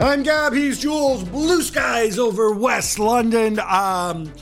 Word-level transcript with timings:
I'm 0.00 0.24
Gab, 0.24 0.52
he's 0.54 0.80
Jules. 0.80 1.22
Blue 1.24 1.62
skies 1.62 2.18
over 2.18 2.50
West 2.52 2.98
London. 2.98 3.60
Um, 3.60 4.32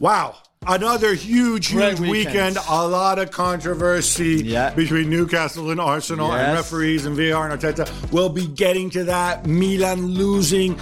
wow. 0.00 0.36
Another 0.66 1.14
huge, 1.14 1.68
huge 1.68 2.00
weekend. 2.00 2.58
A 2.68 2.86
lot 2.88 3.18
of 3.18 3.30
controversy 3.30 4.42
Yeah. 4.44 4.70
between 4.74 5.08
Newcastle 5.08 5.70
and 5.70 5.80
Arsenal 5.80 6.32
and 6.32 6.54
referees 6.54 7.06
and 7.06 7.16
VAR 7.16 7.48
and 7.48 7.58
Arteta. 7.60 7.88
We'll 8.12 8.28
be 8.28 8.46
getting 8.48 8.90
to 8.90 9.04
that. 9.04 9.46
Milan 9.46 10.06
losing. 10.08 10.78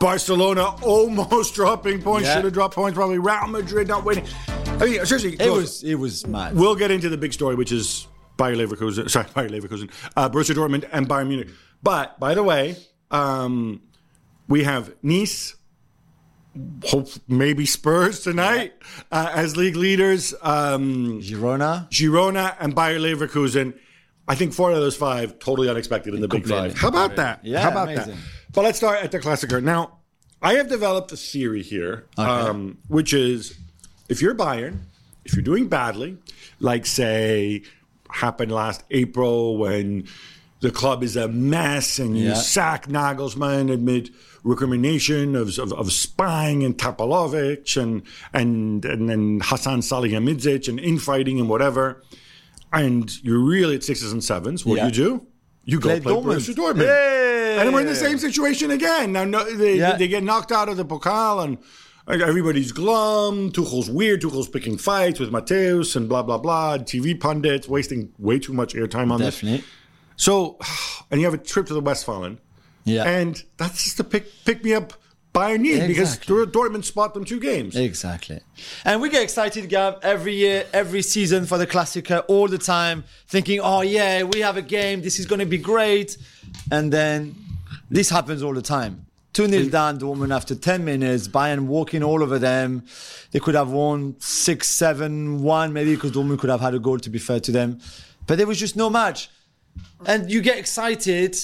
Barcelona 0.00 0.68
almost 0.82 1.54
dropping 1.56 2.00
points. 2.00 2.26
Yeah. 2.28 2.36
Should 2.36 2.44
have 2.44 2.52
dropped 2.54 2.76
points 2.76 2.94
probably. 2.96 3.18
Real 3.18 3.48
Madrid 3.48 3.88
not 3.88 4.04
winning. 4.04 4.24
I 4.66 4.84
mean, 4.86 5.04
seriously. 5.04 5.36
It 5.40 5.50
was 5.50 5.82
it 5.82 5.96
was 5.96 6.26
mad. 6.26 6.54
We'll 6.54 6.76
get 6.76 6.90
into 6.92 7.08
the 7.08 7.18
big 7.18 7.32
story, 7.32 7.56
which 7.56 7.72
is 7.72 8.06
Bayer 8.38 8.54
Leverkusen, 8.54 9.10
sorry, 9.10 9.26
Bayer 9.34 9.48
Leverkusen, 9.50 9.90
uh, 10.16 10.30
Borussia 10.30 10.54
Dortmund, 10.54 10.88
and 10.92 11.08
Bayern 11.08 11.26
Munich. 11.28 11.48
But 11.82 12.18
by 12.20 12.34
the 12.34 12.42
way, 12.44 12.76
um, 13.10 13.80
we 14.48 14.64
have 14.64 14.94
Nice, 15.02 15.54
hope 16.84 17.08
maybe 17.28 17.66
Spurs 17.66 18.20
tonight 18.20 18.72
uh, 19.12 19.30
as 19.34 19.56
league 19.56 19.76
leaders. 19.76 20.34
Um, 20.42 21.20
Girona. 21.20 21.88
Girona 21.90 22.56
and 22.60 22.74
Bayer 22.74 22.98
Leverkusen. 22.98 23.74
I 24.26 24.34
think 24.34 24.52
four 24.52 24.70
out 24.70 24.74
of 24.76 24.80
those 24.82 24.96
five 24.96 25.38
totally 25.38 25.68
unexpected 25.70 26.14
in 26.14 26.20
the 26.20 26.28
big 26.28 26.46
five. 26.46 26.76
How 26.76 26.88
about 26.88 27.16
that? 27.16 27.44
Yeah, 27.44 27.60
How 27.62 27.70
about 27.70 27.88
that? 27.88 28.04
amazing. 28.08 28.18
But 28.52 28.64
let's 28.64 28.78
start 28.78 29.02
at 29.02 29.10
the 29.10 29.18
Klassiker. 29.20 29.62
Now, 29.62 29.98
I 30.42 30.54
have 30.54 30.68
developed 30.68 31.12
a 31.12 31.16
theory 31.16 31.62
here, 31.62 32.06
um, 32.16 32.78
which 32.88 33.12
is 33.12 33.56
if 34.08 34.20
you're 34.22 34.34
Bayern, 34.34 34.80
if 35.24 35.34
you're 35.34 35.42
doing 35.42 35.68
badly, 35.68 36.18
like 36.60 36.86
say 36.86 37.62
happened 38.10 38.52
last 38.52 38.84
April 38.90 39.56
when 39.56 40.06
the 40.60 40.70
club 40.70 41.02
is 41.02 41.16
a 41.16 41.28
mess 41.28 41.98
and 41.98 42.18
you 42.18 42.34
sack 42.34 42.86
Nagelsmann 42.88 43.72
amid 43.72 44.10
recrimination 44.44 45.36
of, 45.36 45.56
of, 45.58 45.72
of 45.72 45.92
spying 45.92 46.64
and 46.64 46.76
Tapalovic 46.76 47.80
and 47.80 48.02
and 48.32 48.84
and 48.84 49.08
then 49.08 49.40
Hassan 49.42 49.80
Salihamidzic 49.80 50.68
and 50.68 50.80
infighting 50.80 51.38
and 51.38 51.48
whatever, 51.48 52.02
and 52.72 53.22
you're 53.24 53.38
really 53.38 53.76
at 53.76 53.84
sixes 53.84 54.12
and 54.12 54.22
sevens. 54.22 54.64
What 54.66 54.76
Yeah. 54.76 54.88
do 54.90 55.02
you 55.02 55.08
do? 55.08 55.26
You 55.64 55.80
go 55.80 55.88
Play 55.90 56.00
play. 56.00 56.12
Borussia 56.14 56.54
Dortmund. 56.54 56.86
Hey! 56.86 57.58
And 57.60 57.72
we're 57.74 57.80
in 57.82 57.86
the 57.86 57.94
same 57.94 58.18
situation 58.18 58.70
again. 58.70 59.12
Now 59.12 59.24
no, 59.24 59.44
they, 59.44 59.76
Yeah. 59.76 59.96
they 59.96 60.08
get 60.08 60.22
knocked 60.22 60.50
out 60.52 60.68
of 60.68 60.76
the 60.76 60.84
Pokal 60.84 61.44
and 61.44 61.58
everybody's 62.08 62.72
glum. 62.72 63.50
Tuchel's 63.52 63.90
weird. 63.90 64.22
Tuchel's 64.22 64.48
picking 64.48 64.78
fights 64.78 65.20
with 65.20 65.30
Matthäus 65.30 65.94
and 65.94 66.08
blah, 66.08 66.22
blah, 66.22 66.38
blah. 66.38 66.78
TV 66.78 67.18
pundits 67.18 67.68
wasting 67.68 68.12
way 68.18 68.38
too 68.38 68.52
much 68.54 68.74
airtime 68.74 69.10
on 69.12 69.20
this. 69.20 69.42
So, 70.18 70.58
and 71.10 71.20
you 71.20 71.26
have 71.26 71.34
a 71.34 71.42
trip 71.42 71.66
to 71.68 71.74
the 71.74 71.82
Westfalen. 71.82 72.36
Yeah. 72.84 73.04
And 73.04 73.42
that's 73.56 73.84
just 73.84 73.96
to 73.96 74.04
pick, 74.04 74.26
pick 74.44 74.62
me 74.62 74.74
up 74.74 74.92
Bayern 75.34 75.60
need 75.60 75.86
because 75.86 76.14
Exactly. 76.14 76.46
Dor- 76.46 76.68
Dortmund 76.68 76.84
spot 76.84 77.14
them 77.14 77.24
two 77.24 77.38
games. 77.40 77.76
Exactly. 77.76 78.40
And 78.84 79.00
we 79.00 79.08
get 79.08 79.22
excited, 79.22 79.68
Gab, 79.68 79.98
every 80.02 80.34
year, 80.34 80.66
every 80.72 81.02
season 81.02 81.46
for 81.46 81.58
the 81.58 81.66
Klassiker, 81.66 82.24
all 82.28 82.48
the 82.48 82.58
time, 82.58 83.04
thinking, 83.26 83.60
oh, 83.60 83.82
yeah, 83.82 84.22
we 84.22 84.40
have 84.40 84.56
a 84.56 84.62
game. 84.62 85.02
This 85.02 85.18
is 85.18 85.26
going 85.26 85.40
to 85.40 85.46
be 85.46 85.58
great. 85.58 86.16
And 86.70 86.92
then 86.92 87.34
this 87.90 88.10
happens 88.10 88.42
all 88.42 88.54
the 88.54 88.62
time. 88.62 89.06
2 89.34 89.46
0 89.46 89.64
mm. 89.64 89.70
down, 89.70 90.00
Dortmund 90.00 90.34
after 90.34 90.54
10 90.54 90.84
minutes, 90.84 91.28
Bayern 91.28 91.66
walking 91.66 92.02
all 92.02 92.22
over 92.22 92.38
them. 92.38 92.84
They 93.30 93.38
could 93.38 93.54
have 93.54 93.70
won 93.70 94.16
6 94.18 94.66
7 94.66 95.42
1, 95.42 95.72
maybe 95.72 95.94
because 95.94 96.12
Dortmund 96.12 96.38
could 96.40 96.50
have 96.50 96.60
had 96.60 96.74
a 96.74 96.78
goal, 96.78 96.98
to 96.98 97.10
be 97.10 97.18
fair 97.18 97.38
to 97.40 97.52
them. 97.52 97.78
But 98.26 98.38
there 98.38 98.46
was 98.46 98.58
just 98.58 98.74
no 98.74 98.90
match. 98.90 99.30
And 100.06 100.30
you 100.30 100.40
get 100.40 100.58
excited. 100.58 101.36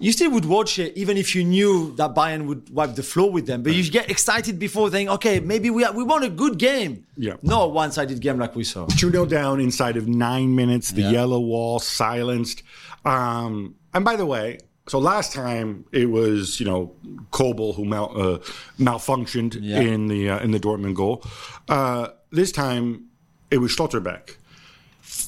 You 0.00 0.12
still 0.12 0.30
would 0.30 0.44
watch 0.44 0.78
it 0.78 0.96
even 0.96 1.16
if 1.16 1.34
you 1.34 1.42
knew 1.42 1.92
that 1.96 2.14
Bayern 2.14 2.46
would 2.46 2.70
wipe 2.70 2.94
the 2.94 3.02
floor 3.02 3.30
with 3.32 3.46
them. 3.46 3.62
But 3.64 3.74
you 3.74 3.90
get 3.90 4.08
excited 4.10 4.56
before 4.58 4.90
thinking, 4.90 5.08
okay, 5.14 5.40
maybe 5.40 5.70
we 5.70 5.82
are, 5.84 5.92
we 5.92 6.04
want 6.04 6.22
a 6.24 6.30
good 6.30 6.56
game. 6.58 7.04
Yeah. 7.16 7.34
Not 7.42 7.62
a 7.64 7.68
one-sided 7.68 8.20
game 8.20 8.38
like 8.38 8.54
we 8.54 8.62
saw. 8.62 8.86
2 8.86 9.10
0 9.10 9.26
down 9.26 9.58
inside 9.60 9.96
of 9.96 10.06
nine 10.06 10.54
minutes, 10.54 10.92
the 10.92 11.02
Yeah. 11.02 11.10
yellow 11.10 11.40
wall 11.40 11.80
silenced. 11.80 12.62
Um, 13.04 13.74
and 13.92 14.04
by 14.04 14.14
the 14.14 14.24
way, 14.26 14.58
so 14.88 14.98
last 15.00 15.32
time 15.32 15.84
it 15.92 16.08
was, 16.08 16.60
you 16.60 16.66
know, 16.66 16.94
Kobel 17.32 17.74
who 17.74 17.84
mal, 17.84 18.12
uh, 18.16 18.38
malfunctioned 18.78 19.58
Yeah. 19.60 19.80
in 19.80 20.06
the 20.06 20.30
uh, 20.30 20.38
in 20.44 20.52
the 20.52 20.60
Dortmund 20.60 20.94
goal. 20.94 21.24
Uh, 21.68 22.08
this 22.30 22.52
time 22.52 23.06
it 23.50 23.58
was 23.58 23.74
Schlotterbeck. 23.74 24.36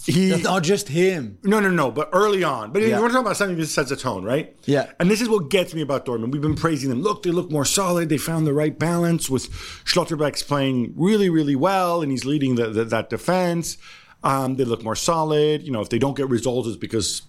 He 0.07 0.35
Not 0.43 0.63
just 0.63 0.89
him. 0.89 1.39
no, 1.43 1.61
no, 1.61 1.71
no. 1.71 1.91
But 1.91 2.09
early 2.13 2.43
on, 2.43 2.73
but 2.73 2.83
Yeah. 2.83 2.99
want 3.01 3.11
to 3.11 3.15
talk 3.17 3.25
about 3.25 3.37
something 3.37 3.57
that 3.59 3.67
sets 3.67 3.91
a 3.91 3.97
tone, 3.97 4.25
right? 4.25 4.57
Yeah. 4.65 4.91
And 4.99 5.11
this 5.11 5.21
is 5.21 5.29
what 5.29 5.51
gets 5.51 5.75
me 5.75 5.83
about 5.83 6.07
Dortmund. 6.07 6.33
We've 6.33 6.41
been 6.43 6.55
praising 6.55 6.89
them. 6.91 7.03
Look, 7.03 7.23
they 7.23 7.31
look 7.31 7.51
more 7.51 7.65
solid. 7.65 8.09
They 8.09 8.17
found 8.19 8.47
the 8.47 8.55
right 8.55 8.79
balance 8.79 9.29
with 9.29 9.51
Schlotterbeck's 9.85 10.43
playing 10.43 10.95
really, 10.97 11.29
really 11.29 11.57
well, 11.57 12.03
and 12.03 12.11
he's 12.11 12.25
leading 12.25 12.55
the, 12.55 12.69
the, 12.71 12.85
that 12.87 13.11
defense. 13.11 13.77
Um, 14.23 14.57
they 14.57 14.65
look 14.65 14.83
more 14.83 14.97
solid. 14.97 15.63
You 15.63 15.73
know, 15.73 15.81
if 15.81 15.89
they 15.91 15.99
don't 15.99 16.17
get 16.17 16.29
results, 16.29 16.69
it's 16.69 16.77
because 16.77 17.23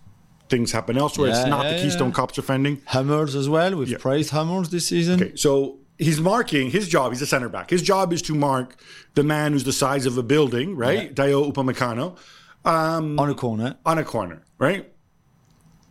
things 0.50 0.72
happen 0.72 0.98
elsewhere. 0.98 1.30
it's 1.30 1.46
not 1.48 1.66
yeah, 1.66 1.74
the 1.74 1.82
Keystone 1.84 2.10
yeah. 2.10 2.14
Cops 2.16 2.34
defending. 2.36 2.82
Hummels 2.86 3.36
as 3.36 3.48
well. 3.48 3.76
We've 3.76 3.98
praised 4.00 4.32
Hummels 4.32 4.70
this 4.70 4.86
season. 4.88 5.22
Okay, 5.24 5.36
so 5.36 5.80
he's 5.98 6.20
marking 6.20 6.70
his 6.72 6.88
job. 6.90 7.12
He's 7.14 7.22
a 7.22 7.28
center 7.28 7.48
back. 7.48 7.70
His 7.70 7.82
job 7.82 8.12
is 8.12 8.22
to 8.24 8.36
mark 8.36 8.76
the 9.16 9.24
man 9.24 9.54
who's 9.54 9.64
the 9.64 9.72
size 9.74 10.06
of 10.06 10.18
a 10.18 10.24
building, 10.24 10.76
right? 10.76 11.14
Dayot 11.16 11.54
Upamecano. 11.54 12.18
Um, 12.64 13.20
On 13.20 13.30
a 13.30 13.34
corner. 13.34 13.78
on 13.86 13.98
a 13.98 14.04
corner, 14.04 14.44
right? 14.60 14.88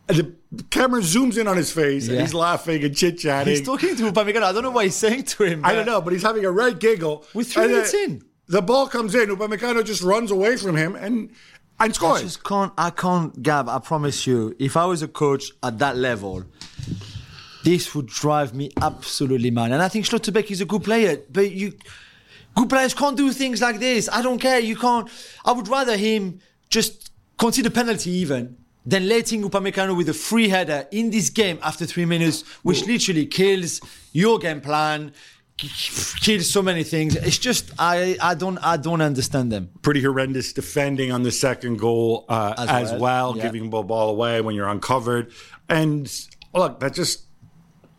And 0.07 0.17
the 0.51 0.63
camera 0.69 1.01
zooms 1.01 1.37
in 1.37 1.47
on 1.47 1.55
his 1.57 1.71
face 1.71 2.07
and 2.09 2.19
he's 2.19 2.33
laughing 2.33 2.83
and 2.83 2.95
chit 2.95 3.19
chatting. 3.19 3.53
He's 3.53 3.65
talking 3.65 3.95
to 3.95 4.11
Upamecano. 4.11 4.43
I 4.43 4.51
don't 4.51 4.63
know 4.63 4.71
what 4.71 4.85
he's 4.85 4.95
saying 4.95 5.23
to 5.23 5.43
him. 5.43 5.63
I 5.65 5.73
don't 5.73 5.85
know, 5.85 6.01
but 6.01 6.11
he's 6.13 6.23
having 6.23 6.43
a 6.45 6.51
right 6.51 6.77
giggle. 6.77 7.25
We're 7.33 7.43
three 7.43 7.67
minutes 7.67 7.93
in. 7.93 8.23
The 8.47 8.61
ball 8.61 8.87
comes 8.87 9.15
in. 9.15 9.29
Upamecano 9.29 9.85
just 9.85 10.01
runs 10.01 10.31
away 10.31 10.57
from 10.57 10.75
him 10.75 10.95
and 10.95 11.31
and 11.79 11.95
scores. 11.95 12.19
I 12.19 12.23
just 12.23 12.43
can't. 12.43 12.73
I 12.77 12.89
can't, 12.89 13.41
Gab. 13.41 13.69
I 13.69 13.79
promise 13.79 14.27
you. 14.27 14.55
If 14.59 14.75
I 14.75 14.85
was 14.85 15.01
a 15.01 15.07
coach 15.07 15.51
at 15.63 15.79
that 15.79 15.95
level, 15.97 16.43
this 17.63 17.95
would 17.95 18.07
drive 18.07 18.53
me 18.53 18.71
absolutely 18.81 19.51
mad. 19.51 19.71
And 19.71 19.81
I 19.81 19.87
think 19.87 20.05
Schlotterbeck 20.05 20.51
is 20.51 20.61
a 20.61 20.65
good 20.65 20.83
player, 20.83 21.21
but 21.31 21.51
you, 21.51 21.73
good 22.55 22.69
players 22.69 22.93
can't 22.93 23.15
do 23.15 23.31
things 23.31 23.61
like 23.61 23.79
this. 23.79 24.09
I 24.11 24.21
don't 24.21 24.39
care. 24.39 24.59
You 24.59 24.75
can't. 24.75 25.07
I 25.45 25.53
would 25.53 25.67
rather 25.69 25.95
him 25.95 26.39
just 26.71 27.11
consider 27.37 27.69
penalty 27.69 28.09
even 28.09 28.57
than 28.85 29.07
letting 29.07 29.43
Upamecano 29.43 29.95
with 29.95 30.09
a 30.09 30.13
free 30.13 30.49
header 30.49 30.87
in 30.91 31.11
this 31.11 31.29
game 31.29 31.59
after 31.61 31.85
three 31.85 32.05
minutes, 32.05 32.41
which 32.63 32.87
literally 32.87 33.27
kills 33.27 33.79
your 34.11 34.39
game 34.39 34.61
plan. 34.61 35.13
Kills 35.57 36.49
so 36.49 36.63
many 36.63 36.83
things. 36.83 37.15
It's 37.15 37.37
just 37.37 37.71
I 37.77 38.17
I 38.19 38.33
don't 38.33 38.57
I 38.57 38.77
don't 38.77 39.01
understand 39.01 39.51
them. 39.51 39.69
Pretty 39.83 40.01
horrendous 40.01 40.53
defending 40.53 41.11
on 41.11 41.21
the 41.21 41.31
second 41.31 41.77
goal 41.77 42.25
uh, 42.29 42.55
as, 42.57 42.69
As 42.69 42.91
well, 42.93 43.01
well, 43.01 43.37
yeah. 43.37 43.43
giving 43.43 43.69
the 43.69 43.83
ball 43.83 44.09
away 44.09 44.41
when 44.41 44.55
you're 44.55 44.67
uncovered. 44.67 45.31
And 45.69 46.11
look, 46.55 46.79
that 46.79 46.95
just 46.95 47.25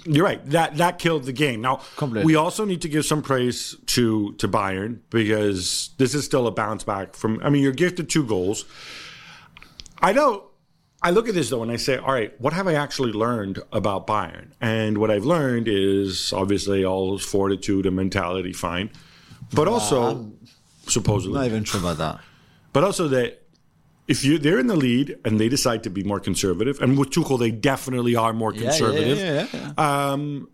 You're 0.05 0.25
right. 0.25 0.45
That 0.51 0.77
that 0.79 0.99
killed 0.99 1.25
the 1.25 1.33
game. 1.33 1.61
Now 1.61 1.81
Completely. 1.97 2.27
we 2.27 2.35
also 2.35 2.65
need 2.65 2.83
to 2.83 2.89
give 2.89 3.05
some 3.07 3.23
praise 3.23 3.77
to 3.87 4.33
to 4.35 4.49
Bayern 4.49 4.99
because 5.11 5.91
this 5.99 6.15
is 6.15 6.25
still 6.25 6.47
a 6.47 6.51
bounce 6.51 6.83
back 6.85 7.15
from. 7.15 7.41
I 7.43 7.51
mean, 7.51 7.63
you're 7.63 7.73
gifted 7.73 8.11
two 8.11 8.25
goals. 8.27 8.65
I 10.01 10.13
know. 10.13 10.49
I 11.05 11.11
look 11.11 11.29
at 11.29 11.35
this 11.35 11.51
though 11.51 11.63
and 11.63 11.71
I 11.73 11.77
say, 11.77 11.97
all 11.97 12.13
right, 12.13 12.33
what 12.41 12.53
have 12.53 12.69
I 12.69 12.75
actually 12.75 13.13
learned 13.13 13.61
about 13.73 14.07
Bayern? 14.07 14.53
And 14.61 14.99
what 14.99 15.11
I've 15.11 15.25
learned 15.25 15.67
is 15.69 16.33
obviously 16.33 16.85
all 16.85 17.19
fortitude 17.19 17.87
and 17.87 17.97
mentality, 17.97 18.53
fine, 18.53 18.91
but 19.53 19.67
also 19.67 20.31
supposedly 20.87 21.39
Not 21.39 21.47
even 21.47 21.65
sure 21.65 21.81
about 21.81 21.99
that. 21.99 22.21
but 22.73 22.85
also 22.85 23.09
that 23.09 23.42
if 24.09 24.25
you 24.25 24.39
they're 24.39 24.59
in 24.59 24.67
the 24.67 24.77
lead 24.77 25.19
and 25.25 25.39
they 25.41 25.49
decide 25.49 25.83
to 25.85 25.91
be 25.91 26.03
more 26.03 26.21
conservative, 26.21 26.81
and 26.81 26.99
with 26.99 27.11
Tuchel 27.11 27.39
they 27.39 27.51
definitely 27.51 28.17
are 28.17 28.33
more 28.33 28.53
yeah, 28.53 28.63
conservative. 28.63 29.19
yeah, 29.19 29.47
yeah, 29.53 29.73
Um, 30.13 30.49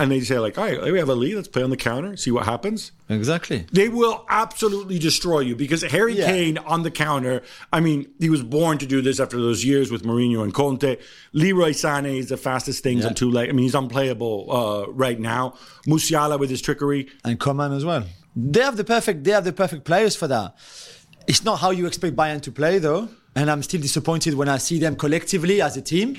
and 0.00 0.12
they 0.12 0.20
say 0.20 0.38
like, 0.38 0.56
all 0.56 0.64
right, 0.64 0.92
we 0.92 0.98
have 1.00 1.08
a 1.08 1.14
lead. 1.16 1.34
Let's 1.34 1.48
play 1.48 1.64
on 1.64 1.70
the 1.70 1.76
counter, 1.76 2.16
see 2.16 2.30
what 2.30 2.44
happens. 2.44 2.92
Exactly. 3.08 3.66
They 3.72 3.88
will 3.88 4.24
absolutely 4.28 4.96
destroy 5.00 5.40
you 5.40 5.56
because 5.56 5.82
Harry 5.82 6.14
Yeah. 6.14 6.26
Kane 6.26 6.56
on 6.58 6.84
the 6.84 6.90
counter. 6.92 7.42
I 7.72 7.80
mean, 7.80 8.08
he 8.20 8.30
was 8.30 8.42
born 8.44 8.78
to 8.78 8.86
do 8.86 9.02
this 9.02 9.18
after 9.18 9.36
those 9.38 9.64
years 9.64 9.90
with 9.90 10.04
Mourinho 10.04 10.44
and 10.44 10.54
Conte. 10.54 10.98
Leroy 11.32 11.70
Sané 11.72 12.16
is 12.16 12.28
the 12.28 12.36
fastest 12.36 12.84
things 12.84 13.02
Yeah. 13.02 13.08
on 13.08 13.14
two 13.16 13.28
legs. 13.28 13.50
I 13.50 13.52
mean, 13.54 13.64
he's 13.64 13.74
unplayable 13.74 14.46
uh, 14.52 14.92
right 14.92 15.18
now. 15.18 15.54
Musiala 15.84 16.38
with 16.38 16.48
his 16.50 16.62
trickery. 16.62 17.08
and 17.24 17.40
Coman 17.40 17.72
as 17.72 17.84
well. 17.84 18.04
They 18.36 18.60
have 18.60 18.76
the 18.76 18.84
perfect. 18.84 19.24
They 19.24 19.32
have 19.32 19.44
the 19.44 19.52
perfect 19.52 19.84
players 19.84 20.14
for 20.14 20.28
that. 20.28 20.54
It's 21.28 21.44
not 21.44 21.56
how 21.56 21.72
you 21.72 21.86
expect 21.86 22.16
Bayern 22.16 22.40
to 22.40 22.50
play, 22.50 22.78
though, 22.78 23.06
and 23.36 23.50
I'm 23.50 23.62
still 23.62 23.82
disappointed 23.82 24.32
when 24.32 24.48
I 24.48 24.56
see 24.56 24.78
them 24.78 24.96
collectively 24.96 25.60
as 25.60 25.76
a 25.76 25.82
team. 25.82 26.16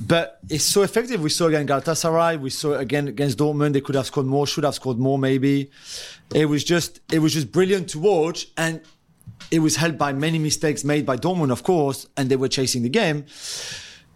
But 0.00 0.38
it's 0.48 0.64
so 0.64 0.80
effective. 0.82 1.20
We 1.20 1.28
saw 1.28 1.48
against 1.48 1.68
Galatasaray. 1.70 2.40
We 2.40 2.48
saw 2.48 2.72
again 2.72 3.08
against 3.08 3.36
Dortmund. 3.36 3.74
They 3.74 3.82
could 3.82 3.96
have 3.96 4.06
scored 4.06 4.24
more. 4.24 4.46
Should 4.46 4.64
have 4.64 4.74
scored 4.74 4.98
more, 4.98 5.18
maybe. 5.18 5.70
It 6.34 6.46
was 6.46 6.64
just. 6.64 7.00
It 7.12 7.18
was 7.18 7.34
just 7.34 7.52
brilliant 7.52 7.90
to 7.90 7.98
watch, 7.98 8.46
and 8.56 8.80
it 9.50 9.58
was 9.58 9.76
helped 9.76 9.98
by 9.98 10.14
many 10.14 10.38
mistakes 10.38 10.84
made 10.84 11.04
by 11.04 11.18
Dortmund, 11.18 11.52
of 11.52 11.62
course, 11.62 12.06
and 12.16 12.30
they 12.30 12.36
were 12.36 12.48
chasing 12.48 12.82
the 12.82 12.88
game. 12.88 13.26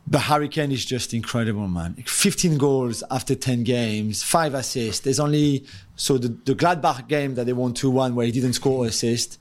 But 0.06 0.20
Harry 0.20 0.48
Kane 0.48 0.72
is 0.72 0.86
just 0.86 1.12
incredible, 1.12 1.68
man. 1.68 2.02
15 2.06 2.56
goals 2.56 3.04
after 3.10 3.34
10 3.34 3.62
games, 3.62 4.22
five 4.22 4.54
assists. 4.54 5.00
There's 5.00 5.20
only 5.20 5.66
so 5.96 6.16
the, 6.16 6.28
the 6.28 6.54
Gladbach 6.54 7.08
game 7.08 7.34
that 7.34 7.44
they 7.44 7.52
won 7.52 7.74
2-1 7.74 8.14
where 8.14 8.24
he 8.24 8.32
didn't 8.32 8.54
score 8.54 8.84
or 8.84 8.86
assist. 8.86 9.38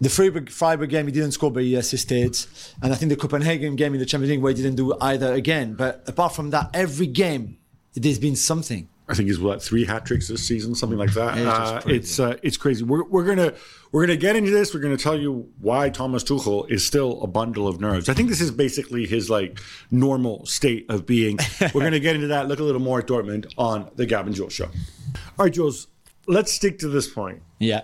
The 0.00 0.10
Freiburg, 0.10 0.50
Freiburg 0.50 0.90
game 0.90 1.06
he 1.06 1.12
didn't 1.12 1.32
score 1.32 1.50
but 1.50 1.62
he 1.62 1.74
assisted, 1.74 2.36
and 2.82 2.92
I 2.92 2.96
think 2.96 3.08
the 3.10 3.16
Copenhagen 3.16 3.76
game 3.76 3.94
in 3.94 4.00
the 4.00 4.04
Champions 4.06 4.30
League 4.30 4.42
where 4.42 4.52
he 4.52 4.60
didn't 4.62 4.76
do 4.76 4.94
either 5.00 5.32
again. 5.32 5.72
But 5.74 6.04
apart 6.06 6.34
from 6.34 6.50
that, 6.50 6.70
every 6.74 7.06
game 7.06 7.56
there's 7.94 8.18
been 8.18 8.36
something. 8.36 8.88
I 9.08 9.14
think 9.14 9.28
he's 9.28 9.38
what 9.38 9.62
three 9.62 9.84
hat 9.86 10.04
tricks 10.04 10.26
this 10.28 10.42
season, 10.46 10.74
something 10.74 10.98
like 10.98 11.14
that. 11.14 11.38
It's 11.38 11.46
Uh, 11.46 11.80
crazy. 11.80 11.96
it's 11.98 12.20
uh, 12.20 12.36
it's 12.42 12.56
crazy. 12.58 12.82
We're, 12.84 13.04
we're 13.04 13.24
gonna 13.24 13.54
we're 13.92 14.04
gonna 14.04 14.16
get 14.18 14.36
into 14.36 14.50
this. 14.50 14.74
We're 14.74 14.80
gonna 14.80 14.96
tell 14.98 15.16
you 15.18 15.48
why 15.60 15.88
Thomas 15.90 16.24
Tuchel 16.24 16.68
is 16.68 16.84
still 16.84 17.22
a 17.22 17.26
bundle 17.28 17.66
of 17.68 17.80
nerves. 17.80 18.08
I 18.10 18.14
think 18.14 18.28
this 18.28 18.40
is 18.42 18.50
basically 18.50 19.06
his 19.06 19.30
like 19.30 19.60
normal 19.90 20.44
state 20.44 20.86
of 20.90 21.06
being. 21.06 21.38
we're 21.72 21.84
gonna 21.84 22.00
get 22.00 22.16
into 22.16 22.26
that. 22.26 22.48
Look 22.48 22.58
a 22.58 22.64
little 22.64 22.80
more 22.82 22.98
at 22.98 23.06
Dortmund 23.06 23.46
on 23.56 23.88
the 23.96 24.04
Gab 24.06 24.26
and 24.26 24.34
Jules 24.34 24.52
show. 24.52 24.66
All 24.66 25.44
right, 25.46 25.52
Jules. 25.52 25.86
Let's 26.26 26.52
stick 26.52 26.80
to 26.80 26.88
this 26.88 27.06
point 27.08 27.40
Yeah. 27.60 27.82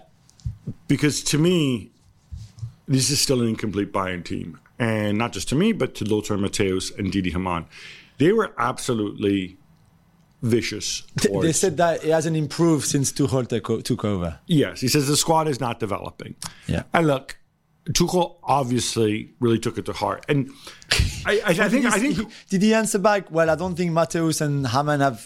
because 0.89 1.23
to 1.25 1.39
me, 1.39 1.92
this 2.87 3.11
is 3.11 3.21
still 3.21 3.41
an 3.43 3.49
incomplete 3.49 3.93
Bayern 3.93 4.25
team, 4.25 4.59
and 4.79 5.19
not 5.19 5.33
just 5.33 5.49
to 5.51 5.55
me, 5.55 5.73
but 5.73 5.95
to 5.97 6.05
Lothar 6.05 6.37
Matthäus 6.37 6.97
and 6.99 7.13
Didi 7.13 7.31
Hamann. 7.31 7.67
They 8.19 8.33
were 8.33 8.53
absolutely 8.59 9.57
vicious. 10.43 11.03
Towards, 11.21 11.47
They 11.47 11.53
said 11.53 11.77
that 11.79 12.05
it 12.05 12.11
hasn't 12.11 12.37
improved 12.37 12.87
since 12.87 13.13
Tuchel 13.13 13.49
took 13.85 14.05
over. 14.05 14.39
Yes, 14.47 14.81
he 14.81 14.89
says 14.89 15.07
the 15.07 15.17
squad 15.17 15.49
is 15.49 15.61
not 15.61 15.81
developing. 15.81 16.35
Yeah. 16.67 16.83
And 16.93 17.07
look, 17.07 17.39
Tuchel 17.91 18.37
obviously 18.43 19.33
really 19.41 19.59
took 19.59 19.79
it 19.79 19.87
to 19.87 19.93
heart, 19.93 20.25
and 20.29 20.51
I, 21.27 21.41
I, 21.41 21.51
I 21.51 21.69
think 21.69 21.87
I 21.87 21.99
think 21.99 22.31
Did 22.49 22.63
he 22.63 22.75
answer 22.75 22.99
back? 22.99 23.31
Well, 23.31 23.51
I 23.51 23.55
don't 23.55 23.75
think 23.75 23.93
Matthäus 23.93 24.41
and 24.41 24.67
Hamann 24.67 25.01
have 25.01 25.21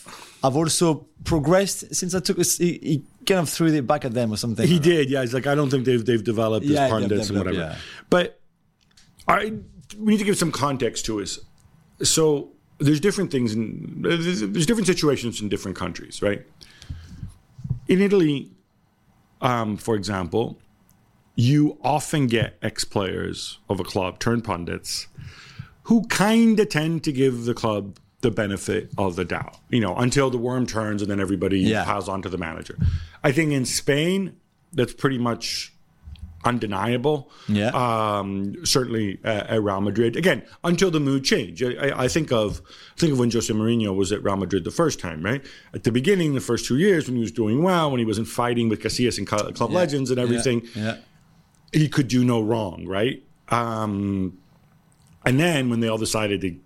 have 0.46 0.56
also 0.56 1.06
progressed 1.25 1.94
since 1.94 2.14
I 2.14 2.20
took. 2.20 2.38
He, 2.38 2.78
he 2.82 3.02
kind 3.26 3.40
of 3.40 3.48
threw 3.48 3.69
it 3.69 3.87
back 3.87 4.04
at 4.04 4.14
them 4.14 4.32
or 4.32 4.37
something. 4.37 4.66
he 4.66 4.78
did. 4.78 5.10
Yeah, 5.10 5.20
he's 5.22 5.34
like 5.34 5.46
I 5.46 5.54
don't 5.54 5.70
think 5.70 5.84
they've 5.84 6.04
they've 6.04 6.22
developed 6.25 6.64
as 6.66 6.72
Yeah, 6.72 6.88
pundits 6.88 7.28
and 7.28 7.38
whatever. 7.38 7.56
yeah. 7.58 7.76
But 8.10 8.40
I 9.28 9.52
we 9.98 10.12
need 10.12 10.19
to 10.19 10.25
give 10.25 10.38
some 10.38 10.52
context 10.52 11.04
to 11.06 11.20
us. 11.20 11.38
So 12.02 12.52
there's 12.78 13.00
different 13.00 13.31
things 13.31 13.54
in 13.54 14.02
there's, 14.02 14.40
there's 14.40 14.66
different 14.66 14.87
situations 14.87 15.40
in 15.40 15.48
different 15.48 15.76
countries, 15.76 16.22
right? 16.22 16.44
In 17.88 18.00
Italy, 18.00 18.50
um, 19.40 19.76
for 19.76 19.94
example, 19.94 20.58
you 21.37 21.78
often 21.82 22.26
get 22.26 22.58
ex 22.62 22.84
players 22.84 23.58
of 23.69 23.81
a 23.81 23.84
club 23.84 24.19
turned 24.19 24.44
pundits 24.44 25.06
who 25.84 26.04
kind 26.08 26.58
of 26.58 26.69
tend 26.69 27.04
to 27.04 27.12
give 27.12 27.44
the 27.44 27.54
club 27.54 27.99
the 28.26 28.31
benefit 28.32 28.90
of 28.99 29.14
the 29.14 29.25
doubt, 29.25 29.56
you 29.70 29.78
know, 29.81 29.94
until 29.96 30.31
the 30.31 30.38
worm 30.38 30.67
turns 30.67 31.00
and 31.02 31.08
then 31.11 31.20
everybody 31.20 31.61
Yeah. 31.61 31.84
piles 31.84 32.08
onto 32.08 32.28
the 32.28 32.38
manager. 32.38 32.76
I 33.23 33.31
think 33.31 33.52
in 33.52 33.64
Spain, 33.64 34.34
that's 34.73 34.93
pretty 34.93 35.19
much 35.19 35.73
undeniable. 36.44 37.31
Yeah. 37.49 37.70
Um, 37.75 38.55
certainly 38.64 39.19
uh, 39.25 39.28
at 39.55 39.62
Real 39.62 39.81
Madrid. 39.81 40.17
Again, 40.17 40.43
until 40.64 40.90
the 40.90 40.99
mood 41.00 41.23
changed. 41.25 41.62
I, 41.62 42.05
I- 42.05 42.08
think 42.08 42.32
of 42.32 42.61
think 42.96 43.12
of 43.12 43.19
when 43.20 43.31
Jose 43.31 43.52
Mourinho 43.52 43.94
was 43.94 44.11
at 44.12 44.23
Real 44.25 44.37
Madrid 44.37 44.64
the 44.64 44.70
first 44.82 44.99
time, 45.00 45.23
right? 45.23 45.43
At 45.75 45.84
the 45.84 45.93
beginning, 45.93 46.34
the 46.34 46.40
first 46.40 46.67
two 46.67 46.78
years, 46.78 47.06
when 47.06 47.14
he 47.17 47.20
was 47.23 47.32
doing 47.32 47.62
well, 47.62 47.90
when 47.90 47.99
he 48.00 48.05
wasn't 48.06 48.28
fighting 48.28 48.69
with 48.69 48.81
Casillas 48.81 49.19
and 49.19 49.28
Cl- 49.28 49.52
Club 49.52 49.70
Legends 49.70 50.11
and 50.11 50.19
everything, 50.19 50.62
Yeah. 50.75 50.96
he 51.73 51.88
could 51.88 52.08
do 52.08 52.25
no 52.25 52.40
wrong, 52.40 52.87
right? 52.87 53.23
Um, 53.49 54.38
and 55.25 55.38
then 55.40 55.70
when 55.70 55.81
they 55.81 55.88
all 55.88 55.99
decided 55.99 56.40
they 56.40 56.56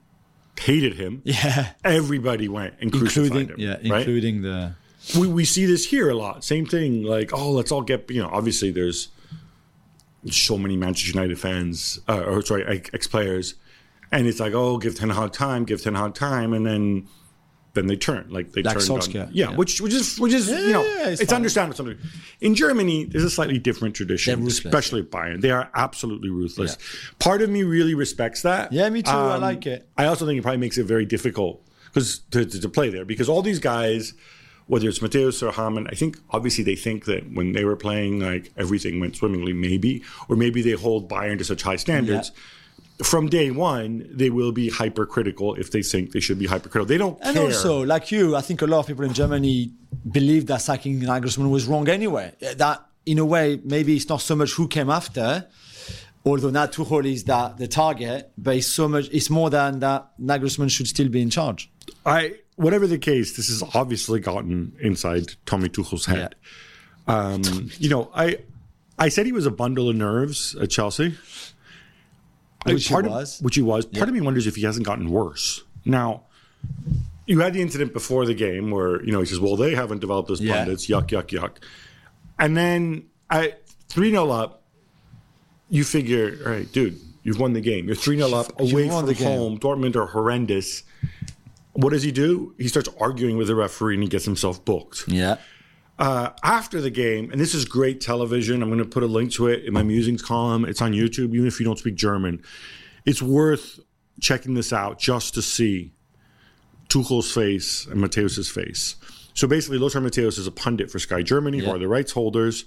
hated 0.61 0.95
him, 0.95 1.23
Yeah. 1.25 1.71
everybody 1.85 2.49
went 2.49 2.75
and 2.81 2.95
Including 2.95 3.49
him. 3.49 3.55
yeah, 3.59 3.71
right? 3.75 3.85
including 3.85 4.43
the 4.43 4.75
we, 5.19 5.27
we 5.27 5.45
see 5.47 5.65
this 5.65 5.87
here 5.87 6.11
a 6.11 6.15
lot. 6.15 6.45
Same 6.45 6.67
thing, 6.67 7.03
like, 7.03 7.33
oh, 7.33 7.51
let's 7.53 7.73
all 7.73 7.81
get, 7.83 8.11
you 8.11 8.21
know, 8.23 8.29
obviously 8.31 8.71
there's 8.71 9.09
so 10.31 10.59
many 10.59 10.77
Manchester 10.77 11.12
United 11.19 11.39
fans, 11.41 11.99
uh, 12.09 12.21
or 12.21 12.43
sorry, 12.43 12.65
ex 12.93 13.07
players, 13.07 13.55
and 14.12 14.27
it's 14.27 14.39
like, 14.41 14.53
oh, 14.53 14.77
give 14.77 14.95
Ten 14.97 15.09
Hag 15.11 15.33
time, 15.33 15.65
give 15.65 15.83
Ten 15.83 15.95
Hag 15.95 16.15
time, 16.15 16.53
and 16.53 16.67
then 16.67 17.09
then 17.75 17.87
they 17.87 17.97
turn, 17.97 18.27
like 18.31 18.53
they 18.53 18.63
Like 18.63 18.79
turned 18.79 18.91
on, 18.91 19.11
yeah, 19.11 19.29
yeah. 19.33 19.55
which 19.57 19.81
which 19.81 19.93
is 19.93 20.19
which 20.19 20.33
is 20.33 20.49
you 20.49 20.73
know, 20.73 20.83
yeah, 20.83 21.09
it's, 21.11 21.21
it's 21.21 21.33
understandable. 21.33 21.77
Something 21.77 21.99
in 22.41 22.55
Germany, 22.55 23.05
there's 23.05 23.25
a 23.25 23.31
slightly 23.31 23.59
different 23.59 23.95
tradition, 23.95 24.45
especially 24.47 25.01
at 25.03 25.11
Bayern. 25.11 25.41
They 25.41 25.51
are 25.53 25.71
absolutely 25.75 26.31
ruthless. 26.31 26.77
Part 27.19 27.43
of 27.43 27.51
me 27.51 27.63
really 27.63 27.95
respects 27.95 28.43
that. 28.43 28.69
Um, 28.69 28.75
Yeah, 28.75 28.91
me 28.91 29.03
too. 29.03 29.11
I 29.11 29.37
like 29.37 29.67
it. 29.67 29.89
I 29.97 30.07
also 30.07 30.27
think 30.27 30.39
it 30.39 30.43
probably 30.43 30.59
makes 30.59 30.79
it 30.79 30.85
very 30.85 31.05
difficult 31.07 31.65
because 31.93 32.19
to, 32.33 32.45
to, 32.45 32.61
to 32.61 32.69
play 32.69 32.89
there 32.91 33.05
because 33.05 33.29
all 33.29 33.43
these 33.43 33.59
guys, 33.61 34.15
whether 34.67 34.89
it's 34.89 34.99
Matthäus 35.01 35.43
or 35.43 35.53
Hamann, 35.53 35.87
I 35.89 35.95
think 35.95 36.19
obviously 36.31 36.65
they 36.65 36.77
think 36.77 37.05
that 37.05 37.33
when 37.33 37.53
they 37.53 37.65
were 37.65 37.77
playing, 37.77 38.21
like 38.21 38.53
everything 38.57 38.99
went 39.01 39.15
swimmingly, 39.17 39.53
maybe, 39.53 40.03
or 40.29 40.35
maybe 40.37 40.61
they 40.63 40.73
hold 40.73 41.09
Bayern 41.09 41.39
to 41.39 41.45
such 41.45 41.63
high 41.63 41.77
standards. 41.77 42.33
From 43.05 43.29
day 43.29 43.50
one, 43.50 44.06
they 44.11 44.31
will 44.31 44.52
be 44.52 44.69
hypercritical 44.69 45.55
if 45.55 45.70
they 45.70 45.82
think 45.82 46.12
they 46.12 46.20
should 46.20 46.38
be 46.38 46.47
hypercritical. 46.47 46.87
They 46.87 46.99
don't 46.99 47.19
And 47.23 47.35
care. 47.35 47.44
also, 47.47 47.82
like 47.85 48.11
you, 48.12 48.37
I 48.37 48.41
think 48.43 48.62
a 48.62 48.67
lot 48.67 48.81
of 48.81 48.87
people 48.87 49.05
in 49.05 49.12
Germany 49.14 49.73
believe 50.11 50.47
that 50.47 50.61
sacking 50.62 51.00
Nagelsmann 51.00 51.50
was 51.50 51.67
wrong 51.67 51.88
anyway. 51.88 52.35
That, 52.56 52.85
in 53.06 53.19
a 53.19 53.25
way, 53.25 53.61
maybe 53.64 53.97
it's 53.97 54.08
not 54.08 54.20
so 54.20 54.37
much 54.37 54.52
who 54.52 54.69
came 54.69 54.91
after, 54.91 55.47
although 56.26 56.50
now 56.50 56.67
Tuchel 56.67 57.06
is 57.11 57.25
that 57.25 57.56
the 57.56 57.67
target, 57.69 58.31
but 58.37 58.56
it's 58.56 58.67
so 58.67 58.87
much. 58.88 59.08
It's 59.12 59.31
more 59.31 59.49
than 59.50 59.81
that 59.81 60.11
Nagelsmann 60.20 60.70
should 60.70 60.87
still 60.88 61.08
be 61.08 61.23
in 61.23 61.31
charge. 61.31 61.70
I 62.05 62.35
whatever 62.56 62.87
the 62.87 62.99
case, 62.99 63.37
this 63.37 63.49
has 63.49 63.62
obviously 63.75 64.20
gotten 64.20 64.73
inside 64.81 65.32
Tommy 65.47 65.70
Tuchel's 65.70 66.05
head. 66.05 66.35
Um, 67.06 67.70
you 67.79 67.88
know, 67.88 68.11
I 68.14 68.38
I 68.99 69.08
said 69.08 69.25
he 69.26 69.32
was 69.32 69.47
a 69.47 69.50
bundle 69.50 69.88
of 69.88 69.97
nerves 69.97 70.55
at 70.56 70.69
Chelsea. 70.70 71.17
Which 72.65 72.87
he 72.89 72.93
part 72.93 73.07
of- 73.07 73.12
was. 73.12 73.39
which 73.41 73.55
he 73.57 73.62
was. 73.62 73.87
Part 73.87 74.09
of 74.09 74.15
me 74.15 74.21
wonders 74.21 74.47
if 74.47 74.57
he 74.57 74.62
hasn't 74.62 74.87
gotten 74.87 75.09
worse. 75.11 75.62
Now, 75.85 76.25
you 77.27 77.41
had 77.41 77.55
the 77.55 77.62
incident 77.62 77.93
before 77.93 78.27
the 78.27 78.35
game 78.35 78.71
where 78.71 79.03
you 79.05 79.12
know 79.12 79.21
he 79.21 79.27
says, 79.27 79.41
"Well, 79.41 79.57
they 79.57 79.75
haven't 79.75 80.01
developed 80.01 80.31
as 80.31 80.41
Yeah. 80.41 80.57
pundits." 80.57 80.87
Yuck, 80.89 81.09
yuck, 81.09 81.29
yuck. 81.29 81.53
And 82.39 82.57
then 82.57 83.05
I 83.31 83.55
three 83.89 84.11
0 84.11 84.31
up. 84.31 84.62
You 85.73 85.85
figure, 85.85 86.37
all 86.45 86.51
right, 86.53 86.71
dude, 86.73 86.99
you've 87.23 87.39
won 87.39 87.53
the 87.53 87.61
game. 87.61 87.87
You're 87.87 87.95
three 87.95 88.17
0 88.17 88.35
up 88.35 88.59
away 88.61 88.89
from 88.89 89.07
the 89.07 89.14
home. 89.14 89.59
Dortmund 89.59 89.95
are 89.97 90.07
horrendous. 90.07 90.83
What 91.75 91.90
does 91.93 92.02
he 92.02 92.11
do? 92.11 92.55
He 92.59 92.67
starts 92.69 92.88
arguing 93.00 93.37
with 93.37 93.47
the 93.47 93.55
referee 93.55 93.95
and 93.95 94.02
he 94.02 94.09
gets 94.09 94.25
himself 94.25 94.64
booked. 94.64 95.05
Yeah. 95.07 95.37
Uh, 96.00 96.30
after 96.42 96.80
the 96.80 96.90
game, 96.90 97.30
and 97.30 97.38
this 97.38 97.54
is 97.54 97.66
great 97.66 98.00
television. 98.00 98.62
I'm 98.62 98.71
going 98.71 98.78
to 98.78 98.87
put 98.87 99.02
a 99.02 99.07
link 99.07 99.33
to 99.33 99.49
it 99.49 99.64
in 99.66 99.75
my 99.75 99.83
musings 99.83 100.23
column. 100.23 100.64
It's 100.64 100.80
on 100.80 100.92
YouTube, 100.92 101.35
even 101.35 101.47
if 101.47 101.61
you 101.61 101.66
don't 101.66 101.78
speak 101.78 101.95
German. 101.95 102.42
It's 103.04 103.21
worth 103.21 103.78
checking 104.19 104.54
this 104.54 104.73
out 104.73 104.99
just 104.99 105.35
to 105.35 105.42
see 105.42 105.92
Tuchel's 106.88 107.30
face 107.33 107.87
and 107.87 108.00
Matthäus's 108.02 108.49
face. 108.49 108.97
So 109.35 109.47
basically, 109.47 109.76
Lothar 109.78 110.00
Matthäus 110.00 110.38
is 110.38 110.47
a 110.47 110.50
pundit 110.50 110.90
for 110.90 110.99
Sky 110.99 111.23
Germany, 111.23 111.59
who 111.59 111.71
are 111.71 111.78
the 111.78 111.87
rights 111.87 112.12
holders, 112.12 112.64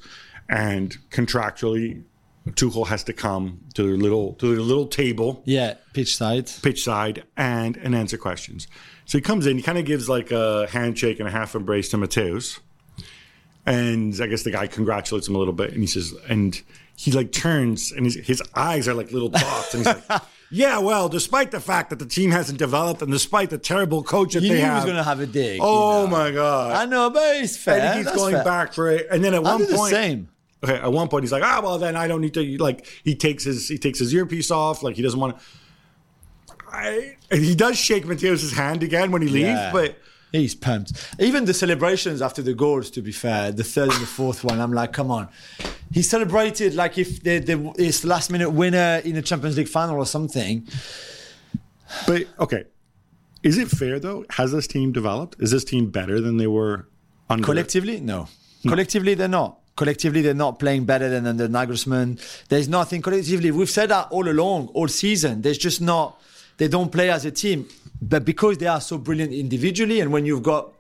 and 0.47 0.95
contractually, 1.09 2.03
Tuchel 2.49 2.87
has 2.87 3.03
to 3.05 3.13
come 3.13 3.61
to 3.73 3.83
their 3.83 3.97
little 3.97 4.33
to 4.33 4.47
their 4.53 4.61
little 4.63 4.85
table 4.87 5.41
Yeah. 5.45 5.75
Pitch 5.93 6.15
side. 6.17 6.51
pitch 6.61 6.83
side 6.83 7.23
and 7.35 7.77
and 7.77 7.95
answer 7.95 8.17
questions. 8.17 8.67
So 9.05 9.17
he 9.17 9.21
comes 9.21 9.47
in, 9.47 9.57
he 9.57 9.63
kind 9.63 9.77
of 9.79 9.85
gives 9.85 10.07
like 10.07 10.29
a 10.31 10.67
handshake 10.67 11.19
and 11.19 11.27
a 11.27 11.31
half 11.31 11.55
embrace 11.55 11.89
to 11.89 11.97
Matthäus. 11.97 12.59
And 13.65 14.13
I 14.21 14.27
guess 14.27 14.43
the 14.43 14.51
guy 14.51 14.67
congratulates 14.67 15.27
him 15.27 15.35
a 15.35 15.37
little 15.39 15.53
bit 15.53 15.71
and 15.71 15.79
he 15.79 15.87
says, 15.87 16.13
and 16.27 16.61
he 16.97 17.11
like 17.11 17.31
turns 17.31 17.91
and 17.91 18.05
his, 18.05 18.15
his 18.15 18.41
eyes 18.55 18.87
are 18.87 18.93
like 18.93 19.11
little 19.11 19.29
dots. 19.29 19.73
And 19.73 19.85
he's 19.85 19.95
like, 20.09 20.21
yeah, 20.51 20.79
well, 20.79 21.07
despite 21.07 21.51
the 21.51 21.61
fact 21.61 21.89
that 21.89 21.99
the 21.99 22.05
team 22.05 22.31
hasn't 22.31 22.59
developed 22.59 23.01
and 23.01 23.09
despite 23.11 23.49
the 23.49 23.57
terrible 23.57 24.03
coach 24.03 24.33
that 24.33 24.43
You 24.43 24.49
they 24.49 24.55
knew 24.55 24.59
he 24.61 24.65
have. 24.65 24.75
was 24.77 24.85
going 24.85 24.97
to 24.97 25.03
have 25.03 25.19
a 25.21 25.25
dig. 25.25 25.59
oh 25.63 26.03
you 26.03 26.09
know. 26.09 26.11
my 26.17 26.31
God. 26.31 26.71
I 26.73 26.85
know, 26.85 27.09
but 27.09 27.37
it's 27.37 27.55
fair. 27.55 27.79
and 27.79 27.87
he 27.89 27.99
keeps 27.99 28.05
That's 28.07 28.17
going 28.17 28.35
fair. 28.35 28.43
back 28.43 28.73
for 28.73 28.89
it. 28.91 29.07
And 29.09 29.23
then 29.23 29.33
at 29.33 29.45
I 29.45 29.55
one 29.55 29.65
point, 29.67 29.91
same. 29.91 30.29
Okay, 30.61 30.75
at 30.75 30.91
one 30.91 31.07
point 31.07 31.23
he's 31.23 31.31
like, 31.31 31.43
ah, 31.43 31.61
well 31.63 31.77
then 31.77 31.95
I 31.95 32.07
don't 32.07 32.21
need 32.21 32.33
to 32.35 32.57
like 32.57 32.85
he 33.03 33.15
takes 33.15 33.43
his 33.45 33.67
he 33.69 33.77
takes 33.77 33.99
his 33.99 34.13
earpiece 34.13 34.49
off, 34.51 34.81
like 34.83 34.95
he 34.97 35.01
doesn't 35.01 35.19
want 35.19 35.37
to. 35.39 35.43
I 36.71 37.17
and 37.31 37.41
he 37.43 37.55
does 37.55 37.77
shake 37.77 38.05
Matthäus's 38.05 38.51
hand 38.53 38.83
again 38.83 39.11
when 39.11 39.21
he 39.21 39.27
leaves, 39.29 39.47
Yeah. 39.47 39.71
but 39.71 39.97
He's 40.33 40.55
pumped. 40.55 40.93
Even 41.19 41.45
the 41.45 41.53
celebrations 41.53 42.19
after 42.19 42.41
the 42.41 42.55
goals, 42.55 42.89
to 42.91 43.03
be 43.03 43.11
fair, 43.11 43.51
the 43.51 43.63
third 43.63 43.91
and 43.91 44.01
the 44.01 44.07
fourth 44.07 44.43
one, 44.43 44.59
I'm 44.59 44.73
like, 44.73 44.91
come 44.91 45.11
on. 45.11 45.29
He 45.91 46.01
celebrated 46.01 46.73
like 46.73 46.97
if 46.97 47.21
the, 47.21 47.37
the, 47.37 48.01
last 48.03 48.31
minute 48.31 48.49
winner 48.49 48.99
in 49.05 49.13
the 49.13 49.21
Champions 49.21 49.57
League 49.57 49.67
final 49.67 49.95
or 49.95 50.07
something. 50.07 50.67
but 52.07 52.23
okay. 52.39 52.63
Is 53.43 53.59
it 53.59 53.69
fair 53.69 53.99
though? 53.99 54.25
Has 54.31 54.51
this 54.51 54.65
team 54.65 54.91
developed? 54.91 55.35
Is 55.39 55.51
this 55.51 55.63
team 55.63 55.91
better 55.91 56.19
than 56.19 56.37
they 56.37 56.47
were 56.47 56.87
under 57.29 57.45
Collectively, 57.45 57.99
no. 57.99 58.27
Collectively, 58.67 59.13
they're 59.13 59.27
not. 59.27 59.59
Collectively, 59.75 60.23
they're 60.23 60.33
not 60.33 60.57
playing 60.57 60.85
better 60.85 61.09
than 61.09 61.27
under 61.27 61.47
Nagelsmann. 61.47 62.19
There's 62.47 62.67
nothing 62.67 63.03
collectively. 63.03 63.51
We've 63.51 63.69
said 63.69 63.89
that 63.89 64.07
all 64.09 64.27
along, 64.27 64.69
all 64.69 64.87
season. 64.87 65.43
There's 65.43 65.59
just 65.59 65.79
not. 65.79 66.19
they 66.57 66.67
don't 66.67 66.91
play 66.91 67.11
as 67.11 67.23
a 67.25 67.31
team. 67.31 67.67
But 68.09 68.25
because 68.25 68.57
they 68.57 68.67
are 68.67 68.81
so 68.81 68.97
brilliant 68.97 69.31
individually, 69.31 70.01
and 70.01 70.11
when 70.11 70.25
you've 70.25 70.43
got 70.43 70.73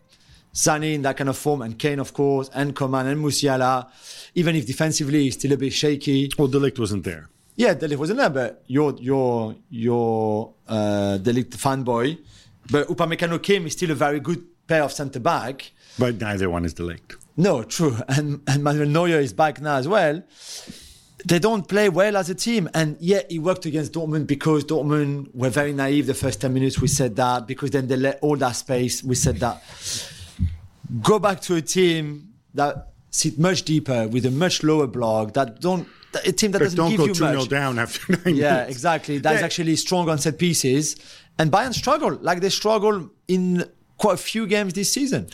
Sané 0.53 0.93
in 0.93 1.03
that 1.03 1.15
kind 1.15 1.29
of 1.29 1.37
form, 1.37 1.61
and 1.61 1.79
Kane, 1.79 1.99
of 1.99 2.13
course, 2.13 2.49
and 2.53 2.75
Coman 2.75 3.07
and 3.07 3.23
Musiala, 3.23 3.87
even 4.35 4.55
if 4.55 4.67
defensively 4.67 5.23
he's 5.23 5.35
still 5.35 5.53
a 5.53 5.57
bit 5.57 5.71
shaky. 5.71 6.29
Well, 6.37 6.49
De 6.49 6.59
Ligt 6.59 6.77
wasn't 6.77 7.05
there. 7.05 7.29
Yeah, 7.55 7.75
De 7.75 7.87
Ligt 7.87 7.97
wasn't 7.97 8.19
there, 8.19 8.29
but 8.29 8.63
you're 8.67 8.95
you're 8.99 9.55
you're 9.69 10.53
uh, 10.67 11.17
De 11.17 11.31
Ligt 11.31 11.55
fanboy. 11.55 12.17
But 12.69 12.87
Upamecano 12.87 13.41
came, 13.41 13.67
is 13.67 13.73
still 13.73 13.91
a 13.91 13.95
very 13.95 14.19
good 14.19 14.43
pair 14.67 14.83
of 14.83 14.91
centre 14.91 15.19
back. 15.19 15.71
But 15.97 16.19
neither 16.19 16.49
one 16.49 16.65
is 16.65 16.73
De 16.73 16.83
Ligt. 16.83 17.15
No, 17.37 17.63
true. 17.63 17.97
And 18.09 18.41
and 18.47 18.63
Manuel 18.65 18.89
Neuer 18.89 19.19
is 19.19 19.31
back 19.31 19.61
now 19.61 19.77
as 19.77 19.87
well. 19.87 20.23
They 21.25 21.39
don't 21.39 21.67
play 21.67 21.87
well 21.89 22.17
as 22.17 22.29
a 22.29 22.35
team. 22.35 22.69
And 22.73 22.97
yet 22.99 23.31
he 23.31 23.39
worked 23.39 23.65
against 23.65 23.93
Dortmund 23.93 24.27
because 24.27 24.65
Dortmund 24.65 25.33
were 25.33 25.49
very 25.49 25.71
naive 25.73 26.05
the 26.07 26.13
first 26.13 26.41
10 26.41 26.53
minutes. 26.53 26.81
We 26.81 26.87
said 26.87 27.15
that. 27.15 27.47
Because 27.47 27.71
then 27.71 27.87
they 27.87 27.95
let 27.95 28.19
all 28.21 28.35
that 28.37 28.53
space. 28.53 29.03
We 29.03 29.15
said 29.15 29.37
that. 29.39 29.63
Go 31.01 31.19
back 31.19 31.39
to 31.41 31.55
a 31.55 31.61
team 31.61 32.33
that 32.53 32.89
sit 33.09 33.39
much 33.39 33.63
deeper 33.63 34.07
with 34.07 34.25
a 34.25 34.31
much 34.31 34.63
lower 34.63 34.87
block, 34.87 35.33
that 35.33 35.61
don't 35.61 35.87
a 36.25 36.31
team 36.31 36.51
that 36.51 36.59
But 36.59 36.65
doesn't 36.65 36.77
don't 36.77 36.89
give 36.91 36.97
go 36.99 37.05
you 37.05 37.13
2 37.13 37.25
0 37.25 37.33
much. 37.39 37.49
down 37.49 37.79
after 37.79 38.11
nine 38.25 38.35
Yeah, 38.35 38.51
minutes. 38.53 38.71
exactly. 38.71 39.17
That's 39.17 39.39
Yeah. 39.39 39.45
actually 39.45 39.75
strong 39.77 40.09
on 40.09 40.17
set 40.19 40.37
pieces. 40.37 40.95
And 41.39 41.51
Bayern 41.51 41.73
struggle 41.73 42.19
like 42.21 42.41
they 42.41 42.49
struggle 42.49 43.09
in 43.27 43.65
quite 43.97 44.13
a 44.15 44.17
few 44.17 44.45
games 44.45 44.73
this 44.73 44.91
season. 44.91 45.27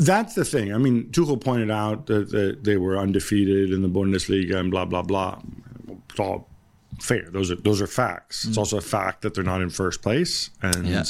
That's 0.00 0.34
the 0.34 0.44
thing. 0.44 0.72
I 0.72 0.78
mean, 0.78 1.04
Tuchel 1.12 1.40
pointed 1.40 1.70
out 1.70 2.06
that, 2.06 2.30
that 2.30 2.64
they 2.64 2.76
were 2.78 2.96
undefeated 2.98 3.70
in 3.72 3.82
the 3.82 3.88
Bundesliga 3.88 4.56
and 4.56 4.70
blah 4.70 4.84
blah 4.86 5.02
blah. 5.02 5.40
It's 6.10 6.18
all 6.18 6.48
fair. 7.00 7.28
Those 7.30 7.50
are 7.50 7.56
those 7.56 7.80
are 7.82 7.86
facts. 7.86 8.44
It's 8.46 8.56
also 8.58 8.78
a 8.78 8.80
fact 8.96 9.20
that 9.22 9.34
they're 9.34 9.44
not 9.44 9.60
in 9.62 9.70
first 9.70 10.00
place, 10.02 10.50
and 10.62 10.86
Yeah. 10.86 11.04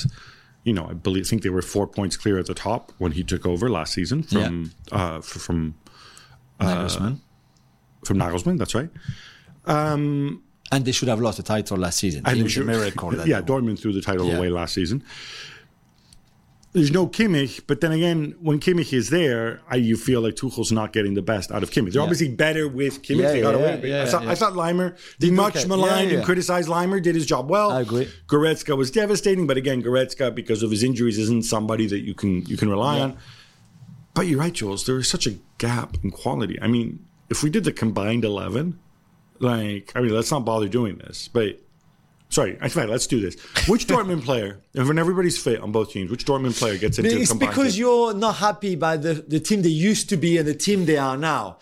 you 0.65 0.73
know, 0.73 0.87
I 0.91 0.95
believe 0.95 1.27
think 1.29 1.43
they 1.43 1.51
were 1.51 1.63
four 1.63 1.87
points 1.87 2.17
clear 2.17 2.39
at 2.39 2.47
the 2.47 2.55
top 2.55 2.93
when 2.99 3.13
he 3.13 3.23
took 3.23 3.47
over 3.47 3.71
last 3.71 3.93
season 3.95 4.23
from 4.25 4.73
uh, 4.93 5.19
f- 5.19 5.25
from 5.25 5.75
Nagelsmann. 6.61 7.19
from 8.05 8.19
Nagelsmann. 8.19 8.59
That's 8.59 8.75
right. 8.75 8.91
Um, 9.67 10.43
And 10.73 10.85
they 10.85 10.93
should 10.93 11.09
have 11.09 11.21
lost 11.21 11.37
the 11.37 11.43
title 11.43 11.77
last 11.79 11.99
season. 11.99 12.23
And 12.27 12.39
it 12.39 12.43
was 12.45 12.53
a 12.53 12.55
should- 12.57 12.67
miracle. 12.67 13.11
that 13.17 13.27
yeah. 13.27 13.41
Dortmund 13.43 13.79
threw 13.81 13.93
the 13.93 14.01
title 14.03 14.27
Yeah. 14.27 14.37
away 14.39 14.49
last 14.51 14.75
season. 14.75 15.03
There's 16.73 16.93
no 16.93 17.09
Kimmich, 17.09 17.63
but 17.67 17.81
then 17.81 17.91
again, 17.91 18.37
when 18.41 18.61
Kimmich 18.61 18.93
is 18.93 19.11
there, 19.11 19.61
I, 19.69 19.75
you 19.75 19.97
feel 19.97 20.21
like 20.21 20.37
Tuchel's 20.37 20.71
not 20.71 20.93
getting 20.93 21.15
the 21.15 21.23
best 21.23 21.51
out 21.51 21.65
of 21.65 21.73
Kimmich. 21.73 21.95
They're 21.95 22.03
obviously 22.03 22.29
better 22.29 22.69
with 22.69 23.03
Kimmich. 23.03 23.23
Yeah, 23.23 23.33
they 23.33 23.41
got 23.41 23.55
yeah, 23.55 23.61
away 23.61 23.75
with 23.75 23.85
it. 23.87 23.89
yeah, 23.89 24.03
I, 24.03 24.07
thought, 24.07 24.23
yeah. 24.23 24.31
I 24.31 24.35
thought 24.37 24.53
Laimer, 24.53 24.97
the 25.19 25.33
much 25.33 25.57
okay. 25.57 25.67
maligned 25.67 26.07
Yeah, 26.07 26.13
yeah. 26.13 26.17
and 26.19 26.25
criticized 26.25 26.69
Laimer, 26.69 27.03
did 27.03 27.17
his 27.17 27.27
job 27.27 27.51
well. 27.51 27.73
I 27.73 27.81
agree. 27.81 28.09
Goretzka 28.29 28.77
was 28.77 28.93
devastating, 28.93 29.49
but 29.49 29.57
again, 29.57 29.83
Goretzka, 29.83 30.33
because 30.33 30.63
of 30.63 30.71
his 30.71 30.85
injuries, 30.85 31.19
isn't 31.19 31.45
somebody 31.45 31.87
that 31.89 32.01
you 32.01 32.15
can 32.15 32.47
you 32.47 32.57
can 32.57 32.69
rely 32.69 33.01
on. 33.01 33.17
But 34.15 34.29
you're 34.29 34.39
right, 34.39 34.53
Jules. 34.53 34.87
There 34.87 34.99
is 34.99 35.09
such 35.09 35.27
a 35.27 35.39
gap 35.59 35.97
in 36.05 36.13
quality. 36.13 36.57
I 36.63 36.69
mean, 36.69 37.05
if 37.31 37.43
we 37.43 37.51
did 37.51 37.65
the 37.65 37.73
combined 37.73 38.25
eleven, 38.25 38.79
like, 39.41 39.91
I 39.97 40.01
mean, 40.03 40.15
let's 40.15 40.31
not 40.31 40.45
bother 40.45 40.69
doing 40.69 40.99
this. 40.99 41.27
But 41.27 41.59
sorry, 42.31 42.59
in 42.61 42.71
fact, 42.71 42.89
let's 42.89 43.07
do 43.07 43.21
this. 43.21 43.39
Which 43.69 43.87
Dortmund 43.87 44.25
player, 44.25 44.61
and 44.75 44.89
when 44.89 44.99
everybody's 44.99 45.41
fit 45.43 45.61
on 45.61 45.73
both 45.73 45.93
teams, 45.93 46.11
which 46.11 46.25
Dortmund 46.25 46.59
player 46.59 46.79
gets 46.79 46.99
into 46.99 47.21
It's 47.21 47.35
because 47.35 47.75
team? 47.75 47.81
you're 47.81 48.15
not 48.15 48.37
happy 48.37 48.77
by 48.77 48.97
the, 48.97 49.15
the 49.15 49.41
team 49.41 49.63
they 49.63 49.69
used 49.69 50.09
to 50.09 50.17
be 50.17 50.39
and 50.39 50.49
the 50.49 50.55
team 50.55 50.87
they 50.87 50.97
are 50.97 51.17
now. 51.17 51.59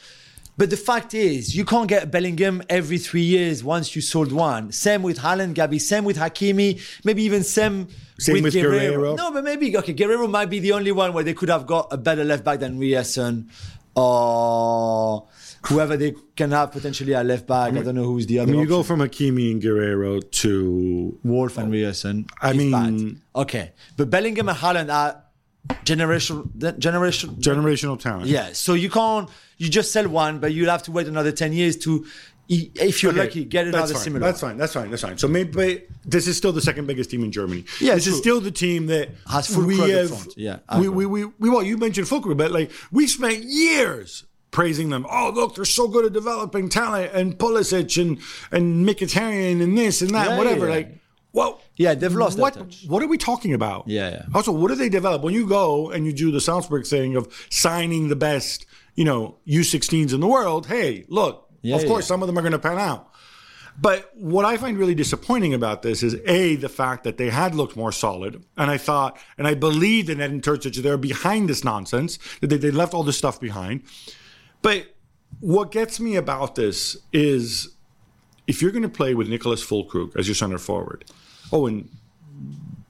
But 0.56 0.70
the 0.70 0.76
fact 0.76 1.14
is, 1.14 1.54
you 1.54 1.64
can't 1.64 1.88
get 1.88 2.10
Bellingham 2.10 2.62
every 2.68 2.98
three 2.98 3.22
years 3.22 3.62
once 3.62 3.94
you 3.94 4.02
sold 4.02 4.32
one. 4.32 4.72
Same 4.72 5.04
with 5.04 5.18
Haaland, 5.20 5.54
Gabi. 5.54 5.80
Same 5.80 6.04
with 6.04 6.16
Hakimi. 6.16 6.80
Maybe 7.04 7.22
even 7.22 7.44
same, 7.44 7.86
Same 8.18 8.42
with 8.42 8.54
Guerreiro. 8.54 9.16
No, 9.16 9.30
but 9.30 9.44
maybe 9.44 9.76
okay. 9.76 9.94
Guerreiro 9.94 10.28
might 10.28 10.50
be 10.50 10.58
the 10.58 10.72
only 10.72 10.90
one 10.90 11.12
where 11.12 11.22
they 11.22 11.32
could 11.32 11.48
have 11.48 11.64
got 11.64 11.92
a 11.92 11.96
better 11.96 12.24
left 12.24 12.42
back 12.42 12.58
than 12.58 12.76
Ryerson 12.80 13.48
or 13.94 15.28
whoever 15.68 15.96
they 15.96 16.14
can 16.36 16.50
have 16.50 16.72
potentially 16.72 17.14
at 17.14 17.26
left 17.26 17.46
back. 17.46 17.72
I, 17.72 17.82
don't 17.82 17.94
know 17.94 18.04
who's 18.04 18.26
the 18.26 18.40
I 18.40 18.42
other. 18.42 18.52
mean, 18.52 18.60
you 18.62 18.66
go 18.66 18.80
option. 18.80 18.98
from 18.98 19.08
Hakimi 19.08 19.52
and 19.52 19.62
Guerreiro 19.62 20.28
to 20.42 21.18
Wolf 21.24 21.58
and 21.58 21.70
Ryerson. 21.72 22.26
I 22.40 22.52
mean- 22.54 22.70
bad. 23.34 23.42
okay, 23.42 23.72
but 23.96 24.10
Bellingham 24.10 24.48
and 24.48 24.58
Haaland 24.58 24.92
are 24.92 25.22
generation 25.84 26.50
generation 26.78 27.30
generational 27.36 27.98
talent. 28.00 28.26
yeah, 28.26 28.52
so 28.52 28.74
you 28.74 28.88
can't 28.90 29.28
you 29.58 29.68
just 29.68 29.92
sell 29.92 30.08
one, 30.08 30.38
but 30.38 30.52
you'll 30.54 30.70
have 30.70 30.82
to 30.84 30.92
wait 30.92 31.06
another 31.08 31.32
ten 31.32 31.52
years 31.52 31.76
to, 31.78 32.06
if 32.48 33.02
you're 33.02 33.12
Okay, 33.12 33.20
lucky, 33.20 33.44
get 33.44 33.66
another 33.66 33.92
that's 33.92 34.02
similar. 34.02 34.24
That's 34.24 34.40
fine. 34.40 34.56
That's 34.56 34.72
fine. 34.72 34.88
That's 34.90 35.02
fine. 35.02 35.18
So 35.18 35.28
maybe 35.28 35.82
this 36.06 36.26
is 36.26 36.36
still 36.36 36.52
the 36.52 36.62
second 36.62 36.86
biggest 36.86 37.10
team 37.10 37.22
in 37.24 37.32
Germany. 37.32 37.64
Yeah, 37.80 37.94
this 37.96 38.06
is 38.06 38.16
still 38.16 38.40
the 38.40 38.50
team 38.52 38.86
that 38.86 39.10
Has 39.30 39.52
full 39.52 39.64
we 39.66 39.74
crew 39.76 39.84
at 39.84 39.88
the 39.88 39.98
have. 39.98 40.08
front. 40.08 40.34
Yeah, 40.38 40.58
I 40.68 40.80
we, 40.80 40.88
we, 40.88 41.04
we, 41.06 41.24
we 41.38 41.50
well, 41.50 41.62
you 41.62 41.76
mentioned 41.76 42.06
Füllkrug, 42.06 42.36
but 42.38 42.50
like 42.50 42.70
we 42.92 43.06
spent 43.06 43.44
years 43.44 44.24
praising 44.50 44.88
them. 44.90 45.06
Oh, 45.10 45.30
look, 45.34 45.54
they're 45.54 45.64
so 45.64 45.88
good 45.88 46.04
at 46.06 46.12
developing 46.12 46.68
talent 46.68 47.12
and 47.14 47.36
Pulisic 47.38 48.00
and 48.00 48.18
and 48.50 48.86
Mkhitaryan 48.88 49.62
and 49.62 49.76
this 49.76 50.00
and 50.02 50.10
that 50.10 50.24
Yeah, 50.26 50.28
and 50.30 50.38
whatever. 50.38 50.66
yeah. 50.66 50.74
Like, 50.74 50.94
well, 51.32 51.60
Yeah, 51.76 51.94
they've 51.94 52.12
lost 52.14 52.36
that 52.38 52.42
What 52.56 52.74
what 52.88 53.02
are 53.02 53.06
we 53.08 53.18
talking 53.18 53.52
about? 53.54 53.86
Yeah, 53.86 54.10
yeah. 54.10 54.22
Also, 54.34 54.50
what 54.52 54.68
do 54.68 54.74
they 54.74 54.88
develop 54.88 55.22
when 55.22 55.34
you 55.34 55.46
go 55.46 55.90
and 55.90 56.06
you 56.06 56.12
do 56.12 56.30
the 56.30 56.40
Salzburg 56.40 56.86
thing 56.86 57.16
of 57.16 57.28
signing 57.50 58.08
the 58.08 58.16
best, 58.16 58.66
you 58.94 59.04
know, 59.04 59.36
U16s 59.46 60.12
in 60.14 60.20
the 60.20 60.26
world? 60.26 60.66
Hey, 60.66 61.04
look, 61.08 61.48
Yeah, 61.62 61.76
of 61.76 61.86
course, 61.86 62.04
yeah. 62.04 62.08
some 62.08 62.22
of 62.22 62.26
them 62.28 62.38
are 62.38 62.42
going 62.42 62.52
to 62.52 62.58
pan 62.58 62.78
out. 62.78 63.04
But 63.80 64.10
what 64.16 64.44
I 64.44 64.56
find 64.56 64.76
really 64.76 64.96
disappointing 64.96 65.54
about 65.54 65.82
this 65.82 66.02
is 66.02 66.16
a 66.26 66.56
the 66.56 66.68
fact 66.68 67.04
that 67.04 67.16
they 67.16 67.30
had 67.30 67.54
looked 67.54 67.76
more 67.76 67.92
solid, 67.92 68.42
and 68.56 68.70
I 68.72 68.76
thought, 68.76 69.16
and 69.36 69.46
I 69.46 69.54
believed 69.54 70.08
in 70.10 70.20
Edin 70.20 70.40
Terzic 70.40 70.74
they're 70.82 70.96
behind 70.96 71.48
this 71.48 71.62
nonsense 71.62 72.18
that 72.40 72.48
they, 72.48 72.56
they 72.56 72.72
left 72.72 72.92
all 72.92 73.04
this 73.04 73.16
stuff 73.18 73.38
behind. 73.40 73.82
But 74.62 74.94
what 75.40 75.70
gets 75.70 76.00
me 76.00 76.16
about 76.16 76.54
this 76.54 76.96
is 77.12 77.70
if 78.46 78.60
you're 78.62 78.70
going 78.72 78.82
to 78.82 78.88
play 78.88 79.14
with 79.14 79.28
Nicholas 79.28 79.64
Füllkrug 79.64 80.16
as 80.16 80.26
your 80.26 80.34
center 80.34 80.58
forward. 80.58 81.04
Oh, 81.52 81.66
and 81.66 81.88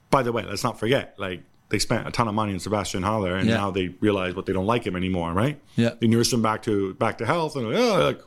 by 0.09 0.23
the 0.23 0.31
way, 0.31 0.43
let's 0.43 0.63
not 0.63 0.79
forget, 0.79 1.15
like 1.17 1.43
they 1.69 1.77
spent 1.79 2.07
a 2.07 2.11
ton 2.11 2.27
of 2.27 2.33
money 2.33 2.53
on 2.53 2.59
Sebastian 2.59 3.03
Haller, 3.03 3.35
and 3.35 3.47
Yeah. 3.47 3.57
now 3.57 3.71
they 3.71 3.89
realize 3.99 4.35
what 4.35 4.45
they 4.47 4.53
don't 4.53 4.65
like 4.65 4.85
him 4.87 4.95
anymore, 4.95 5.33
right? 5.33 5.59
Yeah. 5.75 5.91
They 5.99 6.07
nurse 6.07 6.33
him 6.33 6.41
back 6.41 6.63
to 6.63 6.93
back 6.95 7.19
to 7.19 7.25
health, 7.25 7.55
and 7.55 7.67
oh, 7.67 8.03
like, 8.03 8.21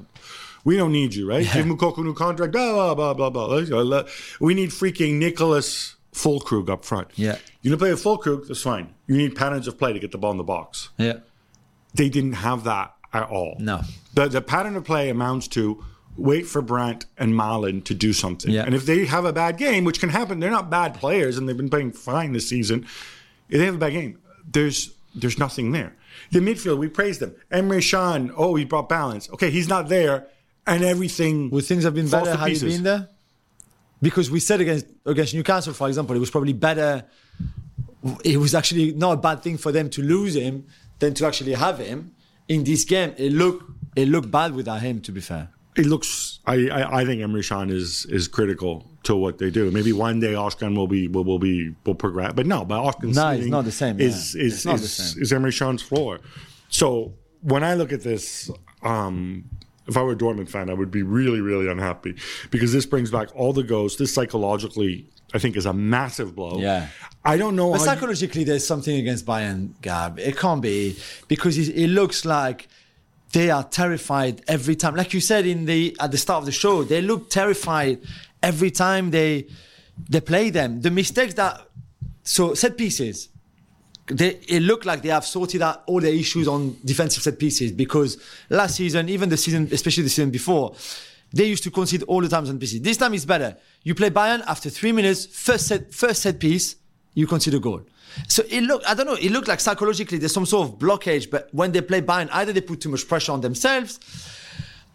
we 0.64 0.76
don't 0.76 0.92
need 0.92 1.14
you, 1.14 1.28
right? 1.28 1.44
Give 1.52 1.66
Moukoko 1.66 1.98
a 1.98 2.02
new 2.02 2.14
contract, 2.14 2.52
blah 2.52 2.94
blah 2.94 3.14
blah 3.14 3.30
blah 3.30 3.82
blah. 3.82 4.02
We 4.40 4.54
need 4.54 4.70
freaking 4.70 5.14
Nicholas 5.14 5.96
Füllkrug 6.14 6.70
up 6.70 6.84
front. 6.84 7.08
Yeah. 7.16 7.36
you're 7.62 7.70
gonna 7.76 7.78
play 7.78 7.90
with 7.90 8.04
Füllkrug, 8.04 8.46
that's 8.46 8.62
fine. 8.62 8.94
You 9.08 9.16
need 9.16 9.34
patterns 9.34 9.66
of 9.66 9.76
play 9.78 9.92
to 9.92 9.98
get 9.98 10.12
the 10.12 10.18
ball 10.18 10.30
in 10.30 10.36
the 10.36 10.44
box 10.44 10.90
yeah, 10.98 11.14
they 11.94 12.08
didn't 12.08 12.34
have 12.34 12.62
that 12.64 12.94
at 13.12 13.28
all. 13.28 13.56
No. 13.58 13.82
The 14.14 14.28
the 14.28 14.42
pattern 14.42 14.76
of 14.76 14.84
play 14.84 15.10
amounts 15.10 15.48
to 15.48 15.84
wait 16.16 16.46
for 16.46 16.60
Brandt 16.60 17.06
and 17.16 17.32
Malen 17.32 17.84
to 17.84 17.94
do 17.94 18.12
something. 18.12 18.50
Yeah. 18.50 18.64
And 18.64 18.74
if 18.74 18.86
they 18.86 19.06
have 19.06 19.24
a 19.24 19.32
bad 19.32 19.56
game, 19.56 19.84
which 19.84 19.98
can 20.00 20.10
happen, 20.10 20.40
they're 20.40 20.50
not 20.50 20.70
bad 20.70 20.94
players 20.94 21.38
and 21.38 21.48
they've 21.48 21.56
been 21.56 21.70
playing 21.70 21.92
fine 21.92 22.32
this 22.32 22.48
season. 22.48 22.86
If 23.48 23.58
they 23.58 23.64
have 23.64 23.74
a 23.74 23.78
bad 23.78 23.92
game, 23.92 24.18
there's 24.50 24.94
there's 25.14 25.38
nothing 25.38 25.72
there. 25.72 25.94
The 26.30 26.40
midfield, 26.40 26.78
we 26.78 26.88
praised 26.88 27.20
them. 27.20 27.34
Emre 27.50 27.82
Can, 27.88 28.32
oh, 28.36 28.54
he 28.54 28.64
brought 28.64 28.88
balance. 28.88 29.30
Okay, 29.30 29.50
he's 29.50 29.68
not 29.68 29.88
there, 29.88 30.26
and 30.66 30.82
everything. 30.82 31.50
would 31.50 31.64
things 31.64 31.84
have 31.84 31.94
been 31.94 32.08
better 32.08 32.34
had 32.34 32.50
he 32.50 32.58
been 32.58 32.82
there? 32.82 33.08
Because 34.00 34.30
we 34.30 34.40
said 34.40 34.60
against 34.60 34.86
against 35.06 35.34
Newcastle, 35.34 35.72
for 35.72 35.88
example, 35.88 36.16
it 36.16 36.18
was 36.18 36.30
probably 36.30 36.52
better. 36.52 37.04
It 38.24 38.38
was 38.38 38.54
actually 38.54 38.92
not 38.92 39.12
a 39.12 39.16
bad 39.16 39.42
thing 39.42 39.58
for 39.58 39.70
them 39.70 39.88
to 39.90 40.02
lose 40.02 40.34
him 40.34 40.66
than 40.98 41.14
to 41.14 41.26
actually 41.26 41.54
have 41.54 41.78
him 41.78 42.14
in 42.48 42.64
this 42.64 42.84
game. 42.84 43.14
It 43.16 43.32
looked 43.32 43.64
it 43.96 44.08
looked 44.08 44.30
bad 44.30 44.54
without 44.54 44.80
him. 44.80 45.00
To 45.02 45.12
be 45.12 45.20
fair, 45.20 45.48
It 45.76 45.86
looks. 45.86 46.40
I, 46.46 46.68
I, 46.68 47.00
I 47.00 47.04
think 47.04 47.20
Emre 47.22 47.46
Can 47.46 47.70
is 47.70 48.06
is 48.06 48.28
critical 48.28 48.86
to 49.04 49.16
what 49.16 49.38
they 49.38 49.50
do. 49.50 49.70
Maybe 49.70 49.92
one 49.92 50.20
day 50.20 50.32
Özcan 50.34 50.76
will 50.76 50.86
be 50.88 51.08
will, 51.08 51.24
will 51.24 51.38
be 51.38 51.74
will 51.84 51.94
progress, 51.94 52.32
but 52.34 52.46
no. 52.46 52.64
But 52.64 52.82
Özcan's 52.82 53.16
No, 53.16 53.28
it's 53.30 53.46
not 53.46 53.64
the 53.64 53.72
same, 53.72 54.00
Is 54.00 54.34
yeah. 54.34 54.42
is 54.44 54.54
It's 54.54 54.64
not 54.64 54.78
the 54.78 54.84
is, 54.84 54.92
same. 54.92 55.22
is 55.22 55.32
Emre 55.32 55.56
Can's 55.58 55.82
floor? 55.82 56.20
So 56.68 57.14
when 57.42 57.62
I 57.64 57.74
look 57.74 57.92
at 57.92 58.02
this, 58.02 58.50
um, 58.82 59.44
if 59.88 59.96
I 59.96 60.02
were 60.02 60.12
a 60.12 60.16
Dortmund 60.16 60.48
fan, 60.48 60.70
I 60.70 60.74
would 60.74 60.90
be 60.90 61.02
really 61.02 61.40
really 61.40 61.68
unhappy 61.68 62.14
because 62.50 62.72
this 62.72 62.86
brings 62.86 63.10
back 63.10 63.28
all 63.34 63.52
the 63.52 63.64
ghosts. 63.64 63.98
This 63.98 64.14
psychologically, 64.14 65.10
I 65.34 65.38
think, 65.38 65.56
is 65.56 65.66
a 65.66 65.72
massive 65.72 66.34
blow. 66.34 66.58
Yeah. 66.60 66.88
I 67.24 67.36
don't 67.36 67.56
know. 67.56 67.70
but 67.72 67.78
how 67.78 67.84
you- 67.84 67.90
psychologically, 67.90 68.44
there's 68.44 68.66
something 68.66 68.96
against 68.96 69.24
Bayern, 69.26 69.70
Gab. 69.80 70.18
It 70.18 70.36
can't 70.36 70.60
be 70.60 70.96
because 71.28 71.56
it, 71.56 71.76
it 71.76 71.88
looks 71.88 72.24
like 72.24 72.68
they 73.32 73.50
are 73.50 73.64
terrified 73.64 74.42
every 74.48 74.76
time. 74.76 74.94
Like 74.94 75.14
you 75.14 75.20
said 75.20 75.46
in 75.46 75.64
the 75.64 75.96
at 76.00 76.10
the 76.10 76.18
start 76.18 76.40
of 76.40 76.46
the 76.46 76.52
show, 76.52 76.84
they 76.84 77.00
look 77.00 77.30
terrified 77.30 78.00
every 78.42 78.70
time 78.70 79.10
they 79.10 79.46
they 80.08 80.20
play 80.20 80.50
them. 80.50 80.80
The 80.82 80.90
mistakes 80.90 81.34
that 81.34 81.66
so 82.24 82.54
set 82.54 82.76
pieces. 82.76 83.28
They, 84.08 84.30
it 84.48 84.60
looked 84.62 84.84
like 84.84 85.02
they 85.02 85.10
have 85.10 85.24
sorted 85.24 85.62
out 85.62 85.84
all 85.86 86.00
the 86.00 86.12
issues 86.12 86.48
on 86.48 86.76
defensive 86.84 87.22
set 87.22 87.38
pieces 87.38 87.70
because 87.70 88.18
last 88.50 88.74
season, 88.76 89.08
even 89.08 89.28
the 89.28 89.36
season, 89.36 89.68
especially 89.70 90.02
the 90.02 90.08
season 90.10 90.30
before, 90.30 90.74
They 91.32 91.46
used 91.46 91.64
to 91.64 91.70
concede 91.70 92.02
all 92.04 92.20
the 92.20 92.28
times 92.28 92.50
on 92.50 92.58
PC. 92.58 92.82
This 92.82 92.96
time 92.96 93.14
it's 93.14 93.24
better. 93.24 93.56
You 93.82 93.94
play 93.94 94.10
Bayern 94.10 94.42
after 94.46 94.70
three 94.70 94.92
minutes, 94.92 95.26
first 95.26 95.66
set, 95.66 95.92
first 95.92 96.22
set 96.22 96.38
piece, 96.38 96.76
you 97.14 97.26
concede 97.26 97.54
a 97.54 97.58
goal. 97.58 97.82
So 98.28 98.42
it 98.48 98.62
looked, 98.62 98.86
I 98.86 98.94
don't 98.94 99.06
know, 99.06 99.14
it 99.14 99.30
looked 99.30 99.48
like 99.48 99.60
psychologically 99.60 100.18
there's 100.18 100.34
some 100.34 100.46
sort 100.46 100.68
of 100.68 100.78
blockage, 100.78 101.30
but 101.30 101.48
when 101.52 101.72
they 101.72 101.80
play 101.80 102.02
Bayern, 102.02 102.28
either 102.32 102.52
they 102.52 102.60
put 102.60 102.80
too 102.80 102.90
much 102.90 103.08
pressure 103.08 103.32
on 103.32 103.40
themselves, 103.40 103.98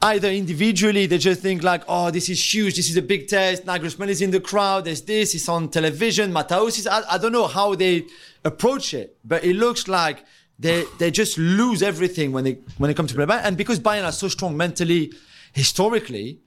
either 0.03 0.29
individually 0.29 1.07
they 1.07 1.17
just 1.17 1.41
think 1.41 1.63
like, 1.63 1.83
oh, 1.87 2.11
this 2.11 2.29
is 2.29 2.53
huge, 2.53 2.75
this 2.75 2.89
is 2.89 2.97
a 2.97 3.01
big 3.01 3.27
test, 3.27 3.65
Nagelsmann 3.65 4.09
is 4.09 4.21
in 4.21 4.29
the 4.29 4.39
crowd, 4.39 4.85
there's 4.85 5.01
this, 5.01 5.33
it's 5.33 5.49
on 5.49 5.69
television, 5.69 6.31
Matthäus 6.31 6.77
is, 6.77 6.85
I, 6.85 7.01
I 7.13 7.17
don't 7.17 7.31
know 7.31 7.47
how 7.47 7.73
they 7.73 8.05
approach 8.45 8.93
it, 8.93 9.17
but 9.25 9.43
it 9.43 9.55
looks 9.55 9.87
like 9.87 10.23
they 10.59 10.85
they 10.97 11.11
just 11.11 11.37
lose 11.37 11.83
everything 11.83 12.31
when 12.31 12.43
they 12.43 12.53
when 12.77 12.87
they 12.87 12.93
come 12.93 13.07
to 13.07 13.13
play 13.13 13.25
Bayern, 13.25 13.41
and 13.43 13.57
because 13.57 13.79
Bayern 13.79 14.05
are 14.05 14.11
so 14.11 14.27
strong 14.27 14.57
mentally, 14.57 15.13
historically, 15.57 16.39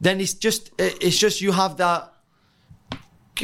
then 0.00 0.20
it's 0.20 0.34
just 0.34 0.70
it's 0.78 1.16
just 1.18 1.40
you 1.40 1.52
have 1.52 1.76
that 1.78 2.12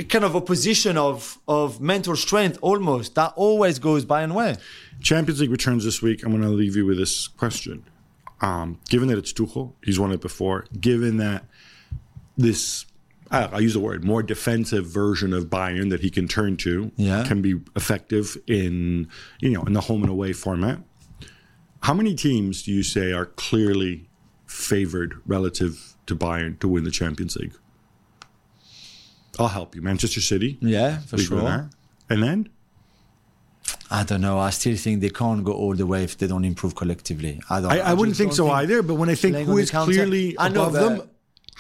kind 0.09 0.25
of 0.25 0.35
opposition 0.35 0.97
of 0.99 1.39
of 1.47 1.81
mental 1.81 2.17
strength 2.17 2.59
almost 2.61 3.15
that 3.15 3.33
always 3.37 3.79
goes 3.79 4.05
by 4.05 4.23
and 4.23 4.35
way. 4.35 4.57
Champions 5.01 5.41
League 5.41 5.51
returns 5.51 5.85
this 5.85 6.03
week. 6.03 6.23
I'm 6.25 6.31
going 6.31 6.43
to 6.43 6.49
leave 6.49 6.77
you 6.77 6.85
with 6.87 6.99
this 6.99 7.29
question. 7.29 7.85
Um, 8.41 8.79
given 8.89 9.09
that 9.09 9.19
it's 9.19 9.33
Tuchel, 9.33 9.73
he's 9.85 9.99
won 10.01 10.11
it 10.13 10.21
before. 10.21 10.67
Given 10.81 11.19
that 11.19 11.45
this, 12.37 12.87
I, 13.31 13.45
I 13.45 13.59
use 13.61 13.75
the 13.75 13.81
word 13.81 14.03
more 14.05 14.23
defensive 14.23 14.87
version 14.87 15.33
of 15.33 15.45
Bayern 15.47 15.91
that 15.91 16.01
he 16.01 16.11
can 16.11 16.27
turn 16.27 16.57
to, 16.59 16.91
Yeah. 16.97 17.23
can 17.25 17.41
be 17.43 17.61
effective 17.77 18.37
in 18.49 19.09
you 19.41 19.51
know 19.51 19.63
in 19.63 19.73
the 19.75 19.81
home 19.83 20.03
and 20.03 20.11
away 20.11 20.33
format. 20.33 20.81
How 21.83 21.95
many 21.95 22.15
teams 22.15 22.63
do 22.63 22.73
you 22.73 22.83
say 22.83 23.13
are 23.13 23.27
clearly 23.27 24.09
favored 24.53 25.15
relative 25.27 25.95
to 26.07 26.15
Bayern 26.15 26.59
to 26.61 26.69
win 26.69 26.85
the 26.85 26.91
Champions 26.91 27.37
League? 27.37 27.55
I'll 29.39 29.49
help 29.49 29.75
you. 29.75 29.83
Manchester 29.83 30.21
City, 30.21 30.59
Yeah, 30.61 30.99
for 31.01 31.19
sure. 31.19 31.71
and 32.11 32.23
then 32.23 32.49
I 33.91 34.05
don't 34.05 34.21
know. 34.21 34.39
I 34.39 34.51
still 34.51 34.77
think 34.77 35.01
they 35.01 35.09
can't 35.11 35.43
go 35.45 35.53
all 35.53 35.75
the 35.75 35.87
way 35.87 36.05
if 36.05 36.19
they 36.19 36.27
don't 36.27 36.45
improve 36.45 36.75
collectively. 36.75 37.41
I 37.49 37.61
don't. 37.61 37.73
I, 37.73 37.79
I 37.91 37.95
wouldn't 37.95 38.17
think 38.17 38.33
so 38.33 38.51
either. 38.51 38.83
But 38.83 38.95
when 38.95 39.09
I 39.09 39.15
think 39.15 39.37
who 39.47 39.59
is 39.59 39.71
counter- 39.71 39.93
clearly 39.93 40.37
I 40.39 40.49
above 40.49 40.73
them, 40.75 41.09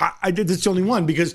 I, 0.01 0.13
I 0.25 0.31
did. 0.31 0.51
It's 0.51 0.65
the 0.65 0.71
only 0.71 0.83
one 0.83 1.07
because 1.07 1.35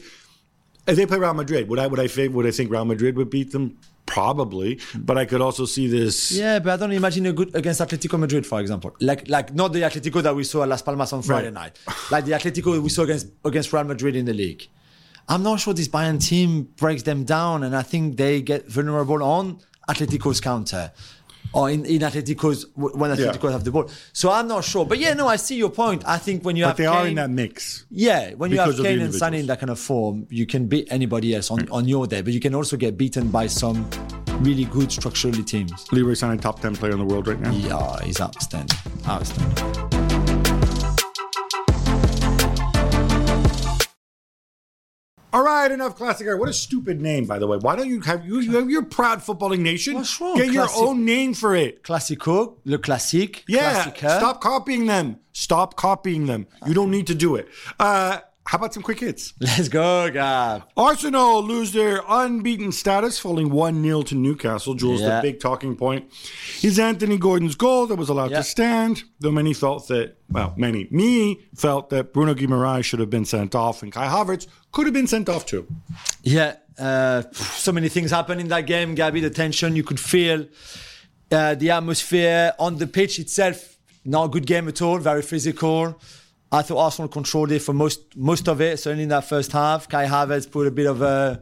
if 0.88 0.96
they 0.96 1.06
play 1.06 1.18
Real 1.20 1.34
Madrid, 1.34 1.68
would 1.70 1.80
I 1.80 1.88
would 1.88 2.00
I 2.00 2.06
fav- 2.06 2.32
would 2.32 2.46
I 2.46 2.52
think 2.52 2.72
Real 2.72 2.86
Madrid 2.86 3.16
would 3.18 3.30
beat 3.30 3.52
them? 3.52 3.78
Probably, 4.06 4.80
but 4.96 5.18
I 5.18 5.26
could 5.26 5.42
also 5.42 5.66
see 5.66 5.88
this. 5.88 6.32
Yeah, 6.32 6.60
but 6.60 6.72
I 6.72 6.78
don't 6.78 6.94
imagine 6.94 7.26
a 7.26 7.34
good 7.34 7.54
against 7.54 7.82
Atletico 7.82 8.18
Madrid, 8.18 8.48
for 8.48 8.62
example. 8.62 8.96
Like, 9.02 9.28
like 9.28 9.54
not 9.54 9.74
the 9.74 9.82
Atletico 9.82 10.24
that 10.24 10.34
we 10.34 10.46
saw 10.46 10.64
at 10.64 10.70
Las 10.70 10.82
Palmas 10.82 11.12
on 11.12 11.22
Friday 11.24 11.48
Right. 11.48 11.54
night. 11.54 11.80
Like 12.10 12.24
the 12.24 12.32
Atletico 12.32 12.82
we 12.82 12.88
saw 12.90 13.04
against 13.04 13.28
against 13.44 13.74
Real 13.74 13.84
Madrid 13.84 14.16
in 14.16 14.24
the 14.26 14.34
league. 14.34 14.66
I'm 15.28 15.44
not 15.44 15.60
sure 15.60 15.74
this 15.74 15.90
Bayern 15.90 16.26
team 16.26 16.70
breaks 16.78 17.04
them 17.04 17.26
down, 17.26 17.64
and 17.64 17.76
I 17.76 17.82
think 17.82 18.16
they 18.16 18.42
get 18.42 18.66
vulnerable 18.70 19.22
on 19.22 19.60
Atletico's 19.90 20.40
counter. 20.40 20.92
Or 21.54 21.70
in, 21.70 21.86
in 21.86 22.02
Atletico's 22.02 22.66
when 22.76 23.12
Atletico 23.12 23.44
Yeah. 23.46 23.52
have 23.52 23.64
the 23.64 23.72
ball, 23.72 23.90
so 24.14 24.32
I'm 24.32 24.48
not 24.48 24.64
sure. 24.64 24.86
But 24.86 25.00
yeah, 25.00 25.14
no, 25.14 25.28
I 25.28 25.38
see 25.38 25.56
your 25.56 25.70
point. 25.70 26.04
I 26.06 26.18
think 26.18 26.44
when 26.46 26.56
you 26.56 26.64
But 26.64 26.68
have 26.70 26.78
they 26.78 26.86
are 26.86 27.08
in 27.08 27.16
that 27.16 27.30
mix. 27.30 27.86
yeah, 27.90 28.34
when 28.34 28.52
you 28.52 28.58
have 28.60 28.68
because 28.68 28.80
of 28.80 28.84
the 28.86 28.90
Kane 28.90 29.02
and 29.02 29.14
Sané 29.14 29.40
in 29.40 29.48
that 29.48 29.60
kind 29.60 29.70
of 29.70 29.80
form, 29.80 30.28
you 30.30 30.46
can 30.46 30.68
beat 30.68 30.88
anybody 30.92 31.34
else 31.36 31.50
on, 31.50 31.68
on 31.70 31.88
your 31.88 32.06
day, 32.06 32.22
but 32.22 32.34
you 32.34 32.40
can 32.40 32.54
also 32.54 32.78
get 32.78 32.98
beaten 32.98 33.30
by 33.30 33.48
some 33.48 33.90
really 34.42 34.66
good 34.66 34.92
structurally 34.92 35.44
teams. 35.44 35.92
Leroy 35.92 36.12
Sané, 36.14 36.40
top 36.40 36.60
ten 36.60 36.76
player 36.76 36.92
in 36.92 37.00
the 37.00 37.06
world 37.06 37.28
right 37.28 37.40
now. 37.40 37.52
Yeah, 37.52 38.04
he's 38.04 38.20
outstanding. 38.22 38.78
Outstanding. 39.08 39.97
All 45.34 45.44
right, 45.44 45.70
enough 45.70 45.98
Klassiker. 45.98 46.40
What 46.40 46.48
a 46.48 46.54
stupid 46.54 47.02
name, 47.02 47.26
by 47.26 47.38
the 47.38 47.48
way. 47.48 47.58
Why 47.58 47.76
don't 47.76 47.88
you 47.88 48.00
have 48.02 48.26
you? 48.26 48.40
you 48.40 48.56
have 48.56 48.70
your 48.70 48.84
proud 48.84 49.20
footballing 49.20 49.60
nation. 49.60 49.96
What's 49.96 50.20
wrong? 50.22 50.38
Get 50.38 50.52
your 50.54 50.70
own 50.76 51.04
name 51.04 51.34
for 51.34 51.56
it. 51.56 51.84
Classico, 51.84 52.56
le 52.64 52.78
classique. 52.78 53.44
Yeah, 53.48 53.84
Classica. 53.84 54.18
stop 54.18 54.42
copying 54.42 54.86
them. 54.86 55.20
Stop 55.34 55.76
copying 55.76 56.26
them. 56.28 56.48
You 56.66 56.74
don't 56.74 56.92
need 56.92 57.08
to 57.08 57.16
do 57.16 57.36
it. 57.36 57.50
Uh, 57.80 58.20
how 58.48 58.58
about 58.58 58.74
some 58.74 58.82
quick 58.82 59.00
hits? 59.02 59.34
Let's 59.42 59.68
go, 59.70 60.10
Gab. 60.10 60.64
Arsenal 60.78 61.44
lose 61.44 61.74
their 61.74 62.02
unbeaten 62.08 62.72
status, 62.72 63.20
falling 63.20 63.50
1 63.50 63.84
0 63.84 64.02
to 64.04 64.16
Newcastle. 64.16 64.74
Jules, 64.74 65.02
Yeah. 65.02 65.18
the 65.18 65.22
big 65.22 65.40
talking 65.40 65.76
point 65.76 66.06
is 66.64 66.80
Anthony 66.80 67.18
Gordon's 67.18 67.56
goal 67.56 67.88
that 67.88 67.96
was 67.98 68.10
allowed 68.10 68.32
Yeah. 68.32 68.38
to 68.38 68.44
stand, 68.44 69.04
though 69.20 69.32
many 69.32 69.54
felt 69.54 69.88
that, 69.90 70.16
well, 70.30 70.54
many, 70.58 70.88
me 70.92 71.42
felt 71.56 71.90
that 71.90 72.14
Bruno 72.14 72.34
Guimaraes 72.34 72.86
should 72.86 73.00
have 73.00 73.10
been 73.10 73.26
sent 73.26 73.54
off 73.54 73.84
and 73.84 73.92
Kai 73.92 74.08
Havertz 74.08 74.48
could 74.72 74.86
have 74.88 74.94
been 74.94 75.08
sent 75.08 75.28
off 75.30 75.46
too. 75.46 75.68
Yeah, 76.24 76.56
uh, 76.80 77.24
so 77.34 77.72
many 77.72 77.90
things 77.90 78.12
happened 78.12 78.40
in 78.42 78.48
that 78.48 78.66
game, 78.66 78.96
Gabby. 78.96 79.20
The 79.20 79.30
tension 79.30 79.76
you 79.76 79.84
could 79.84 80.00
feel, 80.00 80.46
uh, 81.32 81.56
the 81.56 81.72
atmosphere 81.72 82.54
on 82.60 82.78
the 82.78 82.88
pitch 82.88 83.20
itself. 83.20 83.76
Not 84.06 84.26
a 84.26 84.30
good 84.30 84.46
game 84.46 84.70
at 84.70 84.82
all. 84.82 85.00
Very 85.00 85.22
physical. 85.22 86.00
I 86.52 86.62
thought 86.62 86.78
Arsenal 86.78 87.10
controlled 87.10 87.52
it 87.52 87.60
for 87.62 87.74
most 87.74 88.16
most 88.16 88.48
of 88.48 88.62
it. 88.62 88.80
Certainly 88.80 89.04
in 89.04 89.10
that 89.10 89.26
first 89.26 89.52
half, 89.52 89.90
Kai 89.90 90.06
Havertz 90.06 90.50
put 90.50 90.66
a 90.68 90.72
bit 90.72 90.86
of 90.88 91.02
a 91.02 91.42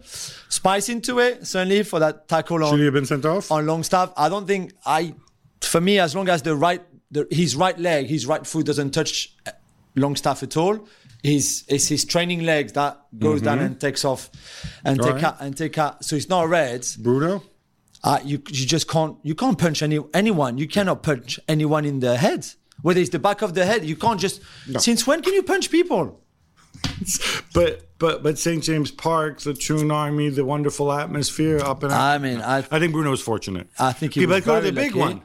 spice 0.49 0.89
into 0.89 1.19
it. 1.19 1.45
Certainly 1.45 1.83
for 1.83 1.99
that 1.99 2.27
tackle 2.27 2.63
on 2.63 2.71
Should 2.71 2.79
he 2.79 2.85
have 2.85 2.93
been 2.93 3.05
sent 3.05 3.25
off? 3.25 3.51
on 3.51 3.65
long 3.67 3.75
Longstaff. 3.77 4.13
I 4.17 4.29
don't 4.29 4.47
think 4.47 4.73
I, 4.85 5.13
for 5.61 5.79
me, 5.79 5.99
as 5.99 6.15
long 6.15 6.27
as 6.27 6.41
the 6.41 6.55
right, 6.55 6.81
the, 7.11 7.27
his 7.29 7.55
right 7.55 7.77
leg, 7.77 8.07
his 8.07 8.25
right 8.25 8.45
foot 8.47 8.65
doesn't 8.65 8.91
touch 8.91 9.35
uh, 9.45 9.51
Longstaff 9.95 10.41
at 10.41 10.57
all, 10.57 10.87
his 11.21 11.63
it's 11.67 11.87
his 11.87 12.03
training 12.03 12.43
legs 12.43 12.73
that 12.73 12.99
goes 13.19 13.41
down 13.43 13.59
and 13.59 13.79
takes 13.79 14.03
off, 14.05 14.29
and 14.83 14.99
take 14.99 15.13
Right. 15.13 15.23
out 15.23 15.37
and 15.39 15.55
take 15.55 15.77
out. 15.77 16.03
So 16.03 16.15
it's 16.15 16.29
not 16.29 16.49
red. 16.49 16.85
Bruno? 16.99 17.43
Uh, 18.03 18.19
you 18.23 18.41
you 18.49 18.65
just 18.65 18.87
can't 18.87 19.17
you 19.23 19.35
can't 19.35 19.57
punch 19.57 19.81
any 19.83 19.99
anyone. 20.13 20.57
You 20.57 20.67
cannot 20.67 21.03
punch 21.03 21.39
anyone 21.47 21.85
in 21.85 21.99
the 21.99 22.17
head. 22.17 22.47
Whether 22.81 22.99
it's 22.99 23.09
the 23.09 23.19
back 23.19 23.41
of 23.41 23.53
the 23.53 23.65
head, 23.65 23.85
you 23.85 23.95
can't 23.95 24.19
just. 24.19 24.41
Since 24.77 25.07
when 25.07 25.21
can 25.21 25.33
you 25.33 25.43
punch 25.43 25.71
people? 25.71 26.21
But 27.53 27.87
but 27.99 28.21
but 28.23 28.37
St 28.37 28.61
James 28.63 28.91
Park, 28.91 29.39
the 29.41 29.53
Toon 29.53 29.91
Army, 29.91 30.29
the 30.29 30.43
wonderful 30.43 30.91
atmosphere 30.91 31.59
up 31.59 31.83
and 31.83 31.93
I 31.93 32.17
mean, 32.17 32.41
I 32.41 32.57
I 32.57 32.79
think 32.79 32.91
Bruno 32.91 33.11
was 33.11 33.21
fortunate. 33.21 33.67
I 33.79 33.93
think 33.93 34.13
he 34.13 34.25
but 34.25 34.43
go 34.43 34.59
to 34.59 34.65
the 34.65 34.73
big 34.73 34.95
lucky. 34.95 35.15
one. 35.15 35.21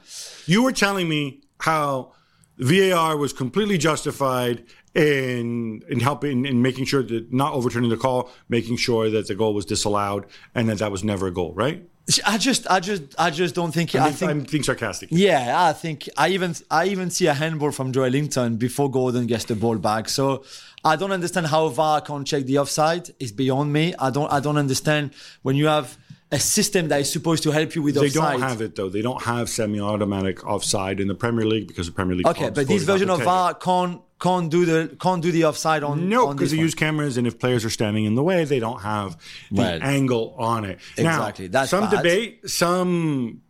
You 0.46 0.62
were 0.62 0.72
telling 0.72 1.08
me 1.08 1.42
how 1.58 2.12
VAR 2.58 3.16
was 3.16 3.32
completely 3.32 3.78
justified 3.78 4.64
in 4.94 5.82
in 5.88 6.00
helping 6.00 6.46
in 6.46 6.62
making 6.62 6.84
sure 6.84 7.02
that 7.02 7.32
not 7.32 7.52
overturning 7.52 7.90
the 7.90 7.96
call, 7.96 8.30
making 8.48 8.76
sure 8.76 9.10
that 9.10 9.26
the 9.26 9.34
goal 9.34 9.54
was 9.54 9.64
disallowed, 9.64 10.26
and 10.54 10.68
that 10.68 10.78
that 10.78 10.92
was 10.92 11.02
never 11.02 11.26
a 11.26 11.32
goal, 11.32 11.52
right? 11.54 11.88
I 12.24 12.38
just 12.38 12.66
I 12.70 12.80
just 12.80 13.02
I 13.18 13.30
just 13.30 13.54
don't 13.54 13.72
think. 13.72 13.94
I, 13.94 14.06
I 14.06 14.12
think 14.12 14.30
am 14.30 14.40
being 14.40 14.62
sarcastic. 14.62 15.10
Yeah, 15.12 15.68
I 15.68 15.72
think 15.72 16.08
I 16.16 16.28
even 16.30 16.54
I 16.70 16.86
even 16.86 17.10
see 17.10 17.26
a 17.26 17.34
handball 17.34 17.72
from 17.72 17.92
Joelinton 17.92 18.58
before 18.58 18.90
Gordon 18.90 19.26
gets 19.26 19.44
the 19.44 19.54
ball 19.54 19.76
back. 19.76 20.08
So 20.08 20.44
I 20.84 20.96
don't 20.96 21.12
understand 21.12 21.46
how 21.48 21.68
VAR 21.68 22.00
can't 22.00 22.26
check 22.26 22.44
the 22.44 22.58
offside. 22.58 23.10
It's 23.18 23.32
beyond 23.32 23.72
me. 23.72 23.94
I 23.98 24.10
don't 24.10 24.32
I 24.32 24.40
don't 24.40 24.56
understand 24.56 25.12
when 25.42 25.56
you 25.56 25.66
have 25.66 25.96
a 26.32 26.38
system 26.38 26.88
that 26.88 27.00
is 27.00 27.12
supposed 27.12 27.42
to 27.42 27.50
help 27.50 27.74
you 27.74 27.82
with 27.82 27.96
They 27.96 28.06
offside. 28.06 28.12
They 28.12 28.40
don't 28.40 28.48
have 28.48 28.60
it 28.62 28.76
though. 28.76 28.88
They 28.88 29.02
don't 29.02 29.22
have 29.22 29.48
semi-automatic 29.48 30.46
offside 30.46 31.00
in 31.00 31.08
the 31.08 31.14
Premier 31.14 31.44
League 31.44 31.68
because 31.68 31.86
the 31.86 31.92
Premier 31.92 32.16
League. 32.16 32.26
Okay, 32.26 32.50
but 32.50 32.66
this 32.66 32.84
version 32.84 33.10
of 33.10 33.18
to 33.18 33.24
take 33.24 33.28
it. 33.28 33.30
VAR 33.30 33.54
can't 33.54 34.00
can't 34.20 34.50
do 34.50 34.64
the 34.64 34.96
can't 35.00 35.22
do 35.22 35.32
the 35.32 35.44
offside 35.44 35.82
on 35.82 36.08
No, 36.08 36.28
on 36.28 36.36
because 36.36 36.50
they 36.50 36.56
one. 36.58 36.64
use 36.66 36.74
cameras, 36.74 37.16
and 37.16 37.26
if 37.26 37.38
players 37.38 37.64
are 37.64 37.70
standing 37.70 38.04
in 38.04 38.14
the 38.14 38.22
way, 38.22 38.44
they 38.44 38.60
don't 38.60 38.80
have 38.82 39.16
the 39.50 39.62
Right. 39.62 39.82
angle 39.82 40.34
on 40.38 40.64
it. 40.64 40.78
Exactly, 40.96 41.46
Now, 41.46 41.52
that's 41.52 41.70
some 41.70 41.84
bad. 41.90 41.96
debate. 42.02 42.48
Some 42.48 43.40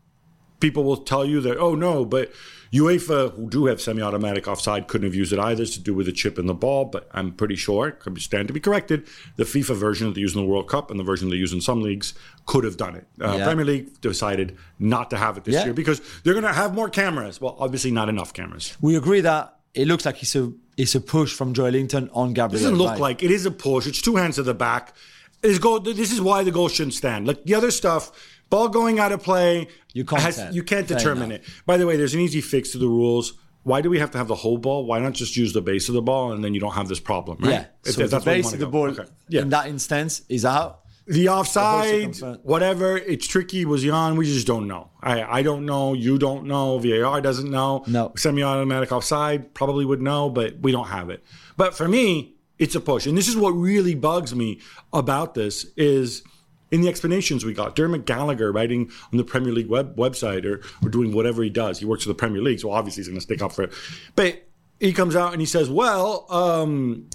people 0.61 0.85
will 0.85 0.99
tell 0.99 1.25
you 1.25 1.41
that, 1.41 1.57
oh 1.59 1.75
no, 1.75 2.05
but 2.05 2.31
UEFA, 2.73 3.35
who 3.35 3.49
do 3.51 3.67
have 3.67 3.81
semi-automatic 3.81 4.47
offside, 4.47 4.87
couldn't 4.87 5.07
have 5.09 5.15
used 5.15 5.33
it 5.33 5.41
either. 5.41 5.63
It's 5.65 5.73
to 5.75 5.81
do 5.81 5.93
with 5.93 6.07
the 6.07 6.13
chip 6.13 6.39
in 6.39 6.47
the 6.47 6.55
ball. 6.55 6.85
But 6.85 7.09
I'm 7.13 7.33
pretty 7.33 7.57
sure, 7.57 7.91
could 7.91 8.17
stand 8.21 8.47
to 8.47 8.55
be 8.55 8.61
corrected, 8.61 9.09
the 9.37 9.43
FIFA 9.45 9.75
version 9.75 10.07
that 10.07 10.15
they 10.15 10.21
use 10.21 10.37
in 10.37 10.41
the 10.41 10.47
World 10.47 10.69
Cup 10.69 10.89
and 10.91 11.01
the 11.01 11.03
version 11.03 11.31
they 11.31 11.37
use 11.37 11.53
in 11.53 11.61
some 11.61 11.83
leagues 11.83 12.15
could 12.47 12.63
have 12.63 12.77
done 12.77 12.95
it. 12.95 13.07
Uh, 13.21 13.37
Yeah. 13.39 13.45
Premier 13.45 13.65
League 13.65 14.01
decided 14.01 14.57
not 14.79 15.11
to 15.11 15.17
have 15.17 15.37
it 15.37 15.43
this 15.45 15.55
Yeah. 15.55 15.65
year 15.65 15.75
because 15.75 16.01
they're 16.23 16.35
going 16.35 16.45
to 16.45 16.53
have 16.53 16.73
more 16.75 16.89
cameras. 16.89 17.41
Well, 17.41 17.57
obviously 17.59 17.91
not 17.91 18.09
enough 18.09 18.33
cameras. 18.33 18.77
We 18.81 18.95
agree 18.95 19.23
that 19.23 19.57
it 19.75 19.87
looks 19.87 20.05
like 20.05 20.23
it's 20.23 20.35
a 20.37 20.53
it's 20.77 20.95
a 20.95 21.01
push 21.01 21.35
from 21.35 21.55
Joelinton 21.55 22.09
on 22.13 22.33
Gabriel. 22.33 22.61
It 22.61 22.65
doesn't 22.65 22.79
look 22.79 22.91
right? 22.91 23.01
like 23.01 23.23
it 23.23 23.31
is 23.31 23.47
a 23.47 23.51
push. 23.51 23.87
It's 23.87 24.01
two 24.03 24.17
hands 24.17 24.37
to 24.37 24.43
the 24.43 24.55
back. 24.55 24.95
It's 25.43 25.59
goal. 25.59 25.81
This 25.81 26.13
is 26.13 26.21
why 26.21 26.45
the 26.45 26.51
goal 26.51 26.69
shouldn't 26.69 26.95
stand. 26.95 27.27
Like 27.27 27.45
the 27.45 27.55
other 27.55 27.71
stuff, 27.71 28.13
ball 28.51 28.69
going 28.69 28.99
out 28.99 29.13
of 29.13 29.23
play. 29.23 29.69
You 29.93 30.05
can't 30.05 30.23
has- 30.23 30.55
you 30.55 30.63
can't 30.63 30.87
determine 30.87 31.33
it. 31.33 31.45
By 31.67 31.77
the 31.77 31.87
way, 31.87 31.97
there's 31.97 32.15
an 32.15 32.21
easy 32.21 32.41
fix 32.41 32.71
to 32.73 32.79
the 32.79 32.89
rules. 32.89 33.35
Why 33.63 33.83
do 33.83 33.91
we 33.91 33.99
have 33.99 34.11
to 34.13 34.19
have 34.19 34.29
the 34.29 34.35
whole 34.35 34.57
ball? 34.57 34.87
Why 34.87 35.01
not 35.01 35.13
just 35.13 35.37
use 35.37 35.53
the 35.53 35.61
base 35.61 35.89
of 35.89 35.95
the 35.95 36.01
ball 36.03 36.33
and 36.33 36.43
then 36.43 36.55
you 36.55 36.61
don't 36.61 36.73
have 36.73 36.89
this 36.89 37.01
problem, 37.01 37.39
right? 37.41 37.51
Yeah. 37.51 37.65
If- 37.85 37.95
so 37.95 38.03
if 38.03 38.11
the 38.11 38.21
base 38.21 38.53
of 38.53 38.59
the 38.59 38.67
ball 38.67 38.89
Okay. 38.89 39.05
Yeah. 39.29 39.43
in 39.43 39.51
that 39.51 39.67
instance 39.67 40.23
is 40.29 40.45
out. 40.45 40.81
The 41.11 41.29
offside, 41.29 42.17
whatever, 42.45 42.97
it's 42.97 43.27
tricky. 43.27 43.65
Was 43.65 43.83
he 43.83 43.91
on? 43.91 44.17
We 44.17 44.27
just 44.27 44.47
don't 44.47 44.69
know. 44.69 44.91
I, 45.03 45.41
I 45.41 45.43
don't 45.43 45.67
know. 45.67 45.93
You 45.93 46.19
don't 46.19 46.45
know. 46.45 46.79
VAR 46.79 47.21
doesn't 47.21 47.51
know. 47.51 47.83
No. 47.89 48.13
Semi 48.17 48.45
automatic 48.45 48.93
offside 48.93 49.53
probably 49.53 49.85
would 49.85 50.01
know, 50.01 50.31
but 50.31 50.61
we 50.61 50.71
don't 50.71 50.87
have 50.87 51.11
it. 51.11 51.25
But 51.57 51.75
for 51.75 51.89
me, 51.89 52.37
it's 52.61 52.77
a 52.77 52.81
push. 52.81 53.07
And 53.07 53.19
this 53.19 53.27
is 53.27 53.37
what 53.37 53.51
really 53.51 53.97
bugs 53.97 54.37
me 54.37 54.61
about 54.93 55.35
this 55.35 55.67
is 55.77 56.23
in 56.71 56.81
the 56.81 56.89
explanations 56.89 57.45
we 57.45 57.55
got. 57.55 57.75
Dermot 57.75 58.07
Gallagher 58.07 58.53
writing 58.53 58.89
on 59.13 59.19
the 59.19 59.25
Premier 59.25 59.53
League 59.53 59.69
web, 59.69 59.97
website 59.97 60.45
or, 60.45 60.63
or 60.81 60.91
doing 60.91 61.13
whatever 61.13 61.43
he 61.43 61.51
does. 61.51 61.81
He 61.81 61.87
works 61.87 62.05
for 62.05 62.09
the 62.09 62.15
Premier 62.15 62.41
League, 62.41 62.61
so 62.61 62.71
obviously 62.71 63.01
he's 63.01 63.09
going 63.09 63.19
to 63.19 63.23
stick 63.23 63.43
up 63.43 63.51
for 63.51 63.65
it. 63.65 63.73
But 64.15 64.47
he 64.79 64.93
comes 64.93 65.17
out 65.17 65.33
and 65.33 65.43
he 65.43 65.47
says, 65.47 65.69
well, 65.69 66.27
um, 66.31 67.11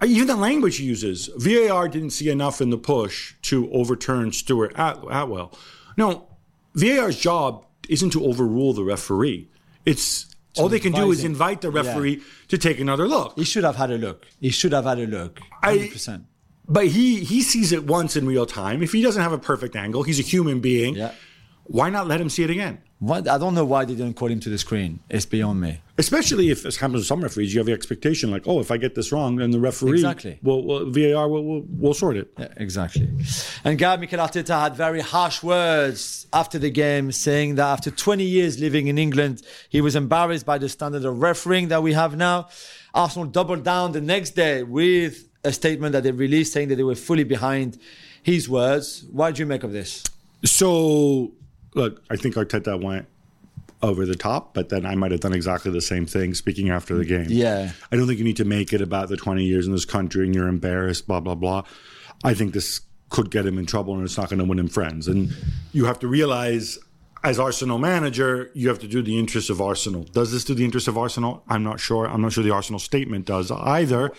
Uh, 0.00 0.06
even 0.06 0.26
the 0.28 0.36
language 0.36 0.76
he 0.76 0.84
uses, 0.84 1.28
VAR 1.36 1.88
didn't 1.88 2.10
see 2.10 2.28
enough 2.28 2.60
in 2.60 2.70
the 2.70 2.78
push 2.78 3.34
to 3.42 3.70
overturn 3.72 4.32
Stuart 4.32 4.72
At- 4.76 4.98
Atwell. 5.10 5.52
No, 5.96 6.28
VAR's 6.74 7.18
job 7.18 7.64
isn't 7.88 8.10
to 8.10 8.24
overrule 8.24 8.72
the 8.74 8.84
referee. 8.84 9.48
It's 9.84 10.26
all 10.56 10.68
they 10.68 10.80
can 10.80 10.92
do 10.92 11.10
is 11.10 11.24
invite 11.24 11.60
the 11.62 11.70
referee 11.70 12.22
to 12.48 12.58
take 12.58 12.80
another 12.80 13.06
look. 13.08 13.34
He 13.36 13.44
should 13.44 13.64
have 13.64 13.76
had 13.76 13.90
a 13.90 13.98
look. 13.98 14.26
He 14.40 14.50
should 14.50 14.72
have 14.72 14.84
had 14.84 14.98
a 14.98 15.06
look. 15.06 15.40
I- 15.62 15.76
100%. 15.78 16.24
But 16.70 16.88
he 16.88 17.24
he 17.24 17.40
sees 17.40 17.72
it 17.72 17.84
once 17.86 18.14
in 18.14 18.26
real 18.26 18.44
time. 18.44 18.82
If 18.82 18.92
he 18.92 19.00
doesn't 19.00 19.22
have 19.22 19.32
a 19.32 19.38
perfect 19.38 19.74
angle, 19.74 20.02
he's 20.02 20.18
a 20.18 20.22
human 20.22 20.60
being. 20.60 20.96
Yeah. 20.96 21.12
Why 21.64 21.88
not 21.88 22.06
let 22.06 22.20
him 22.20 22.28
see 22.28 22.42
it 22.42 22.50
again? 22.50 22.78
What, 23.00 23.28
I 23.28 23.38
don't 23.38 23.54
know 23.54 23.64
why 23.64 23.84
they 23.84 23.94
didn't 23.94 24.14
call 24.14 24.28
him 24.28 24.40
to 24.40 24.48
the 24.50 24.58
screen. 24.58 24.98
It's 25.08 25.24
beyond 25.24 25.60
me. 25.60 25.80
Especially 25.98 26.50
if, 26.50 26.66
as 26.66 26.76
happens 26.76 26.96
with 27.00 27.06
some 27.06 27.20
referees, 27.20 27.54
you 27.54 27.60
have 27.60 27.66
the 27.66 27.72
expectation 27.72 28.28
like, 28.30 28.42
oh, 28.48 28.58
if 28.58 28.72
I 28.72 28.76
get 28.76 28.96
this 28.96 29.12
wrong, 29.12 29.36
then 29.36 29.52
the 29.52 29.60
referee, 29.60 29.92
Exactly. 29.92 30.38
will, 30.42 30.64
will 30.64 30.90
VAR 30.90 31.28
will, 31.28 31.44
will, 31.44 31.64
will 31.78 31.94
sort 31.94 32.16
it. 32.16 32.32
Yeah, 32.36 32.48
exactly. 32.56 33.08
And 33.64 33.78
Gab 33.78 34.00
Mikel 34.00 34.18
Arteta 34.18 34.60
had 34.60 34.74
very 34.74 35.00
harsh 35.00 35.44
words 35.44 36.26
after 36.32 36.58
the 36.58 36.70
game, 36.70 37.12
saying 37.12 37.54
that 37.54 37.66
after 37.66 37.92
20 37.92 38.24
years 38.24 38.58
living 38.58 38.88
in 38.88 38.98
England, 38.98 39.42
he 39.68 39.80
was 39.80 39.94
embarrassed 39.94 40.44
by 40.44 40.58
the 40.58 40.68
standard 40.68 41.04
of 41.04 41.20
refereeing 41.20 41.68
that 41.68 41.82
we 41.84 41.92
have 41.92 42.16
now. 42.16 42.48
Arsenal 42.94 43.28
doubled 43.28 43.62
down 43.62 43.92
the 43.92 44.00
next 44.00 44.30
day 44.30 44.64
with 44.64 45.28
a 45.44 45.52
statement 45.52 45.92
that 45.92 46.02
they 46.02 46.10
released 46.10 46.52
saying 46.52 46.68
that 46.68 46.76
they 46.76 46.82
were 46.82 46.96
fully 46.96 47.22
behind 47.24 47.78
his 48.24 48.48
words. 48.48 49.04
What 49.12 49.36
do 49.36 49.42
you 49.42 49.46
make 49.46 49.62
of 49.62 49.70
this? 49.72 50.02
So, 50.44 51.32
look, 51.78 52.02
I 52.10 52.16
think 52.16 52.34
Arteta 52.34 52.82
went 52.82 53.06
over 53.80 54.04
the 54.04 54.16
top, 54.16 54.54
but 54.54 54.68
then 54.68 54.84
I 54.84 54.96
might 54.96 55.12
have 55.12 55.20
done 55.20 55.32
exactly 55.32 55.70
the 55.70 55.80
same 55.80 56.04
thing 56.04 56.34
speaking 56.34 56.68
after 56.68 56.96
the 56.96 57.04
game. 57.04 57.26
Yeah. 57.28 57.70
I 57.92 57.96
don't 57.96 58.06
think 58.08 58.18
you 58.18 58.24
need 58.24 58.36
to 58.38 58.44
make 58.44 58.72
it 58.72 58.82
about 58.82 59.08
the 59.08 59.16
20 59.16 59.44
years 59.44 59.66
in 59.66 59.72
this 59.72 59.84
country 59.84 60.24
and 60.26 60.34
you're 60.34 60.48
embarrassed, 60.48 61.06
blah, 61.06 61.20
blah, 61.20 61.36
blah. 61.36 61.62
I 62.24 62.34
think 62.34 62.52
this 62.54 62.80
could 63.10 63.30
get 63.30 63.46
him 63.46 63.56
in 63.56 63.66
trouble 63.66 63.94
and 63.94 64.02
it's 64.02 64.18
not 64.18 64.28
going 64.28 64.40
to 64.40 64.44
win 64.44 64.58
him 64.58 64.68
friends. 64.68 65.06
And 65.06 65.30
you 65.72 65.84
have 65.84 66.00
to 66.00 66.08
realize, 66.08 66.76
as 67.22 67.38
Arsenal 67.38 67.78
manager, 67.78 68.50
you 68.52 68.68
have 68.68 68.80
to 68.80 68.88
do 68.88 69.00
the 69.00 69.16
interests 69.16 69.48
of 69.48 69.60
Arsenal. 69.60 70.02
Does 70.02 70.32
this 70.32 70.44
do 70.44 70.54
the 70.54 70.64
interests 70.64 70.88
of 70.88 70.98
Arsenal? 70.98 71.44
I'm 71.48 71.62
not 71.62 71.78
sure. 71.78 72.08
I'm 72.08 72.20
not 72.20 72.32
sure 72.32 72.42
the 72.42 72.50
Arsenal 72.50 72.80
statement 72.80 73.26
does 73.26 73.52
either. 73.52 74.12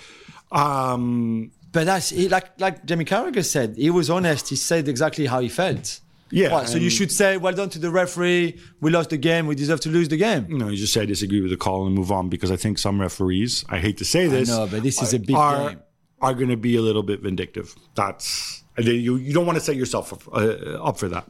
Um, 0.54 1.52
But 1.72 1.86
that's 1.86 2.10
he, 2.10 2.30
like 2.30 2.60
like 2.60 2.86
Jamie 2.86 3.06
Carragher 3.06 3.46
said. 3.46 3.76
He 3.78 3.90
was 3.90 4.10
honest. 4.10 4.50
He 4.50 4.56
said 4.56 4.88
exactly 4.88 5.26
how 5.28 5.40
he 5.42 5.50
felt. 5.50 6.00
Yeah, 6.32 6.52
What, 6.52 6.70
so 6.70 6.78
you 6.78 6.90
should 6.90 7.12
say, 7.12 7.38
"Well 7.38 7.54
done 7.54 7.70
to 7.70 7.80
the 7.80 7.90
referee. 7.90 8.60
We 8.82 8.92
lost 8.92 9.10
the 9.10 9.18
game. 9.18 9.48
We 9.48 9.56
deserve 9.56 9.80
to 9.82 9.90
lose 9.90 10.10
the 10.10 10.18
game." 10.18 10.46
You 10.50 10.58
No, 10.58 10.68
you 10.70 10.78
just 10.78 10.94
say 10.94 11.02
I 11.02 11.06
disagree 11.06 11.42
with 11.42 11.52
the 11.52 11.58
call 11.58 11.86
and 11.86 11.96
move 11.96 12.12
on 12.12 12.30
because 12.30 12.52
I 12.52 12.56
think 12.56 12.78
some 12.78 13.02
referees, 13.02 13.66
I 13.70 13.80
hate 13.80 13.98
to 13.98 14.06
say 14.06 14.28
this, 14.28 14.50
know, 14.50 14.68
but 14.68 14.84
this 14.84 15.02
is 15.02 15.14
a 15.14 15.20
big 15.20 15.36
are, 15.36 15.70
game. 15.70 15.80
are 16.22 16.34
going 16.34 16.50
to 16.50 16.58
be 16.58 16.76
a 16.76 16.82
little 16.82 17.04
bit 17.04 17.22
vindictive. 17.22 17.74
That's 17.96 18.64
you. 18.78 19.16
You 19.16 19.34
don't 19.34 19.46
want 19.46 19.58
to 19.58 19.64
set 19.64 19.76
yourself 19.76 20.14
up, 20.14 20.34
uh, 20.34 20.84
up 20.84 20.98
for 20.98 21.08
that. 21.10 21.28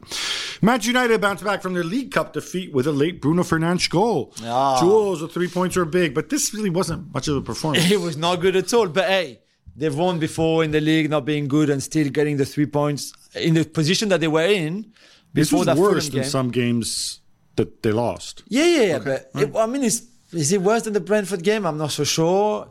Manchester 0.62 0.90
United 0.90 1.20
bounced 1.20 1.44
back 1.44 1.62
from 1.62 1.74
their 1.74 1.84
League 1.84 2.12
Cup 2.12 2.32
defeat 2.32 2.72
with 2.72 2.86
a 2.86 2.92
late 2.92 3.20
Bruno 3.20 3.42
Fernandes 3.42 3.88
goal. 3.88 4.34
Ah. 4.44 4.78
Jules, 4.80 5.20
the 5.20 5.28
three 5.28 5.48
points 5.48 5.76
were 5.76 5.84
big, 5.84 6.14
but 6.14 6.28
this 6.28 6.52
really 6.52 6.70
wasn't 6.70 7.12
much 7.14 7.28
of 7.28 7.36
a 7.36 7.42
performance. 7.42 7.90
It 7.90 8.00
was 8.00 8.16
not 8.16 8.36
good 8.36 8.56
at 8.56 8.72
all. 8.74 8.88
But 8.88 9.08
hey, 9.08 9.40
they've 9.80 9.96
won 9.96 10.18
before 10.18 10.62
in 10.62 10.70
the 10.70 10.80
league, 10.80 11.10
not 11.10 11.24
being 11.24 11.48
good 11.48 11.70
and 11.70 11.82
still 11.82 12.08
getting 12.10 12.36
the 12.36 12.44
three 12.44 12.66
points 12.66 13.12
in 13.34 13.54
the 13.54 13.64
position 13.64 14.08
that 14.10 14.20
they 14.20 14.28
were 14.28 14.46
in 14.46 14.92
this 15.32 15.48
before 15.48 15.58
was 15.60 15.66
that 15.66 15.76
worse 15.76 16.08
than 16.08 16.20
game. 16.20 16.30
some 16.30 16.50
games 16.50 17.20
that 17.56 17.82
they 17.82 17.90
lost. 17.90 18.44
Yeah, 18.46 18.66
yeah, 18.66 18.82
yeah. 18.82 18.98
But 18.98 19.30
it, 19.34 19.56
I 19.56 19.66
mean, 19.66 19.82
is 19.82 20.06
is 20.32 20.52
it 20.52 20.60
worse 20.62 20.82
than 20.82 20.92
the 20.92 21.00
Brentford 21.00 21.42
game? 21.42 21.66
I'm 21.66 21.78
not 21.78 21.90
so 21.90 22.04
sure. 22.04 22.68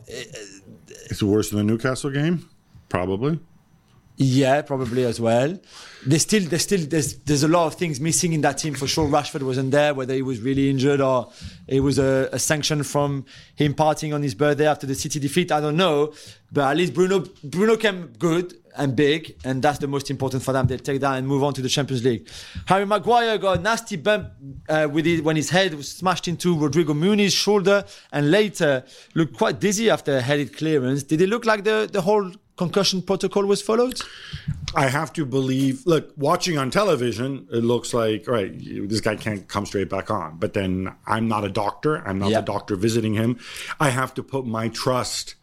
It's 1.10 1.22
worse 1.22 1.50
than 1.50 1.58
the 1.58 1.64
Newcastle 1.64 2.10
game, 2.10 2.48
probably. 2.88 3.40
Yeah, 4.22 4.60
probably 4.60 5.06
as 5.06 5.18
well. 5.18 5.58
There's 6.04 6.20
still, 6.20 6.42
there's 6.42 6.60
still, 6.60 6.80
there's, 6.80 7.16
there's 7.20 7.42
a 7.42 7.48
lot 7.48 7.68
of 7.68 7.76
things 7.76 8.00
missing 8.00 8.34
in 8.34 8.42
that 8.42 8.58
team 8.58 8.74
for 8.74 8.86
sure. 8.86 9.08
Rashford 9.08 9.42
wasn't 9.42 9.70
there, 9.70 9.94
whether 9.94 10.12
he 10.12 10.20
was 10.20 10.40
really 10.40 10.68
injured 10.68 11.00
or 11.00 11.32
it 11.66 11.80
was 11.80 11.98
a, 11.98 12.28
a 12.30 12.38
sanction 12.38 12.82
from 12.82 13.24
him 13.54 13.72
partying 13.72 14.14
on 14.14 14.22
his 14.22 14.34
birthday 14.34 14.66
after 14.66 14.86
the 14.86 14.94
City 14.94 15.20
defeat. 15.20 15.50
I 15.50 15.62
don't 15.62 15.78
know, 15.78 16.12
but 16.52 16.70
at 16.70 16.76
least 16.76 16.92
Bruno, 16.92 17.24
Bruno 17.42 17.78
came 17.78 18.08
good 18.18 18.56
and 18.76 18.94
big, 18.94 19.36
and 19.42 19.62
that's 19.62 19.78
the 19.78 19.88
most 19.88 20.10
important 20.10 20.42
for 20.42 20.52
them. 20.52 20.66
They'll 20.66 20.78
take 20.78 21.00
that 21.00 21.16
and 21.16 21.26
move 21.26 21.42
on 21.42 21.54
to 21.54 21.62
the 21.62 21.70
Champions 21.70 22.04
League. 22.04 22.28
Harry 22.66 22.84
Maguire 22.84 23.38
got 23.38 23.58
a 23.58 23.62
nasty 23.62 23.96
bump 23.96 24.32
uh, 24.68 24.86
with 24.92 25.06
it 25.06 25.24
when 25.24 25.36
his 25.36 25.48
head 25.48 25.72
was 25.72 25.90
smashed 25.90 26.28
into 26.28 26.58
Rodrigo 26.58 26.92
Muniz's 26.92 27.32
shoulder, 27.32 27.86
and 28.12 28.30
later 28.30 28.84
looked 29.14 29.38
quite 29.38 29.60
dizzy 29.60 29.88
after 29.88 30.18
a 30.18 30.20
headed 30.20 30.54
clearance. 30.54 31.04
Did 31.04 31.22
it 31.22 31.30
look 31.30 31.46
like 31.46 31.64
the, 31.64 31.88
the 31.90 32.02
whole 32.02 32.30
concussion 32.64 33.00
protocol 33.10 33.44
was 33.46 33.60
followed? 33.62 33.98
I 34.74 34.86
have 34.98 35.10
to 35.14 35.24
believe. 35.24 35.74
Look, 35.86 36.12
watching 36.16 36.56
on 36.58 36.70
television, 36.70 37.46
it 37.50 37.64
looks 37.72 37.92
like 37.94 38.28
right. 38.28 38.52
This 38.92 39.00
guy 39.00 39.16
can't 39.16 39.48
come 39.48 39.64
straight 39.66 39.88
back 39.96 40.10
on. 40.10 40.38
But 40.38 40.52
then 40.52 40.94
I'm 41.06 41.26
not 41.34 41.42
a 41.44 41.48
doctor. 41.62 41.92
I'm 42.06 42.18
not 42.18 42.30
Yeah. 42.30 42.40
the 42.40 42.46
doctor 42.54 42.76
visiting 42.76 43.14
him. 43.14 43.38
I 43.86 43.88
have 44.00 44.12
to 44.14 44.22
put 44.22 44.44
my 44.46 44.68
trust 44.68 45.34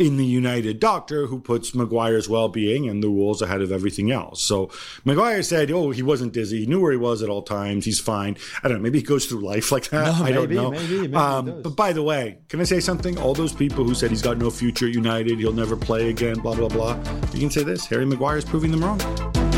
in 0.00 0.16
the 0.16 0.24
United 0.24 0.80
doctor 0.80 1.26
who 1.26 1.38
puts 1.38 1.74
Maguire's 1.74 2.26
well-being 2.26 2.88
and 2.88 3.02
the 3.02 3.08
rules 3.08 3.42
ahead 3.42 3.60
of 3.60 3.70
everything 3.70 4.10
else. 4.10 4.42
So 4.42 4.70
Maguire 5.04 5.42
said, 5.42 5.70
"Oh, 5.70 5.90
he 5.90 6.02
wasn't 6.02 6.32
dizzy. 6.32 6.60
He 6.60 6.66
knew 6.66 6.80
where 6.80 6.90
he 6.90 6.96
was 6.96 7.22
at 7.22 7.28
all 7.28 7.42
times. 7.42 7.84
He's 7.84 8.00
fine." 8.00 8.38
I 8.62 8.68
don't 8.68 8.78
know. 8.78 8.82
Maybe 8.82 9.00
he 9.00 9.04
goes 9.04 9.26
through 9.26 9.40
life 9.40 9.70
like 9.70 9.90
that. 9.90 10.18
No, 10.18 10.24
I 10.24 10.32
don't 10.32 10.50
know. 10.50 10.70
maybe, 10.70 11.00
maybe 11.02 11.14
um, 11.14 11.60
but 11.62 11.76
by 11.76 11.92
the 11.92 12.02
way, 12.02 12.38
can 12.48 12.60
I 12.60 12.64
say 12.64 12.80
something? 12.80 13.18
All 13.18 13.34
those 13.34 13.52
people 13.52 13.84
who 13.84 13.94
said 13.94 14.08
he's 14.08 14.22
got 14.22 14.38
no 14.38 14.50
future 14.50 14.86
at 14.86 14.94
United, 14.94 15.38
he'll 15.38 15.52
never 15.52 15.76
play 15.76 16.08
again, 16.08 16.38
blah 16.40 16.54
blah 16.54 16.68
blah. 16.68 16.96
You 17.34 17.40
can 17.40 17.50
say 17.50 17.62
this: 17.62 17.84
Harry 17.84 18.06
Maguire 18.06 18.38
is 18.38 18.44
proving 18.46 18.70
them 18.70 18.82
wrong. 18.82 19.49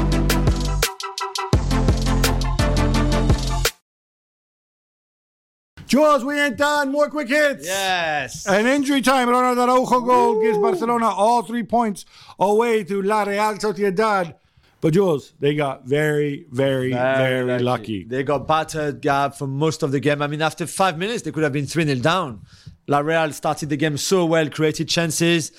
Jules, 5.92 6.24
we 6.24 6.40
ain't 6.40 6.57
done. 6.57 6.90
More 6.90 7.11
quick 7.11 7.28
hits. 7.28 7.66
Yes. 7.66 8.46
An 8.46 8.64
injury 8.64 9.02
time. 9.02 9.28
Ronald 9.28 9.59
Araujo 9.59 10.00
goal 10.00 10.40
gives 10.40 10.57
Barcelona 10.57 11.11
all 11.11 11.42
three 11.42 11.64
points 11.64 12.07
away 12.38 12.83
to 12.85 13.02
La 13.02 13.24
Real 13.24 13.59
Sociedad. 13.59 14.35
But 14.81 14.94
Jules, 14.94 15.35
they 15.38 15.55
got 15.55 15.85
very, 15.85 16.46
very, 16.50 16.92
very, 16.92 17.59
lucky. 17.59 18.05
They 18.05 18.22
got 18.22 18.48
battered, 18.48 19.02
Gab, 19.02 19.35
for 19.35 19.46
most 19.46 19.83
of 19.83 19.92
the 19.92 20.00
game. 20.00 20.22
I 20.22 20.28
mean, 20.28 20.40
after 20.40 20.66
five 20.66 20.96
minutes, 20.96 21.24
they 21.24 21.31
could 21.31 21.42
have 21.42 21.52
been 21.52 21.66
3 21.66 21.85
0 21.85 21.98
down. 21.98 22.40
La 22.87 23.00
Real 23.00 23.31
started 23.35 23.68
the 23.68 23.76
game 23.76 23.98
so 23.98 24.24
well, 24.24 24.48
created 24.48 24.88
chances. 24.88 25.52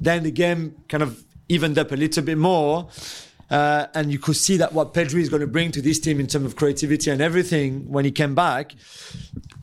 Then 0.00 0.24
the 0.24 0.32
game 0.32 0.74
kind 0.88 1.04
of 1.04 1.24
evened 1.48 1.78
up 1.78 1.92
a 1.92 1.94
little 1.94 2.24
bit 2.24 2.38
more. 2.38 2.88
Uh, 3.48 3.86
and 3.94 4.10
you 4.10 4.18
could 4.18 4.36
see 4.36 4.56
that 4.56 4.72
what 4.72 4.92
Pedri 4.92 5.20
is 5.20 5.28
going 5.28 5.40
to 5.40 5.46
bring 5.46 5.70
to 5.72 5.80
this 5.80 6.00
team 6.00 6.18
in 6.18 6.26
terms 6.26 6.44
of 6.46 6.56
creativity 6.56 7.10
and 7.10 7.20
everything 7.20 7.88
when 7.88 8.04
he 8.04 8.10
came 8.10 8.34
back. 8.34 8.74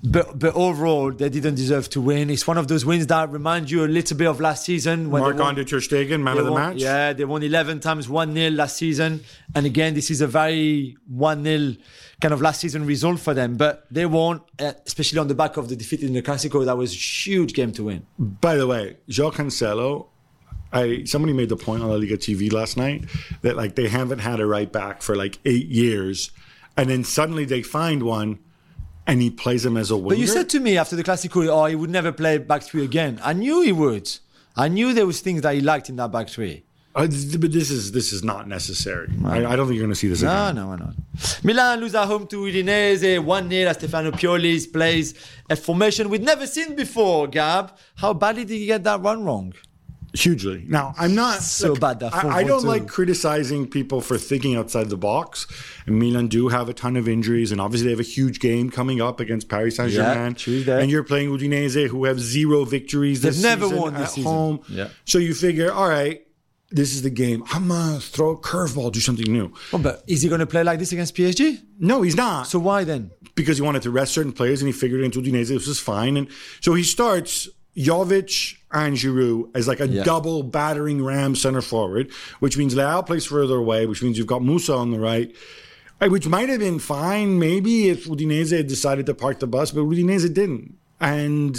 But, 0.06 0.38
but 0.40 0.54
overall, 0.56 1.12
they 1.12 1.30
didn't 1.30 1.56
deserve 1.56 1.90
to 1.92 2.02
win. 2.02 2.30
It's 2.30 2.46
one 2.48 2.58
of 2.58 2.68
those 2.68 2.86
wins 2.86 3.08
that 3.08 3.30
remind 3.30 3.72
you 3.72 3.84
a 3.84 3.88
little 3.88 4.18
bit 4.18 4.28
of 4.28 4.40
last 4.40 4.66
season. 4.66 5.10
When 5.12 5.22
they 5.22 5.28
won- 5.30 5.38
Marc-Andre 5.38 5.64
Ter 5.66 5.78
Stegen, 5.80 6.22
man 6.22 6.38
of 6.38 6.46
the 6.46 6.52
won- 6.52 6.74
match. 6.74 6.82
Yeah, 6.82 7.14
they 7.14 7.26
won 7.26 7.44
11 7.44 7.80
times 7.82 8.08
1 8.08 8.34
0 8.34 8.52
last 8.52 8.78
season. 8.78 9.22
And 9.56 9.66
again, 9.66 9.94
this 9.94 10.10
is 10.12 10.22
a 10.22 10.28
very 10.28 10.98
1 11.08 11.44
0 11.44 11.76
kind 12.22 12.34
of 12.34 12.42
last 12.42 12.62
season 12.62 12.86
result 12.86 13.20
for 13.20 13.34
them. 13.34 13.56
But 13.56 13.86
they 13.92 14.06
won, 14.06 14.42
uh, 14.60 14.74
especially 14.86 15.20
on 15.20 15.28
the 15.28 15.36
back 15.36 15.58
of 15.58 15.68
the 15.70 15.76
defeat 15.76 16.02
in 16.04 16.14
the 16.14 16.22
Clasico. 16.22 16.64
That 16.66 16.78
was 16.78 16.94
a 16.94 16.98
huge 16.98 17.54
game 17.54 17.72
to 17.74 17.84
win. 17.86 18.06
By 18.18 18.56
the 18.56 18.68
way, 18.68 18.98
João 19.10 19.34
Cancelo, 19.34 20.08
I 20.74 21.04
somebody 21.06 21.34
made 21.34 21.50
the 21.50 21.56
point 21.56 21.84
on 21.84 21.90
La 21.90 21.96
Liga 21.96 22.18
TV 22.18 22.52
last 22.52 22.76
night 22.78 23.06
that 23.44 23.56
like 23.56 23.76
they 23.76 23.88
haven't 23.88 24.20
had 24.20 24.40
a 24.40 24.46
right 24.46 24.72
back 24.72 25.02
for 25.02 25.16
like 25.16 25.40
eight 25.46 25.68
years, 25.68 26.32
and 26.76 26.90
then 26.90 27.04
suddenly 27.04 27.46
they 27.46 27.62
find 27.62 28.04
one, 28.04 28.40
and 29.06 29.22
he 29.22 29.30
plays 29.30 29.66
him 29.66 29.78
as 29.78 29.92
a 29.92 29.96
winger. 29.98 30.10
But 30.16 30.18
you 30.18 30.28
said 30.28 30.50
to 30.50 30.60
me 30.60 30.78
after 30.78 30.96
the 30.96 31.04
Clasico, 31.04 31.48
oh, 31.48 31.66
he 31.66 31.76
would 31.76 31.90
never 31.92 32.12
play 32.12 32.38
back 32.40 32.64
three 32.64 32.84
again. 32.84 33.20
I 33.24 33.34
knew 33.34 33.62
he 33.62 33.72
would. 33.72 34.10
I 34.56 34.68
knew 34.68 34.94
there 34.94 35.06
was 35.06 35.20
things 35.20 35.42
that 35.44 35.54
he 35.56 35.62
liked 35.62 35.90
in 35.90 35.96
that 35.98 36.12
back 36.12 36.30
three. 36.30 36.64
Uh, 36.96 37.08
but 37.40 37.52
this 37.52 37.72
is 37.72 37.92
this 37.92 38.14
is 38.14 38.24
not 38.24 38.48
necessary. 38.48 39.12
I, 39.26 39.46
I 39.46 39.56
don't 39.56 39.66
think 39.68 39.78
you're 39.78 39.86
going 39.86 39.90
to 39.90 39.96
see 39.96 40.08
this 40.08 40.22
No, 40.22 40.30
again. 40.50 40.56
no, 40.56 40.76
no. 40.76 40.92
Milan 41.44 41.80
lose 41.80 41.96
at 41.96 42.06
home 42.06 42.28
to 42.28 42.36
Udinese, 42.36 43.18
1 43.24 43.50
0 43.50 43.74
Stefano 43.74 44.12
Pioli's 44.12 44.68
plays 44.68 45.16
a 45.50 45.56
formation 45.56 46.10
we'd 46.10 46.22
never 46.22 46.46
seen 46.46 46.76
before, 46.76 47.28
Gab. 47.28 47.76
How 47.96 48.14
badly 48.14 48.46
did 48.46 48.58
he 48.60 48.68
get 48.68 48.84
that 48.84 49.02
run 49.02 49.24
wrong? 49.26 49.54
Hugely. 50.14 50.64
Now, 50.68 50.94
I'm 50.98 51.16
not 51.16 51.40
So 51.42 51.70
look, 51.70 51.80
bad, 51.80 52.00
that 52.02 52.14
I, 52.14 52.38
I 52.38 52.44
don't 52.44 52.66
like 52.66 52.88
criticizing 52.88 53.68
people 53.68 54.00
for 54.00 54.18
thinking 54.18 54.56
outside 54.56 54.90
the 54.90 54.98
box. 54.98 55.48
And 55.88 55.98
Milan 56.00 56.28
do 56.28 56.50
have 56.50 56.70
a 56.70 56.74
ton 56.74 56.96
of 56.98 57.08
injuries, 57.08 57.52
and 57.52 57.60
obviously 57.60 57.88
they 57.88 57.92
have 57.94 58.00
a 58.00 58.04
huge 58.04 58.40
game 58.40 58.70
coming 58.70 59.02
up 59.02 59.20
against 59.20 59.50
Paris 59.50 59.78
Saint 59.78 59.92
Germain. 59.92 60.32
Yeah, 60.32 60.38
Tuesday. 60.38 60.82
And 60.82 60.92
you're 60.92 61.04
playing 61.04 61.30
Udinese, 61.30 61.88
who 61.88 62.06
have 62.06 62.20
zero 62.20 62.64
victories 62.64 63.22
They've 63.22 63.42
never 63.42 63.66
season 63.66 63.82
won 63.82 63.94
this 63.94 64.04
at 64.04 64.10
season. 64.10 64.32
home. 64.32 64.60
Yeah. 64.70 64.90
So 65.06 65.18
you 65.18 65.34
figure, 65.34 65.72
all 65.72 65.90
right, 65.90 66.26
this 66.70 66.94
is 66.94 67.02
the 67.02 67.10
game. 67.10 67.44
I'm 67.52 67.68
gonna 67.68 68.00
throw 68.00 68.32
a 68.32 68.38
curveball, 68.38 68.92
do 68.92 69.00
something 69.00 69.32
new. 69.32 69.52
Oh, 69.72 69.78
but 69.78 70.04
is 70.08 70.22
he 70.22 70.30
going 70.30 70.40
to 70.40 70.48
play 70.48 70.64
like 70.64 70.80
this 70.80 70.92
against 70.92 71.16
PSG? 71.16 71.62
No, 71.80 72.02
he's 72.02 72.16
not. 72.16 72.48
So 72.48 72.60
why 72.60 72.84
then? 72.84 73.12
because 73.36 73.58
he 73.58 73.64
wanted 73.64 73.82
to 73.82 73.90
rest 73.90 74.14
certain 74.14 74.32
players 74.32 74.62
and 74.62 74.68
he 74.68 74.72
figured 74.72 75.02
into 75.02 75.20
Udinese 75.20 75.48
this 75.48 75.68
was 75.68 75.80
fine. 75.80 76.18
And 76.18 76.28
so 76.62 76.74
he 76.76 76.84
starts 76.84 77.50
Jovic 77.78 78.58
and 78.72 78.96
Giroud 78.96 79.50
as 79.56 79.68
like 79.68 79.80
a 79.80 79.88
Yeah. 79.88 80.04
double 80.04 80.44
battering 80.44 81.04
ram 81.04 81.36
center 81.36 81.62
forward, 81.62 82.12
which 82.40 82.58
means 82.58 82.76
Leao 82.76 83.06
plays 83.06 83.26
further 83.26 83.56
away, 83.58 83.86
which 83.86 84.02
means 84.04 84.18
you've 84.18 84.28
got 84.28 84.42
Musah 84.42 84.78
on 84.78 84.92
the 84.92 85.00
right. 85.00 85.34
uh, 86.02 86.08
Which 86.10 86.28
might 86.28 86.50
have 86.50 86.60
been 86.60 86.80
fine, 86.80 87.40
maybe 87.40 87.90
if 87.90 88.06
Udinese 88.06 88.56
had 88.56 88.68
decided 88.68 89.06
to 89.08 89.14
park 89.14 89.40
the 89.40 89.48
bus, 89.48 89.72
but 89.72 89.82
Udinese 89.82 90.32
didn't, 90.34 90.76
and 91.00 91.56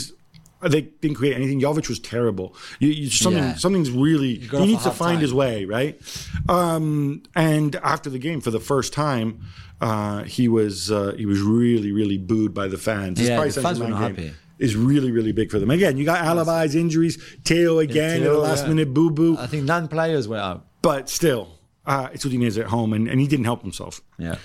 they 0.63 0.83
didn't 0.83 1.17
create 1.17 1.35
anything. 1.37 1.61
Jovic 1.61 1.89
was 1.89 1.99
terrible. 1.99 2.55
You, 2.79 2.89
you, 2.89 3.11
something, 3.11 3.43
Yeah. 3.43 3.55
something's 3.57 3.91
really. 3.91 4.37
He 4.39 4.67
needs 4.67 4.83
to 4.85 4.91
find 4.91 5.19
halftime. 5.19 5.23
his 5.23 5.35
way, 5.35 5.65
right? 5.67 6.01
Um, 6.49 7.23
and 7.35 7.77
after 7.77 8.09
the 8.11 8.19
game, 8.19 8.41
for 8.41 8.51
the 8.51 8.61
first 8.61 8.93
time, 8.93 9.41
uh, 9.81 10.23
he 10.25 10.49
was 10.49 10.91
uh, 10.91 11.15
he 11.19 11.27
was 11.27 11.41
really 11.41 11.93
really 11.93 12.17
booed 12.19 12.55
by 12.55 12.69
the 12.69 12.79
fans. 12.79 13.21
Yeah, 13.21 13.45
the 13.45 13.61
fans 13.61 13.79
were 13.81 13.89
not 13.89 14.01
happy. 14.01 14.33
Is 14.59 14.77
really 14.77 15.11
really 15.11 15.33
big 15.33 15.51
for 15.51 15.59
them. 15.59 15.71
Again, 15.71 15.97
you 15.97 16.05
got 16.05 16.25
alibis, 16.25 16.75
injuries, 16.75 17.17
Theo 17.45 17.81
again 17.81 18.23
at 18.23 18.29
the 18.29 18.39
last 18.39 18.63
yeah. 18.63 18.69
minute, 18.69 18.95
boo 18.95 19.11
boo. 19.11 19.37
I 19.37 19.47
think 19.47 19.65
nine 19.65 19.89
players 19.89 20.29
were 20.29 20.37
out. 20.37 20.67
But 20.81 21.09
still, 21.09 21.49
uh, 21.87 22.09
it's 22.13 22.25
Udinese 22.25 22.59
at 22.59 22.67
home, 22.67 22.93
and, 22.93 23.09
and 23.09 23.21
he 23.21 23.27
didn't 23.27 23.45
help 23.45 23.63
himself. 23.63 24.01
Yeah. 24.19 24.37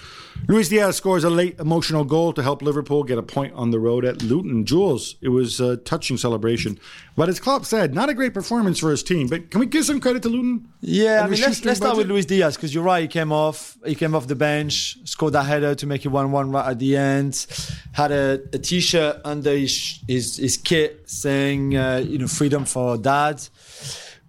Luis 0.47 0.69
Diaz 0.69 0.95
scores 0.95 1.23
a 1.23 1.29
late 1.29 1.59
emotional 1.59 2.05
goal 2.05 2.31
to 2.33 2.41
help 2.41 2.61
Liverpool 2.61 3.03
get 3.03 3.17
a 3.17 3.23
point 3.23 3.53
on 3.55 3.71
the 3.71 3.79
road 3.79 4.05
at 4.05 4.21
Luton. 4.21 4.65
Jules, 4.65 5.15
it 5.21 5.29
was 5.29 5.59
a 5.59 5.77
touching 5.77 6.17
celebration. 6.17 6.79
But 7.15 7.27
as 7.27 7.39
Klopp 7.39 7.65
said, 7.65 7.93
not 7.93 8.09
a 8.09 8.13
great 8.13 8.33
performance 8.33 8.79
for 8.79 8.89
his 8.91 9.03
team. 9.03 9.27
But 9.27 9.51
can 9.51 9.59
we 9.59 9.65
give 9.65 9.85
some 9.85 9.99
credit 9.99 10.23
to 10.23 10.29
Luton? 10.29 10.69
Yeah, 10.79 11.21
I 11.23 11.27
mean, 11.27 11.41
let's, 11.41 11.65
let's 11.65 11.77
start 11.77 11.97
with? 11.97 12.07
Luis 12.07 12.25
Diaz 12.25 12.55
because 12.55 12.73
you're 12.73 12.83
right. 12.83 13.01
He 13.01 13.07
came 13.07 13.31
off. 13.31 13.77
He 13.85 13.95
came 13.95 14.15
off 14.15 14.27
the 14.27 14.35
bench, 14.35 14.97
scored 15.03 15.33
that 15.33 15.45
header 15.45 15.75
to 15.75 15.87
make 15.87 16.05
it 16.05 16.09
one-one 16.09 16.51
right 16.51 16.71
at 16.71 16.79
the 16.79 16.95
end. 16.95 17.45
Had 17.91 18.11
a, 18.11 18.41
a 18.53 18.59
T-shirt 18.59 19.21
under 19.25 19.51
his 19.51 19.99
his, 20.07 20.37
his 20.37 20.57
kit 20.57 21.09
saying, 21.09 21.75
uh, 21.75 21.97
you 22.05 22.17
know, 22.17 22.27
freedom 22.27 22.63
for 22.65 22.97
dad, 22.97 23.45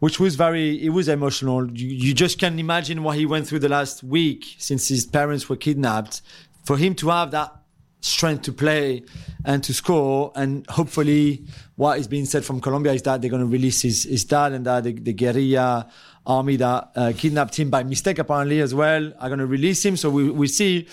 which 0.01 0.19
was 0.21 0.35
very. 0.37 0.85
It 0.85 0.91
was 0.91 1.09
emotional. 1.09 1.71
You, 1.71 1.89
you 1.89 2.13
just 2.15 2.39
can't 2.39 2.59
imagine 2.59 3.03
what 3.03 3.17
he 3.17 3.25
went 3.27 3.47
through 3.47 3.61
the 3.61 3.69
last 3.69 4.03
week 4.03 4.57
since 4.59 4.89
his 4.89 5.07
parents 5.07 5.49
were 5.49 5.57
kidnapped. 5.57 6.21
For 6.65 6.77
him 6.77 6.95
to 6.97 7.09
have 7.09 7.31
that 7.31 7.55
strength 8.03 8.43
to 8.43 8.53
play 8.53 9.03
and 9.45 9.63
to 9.65 9.73
score. 9.75 10.33
And 10.35 10.67
hopefully, 10.69 11.45
what 11.77 11.99
is 11.99 12.07
being 12.09 12.25
said 12.27 12.45
from 12.45 12.61
Colombia 12.61 12.93
is 12.95 13.03
that 13.03 13.21
they're 13.21 13.31
going 13.31 13.43
to 13.43 13.47
release 13.59 13.83
his, 13.83 14.05
his 14.05 14.25
dad 14.25 14.53
and 14.53 14.65
that 14.67 14.85
the, 14.85 14.93
the 14.93 15.13
guerrilla 15.13 15.87
army 16.27 16.57
that 16.57 16.91
uh, 16.97 17.13
kidnapped 17.17 17.59
him 17.59 17.71
by 17.71 17.83
mistake, 17.83 18.19
apparently, 18.19 18.61
as 18.61 18.75
well, 18.75 19.13
are 19.19 19.29
going 19.29 19.39
to 19.39 19.47
release 19.47 19.85
him. 19.85 19.97
So 19.97 20.11
we, 20.11 20.31
we 20.31 20.49
see. 20.49 20.89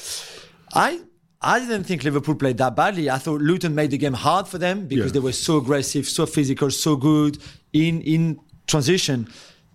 I. 0.74 1.02
I 1.40 1.60
didn't 1.60 1.84
think 1.84 2.04
Liverpool 2.04 2.34
played 2.34 2.58
that 2.58 2.76
badly. 2.76 3.12
I 3.12 3.20
thought 3.20 3.42
Luton 3.42 3.76
made 3.76 3.92
the 3.92 3.98
game 4.00 4.14
hard 4.14 4.48
for 4.48 4.58
them 4.58 4.88
because 4.88 5.06
Yeah. 5.08 5.12
they 5.12 5.20
were 5.20 5.32
so 5.34 5.58
aggressive, 5.58 6.08
so 6.10 6.26
physical, 6.26 6.72
so 6.72 6.96
good 6.96 7.38
in 7.74 8.02
in 8.02 8.40
transition. 8.68 9.28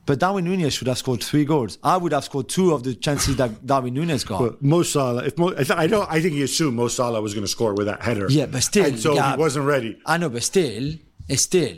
But 0.04 0.18
Darwin 0.18 0.44
Nunez 0.44 0.74
should 0.74 0.88
have 0.88 0.98
scored 0.98 1.22
three 1.22 1.44
goals. 1.44 1.78
I 1.82 1.96
would 1.96 2.12
have 2.12 2.24
scored 2.24 2.48
two 2.48 2.72
of 2.72 2.82
the 2.82 2.94
chances 2.94 3.36
that 3.36 3.64
Darwin 3.64 3.94
Nunez 3.94 4.24
got. 4.24 4.40
But 4.40 4.62
Mo 4.62 4.82
Salah, 4.82 5.24
if 5.24 5.38
Mo, 5.38 5.54
I, 5.54 5.64
I 5.82 5.86
don't, 5.86 6.10
I 6.10 6.20
think 6.20 6.34
he 6.34 6.42
assumed 6.42 6.76
Mo 6.76 6.88
Salah 6.88 7.20
was 7.20 7.34
going 7.34 7.44
to 7.44 7.48
score 7.48 7.72
with 7.74 7.86
that 7.86 8.02
header. 8.02 8.26
Yeah, 8.28 8.46
but 8.46 8.64
still, 8.64 8.84
and 8.84 8.98
so 8.98 9.14
yeah. 9.14 9.32
he 9.32 9.38
wasn't 9.38 9.66
ready. 9.66 9.96
I 10.04 10.18
know, 10.18 10.28
but 10.28 10.42
still, 10.42 10.94
still. 11.30 11.76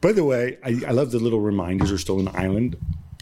By 0.00 0.12
the 0.12 0.24
way, 0.24 0.56
I, 0.64 0.80
I 0.88 0.92
love 0.92 1.10
the 1.10 1.18
little 1.18 1.40
reminders 1.40 1.92
are 1.92 1.98
still 1.98 2.18
in 2.18 2.28
Ireland. 2.28 2.76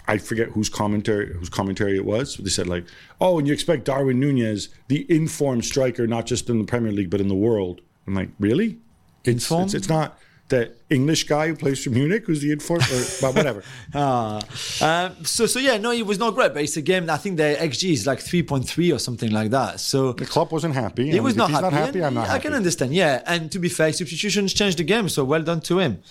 I 0.07 0.19
forget 0.19 0.51
whose 0.51 0.69
commentary 0.69 1.35
whose 1.35 1.51
commentary 1.51 1.97
it 1.97 2.05
was. 2.05 2.37
They 2.37 2.49
said 2.49 2.69
like, 2.69 2.87
"Oh, 3.21 3.39
and 3.39 3.47
you 3.47 3.53
expect 3.53 3.85
Darwin 3.85 4.21
Nunez, 4.21 4.69
the 4.87 5.05
informed 5.13 5.65
striker, 5.65 6.07
not 6.07 6.27
just 6.27 6.49
in 6.49 6.59
the 6.59 6.65
Premier 6.65 6.93
League 6.93 7.11
but 7.11 7.21
in 7.21 7.29
the 7.29 7.35
world." 7.35 7.81
I'm 8.07 8.15
like, 8.15 8.31
really? 8.39 8.79
It's, 9.25 9.45
Informed? 9.45 9.67
it's, 9.67 9.75
it's 9.75 9.89
not 9.89 10.19
the 10.49 10.73
English 10.91 11.25
guy 11.25 11.49
who 11.49 11.55
plays 11.55 11.83
for 11.85 11.91
Munich 11.91 12.25
who's 12.27 12.41
the 12.41 12.51
informed, 12.53 12.85
or, 12.91 13.03
but 13.21 13.35
whatever. 13.35 13.63
Ah, 13.95 14.41
um, 14.83 15.25
so 15.25 15.47
so 15.47 15.59
yeah, 15.59 15.77
no, 15.79 15.91
it 15.93 16.07
was 16.07 16.19
not 16.19 16.35
great, 16.35 16.53
but 16.55 16.63
it's 16.63 16.77
a 16.77 16.83
game. 16.83 17.09
I 17.11 17.17
think 17.17 17.37
the 17.37 17.57
XG 17.59 17.93
is 17.93 18.07
like 18.07 18.21
three 18.21 18.43
point 18.43 18.67
three 18.69 18.93
or 18.93 18.99
something 18.99 19.31
like 19.31 19.51
that. 19.51 19.81
So 19.81 20.13
The 20.13 20.27
club 20.27 20.51
wasn't 20.53 20.75
happy. 20.75 21.11
he 21.11 21.21
was 21.21 21.33
if 21.35 21.39
not 21.39 21.49
he's 21.51 21.59
happy. 21.61 21.75
not 21.77 21.85
happy. 21.87 22.05
I'm 22.05 22.15
not 22.15 22.29
I 22.29 22.33
happy. 22.33 22.43
can 22.43 22.55
understand. 22.55 22.95
Yeah, 22.95 23.23
and 23.27 23.51
to 23.53 23.59
be 23.59 23.69
fair, 23.69 23.93
substitutions 23.93 24.53
changed 24.55 24.79
the 24.79 24.85
game. 24.85 25.09
So 25.09 25.25
well 25.25 25.43
done 25.43 25.61
to 25.63 25.79
him. 25.79 26.03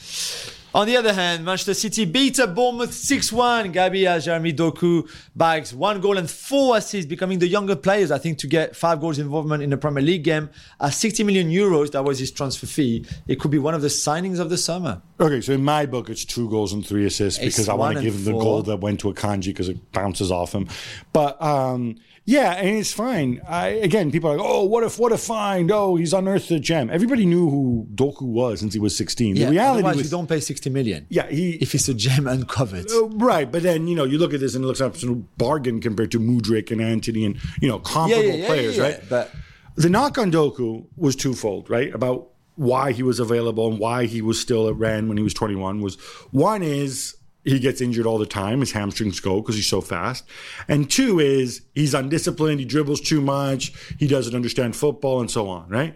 On 0.75 0.85
the 0.85 0.97
other 0.97 1.13
hand, 1.13 1.45
Manchester 1.45 1.73
City 1.73 2.05
beat 2.05 2.39
up 2.39 2.53
Bournemouth 2.53 2.91
6-1. 2.91 3.73
Gabi 3.73 4.05
as 4.05 4.25
Jeremy 4.25 4.53
Doku 4.53 5.09
bags 5.35 5.73
one 5.73 6.01
goal 6.01 6.17
and 6.17 6.29
four 6.29 6.77
assists, 6.77 7.07
becoming 7.07 7.39
the 7.39 7.47
younger 7.47 7.75
players, 7.75 8.11
I 8.11 8.17
think, 8.17 8.37
to 8.39 8.47
get 8.47 8.75
five 8.75 8.99
goals 8.99 9.17
involvement 9.17 9.63
in 9.63 9.69
the 9.69 9.77
Premier 9.77 10.03
League 10.03 10.23
game. 10.23 10.49
At 10.79 10.93
60 10.93 11.23
million 11.23 11.49
euros, 11.49 11.91
that 11.91 12.03
was 12.03 12.19
his 12.19 12.31
transfer 12.31 12.67
fee. 12.67 13.05
It 13.27 13.39
could 13.39 13.49
be 13.49 13.59
one 13.59 13.73
of 13.73 13.81
the 13.81 13.87
signings 13.87 14.39
of 14.39 14.49
the 14.49 14.57
summer. 14.57 15.01
Okay, 15.19 15.41
so 15.41 15.53
in 15.53 15.63
my 15.63 15.85
book, 15.85 16.09
it's 16.09 16.25
two 16.25 16.49
goals 16.49 16.73
and 16.73 16.85
three 16.85 17.05
assists 17.05 17.39
It's 17.41 17.55
because 17.55 17.69
I 17.69 17.73
want 17.73 17.97
to 17.97 18.03
give 18.03 18.15
him 18.15 18.25
the 18.25 18.31
goal 18.33 18.61
that 18.63 18.77
went 18.77 18.99
to 18.99 19.13
Akanji 19.13 19.47
because 19.47 19.69
it 19.69 19.91
bounces 19.93 20.31
off 20.31 20.53
him. 20.53 20.67
But 21.13 21.41
um, 21.41 21.95
yeah, 22.27 22.51
and 22.51 22.77
it's 22.77 22.91
fine. 22.91 23.41
I, 23.47 23.67
again, 23.69 24.11
people 24.11 24.29
are 24.29 24.37
like, 24.37 24.45
"Oh, 24.45 24.65
what 24.65 24.83
if? 24.83 24.99
What 24.99 25.13
a 25.13 25.17
find! 25.17 25.71
Oh, 25.71 25.95
he's 25.95 26.11
unearthed 26.13 26.51
a 26.51 26.59
gem." 26.59 26.89
Everybody 26.89 27.25
knew 27.25 27.49
who 27.49 27.87
Doku 27.95 28.23
was 28.23 28.59
since 28.59 28.73
he 28.73 28.79
was 28.81 28.95
sixteen. 28.95 29.37
Yeah, 29.37 29.45
the 29.45 29.51
reality 29.53 29.79
otherwise 29.79 29.95
was, 29.95 30.05
you 30.05 30.11
don't 30.11 30.27
pay 30.27 30.39
60 30.41 30.69
million. 30.69 31.07
yeah, 31.09 31.27
he 31.29 31.51
If 31.53 31.73
it's 31.73 31.87
a 31.87 31.93
gem 31.93 32.27
uncovered. 32.27 32.87
Oh, 32.91 33.09
right, 33.15 33.51
but 33.51 33.63
then 33.63 33.87
you 33.87 33.95
know 33.95 34.03
you 34.03 34.17
look 34.17 34.33
at 34.33 34.41
this 34.41 34.53
and 34.55 34.63
it 34.63 34.67
looks 34.67 34.81
like 34.81 34.89
an 34.89 34.93
absolute 34.93 35.37
bargain 35.37 35.79
compared 35.81 36.11
to 36.11 36.19
Mudryk 36.19 36.69
and 36.69 36.81
Antony 36.81 37.23
and 37.25 37.37
you 37.61 37.67
know 37.69 37.79
comparable 37.79 38.45
players, 38.45 38.77
right? 38.77 38.99
But 39.09 39.31
The 39.75 39.89
knock 39.89 40.17
on 40.17 40.31
Doku 40.31 40.85
was 40.97 41.15
twofold, 41.15 41.69
right? 41.69 41.93
About 41.93 42.27
why 42.55 42.91
he 42.91 43.03
was 43.03 43.19
available 43.19 43.69
and 43.69 43.77
why 43.79 44.05
he 44.05 44.21
was 44.21 44.41
still 44.41 44.67
at 44.67 44.75
Rennes 44.75 45.07
when 45.07 45.17
he 45.17 45.23
was 45.23 45.33
21 45.35 45.79
was 45.79 45.95
one 46.31 46.63
is 46.63 47.15
he 47.47 47.59
gets 47.59 47.79
injured 47.79 48.05
all 48.05 48.17
the 48.17 48.25
time, 48.25 48.59
his 48.59 48.73
hamstrings 48.73 49.19
go 49.19 49.41
because 49.41 49.55
he's 49.55 49.67
so 49.67 49.79
fast. 49.79 50.25
And 50.67 50.89
two 50.89 51.19
is 51.19 51.61
he's 51.73 51.93
undisciplined, 51.93 52.59
he 52.59 52.65
dribbles 52.65 53.01
too 53.01 53.21
much, 53.21 53.71
he 53.97 54.07
doesn't 54.07 54.35
understand 54.35 54.75
football 54.75 55.21
and 55.21 55.31
so 55.31 55.47
on, 55.47 55.69
right? 55.69 55.95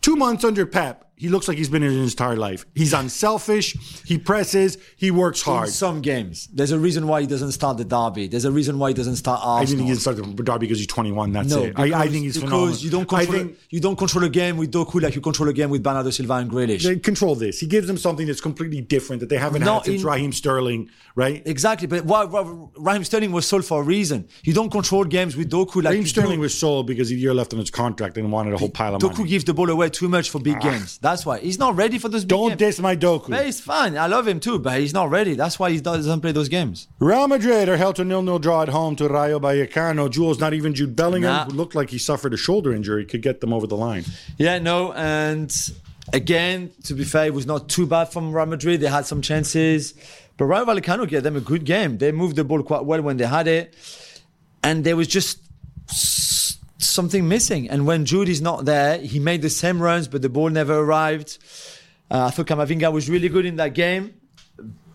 Two 0.00 0.16
months 0.16 0.44
under 0.44 0.66
Pep, 0.66 1.07
he 1.18 1.28
looks 1.28 1.48
like 1.48 1.58
he's 1.58 1.68
been 1.68 1.82
in 1.82 1.92
his 1.92 2.12
entire 2.12 2.36
life. 2.36 2.66
He's 2.74 2.92
unselfish, 2.92 3.76
he 4.04 4.18
presses, 4.18 4.78
he 4.96 5.10
works 5.10 5.46
in 5.46 5.52
hard. 5.52 5.68
some 5.68 6.00
games, 6.00 6.48
there's 6.52 6.72
a 6.72 6.78
reason 6.78 7.06
why 7.06 7.20
he 7.20 7.26
doesn't 7.26 7.52
start 7.52 7.76
the 7.76 7.84
derby. 7.84 8.28
There's 8.28 8.44
a 8.44 8.52
reason 8.52 8.78
why 8.78 8.88
he 8.88 8.94
doesn't 8.94 9.16
start 9.16 9.40
I 9.42 9.60
Arsenal. 9.60 9.86
think 9.86 9.88
he's 9.90 10.04
the 10.04 10.42
Derby 10.42 10.66
because 10.66 10.78
he's 10.78 10.86
21. 10.86 11.32
That's 11.32 11.48
no, 11.48 11.64
it. 11.64 11.78
I, 11.78 12.02
I 12.02 12.08
think 12.08 12.24
he's 12.24 12.36
because 12.36 12.50
phenomenal. 12.50 12.78
you 12.78 12.90
don't 12.90 13.12
I 13.12 13.24
control 13.24 13.38
think 13.38 13.58
you 13.70 13.80
don't 13.80 13.96
control 13.96 14.24
a 14.24 14.28
game 14.28 14.56
with 14.56 14.72
Doku 14.72 15.02
like 15.02 15.14
you 15.14 15.20
control 15.20 15.48
a 15.48 15.52
game 15.52 15.70
with 15.70 15.82
Bernardo 15.82 16.10
Silva 16.10 16.34
and 16.34 16.50
Grealish. 16.50 16.82
they 16.82 16.96
control 16.98 17.34
this. 17.34 17.60
He 17.60 17.66
gives 17.66 17.86
them 17.86 17.96
something 17.96 18.26
that's 18.26 18.40
completely 18.40 18.80
different 18.80 19.20
that 19.20 19.28
they 19.28 19.38
haven't 19.38 19.62
Not 19.62 19.84
had 19.84 19.92
since 19.92 20.02
in- 20.02 20.06
Raheem 20.06 20.32
Sterling, 20.32 20.90
right? 21.14 21.42
Exactly, 21.46 21.86
but 21.86 22.04
why, 22.04 22.24
why 22.24 22.42
Raheem 22.76 23.04
Sterling 23.04 23.32
was 23.32 23.46
sold 23.46 23.64
for 23.64 23.80
a 23.80 23.84
reason. 23.84 24.28
You 24.44 24.54
don't 24.54 24.70
control 24.70 25.04
games 25.04 25.36
with 25.36 25.50
Doku 25.50 25.76
like 25.76 25.92
Raheem 25.92 26.06
Sterling 26.06 26.36
do. 26.36 26.42
was 26.42 26.58
sold 26.58 26.86
because 26.86 27.08
he 27.08 27.16
a 27.16 27.18
year 27.18 27.34
left 27.34 27.52
on 27.52 27.58
his 27.58 27.70
contract 27.70 28.16
and 28.16 28.30
wanted 28.30 28.54
a 28.54 28.58
whole 28.58 28.70
pile 28.70 28.94
of 28.94 29.00
Doku 29.00 29.10
money. 29.10 29.24
Doku 29.24 29.28
gives 29.28 29.44
the 29.44 29.54
ball 29.54 29.70
away 29.70 29.88
too 29.90 30.08
much 30.08 30.30
for 30.30 30.40
big 30.40 30.56
ah. 30.56 30.60
games. 30.60 30.98
That's 30.98 31.07
why 31.24 31.38
he's 31.40 31.58
not 31.58 31.76
ready 31.76 31.98
for 31.98 32.08
those 32.08 32.24
Don't 32.24 32.50
games. 32.50 32.58
diss 32.58 32.78
my 32.80 32.94
Doku. 32.96 33.30
But 33.30 33.44
he's 33.46 33.60
fine. 33.60 33.96
I 33.96 34.06
love 34.06 34.26
him 34.26 34.40
too, 34.40 34.58
but 34.58 34.78
he's 34.80 34.92
not 34.92 35.10
ready. 35.10 35.34
That's 35.34 35.58
why 35.58 35.70
he 35.70 35.80
doesn't 35.80 36.20
play 36.20 36.32
those 36.32 36.48
games. 36.48 36.88
Real 36.98 37.26
Madrid 37.28 37.68
are 37.68 37.76
held 37.76 37.96
to 37.96 38.04
nil-nil 38.04 38.38
draw 38.38 38.62
at 38.62 38.68
home 38.68 38.96
to 38.96 39.08
Rayo 39.08 39.38
Vallecano. 39.40 40.10
Jules, 40.10 40.38
not 40.38 40.52
even 40.54 40.74
Jude 40.74 40.94
Bellingham, 40.96 41.32
Nah. 41.32 41.44
who 41.46 41.52
looked 41.52 41.74
like 41.74 41.90
he 41.90 41.98
suffered 41.98 42.34
a 42.34 42.36
shoulder 42.36 42.72
injury, 42.74 43.04
could 43.04 43.22
get 43.22 43.40
them 43.40 43.52
over 43.52 43.66
the 43.66 43.76
line. 43.76 44.04
Yeah, 44.38 44.58
no, 44.58 44.92
and 44.92 45.50
again, 46.12 46.70
to 46.84 46.94
be 46.94 47.04
fair, 47.04 47.26
it 47.26 47.34
was 47.34 47.46
not 47.46 47.68
too 47.68 47.86
bad 47.86 48.06
from 48.12 48.32
Real 48.32 48.46
Madrid. 48.46 48.80
They 48.80 48.88
had 48.88 49.06
some 49.06 49.22
chances, 49.22 49.94
but 50.36 50.44
Rayo 50.46 50.64
Vallecano 50.64 51.08
gave 51.08 51.22
them 51.22 51.36
a 51.36 51.40
good 51.40 51.64
game. 51.64 51.98
They 51.98 52.12
moved 52.12 52.36
the 52.36 52.44
ball 52.44 52.62
quite 52.62 52.84
well 52.84 53.02
when 53.02 53.16
they 53.16 53.26
had 53.26 53.48
it, 53.48 53.74
and 54.62 54.84
there 54.84 54.96
was 54.96 55.08
just 55.08 55.38
something 56.78 57.28
missing. 57.28 57.68
And 57.68 57.86
when 57.86 58.04
Jude 58.04 58.28
is 58.28 58.40
not 58.40 58.64
there, 58.64 58.98
he 58.98 59.18
made 59.18 59.42
the 59.42 59.50
same 59.50 59.80
runs, 59.82 60.08
but 60.08 60.22
the 60.22 60.28
ball 60.28 60.48
never 60.50 60.78
arrived. 60.78 61.38
Uh, 62.10 62.26
I 62.26 62.30
thought 62.30 62.46
Camavinga 62.46 62.92
was 62.92 63.10
really 63.10 63.28
good 63.28 63.44
in 63.44 63.56
that 63.56 63.74
game, 63.74 64.14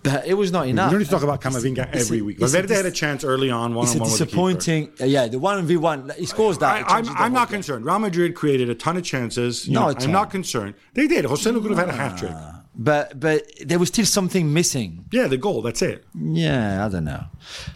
but 0.02 0.26
it 0.26 0.34
was 0.34 0.52
not 0.52 0.68
enough. 0.68 0.90
don't 0.90 1.00
need 1.00 1.06
to 1.06 1.12
talk 1.12 1.24
about 1.24 1.42
Camavinga 1.42 1.94
It's 1.94 2.06
every 2.08 2.22
week. 2.22 2.40
Valverde 2.40 2.74
had 2.74 2.86
a 2.86 2.92
chance 2.92 3.24
early 3.24 3.52
on, 3.52 3.76
one 3.76 3.84
It's 3.86 3.94
on 3.96 3.98
a 3.98 4.04
one 4.04 4.12
with 4.12 4.20
the 4.20 4.26
disappointing. 4.26 4.92
uh, 5.00 5.06
yeah, 5.06 5.28
the 5.28 5.40
one 5.40 5.64
v 5.66 5.78
one. 5.78 6.12
He 6.18 6.26
scores 6.26 6.58
that. 6.60 6.90
I, 6.90 6.98
I'm, 6.98 7.10
I'm 7.10 7.34
not 7.34 7.50
game. 7.50 7.58
concerned. 7.58 7.86
Real 7.86 8.00
Madrid 8.00 8.34
created 8.36 8.70
a 8.70 8.76
ton 8.76 8.98
of 8.98 9.04
chances. 9.04 9.68
You 9.68 9.74
No, 9.76 9.90
know. 9.92 9.96
I'm 10.00 10.12
not 10.12 10.32
concerned. 10.32 10.74
They 10.94 11.08
did. 11.08 11.26
Jose 11.26 11.52
could 11.52 11.64
have 11.70 11.78
had 11.78 11.90
a 11.90 11.94
hat 11.94 12.18
trick. 12.18 12.34
But 12.76 13.20
but 13.20 13.44
there 13.66 13.80
was 13.80 13.90
still 13.90 14.06
something 14.06 14.52
missing. 14.52 15.06
Yeah, 15.12 15.28
the 15.28 15.38
goal. 15.38 15.62
That's 15.62 15.82
it. 15.82 16.06
Yeah, 16.16 16.86
I 16.86 16.90
don't 16.90 17.06
know. 17.06 17.26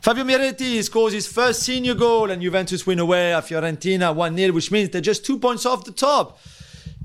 Fabio 0.02 0.24
Miretti 0.24 0.84
scores 0.84 1.14
his 1.14 1.28
first 1.28 1.64
senior 1.64 1.94
goal, 1.94 2.32
and 2.32 2.42
Juventus 2.42 2.86
win 2.88 3.00
away 3.00 3.34
at 3.34 3.44
Fiorentina 3.46 4.16
1 4.16 4.36
0, 4.36 4.54
which 4.54 4.72
means 4.72 4.90
they're 4.90 5.02
just 5.02 5.26
two 5.26 5.38
points 5.40 5.66
off 5.66 5.86
the 5.86 5.92
top. 5.92 6.40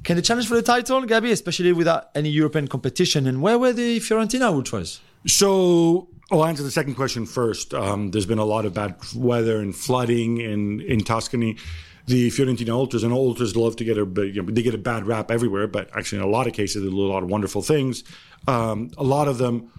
Can 0.05 0.17
they 0.17 0.23
challenge 0.23 0.49
for 0.49 0.55
the 0.55 0.63
title, 0.63 1.03
Gabi, 1.03 1.31
especially 1.31 1.73
without 1.73 2.11
any 2.15 2.29
European 2.29 2.67
competition? 2.67 3.27
And 3.27 3.41
where 3.41 3.59
were 3.59 3.73
the 3.73 4.01
Fiorentina 4.01 4.53
ultras? 4.53 5.01
So 5.27 6.09
I'll 6.33 6.45
answer 6.45 6.63
the 6.63 6.71
second 6.71 6.95
question 6.95 7.27
first. 7.27 7.73
Um, 7.73 8.11
there's 8.11 8.27
been 8.27 8.39
a 8.39 8.45
lot 8.45 8.65
of 8.65 8.75
bad 8.75 8.97
weather 9.15 9.61
and 9.61 9.77
flooding 9.77 10.39
in, 10.39 10.81
in 10.81 11.01
Tuscany. 11.05 11.57
The 12.07 12.31
Fiorentina 12.31 12.71
Ultras 12.71 13.05
and 13.05 13.13
Ultras 13.13 13.55
love 13.57 13.77
to 13.77 13.85
get 13.85 13.97
a 13.97 14.05
you 14.27 14.43
know, 14.43 14.51
they 14.51 14.63
get 14.63 14.75
a 14.75 14.79
bad 14.79 15.07
rap 15.07 15.31
everywhere, 15.31 15.67
but 15.69 15.89
actually 15.97 16.19
in 16.19 16.25
a 16.25 16.31
lot 16.31 16.47
of 16.47 16.53
cases 16.53 16.83
they 16.83 16.89
do 16.91 17.01
a 17.01 17.07
lot 17.13 17.23
of 17.23 17.29
wonderful 17.29 17.63
things. 17.63 18.03
Um, 18.49 18.91
a 18.99 19.05
lot 19.05 19.29
of 19.29 19.39
them 19.39 19.71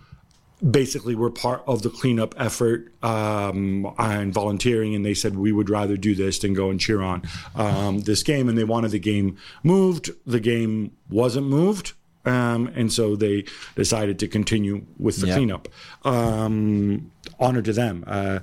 basically 0.71 1.15
were 1.15 1.29
part 1.29 1.61
of 1.67 1.81
the 1.81 1.89
cleanup 1.89 2.33
effort 2.37 2.93
um, 3.03 3.93
and 3.97 4.33
volunteering, 4.33 4.95
and 4.95 5.05
they 5.05 5.13
said 5.13 5.35
we 5.35 5.51
would 5.51 5.69
rather 5.69 5.97
do 5.97 6.15
this 6.15 6.39
than 6.39 6.53
go 6.53 6.69
and 6.69 6.79
cheer 6.79 7.01
on 7.01 7.23
um, 7.55 7.99
this 8.01 8.23
game, 8.23 8.47
and 8.47 8.57
they 8.57 8.63
wanted 8.63 8.91
the 8.91 8.99
game 8.99 9.37
moved. 9.63 10.09
The 10.25 10.39
game 10.39 10.91
wasn't 11.09 11.47
moved. 11.47 11.91
Um, 12.25 12.67
and 12.73 12.93
so 12.93 13.17
they 13.17 13.43
decided 13.75 14.17
to 14.19 14.29
continue 14.29 14.85
with 14.97 15.17
the 15.17 15.27
Yeah. 15.27 15.35
cleanup. 15.35 15.67
Um, 16.05 17.11
honor 17.37 17.61
to 17.61 17.73
them. 17.73 18.05
Uh, 18.07 18.39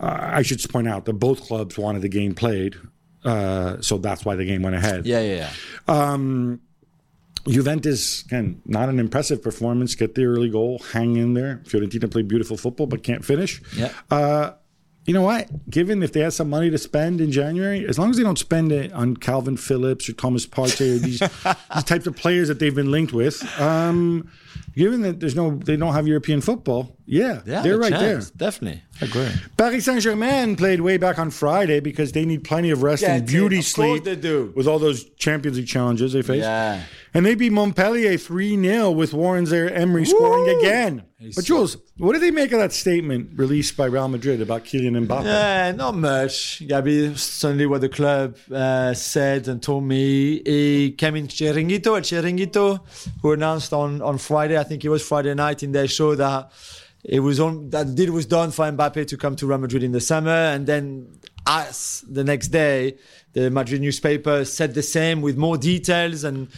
I 0.00 0.42
should 0.42 0.60
point 0.72 0.88
out 0.88 1.04
that 1.04 1.12
both 1.14 1.42
clubs 1.42 1.78
wanted 1.78 2.02
the 2.02 2.08
game 2.08 2.34
played, 2.34 2.74
uh, 3.24 3.80
so 3.80 3.98
that's 3.98 4.24
why 4.24 4.36
the 4.36 4.44
game 4.44 4.62
went 4.62 4.76
ahead. 4.76 5.06
Yeah, 5.06 5.20
yeah, 5.20 5.50
yeah. 5.88 6.56
Juventus, 7.48 8.22
again, 8.24 8.62
not 8.66 8.88
an 8.88 9.00
impressive 9.00 9.42
performance. 9.42 9.94
Get 9.94 10.14
the 10.14 10.24
early 10.24 10.48
goal, 10.48 10.80
hang 10.92 11.16
in 11.16 11.34
there. 11.34 11.60
Fiorentina 11.64 12.10
played 12.10 12.28
beautiful 12.28 12.56
football, 12.56 12.86
but 12.86 13.02
can't 13.02 13.24
finish. 13.24 13.60
Yeah. 13.76 13.92
Uh, 14.10 14.52
you 15.06 15.12
know 15.12 15.22
what? 15.22 15.48
Given 15.68 16.02
if 16.04 16.12
they 16.12 16.20
had 16.20 16.32
some 16.32 16.48
money 16.48 16.70
to 16.70 16.78
spend 16.78 17.20
in 17.20 17.32
January, 17.32 17.86
as 17.88 17.98
long 17.98 18.10
as 18.10 18.16
they 18.16 18.22
don't 18.22 18.38
spend 18.38 18.70
it 18.70 18.92
on 18.92 19.16
Kalvin 19.16 19.58
Phillips 19.58 20.08
or 20.08 20.12
Thomas 20.12 20.46
Partey 20.46 20.96
or 20.96 20.98
these, 20.98 21.18
these 21.74 21.84
types 21.84 22.06
of 22.06 22.14
players 22.14 22.46
that 22.46 22.60
they've 22.60 22.74
been 22.74 22.92
linked 22.92 23.12
with, 23.12 23.42
um, 23.60 24.30
given 24.74 25.02
that 25.02 25.20
there's 25.20 25.34
no, 25.34 25.56
they 25.56 25.76
don't 25.76 25.92
have 25.94 26.06
European 26.06 26.40
football, 26.40 26.96
yeah, 27.06 27.40
Yeah, 27.44 27.62
they're 27.62 27.78
right 27.78 27.92
chance, 27.92 28.30
there. 28.30 28.50
Definitely. 28.50 28.82
I 29.00 29.04
agree. 29.06 29.28
Paris 29.56 29.84
Saint 29.84 30.00
Germain 30.02 30.56
played 30.56 30.80
way 30.80 30.96
back 30.96 31.18
on 31.18 31.30
Friday 31.30 31.80
because 31.80 32.12
they 32.12 32.24
need 32.24 32.44
plenty 32.44 32.70
of 32.70 32.82
rest 32.82 33.02
and 33.02 33.26
beauty 33.26 33.56
Of 33.58 33.64
course 33.64 33.72
sleep 33.74 34.04
they 34.04 34.16
do. 34.16 34.52
with 34.56 34.66
all 34.66 34.78
those 34.78 35.04
Champions 35.16 35.58
League 35.58 35.66
challenges 35.68 36.12
they 36.12 36.22
face. 36.22 36.42
Yeah. 36.42 36.82
And 37.14 37.26
they 37.26 37.34
beat 37.34 37.52
Montpellier 37.52 38.16
3 38.16 38.62
0 38.62 38.90
with 38.90 39.12
Warren 39.12 39.44
Zaïre-Emery 39.44 40.06
scoring 40.06 40.44
Woo! 40.44 40.58
again. 40.60 41.02
He's 41.18 41.36
but 41.36 41.44
Jules, 41.44 41.76
what 41.98 42.14
do 42.14 42.18
they 42.18 42.30
make 42.30 42.52
of 42.52 42.58
that 42.58 42.72
statement 42.72 43.30
released 43.36 43.76
by 43.76 43.84
Real 43.84 44.08
Madrid 44.08 44.40
about 44.40 44.64
Kylian 44.64 45.06
Mbappe? 45.06 45.24
Yeah, 45.24 45.72
not 45.72 45.94
much. 45.94 46.62
Gabi, 46.66 47.16
certainly 47.18 47.66
what 47.66 47.82
the 47.82 47.90
club 47.90 48.36
uh, 48.50 48.94
said 48.94 49.46
and 49.46 49.62
told 49.62 49.84
me. 49.84 50.42
He 50.44 50.92
came 50.92 51.14
in 51.16 51.28
Chiringuito, 51.28 51.98
at 51.98 52.04
Chiringuito, 52.04 52.80
who 53.20 53.32
announced 53.32 53.74
on, 53.74 54.00
on 54.00 54.16
Friday, 54.16 54.58
I 54.58 54.64
think 54.64 54.82
it 54.84 54.88
was 54.88 55.06
Friday 55.06 55.34
night 55.34 55.62
in 55.62 55.72
their 55.72 55.88
show 55.88 56.14
that 56.14 56.50
it 57.04 57.20
was 57.20 57.40
on 57.40 57.70
that 57.70 57.94
deal 57.94 58.12
was 58.12 58.26
done 58.26 58.52
for 58.52 58.64
Mbappe 58.64 59.06
to 59.08 59.16
come 59.16 59.36
to 59.36 59.46
Real 59.46 59.58
Madrid 59.58 59.82
in 59.82 59.92
the 59.92 60.00
summer, 60.00 60.30
and 60.30 60.66
then 60.66 61.08
us 61.46 62.04
the 62.08 62.24
next 62.24 62.48
day, 62.48 62.96
the 63.32 63.50
Madrid 63.50 63.80
newspaper 63.80 64.44
said 64.44 64.74
the 64.74 64.82
same 64.82 65.20
with 65.20 65.36
more 65.36 65.56
details 65.56 66.24
and 66.24 66.48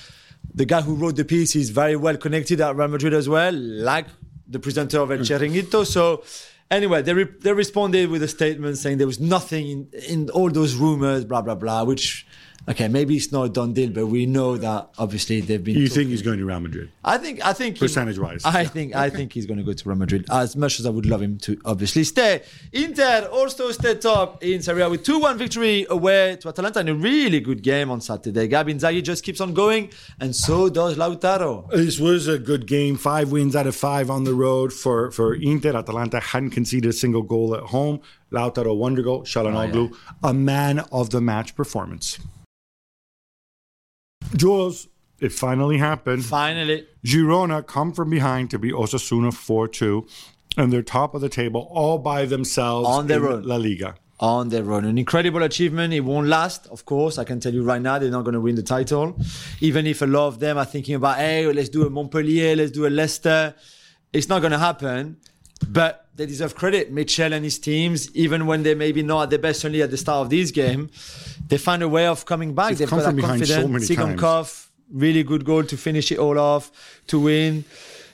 the 0.52 0.64
guy 0.64 0.80
who 0.80 0.94
wrote 0.94 1.16
the 1.16 1.24
piece 1.24 1.57
is 1.57 1.70
very 1.70 1.96
well 1.96 2.16
connected 2.16 2.61
at 2.61 2.76
Real 2.76 2.88
Madrid 2.88 3.14
as 3.14 3.28
well, 3.28 3.52
like 3.52 4.07
the 4.48 4.59
presenter 4.59 5.00
of 5.00 5.11
El 5.11 5.18
mm. 5.18 5.22
Chiringuito. 5.22 5.87
So, 5.87 6.22
anyway, 6.70 7.02
they, 7.02 7.14
re- 7.14 7.33
they 7.40 7.52
responded 7.52 8.11
with 8.11 8.22
a 8.22 8.28
statement 8.28 8.78
saying 8.78 8.98
there 8.98 9.07
was 9.07 9.20
nothing 9.20 9.68
in, 9.68 9.88
in 10.09 10.30
all 10.30 10.50
those 10.50 10.74
rumors, 10.74 11.24
blah, 11.24 11.42
blah, 11.42 11.54
blah, 11.54 11.85
which, 11.85 12.26
okay, 12.68 12.88
maybe 12.88 13.16
it's 13.16 13.33
not 13.33 13.42
a 13.44 13.48
done 13.48 13.72
deal, 13.72 13.90
but 13.90 14.07
we 14.07 14.27
know 14.27 14.57
that 14.57 14.90
obviously 14.98 15.40
they've 15.40 15.62
been. 15.62 15.77
You 15.77 15.88
talking- 15.88 15.94
think 16.03 16.11
he's 16.11 16.22
going 16.22 16.38
to 16.38 16.44
Real 16.44 16.61
Madrid? 16.61 16.90
I 17.05 17.18
think 17.18 17.44
I 17.44 17.53
think 17.53 17.77
he- 17.77 17.81
Percentage-wise. 17.81 18.42
I 18.44 18.64
think 18.64 18.94
I 18.94 19.11
think 19.11 19.33
he's 19.33 19.46
going 19.46 19.59
to 19.59 19.64
go 19.64 19.72
to 19.72 19.88
Real 19.88 19.98
Madrid 19.98 20.27
as 20.31 20.57
much 20.57 20.81
as 20.81 20.87
I 20.87 20.90
would 20.90 21.07
love 21.07 21.22
him 21.22 21.38
to 21.38 21.59
obviously 21.64 22.05
stay. 22.05 22.42
Inter 22.72 23.29
also 23.33 23.70
stayed 23.72 24.00
top 24.00 24.42
in 24.42 24.62
Serie 24.62 24.83
A 24.83 24.88
with 24.90 25.05
2-1 25.05 25.37
victory 25.37 25.87
away 25.90 26.37
to 26.40 26.48
Atalanta 26.48 26.81
in 26.81 26.88
a 26.88 26.94
really 26.94 27.40
good 27.40 27.62
game 27.62 27.90
on 27.90 28.00
Saturday. 28.00 28.48
Gab 28.48 28.68
Inzaghi 28.68 29.03
just 29.03 29.24
keeps 29.24 29.40
on 29.40 29.55
going 29.55 29.90
and 30.20 30.35
so 30.35 30.68
does 30.68 30.96
Lautaro. 30.96 31.70
This 31.70 31.98
was 31.98 32.29
a 32.29 32.38
good 32.38 32.66
game. 32.66 32.96
Five 32.96 33.31
wins 33.33 33.55
out 33.57 33.66
of 33.66 33.77
five 33.77 34.11
on 34.11 34.24
the 34.24 34.35
road 34.35 34.72
for, 34.72 35.11
for 35.11 35.35
Inter. 35.35 35.77
Atalanta 35.77 36.20
hadn't 36.20 36.50
conceded 36.50 36.88
a 36.90 36.92
single 36.92 37.22
goal 37.22 37.55
at 37.55 37.62
home. 37.62 38.00
Lautaro 38.33 38.77
wonder 38.77 39.03
goal. 39.03 39.20
Oh, 39.20 39.22
Çalhanoğlu, 39.22 39.96
a 40.22 40.35
man 40.35 40.81
of 40.90 41.11
the 41.11 41.20
match 41.20 41.55
performance. 41.55 42.18
Jules, 44.37 44.88
it 45.20 45.33
finally 45.33 45.79
happened. 45.79 46.25
Finally, 46.25 46.87
Girona 47.05 47.66
come 47.66 47.92
from 47.92 48.11
behind 48.11 48.51
to 48.51 48.59
beat 48.59 48.73
Osasuna 48.75 49.33
4 49.33 49.68
2, 49.68 50.07
and 50.57 50.73
they're 50.73 50.83
top 50.83 51.14
of 51.14 51.20
the 51.20 51.29
table 51.29 51.68
all 51.70 51.99
by 51.99 52.25
themselves 52.27 52.88
On 52.88 53.07
their 53.07 53.25
in 53.27 53.33
own. 53.33 53.42
La 53.44 53.57
Liga. 53.57 53.94
on 54.20 54.49
their 54.49 54.70
own. 54.73 54.85
An 54.85 54.97
incredible 54.99 55.42
achievement. 55.42 55.92
It 55.92 56.01
won't 56.01 56.29
last, 56.29 56.66
of 56.68 56.85
course. 56.85 57.18
I 57.18 57.25
can 57.25 57.40
tell 57.40 57.53
you 57.53 57.62
right 57.62 57.83
now, 57.83 57.99
they're 57.99 58.11
not 58.11 58.25
going 58.25 58.35
to 58.35 58.40
win 58.40 58.55
the 58.55 58.62
title. 58.62 59.16
Even 59.61 59.87
if 59.87 60.03
a 60.03 60.07
lot 60.07 60.29
of 60.29 60.38
them 60.40 60.57
are 60.59 60.64
thinking 60.64 60.94
about, 60.94 61.16
hey, 61.18 61.51
let's 61.53 61.68
do 61.68 61.87
a 61.87 61.90
Montpellier, 61.90 62.57
let's 62.57 62.70
do 62.70 62.87
a 62.87 62.88
Leicester. 62.90 63.55
It's 64.12 64.29
not 64.29 64.40
going 64.40 64.53
to 64.53 64.59
happen. 64.59 65.16
But 65.68 66.07
they 66.14 66.27
deserve 66.27 66.55
credit. 66.55 66.94
Míchel 66.94 67.33
and 67.33 67.44
his 67.44 67.59
teams, 67.59 68.14
even 68.14 68.46
when 68.46 68.62
they 68.62 68.74
maybe 68.74 69.03
not 69.03 69.24
at 69.24 69.31
their 69.31 69.38
best 69.38 69.64
only 69.64 69.83
at 69.83 69.90
the 69.90 69.96
start 69.96 70.22
of 70.24 70.31
this 70.31 70.50
game, 70.50 70.90
they 71.48 71.59
find 71.59 71.83
a 71.83 71.88
way 71.88 72.07
of 72.07 72.24
coming 72.24 72.55
back. 72.55 72.70
They've 72.70 72.79
They've 72.79 72.88
come 72.88 72.98
got 73.00 73.07
from 73.07 73.16
that 73.16 73.22
behind 73.22 73.46
so 73.46 73.55
confidence. 73.62 73.88
many 73.90 73.96
times. 73.96 74.20
Tsygankov, 74.20 74.66
really 74.92 75.22
good 75.22 75.44
goal 75.44 75.64
to 75.64 75.77
finish 75.77 76.12
it 76.12 76.18
all 76.18 76.38
off, 76.38 76.70
to 77.09 77.18
win. 77.20 77.64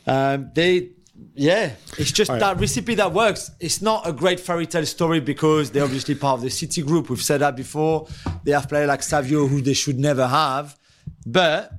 Um, 0.06 0.50
they, 0.54 0.90
yeah, 1.34 1.72
it's 1.98 2.12
just 2.12 2.30
All 2.30 2.36
right. 2.36 2.40
that 2.40 2.60
recipe 2.60 2.94
that 2.94 3.12
works. 3.12 3.50
It's 3.60 3.82
not 3.82 4.06
a 4.08 4.12
great 4.12 4.40
fairy 4.40 4.66
tale 4.66 4.86
story 4.86 5.20
because 5.20 5.70
they're 5.70 5.84
obviously 5.84 6.14
part 6.14 6.38
of 6.38 6.42
the 6.42 6.50
City 6.50 6.82
group. 6.82 7.10
We've 7.10 7.22
said 7.22 7.40
that 7.42 7.56
before. 7.56 8.08
They 8.44 8.52
have 8.52 8.68
players 8.68 8.88
like 8.88 9.02
Savio 9.02 9.46
who 9.46 9.60
they 9.60 9.74
should 9.74 9.98
never 9.98 10.26
have, 10.26 10.78
but 11.26 11.72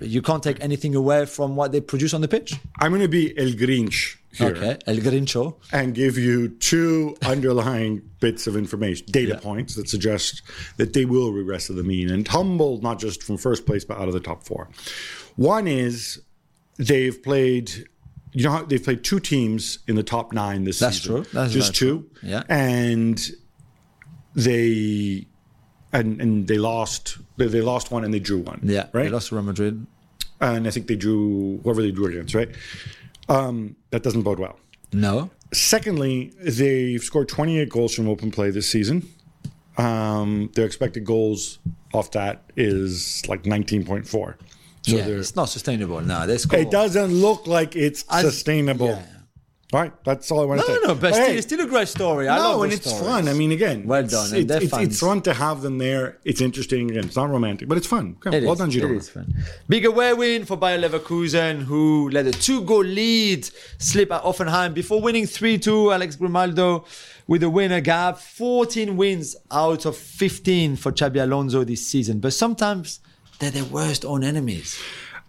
you 0.00 0.22
can't 0.22 0.42
take 0.44 0.62
anything 0.62 0.94
away 0.94 1.26
from 1.26 1.56
what 1.56 1.72
they 1.72 1.80
produce 1.80 2.14
on 2.14 2.20
the 2.20 2.28
pitch. 2.28 2.54
I'm 2.78 2.92
going 2.92 3.02
to 3.02 3.08
be 3.08 3.36
El 3.36 3.48
Grinch 3.48 4.17
here 4.32 4.48
Okay, 4.48 4.78
El 4.86 4.96
Grincho. 4.96 5.56
and 5.72 5.94
give 5.94 6.18
you 6.18 6.48
two 6.48 7.16
underlying 7.22 8.02
bits 8.20 8.46
of 8.46 8.56
information, 8.56 9.06
data 9.10 9.32
Yeah. 9.34 9.40
points 9.40 9.74
that 9.76 9.88
suggest 9.88 10.42
that 10.76 10.92
they 10.92 11.04
will 11.04 11.32
regress 11.32 11.66
to 11.68 11.72
the 11.72 11.82
mean 11.82 12.10
and 12.10 12.24
tumble 12.26 12.80
not 12.82 12.98
just 12.98 13.22
from 13.22 13.36
first 13.38 13.64
place 13.66 13.84
but 13.84 13.98
out 13.98 14.08
of 14.08 14.14
the 14.14 14.20
top 14.20 14.44
four. 14.44 14.68
One 15.36 15.66
is 15.66 16.20
they've 16.76 17.20
played. 17.22 17.70
You 18.32 18.44
know 18.44 18.50
how 18.50 18.64
they've 18.64 18.82
played 18.82 19.02
two 19.04 19.20
teams 19.20 19.78
in 19.88 19.96
the 19.96 20.02
top 20.02 20.32
nine 20.34 20.64
this 20.64 20.78
That's 20.78 20.98
season. 20.98 21.14
That's 21.14 21.30
true. 21.30 21.40
That's 21.40 21.52
just 21.54 21.74
two. 21.74 22.08
true. 22.20 22.28
Yeah. 22.30 22.42
and 22.48 23.18
they 24.34 25.26
and 25.92 26.20
and 26.20 26.46
they 26.46 26.58
lost. 26.58 27.18
They, 27.36 27.46
they 27.46 27.60
lost 27.62 27.90
one 27.90 28.04
and 28.04 28.12
they 28.12 28.18
drew 28.20 28.38
one. 28.38 28.60
Yeah, 28.62 28.86
right 28.92 29.04
They 29.04 29.08
lost 29.10 29.28
to 29.28 29.36
Real 29.36 29.44
Madrid. 29.44 29.86
and 30.40 30.66
I 30.66 30.70
think 30.70 30.86
they 30.86 30.96
drew 30.96 31.60
whoever 31.64 31.82
they 31.82 31.90
drew 31.90 32.06
against, 32.06 32.34
right? 32.34 32.50
Um, 33.28 33.76
that 33.90 34.02
doesn't 34.02 34.22
bode 34.22 34.38
well. 34.38 34.58
No. 34.92 35.30
Secondly, 35.52 36.32
they've 36.40 37.02
scored 37.02 37.28
28 37.28 37.68
goals 37.68 37.94
from 37.94 38.08
open 38.08 38.30
play 38.30 38.50
this 38.50 38.68
season. 38.68 39.08
Um, 39.76 40.50
their 40.54 40.66
expected 40.66 41.04
goals 41.04 41.58
off 41.94 42.10
that 42.12 42.42
is 42.56 43.22
like 43.28 43.44
19.4. 43.44 44.34
So 44.82 44.96
yeah, 44.96 45.06
it's 45.06 45.36
not 45.36 45.46
sustainable. 45.46 46.00
No, 46.00 46.36
score. 46.36 46.58
it 46.58 46.70
doesn't 46.70 47.12
look 47.12 47.46
like 47.46 47.76
it's 47.76 48.04
I- 48.08 48.22
sustainable. 48.22 48.88
yeah. 48.88 49.02
All 49.70 49.80
right, 49.80 49.92
that's 50.02 50.30
all 50.30 50.40
I 50.40 50.44
want 50.46 50.60
No, 50.60 50.66
to 50.66 50.72
say. 50.72 50.78
no, 50.80 50.88
no, 50.88 50.94
but 50.94 51.12
Hey, 51.12 51.22
still, 51.24 51.36
it's 51.36 51.46
still 51.46 51.60
a 51.60 51.66
great 51.66 51.88
story. 51.88 52.26
I 52.26 52.38
no, 52.38 52.52
love 52.52 52.62
and 52.64 52.72
it's 52.72 52.88
stories. 52.88 53.06
fun. 53.06 53.28
I 53.28 53.34
mean, 53.34 53.52
again, 53.52 53.86
Well 53.86 54.02
done, 54.02 54.34
It's, 54.34 54.50
it's, 54.50 54.70
fun. 54.70 54.82
it's 54.82 54.98
fun 55.00 55.20
to 55.22 55.34
have 55.34 55.60
them 55.60 55.76
there. 55.76 56.16
It's 56.24 56.40
interesting. 56.40 56.90
Again, 56.90 57.04
it's 57.04 57.16
not 57.16 57.28
romantic, 57.28 57.68
but 57.68 57.76
it's 57.76 57.86
fun. 57.86 58.16
Okay, 58.26 58.38
It 58.38 58.44
well 58.44 58.54
is, 58.54 58.58
done, 58.60 58.70
it 58.70 58.72
Girona. 58.72 58.96
is 58.96 59.10
fun. 59.10 59.34
Big 59.68 59.84
away 59.84 60.14
win 60.14 60.46
for 60.46 60.56
Bayer 60.56 60.78
Leverkusen, 60.78 61.64
who 61.64 62.08
led 62.08 62.26
a 62.26 62.32
two-goal 62.32 62.82
lead, 62.82 63.46
slip 63.76 64.10
at 64.10 64.22
Hoffenheim 64.22 64.72
before 64.72 65.02
winning 65.02 65.24
3-2. 65.26 65.92
Alex 65.92 66.16
Grimaldo 66.16 66.86
with 67.26 67.42
a 67.42 67.50
winner 67.50 67.82
Gab. 67.82 68.16
14 68.16 68.96
wins 68.96 69.36
out 69.50 69.84
of 69.84 69.94
15 69.98 70.76
for 70.76 70.92
Xabi 70.92 71.22
Alonso 71.22 71.62
this 71.64 71.86
season. 71.86 72.20
But 72.20 72.32
sometimes 72.32 73.00
they're 73.38 73.50
their 73.50 73.64
worst 73.64 74.06
own 74.06 74.24
enemies. 74.24 74.80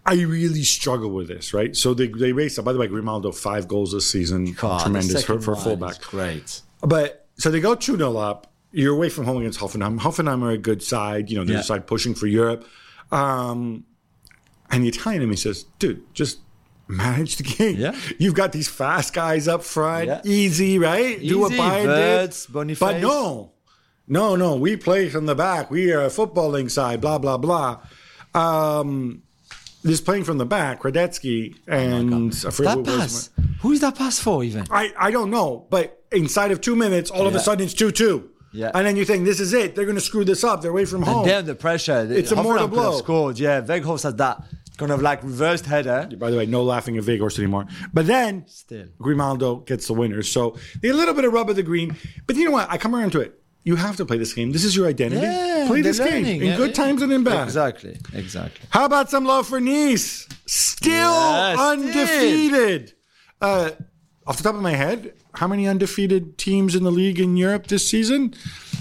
I 0.06 0.14
really 0.22 0.62
struggle 0.62 1.10
with 1.10 1.28
this, 1.28 1.52
right? 1.52 1.76
So 1.76 1.94
they 1.94 2.06
they 2.08 2.32
race 2.32 2.58
up. 2.58 2.64
By 2.64 2.72
the 2.72 2.78
way, 2.78 2.86
Grimaldo 2.86 3.32
five 3.32 3.68
goals 3.68 3.92
this 3.92 4.10
season, 4.10 4.52
God, 4.52 4.82
tremendous 4.82 5.24
for, 5.24 5.40
for 5.40 5.54
fullback. 5.56 6.00
Great. 6.00 6.62
But 6.80 7.26
so 7.36 7.50
they 7.50 7.60
go 7.60 7.74
two 7.74 7.96
0 7.96 8.16
up. 8.16 8.46
You're 8.72 8.94
away 8.94 9.08
from 9.08 9.24
home 9.24 9.38
against 9.38 9.58
Hoffenheim. 9.60 9.98
Hoffenheim 10.00 10.42
are 10.42 10.50
a 10.50 10.58
good 10.58 10.82
side. 10.82 11.28
You 11.30 11.38
know, 11.38 11.44
they're 11.44 11.56
Yeah. 11.56 11.60
a 11.60 11.64
side 11.64 11.86
pushing 11.86 12.14
for 12.14 12.26
Europe. 12.26 12.64
Um, 13.12 13.84
and 14.70 14.84
the 14.84 14.88
Italian 14.88 15.22
in 15.22 15.28
me 15.28 15.36
says, 15.36 15.64
"Dude, 15.78 16.02
just 16.14 16.38
manage 16.88 17.36
the 17.36 17.42
game. 17.42 17.76
Yeah. 17.76 17.94
You've 18.18 18.34
got 18.34 18.52
these 18.52 18.68
fast 18.68 19.12
guys 19.12 19.48
up 19.48 19.62
front, 19.64 20.06
Yeah. 20.08 20.20
easy, 20.24 20.78
right? 20.78 21.20
Do 21.20 21.40
what 21.40 21.52
Easy, 21.52 21.60
Bayern 21.60 21.86
Wirtz, 21.86 22.46
did. 22.46 22.52
Boniface. 22.52 22.80
But 22.80 23.00
no, 23.00 23.52
no, 24.08 24.34
no. 24.36 24.56
We 24.56 24.76
play 24.76 25.08
from 25.08 25.26
the 25.26 25.34
back. 25.34 25.70
We 25.70 25.92
are 25.92 26.02
a 26.02 26.08
footballing 26.08 26.70
side. 26.70 27.00
Blah 27.00 27.18
blah 27.18 27.36
blah. 27.38 27.80
Um, 28.34 29.22
this 29.82 30.00
playing 30.00 30.24
from 30.24 30.38
the 30.38 30.46
back, 30.46 30.82
Hradecky 30.82 31.56
and 31.66 32.12
oh 32.12 32.48
I 32.48 32.50
That 32.50 32.84
pass. 32.84 33.30
Who 33.60 33.72
is 33.72 33.80
that 33.80 33.96
pass 33.96 34.18
for 34.18 34.44
even? 34.44 34.66
I, 34.70 34.92
I 34.98 35.10
don't 35.10 35.30
know, 35.30 35.66
but 35.70 36.02
inside 36.12 36.50
of 36.50 36.60
two 36.60 36.76
minutes, 36.76 37.10
all 37.10 37.26
of 37.26 37.34
a 37.34 37.40
sudden 37.40 37.64
it's 37.64 37.74
2 37.74 37.90
2. 37.90 38.30
Yeah. 38.52 38.72
And 38.74 38.86
then 38.86 38.96
you 38.96 39.04
think, 39.04 39.24
this 39.24 39.38
is 39.38 39.52
it. 39.52 39.76
They're 39.76 39.84
going 39.84 39.96
to 39.96 40.00
screw 40.00 40.24
this 40.24 40.42
up. 40.42 40.60
They're 40.60 40.72
away 40.72 40.84
from 40.84 41.02
home. 41.02 41.20
And 41.20 41.30
then 41.30 41.46
the 41.46 41.54
pressure. 41.54 42.06
It's 42.10 42.32
a 42.32 42.36
mortal 42.36 42.66
Hoffenheim 42.66 42.70
blow. 42.70 42.98
Scored. 42.98 43.38
Yeah, 43.38 43.60
Weghorst 43.60 44.02
had 44.02 44.18
that 44.18 44.42
kind 44.76 44.90
of 44.90 45.02
like 45.02 45.22
reversed 45.22 45.66
header. 45.66 46.08
By 46.18 46.30
the 46.30 46.36
way, 46.36 46.46
no 46.46 46.62
laughing 46.62 46.96
at 46.96 47.04
Weghorst 47.04 47.38
anymore. 47.38 47.66
But 47.92 48.06
then 48.06 48.46
Still. 48.48 48.86
Grimaldo 48.98 49.56
gets 49.56 49.86
the 49.86 49.92
winner. 49.92 50.22
So 50.22 50.56
they 50.80 50.88
a 50.88 50.94
little 50.94 51.14
bit 51.14 51.24
of 51.24 51.32
rub 51.32 51.48
of 51.48 51.56
the 51.56 51.62
green. 51.62 51.96
But 52.26 52.36
you 52.36 52.44
know 52.44 52.50
what? 52.50 52.68
I 52.70 52.78
come 52.78 52.96
around 52.96 53.12
to 53.12 53.20
it. 53.20 53.39
You 53.62 53.76
have 53.76 53.96
to 53.96 54.06
play 54.06 54.16
this 54.16 54.32
game. 54.32 54.52
This 54.52 54.64
is 54.64 54.74
your 54.74 54.86
identity. 54.88 55.20
Yeah, 55.20 55.64
play 55.66 55.82
this 55.82 55.98
game 55.98 56.24
learning. 56.24 56.40
in 56.40 56.46
Yeah, 56.48 56.56
good 56.56 56.70
yeah. 56.70 56.84
times 56.84 57.02
and 57.02 57.12
in 57.12 57.24
bad. 57.24 57.44
Exactly. 57.44 57.98
Exactly. 58.14 58.66
How 58.70 58.84
about 58.86 59.10
some 59.10 59.24
love 59.26 59.46
for 59.48 59.60
Nice? 59.60 60.26
Still 60.46 61.12
undefeated. 61.58 62.94
Uh, 63.40 63.70
off 64.26 64.36
the 64.36 64.42
top 64.42 64.54
of 64.54 64.62
my 64.62 64.72
head, 64.72 65.12
how 65.34 65.46
many 65.46 65.66
undefeated 65.66 66.38
teams 66.38 66.74
in 66.74 66.84
the 66.84 66.90
league 66.90 67.20
in 67.20 67.36
Europe 67.36 67.66
this 67.66 67.88
season? 67.88 68.34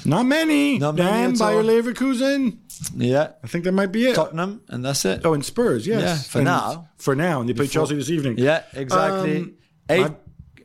Not 0.06 0.26
many. 0.26 0.80
Not 0.80 0.96
many 0.96 1.34
Bayer. 1.38 1.64
Leverkusen. 1.64 2.58
Yeah. 2.96 3.32
I 3.44 3.48
think 3.48 3.66
that 3.66 3.74
might 3.74 3.92
be 3.92 4.08
it. 4.08 4.16
Tottenham, 4.16 4.62
and 4.70 4.84
that's 4.86 5.04
it. 5.06 5.22
Oh, 5.26 5.34
and 5.34 5.44
Spurs, 5.44 5.86
yes. 5.86 6.02
Yeah, 6.02 6.16
for 6.18 6.38
And 6.40 6.46
now. 6.46 6.90
For 6.98 7.16
now, 7.16 7.42
and 7.42 7.50
they 7.50 7.54
play 7.54 7.68
Chelsea 7.68 7.96
this 7.96 8.10
evening. 8.10 8.38
Yeah, 8.38 8.64
exactly. 8.74 9.38
Um, 9.40 9.54
Eight. 9.90 10.02
my- 10.02 10.16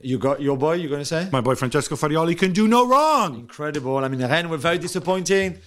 you 0.04 0.18
got 0.18 0.40
your 0.40 0.56
boy. 0.56 0.74
You're 0.74 0.90
gonna 0.90 1.04
say? 1.04 1.28
My 1.32 1.40
boy 1.40 1.54
Francesco 1.54 1.96
Farioli 1.96 2.36
can 2.38 2.52
do 2.52 2.68
no 2.68 2.86
wrong. 2.86 3.34
Incredible. 3.36 3.98
I 3.98 4.08
mean, 4.08 4.20
Rennes 4.20 4.48
were 4.48 4.56
very 4.56 4.78
disappointing. 4.78 5.58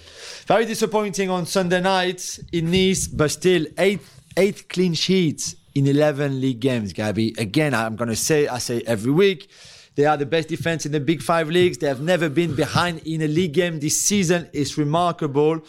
Very 0.46 0.66
disappointing 0.66 1.30
on 1.30 1.46
Sunday 1.46 1.82
night 1.82 2.40
in 2.52 2.72
Nice, 2.72 3.08
but 3.08 3.32
still 3.32 3.66
eight 3.78 4.02
eight 4.38 4.70
clean 4.70 4.94
sheets 4.94 5.56
in 5.78 5.86
11 5.86 6.42
league 6.42 6.60
games, 6.60 6.94
Gabby. 6.94 7.36
Again, 7.38 7.74
I'm 7.74 7.96
going 7.96 8.10
to 8.10 8.16
say, 8.16 8.48
I 8.48 8.58
say 8.58 8.82
every 8.88 9.12
week, 9.12 9.50
they 9.96 10.06
are 10.06 10.18
the 10.18 10.26
best 10.26 10.48
defense 10.48 10.86
in 10.86 10.92
the 10.92 11.00
big 11.00 11.22
five 11.22 11.50
leagues. 11.50 11.78
They 11.80 11.88
have 11.88 12.02
never 12.02 12.30
been 12.30 12.56
behind 12.56 13.02
in 13.06 13.22
a 13.22 13.28
league 13.28 13.54
game 13.54 13.80
this 13.80 14.00
season. 14.00 14.50
It's 14.54 14.78
remarkable. 14.78 15.62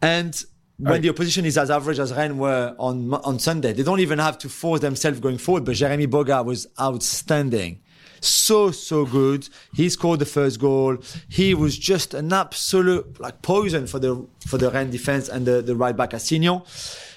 And 0.00 0.44
when 0.78 1.00
the 1.00 1.10
opposition 1.10 1.44
is 1.44 1.58
as 1.58 1.70
average 1.70 1.98
as 1.98 2.12
Rennes 2.12 2.38
were 2.38 2.74
on 2.78 3.14
on 3.14 3.38
Sunday, 3.38 3.72
they 3.72 3.84
don't 3.84 4.00
even 4.00 4.18
have 4.18 4.36
to 4.38 4.48
force 4.48 4.80
themselves 4.80 5.20
going 5.20 5.38
forward. 5.38 5.64
But 5.64 5.76
Jeremy 5.76 6.08
Boga 6.08 6.44
was 6.44 6.66
outstanding 6.80 7.80
so 8.26 8.70
so 8.70 9.04
good. 9.04 9.48
He 9.74 9.88
scored 9.88 10.18
the 10.20 10.26
first 10.26 10.60
goal. 10.60 10.98
He 11.28 11.54
was 11.54 11.78
just 11.78 12.14
an 12.14 12.32
absolute 12.32 13.20
like 13.20 13.42
poison 13.42 13.86
for 13.86 13.98
the 13.98 14.26
for 14.46 14.58
the 14.58 14.70
Rennes 14.70 14.92
defense 14.92 15.28
and 15.28 15.46
the, 15.46 15.62
the 15.62 15.76
right 15.76 15.96
back 15.96 16.10
Assignon. 16.10 16.62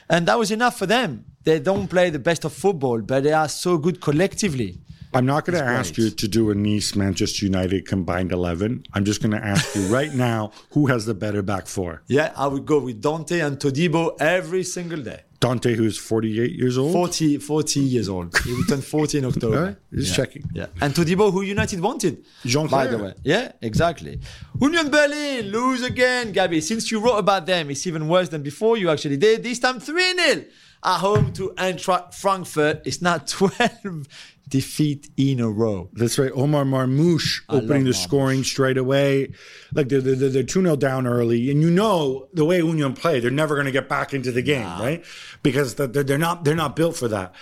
And 0.10 0.28
that 0.28 0.38
was 0.38 0.52
enough 0.52 0.78
for 0.78 0.86
them. 0.86 1.26
They 1.44 1.60
don't 1.60 1.88
play 1.88 2.10
the 2.10 2.20
best 2.20 2.46
of 2.46 2.54
football, 2.54 3.02
but 3.02 3.24
they 3.24 3.34
are 3.34 3.50
so 3.50 3.78
good 3.78 4.02
collectively. 4.02 4.80
I'm 5.16 5.26
not 5.26 5.46
going 5.46 5.58
to 5.58 5.64
ask 5.64 5.98
you 5.98 6.10
to 6.10 6.28
do 6.28 6.52
a 6.52 6.56
Nice 6.56 6.94
Manchester 6.94 7.46
United 7.46 7.88
combined 7.88 8.34
11. 8.34 8.84
I'm 8.94 9.06
just 9.06 9.22
going 9.22 9.32
to 9.32 9.44
ask 9.44 9.74
you 9.74 9.84
right 9.88 10.14
now 10.14 10.52
who 10.72 10.88
has 10.88 11.06
the 11.06 11.14
better 11.14 11.42
back 11.42 11.68
four? 11.68 12.04
Yeah, 12.08 12.34
I 12.36 12.48
would 12.48 12.66
go 12.66 12.80
with 12.80 13.02
Dante 13.02 13.40
and 13.40 13.58
Todibo 13.58 14.18
every 14.20 14.64
single 14.64 15.02
day. 15.02 15.22
Dante, 15.46 15.76
who's 15.76 15.98
48 15.98 16.52
years 16.54 16.76
old. 16.78 16.92
40, 16.92 17.38
40 17.38 17.80
years 17.80 18.10
old. 18.10 18.36
He 18.40 18.52
will 18.52 18.64
turn 18.64 18.82
40 18.82 19.20
in 19.20 19.26
October. 19.26 19.64
Right, 19.64 19.78
just 19.94 20.10
yeah. 20.10 20.16
checking. 20.16 20.44
Yeah. 20.54 20.68
And 20.82 20.92
Todibo, 20.92 21.32
who 21.32 21.42
United 21.44 21.80
wanted. 21.82 22.26
Jean 22.44 22.66
By 22.68 22.88
the 22.88 22.98
way. 22.98 23.14
Yeah, 23.24 23.52
exactly. 23.62 24.20
Union 24.60 24.90
Berlin 24.90 25.52
lose 25.52 25.84
again, 25.84 26.32
Gabby. 26.32 26.62
Since 26.62 26.90
you 26.90 27.00
wrote 27.00 27.18
about 27.18 27.46
them, 27.46 27.70
it's 27.70 27.86
even 27.86 28.08
worse 28.08 28.30
than 28.30 28.42
before 28.42 28.76
you 28.78 28.90
actually 28.90 29.18
did. 29.18 29.44
This 29.44 29.60
time 29.60 29.80
3 29.80 30.14
0 30.18 30.46
at 30.84 30.98
home 30.98 31.32
to 31.34 31.54
Eintracht 31.58 32.16
Frankfurt. 32.16 32.82
It's 32.86 33.02
now 33.02 33.18
12 33.26 34.08
defeat 34.48 35.10
in 35.18 35.40
a 35.40 35.50
row. 35.50 35.90
That's 35.94 36.20
right. 36.20 36.32
Omar 36.34 36.64
Marmoush 36.64 37.42
opening 37.50 37.86
the 37.86 37.92
Marmoush. 37.92 38.04
scoring 38.04 38.44
straight 38.44 38.78
away. 38.78 39.34
Like 39.74 39.90
they're, 39.90 40.02
they're, 40.02 40.30
they're 40.30 40.44
2 40.44 40.62
0 40.62 40.76
down 40.76 41.08
early. 41.08 41.50
And 41.50 41.62
you 41.62 41.72
know 41.72 42.28
the 42.34 42.46
way 42.46 42.58
Union 42.58 42.94
play, 42.94 43.20
they're 43.20 43.32
never 43.32 43.56
going 43.56 43.66
to 43.66 43.72
get 43.72 43.90
back 43.90 44.14
into 44.14 44.32
the 44.32 44.42
game, 44.42 44.66
right? 44.80 45.04
Because 45.44 45.76
they're, 45.76 45.88
they're, 45.88 46.18
not, 46.18 46.44
they're 46.44 46.56
not 46.56 46.76
built 46.76 46.96
for 46.96 47.08
that. 47.08 47.34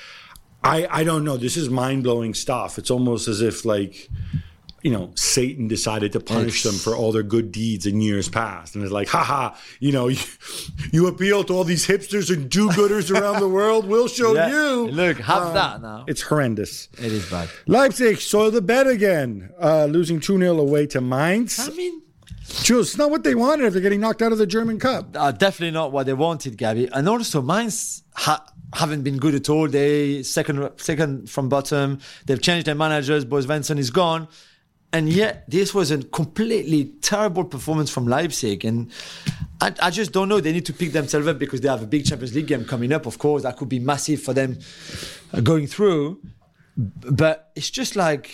I, 0.64 0.88
I 0.89 1.04
don't 1.04 1.26
know. 1.26 1.36
This 1.36 1.58
is 1.58 1.70
mind 1.70 2.04
blowing 2.04 2.34
stuff. 2.34 2.78
It's 2.78 2.89
almost 2.89 3.28
as 3.28 3.41
if, 3.41 3.66
like, 3.66 4.10
you 4.84 4.91
know, 4.91 5.11
Satan 5.15 5.67
decided 5.67 6.11
to 6.11 6.19
punish 6.19 6.61
them 6.63 6.75
for 6.75 6.93
all 6.95 7.11
their 7.11 7.23
good 7.23 7.51
deeds 7.51 7.86
in 7.86 8.01
years 8.01 8.27
past. 8.29 8.75
And 8.75 8.84
it's 8.84 8.91
like, 8.93 9.07
haha, 9.07 9.55
you 9.79 9.91
know, 9.93 10.09
you, 10.09 10.19
you 10.91 11.07
appeal 11.07 11.43
to 11.45 11.53
all 11.53 11.63
these 11.63 11.88
hipsters 11.88 12.29
and 12.31 12.49
do 12.49 12.67
gooders 12.69 13.09
around 13.09 13.39
the 13.39 13.47
world. 13.47 13.88
We'll 13.88 14.07
show 14.09 14.34
Yeah. 14.36 14.49
you. 14.49 14.88
Look, 14.89 15.17
have 15.19 15.43
Um, 15.43 15.53
that 15.53 15.81
now. 15.81 16.03
It's 16.07 16.21
horrendous. 16.21 16.89
It 16.99 17.11
is 17.13 17.25
bad. 17.31 17.49
Leipzig 17.65 18.19
saw 18.19 18.51
the 18.51 18.61
bet 18.61 18.86
again, 18.88 19.49
uh, 19.61 19.86
losing 19.86 20.19
2 20.19 20.38
0 20.38 20.59
away 20.59 20.86
to 20.88 20.99
Mainz. 21.01 21.59
I 21.59 21.69
mean, 21.71 22.01
Jules, 22.63 22.89
it's 22.89 22.97
not 22.97 23.09
what 23.09 23.23
they 23.23 23.36
wanted 23.36 23.65
if 23.65 23.73
they're 23.73 23.81
getting 23.81 24.01
knocked 24.01 24.21
out 24.21 24.31
of 24.34 24.38
the 24.38 24.45
German 24.45 24.77
Cup. 24.79 25.15
uh, 25.17 25.31
definitely 25.31 25.71
not 25.71 25.91
what 25.93 26.05
they 26.05 26.13
wanted, 26.13 26.57
Gabby. 26.57 26.89
And 26.91 27.07
also, 27.07 27.41
Mainz 27.41 28.03
ha- 28.15 28.45
haven't 28.73 29.03
been 29.03 29.17
good 29.17 29.34
at 29.34 29.49
all. 29.49 29.67
They 29.69 30.23
second 30.23 30.69
second 30.77 31.29
from 31.29 31.47
bottom. 31.47 31.99
They've 32.25 32.41
changed 32.41 32.67
their 32.67 32.75
managers. 32.75 33.23
Boris 33.23 33.45
Svensson 33.45 33.77
is 33.79 33.91
gone. 33.91 34.27
And 34.93 35.09
yet, 35.09 35.49
this 35.49 35.73
was 35.73 35.89
a 35.89 35.97
completely 36.03 36.85
terrible 37.01 37.43
performance 37.43 37.89
from 37.89 38.05
Leipzig. 38.07 38.63
And 38.63 38.91
I, 39.59 39.73
I 39.81 39.89
just 39.89 40.11
don't 40.11 40.29
know. 40.29 40.39
They 40.39 40.51
need 40.53 40.67
to 40.67 40.73
pick 40.73 40.91
themselves 40.91 41.25
up 41.27 41.39
because 41.39 41.61
they 41.61 41.67
have 41.67 41.81
a 41.81 41.87
big 41.87 42.05
Champions 42.05 42.35
League 42.35 42.45
game 42.47 42.63
coming 42.63 42.93
up, 42.93 43.07
of 43.07 43.17
course. 43.17 43.41
That 43.41 43.57
could 43.57 43.69
be 43.69 43.79
massive 43.79 44.21
for 44.21 44.33
them 44.35 44.59
uh, 45.33 45.41
going 45.41 45.65
through. 45.65 46.21
But 46.77 47.51
it's 47.55 47.71
just 47.71 47.95
like, 47.95 48.29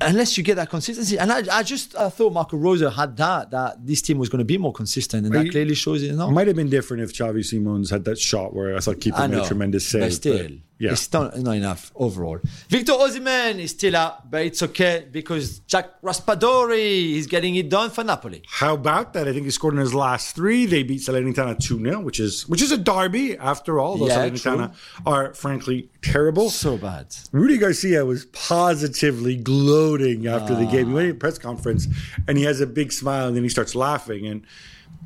unless 0.00 0.36
you 0.36 0.42
get 0.42 0.56
that 0.56 0.70
consistency. 0.70 1.18
And 1.18 1.30
I, 1.30 1.42
I 1.52 1.62
just 1.62 1.96
I 1.96 2.08
thought 2.08 2.32
Marco 2.32 2.56
Rose 2.56 2.80
had 2.80 3.16
that, 3.16 3.50
that 3.52 3.86
this 3.86 4.02
team 4.02 4.18
was 4.18 4.28
going 4.28 4.40
to 4.40 4.44
be 4.44 4.58
more 4.58 4.72
consistent. 4.72 5.24
And 5.26 5.34
that 5.34 5.44
you- 5.46 5.52
clearly 5.52 5.74
shows 5.76 6.02
it 6.02 6.14
now. 6.14 6.30
Might 6.30 6.48
have 6.48 6.56
been 6.56 6.68
different 6.70 7.02
if 7.04 7.12
Xavi 7.12 7.44
Simons 7.44 7.90
had 7.90 8.04
that 8.06 8.18
shot 8.18 8.54
where 8.54 8.76
I 8.76 8.80
thought 8.80 9.00
keeper 9.00 9.28
made 9.28 9.38
a 9.38 9.46
tremendous 9.46 9.86
save. 9.86 10.00
but 10.02 10.12
still, 10.12 10.48
but 10.48 10.50
yeah. 10.78 10.92
it's 10.92 11.12
not, 11.12 11.38
not 11.38 11.56
enough 11.56 11.92
overall. 11.94 12.40
Victor 12.68 12.92
Osimhen 12.92 13.58
is 13.58 13.70
still 13.70 13.96
up, 13.96 14.26
but 14.30 14.44
it's 14.44 14.62
okay 14.62 15.06
because 15.10 15.60
Jack 15.60 16.00
Raspadori 16.02 17.12
is 17.12 17.26
getting 17.26 17.54
it 17.56 17.68
done 17.68 17.90
for 17.90 18.02
Napoli. 18.02 18.42
How 18.48 18.74
about 18.74 19.12
that? 19.12 19.28
I 19.28 19.32
think 19.32 19.44
he 19.44 19.50
scored 19.50 19.74
in 19.74 19.80
his 19.80 19.94
last 19.94 20.34
three. 20.34 20.66
They 20.66 20.82
beat 20.82 21.00
Salernitana 21.00 21.58
2 21.58 21.82
0, 21.82 22.00
which 22.00 22.20
is 22.20 22.48
which 22.48 22.62
is 22.62 22.72
a 22.72 22.78
derby 22.78 23.38
after 23.38 23.78
all. 23.78 23.96
Though 23.96 24.08
Yeah, 24.08 24.28
Salernitana 24.28 24.74
are 25.06 25.34
frankly 25.34 25.90
terrible. 26.02 26.50
So 26.50 26.76
bad. 26.76 27.14
Rudy 27.32 27.58
Garcia 27.58 28.04
was 28.04 28.26
positively 28.26 29.36
gloating 29.36 30.26
after 30.26 30.54
the 30.54 30.66
ah. 30.66 30.70
game. 30.70 30.88
He 30.88 30.94
went 30.94 31.08
to 31.08 31.14
a 31.14 31.18
press 31.18 31.38
conference 31.38 31.86
and 32.26 32.36
he 32.36 32.44
has 32.44 32.60
a 32.60 32.66
big 32.66 32.92
smile 32.92 33.28
and 33.28 33.36
then 33.36 33.42
he 33.42 33.48
starts 33.48 33.74
laughing. 33.74 34.26
And 34.26 34.46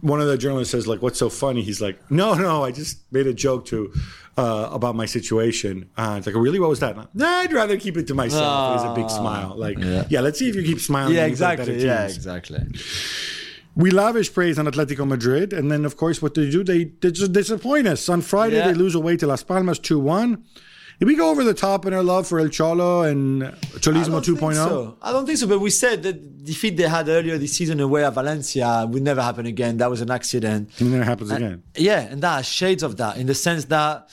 one 0.00 0.20
of 0.20 0.26
the 0.26 0.38
journalists 0.38 0.72
says, 0.72 0.86
like, 0.86 1.02
what's 1.02 1.18
so 1.18 1.28
funny? 1.28 1.62
He's 1.62 1.80
like, 1.80 1.98
no, 2.10 2.34
no, 2.34 2.64
I 2.64 2.70
just 2.72 3.00
made 3.12 3.26
a 3.26 3.34
joke 3.34 3.64
to 3.66 3.92
uh, 4.36 4.68
about 4.72 4.94
my 4.94 5.06
situation. 5.06 5.90
Uh, 5.96 6.16
it's 6.18 6.26
like, 6.26 6.36
really? 6.36 6.60
What 6.60 6.70
was 6.70 6.80
that? 6.80 6.96
Nah, 7.14 7.26
I'd 7.26 7.52
rather 7.52 7.76
keep 7.76 7.96
it 7.96 8.06
to 8.08 8.14
myself. 8.14 8.80
It 8.80 8.84
was 8.86 8.92
a 8.98 9.00
big 9.00 9.10
smile. 9.10 9.54
Like, 9.56 9.78
yeah. 9.78 10.04
Yeah. 10.08 10.20
let's 10.20 10.38
see 10.38 10.48
if 10.48 10.54
you 10.54 10.62
keep 10.62 10.80
smiling. 10.80 11.14
Yeah, 11.14 11.22
like, 11.22 11.30
exactly. 11.30 11.84
Yeah, 11.84 12.04
exactly. 12.06 12.60
We 13.74 13.90
lavish 13.92 14.32
praise 14.32 14.58
on 14.58 14.66
Atletico 14.66 15.06
Madrid. 15.06 15.52
And 15.52 15.70
then, 15.70 15.84
of 15.84 15.96
course, 15.96 16.20
what 16.20 16.34
they 16.34 16.50
do, 16.50 16.64
they, 16.64 16.84
they 17.00 17.10
just 17.12 17.32
disappoint 17.32 17.86
us. 17.86 18.08
On 18.08 18.20
Friday, 18.22 18.56
Yeah. 18.56 18.68
they 18.68 18.74
lose 18.74 18.94
away 18.94 19.16
to 19.18 19.26
Las 19.26 19.42
Palmas 19.44 19.78
2 19.78 19.98
1. 19.98 20.44
Did 20.98 21.06
we 21.06 21.14
go 21.14 21.30
over 21.30 21.44
the 21.44 21.54
top 21.54 21.86
in 21.86 21.94
our 21.94 22.02
love 22.02 22.26
for 22.26 22.40
El 22.40 22.48
Cholo 22.48 23.02
and 23.02 23.42
Cholismo 23.42 24.10
don't 24.10 24.24
think 24.24 24.40
2.0? 24.40 24.54
so. 24.54 24.96
I 25.00 25.12
don't 25.12 25.26
think 25.26 25.38
so. 25.38 25.46
But 25.46 25.60
we 25.60 25.70
said 25.70 26.02
that 26.02 26.44
defeat 26.44 26.76
they 26.76 26.88
had 26.88 27.08
earlier 27.08 27.38
this 27.38 27.52
season 27.52 27.78
away 27.78 28.04
at 28.04 28.14
Valencia 28.14 28.84
would 28.88 29.02
never 29.02 29.22
happen 29.22 29.46
again. 29.46 29.76
That 29.76 29.90
was 29.90 30.00
an 30.00 30.10
accident. 30.10 30.70
And 30.80 30.92
then 30.92 31.02
it 31.02 31.04
happens 31.04 31.30
again. 31.30 31.62
Yeah, 31.76 32.00
and 32.00 32.20
that 32.22 32.44
shades 32.44 32.82
of 32.82 32.96
that 32.96 33.16
in 33.16 33.26
the 33.26 33.34
sense 33.34 33.66
that 33.66 34.10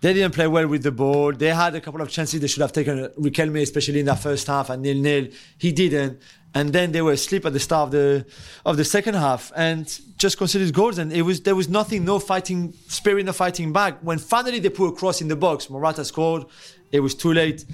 they 0.00 0.12
didn't 0.12 0.34
play 0.34 0.46
well 0.46 0.66
with 0.68 0.82
the 0.82 0.92
ball. 0.92 1.32
They 1.32 1.48
had 1.48 1.74
a 1.74 1.80
couple 1.80 2.00
of 2.00 2.08
chances 2.08 2.40
they 2.40 2.46
should 2.46 2.62
have 2.62 2.72
taken. 2.72 3.08
Riquelme, 3.18 3.62
especially 3.62 4.00
in 4.00 4.06
that 4.06 4.20
first 4.20 4.46
half, 4.46 4.70
and 4.70 4.82
nil 4.82 4.96
nil. 4.96 5.28
He 5.58 5.72
didn't, 5.72 6.20
and 6.54 6.72
then 6.72 6.92
they 6.92 7.02
were 7.02 7.12
asleep 7.12 7.44
at 7.46 7.52
the 7.52 7.60
start 7.60 7.86
of 7.86 7.90
the 7.92 8.26
of 8.64 8.76
the 8.76 8.84
second 8.84 9.14
half 9.14 9.52
and 9.56 10.00
just 10.16 10.38
conceded 10.38 10.72
goals. 10.72 10.98
And 10.98 11.12
it 11.12 11.22
was 11.22 11.40
there 11.42 11.56
was 11.56 11.68
nothing, 11.68 12.04
no 12.04 12.18
fighting 12.20 12.74
spirit, 12.86 13.26
no 13.26 13.32
fighting 13.32 13.72
back. 13.72 13.98
When 14.00 14.18
finally 14.18 14.60
they 14.60 14.70
put 14.70 14.88
a 14.88 14.92
cross 14.92 15.20
in 15.20 15.28
the 15.28 15.36
box, 15.36 15.68
Morata 15.68 16.04
scored. 16.04 16.44
It 16.92 17.00
was 17.00 17.14
too 17.14 17.32
late 17.32 17.64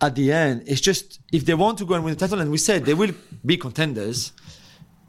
at 0.00 0.14
the 0.14 0.32
end. 0.32 0.64
It's 0.66 0.80
just 0.80 1.20
if 1.32 1.44
they 1.46 1.54
want 1.54 1.78
to 1.78 1.86
go 1.86 1.94
and 1.94 2.04
win 2.04 2.14
the 2.14 2.20
title, 2.20 2.40
and 2.40 2.50
we 2.50 2.58
said 2.58 2.84
they 2.84 2.94
will 2.94 3.12
be 3.44 3.56
contenders. 3.56 4.32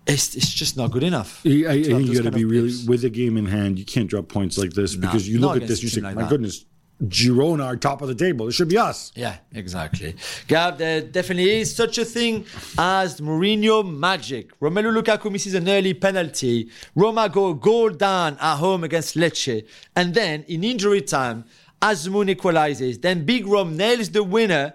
It's, 0.08 0.36
it's 0.36 0.52
just 0.52 0.78
not 0.78 0.92
good 0.92 1.04
enough. 1.04 1.42
I, 1.46 1.50
I 1.50 1.84
think 1.84 2.08
you 2.08 2.16
got 2.16 2.24
to 2.24 2.32
be 2.32 2.46
really 2.46 2.70
blips. 2.70 2.88
with 2.88 3.02
the 3.02 3.10
game 3.10 3.38
in 3.38 3.46
hand. 3.46 3.78
You 3.78 3.86
can't 3.86 4.10
drop 4.10 4.28
points 4.28 4.58
like 4.58 4.72
this 4.72 4.96
because 4.96 5.28
you 5.28 5.40
look 5.40 5.62
at 5.62 5.68
this, 5.68 5.84
you 5.84 5.88
a 5.88 5.92
say, 5.92 6.02
like 6.02 6.16
"My 6.16 6.24
that." 6.24 6.30
goodness, 6.30 6.66
Girona 7.04 7.66
are 7.66 7.76
top 7.78 8.02
of 8.02 8.08
the 8.08 8.16
table. 8.16 8.48
It 8.48 8.52
should 8.52 8.70
be 8.70 8.78
us. 8.78 9.12
Yeah, 9.16 9.38
exactly. 9.54 10.16
Gab, 10.48 10.78
there 10.78 11.02
definitely 11.02 11.50
is 11.62 11.76
such 11.76 11.98
a 11.98 12.06
thing 12.06 12.46
as 12.78 13.20
Mourinho 13.20 13.88
magic. 13.88 14.60
Romelu 14.60 15.02
Lukaku 15.02 15.32
misses 15.32 15.54
an 15.56 15.68
early 15.68 15.94
penalty. 15.94 16.70
Roma 16.96 17.28
go 17.30 17.54
goal 17.54 17.90
down 17.90 18.38
at 18.40 18.58
home 18.58 18.84
against 18.84 19.16
Lecce. 19.16 19.66
And 19.96 20.14
then 20.14 20.44
in 20.48 20.64
injury 20.64 21.02
time, 21.02 21.46
Azmoun 21.82 22.30
equalizes. 22.30 23.00
Then 23.00 23.26
Big 23.26 23.48
Rom 23.48 23.76
nails 23.76 24.10
the 24.10 24.24
winner 24.24 24.74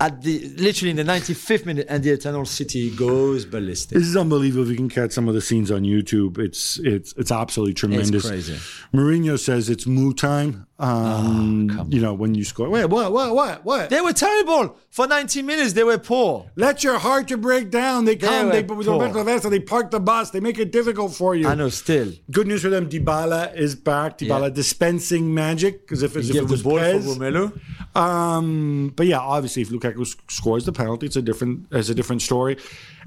at 0.00 0.22
the 0.22 0.48
literally 0.56 0.90
in 0.90 0.96
the 0.96 1.04
95th 1.04 1.66
minute, 1.66 1.86
and 1.88 2.02
the 2.02 2.10
Eternal 2.10 2.44
City 2.46 2.90
goes 2.96 3.44
ballistic. 3.44 3.98
This 3.98 4.06
is 4.06 4.16
unbelievable. 4.16 4.64
If 4.64 4.70
you 4.70 4.76
can 4.76 4.88
catch 4.88 5.12
some 5.12 5.28
of 5.28 5.34
the 5.34 5.40
scenes 5.42 5.70
on 5.70 5.82
YouTube, 5.82 6.38
it's 6.38 6.78
it's 6.78 7.12
it's 7.16 7.30
absolutely 7.30 7.74
tremendous. 7.74 8.24
it's 8.24 8.28
crazy. 8.28 8.54
Mourinho 8.94 9.38
says 9.38 9.68
it's 9.68 9.86
moo 9.86 10.12
time. 10.14 10.66
Um, 10.78 11.86
you 11.90 12.00
know 12.00 12.12
when 12.14 12.34
you 12.34 12.42
score. 12.42 12.68
Wait, 12.68 12.86
what? 12.86 13.12
What? 13.12 13.34
What? 13.34 13.64
What? 13.64 13.90
They 13.90 14.00
were 14.00 14.12
terrible 14.12 14.76
for 14.90 15.06
90 15.06 15.42
minutes. 15.42 15.74
They 15.74 15.84
were 15.84 15.98
poor. 15.98 16.50
Let 16.56 16.82
your 16.82 16.98
heart 16.98 17.28
to 17.28 17.36
break 17.36 17.70
down. 17.70 18.04
They 18.04 18.16
come. 18.16 18.48
They. 18.48 18.62
Roberto 18.62 19.22
D'Aversa, 19.22 19.48
they 19.50 19.60
park 19.60 19.92
the 19.92 20.00
bus. 20.00 20.30
They 20.30 20.40
make 20.40 20.58
it 20.58 20.72
difficult 20.72 21.14
for 21.14 21.36
you. 21.36 21.46
I 21.46 21.54
know. 21.54 21.68
Still, 21.68 22.12
Good 22.32 22.48
news 22.48 22.62
for 22.62 22.68
them. 22.70 22.88
Dybala 22.88 23.54
is 23.56 23.76
back. 23.76 24.18
Dybala 24.18 24.44
Yeah. 24.44 24.48
dispensing 24.48 25.32
magic 25.32 25.82
because 25.82 26.02
if, 26.02 26.16
as 26.16 26.30
if 26.30 26.36
it 26.36 26.38
the 26.40 26.46
was 26.46 26.62
ball 26.64 26.78
Pez. 26.78 27.04
for 27.04 27.20
Romelu. 27.20 27.96
Um, 27.96 28.92
but 28.96 29.06
yeah, 29.06 29.20
obviously, 29.20 29.62
if 29.62 29.70
Lukaku 29.82 30.30
scores 30.30 30.64
the 30.64 30.72
penalty, 30.72 31.06
it's 31.06 31.16
a 31.16 31.22
different, 31.22 31.66
it's 31.70 31.88
a 31.88 31.94
different 31.94 32.22
story. 32.22 32.56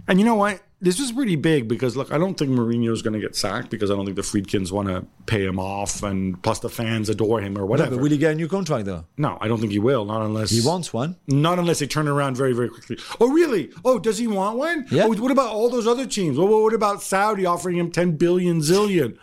And 0.08 0.20
you 0.20 0.26
know 0.26 0.36
what? 0.36 0.62
This 0.82 1.00
was 1.00 1.12
pretty 1.14 1.36
big 1.38 1.68
because 1.68 1.96
look, 1.96 2.12
I 2.12 2.18
don't 2.18 2.38
think 2.38 2.52
Mourinho 2.52 2.92
is 2.92 3.02
going 3.02 3.14
to 3.14 3.20
get 3.20 3.36
sacked 3.36 3.70
because 3.72 3.90
I 3.90 3.96
don't 3.96 4.06
think 4.06 4.18
the 4.18 4.24
Friedkins 4.24 4.72
want 4.72 4.90
to 4.90 5.06
pay 5.26 5.44
him 5.44 5.58
off, 5.58 6.04
and 6.04 6.40
plus 6.44 6.60
the 6.60 6.70
fans 6.70 7.10
adore 7.10 7.42
him 7.42 7.58
or 7.58 7.66
whatever. 7.66 7.92
But 7.96 8.02
will 8.04 8.12
he 8.12 8.18
get 8.18 8.34
a 8.34 8.36
new 8.36 8.48
contract 8.48 8.86
though? 8.86 9.06
no, 9.18 9.38
I 9.42 9.48
don't 9.48 9.60
think 9.60 9.72
he 9.72 9.80
will. 9.80 10.06
Not 10.06 10.22
unless 10.24 10.52
He 10.52 10.62
wants 10.62 10.94
one. 10.94 11.16
Not 11.28 11.58
unless 11.60 11.80
they 11.80 11.88
turn 11.88 12.08
around 12.08 12.36
very, 12.36 12.54
very 12.54 12.70
quickly. 12.70 12.98
Oh, 13.20 13.32
really? 13.32 13.72
Oh, 13.84 13.98
does 13.98 14.18
he 14.18 14.28
want 14.28 14.58
one? 14.58 14.86
Yeah. 14.92 15.06
Oh, 15.06 15.14
what 15.16 15.32
about 15.32 15.52
all 15.52 15.70
those 15.70 15.88
other 15.88 16.06
teams? 16.06 16.38
Well, 16.38 16.48
what 16.62 16.74
about 16.74 17.02
Saudi 17.02 17.46
offering 17.46 17.78
him 17.78 17.90
ten 17.90 18.18
billion 18.18 18.60
zillion? 18.60 19.18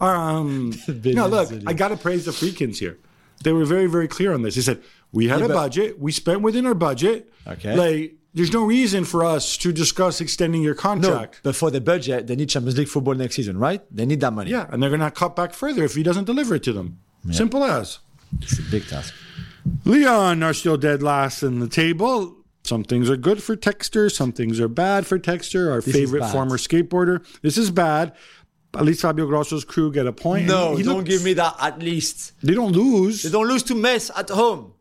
Um, 0.00 0.70
Billion 0.86 1.16
no, 1.16 1.26
look, 1.26 1.48
zillion. 1.48 1.64
I 1.66 1.72
got 1.72 1.88
to 1.88 1.96
praise 1.96 2.26
the 2.26 2.32
Friedkins 2.32 2.78
here. 2.78 2.98
They 3.42 3.52
were 3.52 3.64
very, 3.64 3.86
very 3.86 4.08
clear 4.08 4.32
on 4.34 4.42
this. 4.42 4.54
He 4.56 4.62
said 4.62 4.82
we 5.12 5.28
had 5.28 5.42
a 5.42 5.48
budget, 5.48 5.98
we 5.98 6.12
spent 6.12 6.42
within 6.42 6.66
our 6.66 6.74
budget. 6.74 7.32
Okay. 7.46 7.74
Like, 7.76 8.14
there's 8.34 8.52
no 8.52 8.64
reason 8.64 9.04
for 9.04 9.24
us 9.24 9.56
to 9.58 9.72
discuss 9.72 10.20
extending 10.20 10.62
your 10.62 10.74
contract. 10.74 11.36
No, 11.36 11.40
but 11.50 11.56
for 11.56 11.70
the 11.70 11.80
budget, 11.80 12.26
they 12.26 12.36
need 12.36 12.50
Champions 12.50 12.76
League 12.78 12.88
football 12.88 13.14
next 13.14 13.36
season, 13.36 13.58
right? 13.58 13.82
They 13.90 14.06
need 14.06 14.20
that 14.20 14.32
money. 14.32 14.50
Yeah, 14.50 14.66
and 14.70 14.82
they're 14.82 14.90
going 14.90 15.00
to 15.00 15.10
cut 15.10 15.34
back 15.34 15.54
further 15.54 15.82
if 15.84 15.94
he 15.94 16.02
doesn't 16.02 16.24
deliver 16.24 16.54
it 16.54 16.62
to 16.64 16.72
them. 16.72 16.98
Simple 17.30 17.64
as. 17.64 17.98
It's 18.40 18.58
a 18.58 18.62
big 18.62 18.86
task. 18.86 19.14
Lyon 19.84 20.42
are 20.42 20.52
still 20.54 20.76
dead 20.76 21.02
last 21.02 21.42
in 21.42 21.58
the 21.58 21.68
table. 21.68 22.36
Some 22.64 22.84
things 22.84 23.08
are 23.08 23.16
good 23.16 23.42
for 23.42 23.56
Textor, 23.56 24.12
some 24.12 24.30
things 24.32 24.60
are 24.60 24.68
bad 24.68 25.06
for 25.06 25.18
Textor, 25.18 25.70
our 25.72 25.78
is 25.78 25.90
favorite 25.90 26.28
former 26.30 26.58
skateboarder. 26.58 27.24
This 27.40 27.56
is 27.56 27.70
bad. 27.70 28.12
At 28.74 28.84
least 28.84 29.00
Fabio 29.00 29.26
Grosso's 29.26 29.64
crew 29.64 29.90
get 29.90 30.06
a 30.06 30.12
point. 30.12 30.46
No, 30.46 30.76
he 30.76 30.82
don't 30.82 30.98
looks- 30.98 31.08
give 31.08 31.24
me 31.24 31.32
that 31.34 31.56
at 31.60 31.78
least. 31.82 32.32
They 32.42 32.52
don't 32.54 32.72
lose. 32.72 33.22
They 33.22 33.30
don't 33.30 33.48
lose 33.48 33.62
to 33.64 33.74
Metz 33.74 34.10
at 34.14 34.28
home. 34.28 34.74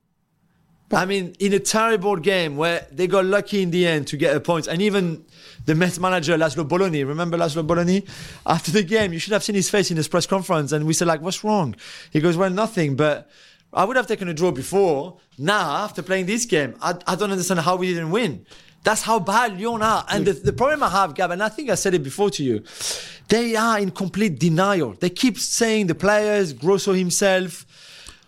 I 0.92 1.06
mean, 1.06 1.36
in 1.40 1.54
a 1.54 1.60
terrible 1.60 2.16
game 2.16 2.56
where 2.56 2.88
they 2.92 3.08
got 3.08 3.26
lucky 3.26 3.62
in 3.62 3.72
the 3.72 3.86
end 3.86 4.08
to 4.08 4.18
get 4.18 4.36
a 4.36 4.40
point, 4.40 4.68
and 4.68 4.82
even 4.82 5.26
the 5.66 5.76
Metz 5.76 6.00
manager 6.00 6.38
László 6.38 6.66
Bölöni, 6.66 7.06
remember 7.06 7.38
László 7.38 7.64
Bölöni? 7.64 8.08
After 8.46 8.72
the 8.72 8.84
game, 8.84 9.12
you 9.12 9.20
should 9.20 9.34
have 9.34 9.44
seen 9.44 9.56
his 9.56 9.70
face 9.70 9.92
in 9.92 9.98
his 9.98 10.08
press 10.08 10.26
conference, 10.26 10.72
and 10.72 10.86
we 10.86 10.94
said 10.94 11.08
like, 11.08 11.22
"What's 11.22 11.44
wrong?" 11.44 11.76
He 12.12 12.22
goes, 12.22 12.38
"Well, 12.38 12.50
nothing." 12.50 12.96
But 12.96 13.30
I 13.74 13.84
would 13.84 13.98
have 13.98 14.08
taken 14.08 14.30
a 14.30 14.34
draw 14.34 14.52
before. 14.52 15.18
Now, 15.38 15.84
after 15.84 16.02
playing 16.02 16.26
this 16.26 16.46
game, 16.46 16.76
I, 16.82 16.96
I 17.06 17.16
don't 17.16 17.32
understand 17.32 17.60
how 17.60 17.76
we 17.76 17.90
didn't 17.90 18.12
win. 18.12 18.46
That's 18.84 19.02
how 19.02 19.20
bad 19.20 19.60
Lyon 19.60 19.82
are. 19.82 20.06
And 20.10 20.26
the, 20.26 20.32
the 20.32 20.54
problem 20.54 20.82
I 20.82 20.90
have, 20.90 21.14
Gab, 21.14 21.32
and 21.32 21.44
I 21.44 21.50
think 21.50 21.70
I 21.70 21.76
said 21.76 21.94
it 21.94 22.04
before 22.04 22.30
to 22.32 22.44
you, 22.44 22.64
they 23.28 23.56
are 23.58 23.78
in 23.78 23.92
complete 23.92 24.40
denial. 24.40 24.94
They 24.94 25.10
keep 25.10 25.38
saying 25.38 25.88
the 25.88 25.96
players, 25.96 26.54
Grosso 26.54 26.94
himself, 26.94 27.66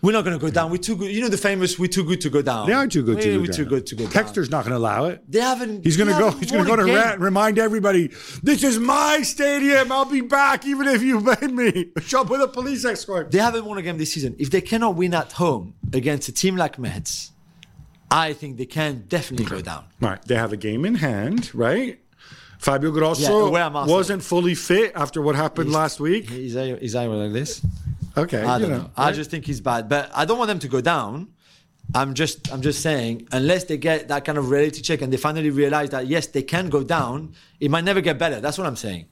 we're 0.02 0.12
not 0.12 0.24
going 0.24 0.38
to 0.38 0.44
go 0.44 0.50
down. 0.50 0.70
We're 0.70 0.78
too 0.78 0.96
good. 0.96 1.10
You 1.10 1.20
know 1.20 1.28
the 1.28 1.36
famous 1.36 1.78
"we're 1.78 1.88
too 1.88 2.04
good 2.04 2.20
to 2.22 2.30
go 2.30 2.40
down." 2.42 2.66
they 2.66 2.72
are 2.72 2.86
too 2.86 3.02
good 3.02 3.16
we, 3.16 3.22
to 3.22 3.32
go 3.32 3.40
We're 3.40 3.46
down. 3.46 3.56
too 3.56 3.64
good 3.64 3.86
to 3.86 3.94
go 3.96 4.04
down. 4.04 4.12
Textor's 4.12 4.50
not 4.50 4.64
going 4.64 4.72
to 4.72 4.78
allow 4.78 5.06
it. 5.06 5.22
They 5.30 5.40
haven't. 5.40 5.84
He's 5.84 5.96
going 5.96 6.08
to 6.08 6.18
go. 6.18 6.30
He's 6.30 6.50
going 6.50 6.64
to 6.64 6.68
go 6.68 6.76
to 6.76 6.84
rant, 6.84 7.20
remind 7.20 7.58
everybody, 7.58 8.08
"This 8.42 8.62
is 8.62 8.78
my 8.78 9.22
stadium. 9.22 9.92
I'll 9.92 10.06
be 10.06 10.22
back, 10.22 10.66
even 10.66 10.88
if 10.88 11.02
you 11.02 11.20
ban 11.20 11.54
me." 11.54 11.90
Show 12.00 12.22
up 12.22 12.30
with 12.30 12.40
a 12.40 12.48
police 12.48 12.84
escort. 12.84 13.30
They 13.30 13.38
haven't 13.38 13.64
won 13.64 13.78
a 13.78 13.82
game 13.82 13.98
this 13.98 14.12
season. 14.12 14.36
If 14.38 14.50
they 14.50 14.60
cannot 14.60 14.96
win 14.96 15.14
at 15.14 15.32
home 15.32 15.74
against 15.92 16.28
a 16.28 16.32
team 16.32 16.56
like 16.56 16.78
Metz, 16.78 17.32
I 18.10 18.32
think 18.32 18.56
they 18.56 18.66
can 18.66 19.04
definitely 19.06 19.46
go 19.46 19.60
down. 19.60 19.84
Right. 20.00 20.22
They 20.22 20.34
have 20.34 20.52
a 20.52 20.56
game 20.56 20.84
in 20.84 20.94
hand, 20.96 21.54
right? 21.54 22.00
Fabio 22.58 22.90
Grosso 22.90 23.54
I? 23.54 23.86
wasn't 23.86 24.22
fully 24.22 24.54
fit 24.54 24.92
after 24.94 25.22
what 25.22 25.34
happened 25.34 25.72
last 25.72 25.98
week. 25.98 26.30
Is 26.30 26.56
I 26.56 26.64
is 26.64 26.94
like 26.94 27.32
this? 27.32 27.62
Okay. 28.16 28.42
I 28.42 28.58
don't 28.58 28.70
know. 28.70 28.90
I 28.96 29.12
just 29.12 29.30
think 29.30 29.46
he's 29.46 29.60
bad, 29.60 29.88
but 29.88 30.10
I 30.14 30.24
don't 30.24 30.38
want 30.38 30.48
them 30.48 30.58
to 30.60 30.68
go 30.68 30.80
down. 30.80 31.28
I'm 31.94 32.14
just 32.14 32.52
I'm 32.52 32.62
just 32.62 32.82
saying 32.82 33.28
unless 33.32 33.64
they 33.64 33.76
get 33.76 34.08
that 34.08 34.24
kind 34.24 34.38
of 34.38 34.50
reality 34.50 34.80
check 34.80 35.02
and 35.02 35.12
they 35.12 35.16
finally 35.16 35.50
realize 35.50 35.90
that 35.90 36.06
yes 36.06 36.26
they 36.28 36.42
can 36.42 36.68
go 36.68 36.84
down, 36.84 37.34
it 37.58 37.70
might 37.70 37.84
never 37.84 38.00
get 38.00 38.18
better. 38.18 38.40
That's 38.40 38.58
what 38.58 38.66
I'm 38.66 38.76
saying. 38.76 39.06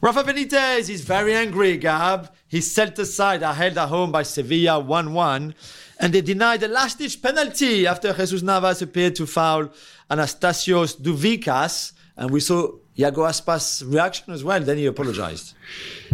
Rafa 0.00 0.22
Benitez 0.22 0.88
is 0.88 1.02
very 1.02 1.34
angry, 1.34 1.76
Gab. 1.76 2.32
His 2.46 2.68
Celta 2.68 3.04
side 3.04 3.42
are 3.42 3.52
held 3.52 3.76
at 3.76 3.88
home 3.88 4.12
by 4.12 4.22
Sevilla 4.22 4.82
1-1 4.82 5.54
and 5.98 6.14
they 6.14 6.20
denied 6.20 6.60
the 6.60 6.68
last-ditch 6.68 7.20
penalty 7.20 7.86
after 7.86 8.12
Jesus 8.12 8.42
Navas 8.42 8.80
appeared 8.80 9.16
to 9.16 9.26
foul 9.26 9.70
Anastasios 10.08 11.00
Douvikas 11.00 11.92
and 12.16 12.30
we 12.30 12.40
saw 12.40 12.70
Iago 12.98 13.22
Aspas' 13.22 13.82
reaction 13.92 14.32
as 14.32 14.44
well. 14.44 14.60
Then 14.60 14.78
he 14.78 14.86
apologized. 14.86 15.54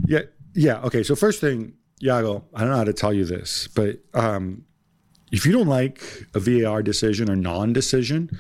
Yeah, 0.07 0.23
yeah. 0.55 0.81
Okay, 0.83 1.03
so 1.03 1.15
first 1.15 1.41
thing, 1.41 1.75
Iago, 2.05 2.45
I 2.55 2.61
don't 2.61 2.71
know 2.71 2.77
how 2.77 2.85
to 2.85 2.93
tell 2.93 3.13
you 3.13 3.25
this, 3.25 3.69
but 3.69 3.99
um, 4.13 4.65
if 5.33 5.47
you 5.47 5.53
don't 5.53 5.69
like 5.69 6.03
a 6.35 6.39
VAR 6.41 6.83
decision 6.83 7.31
or 7.31 7.37
non-decision, 7.37 8.31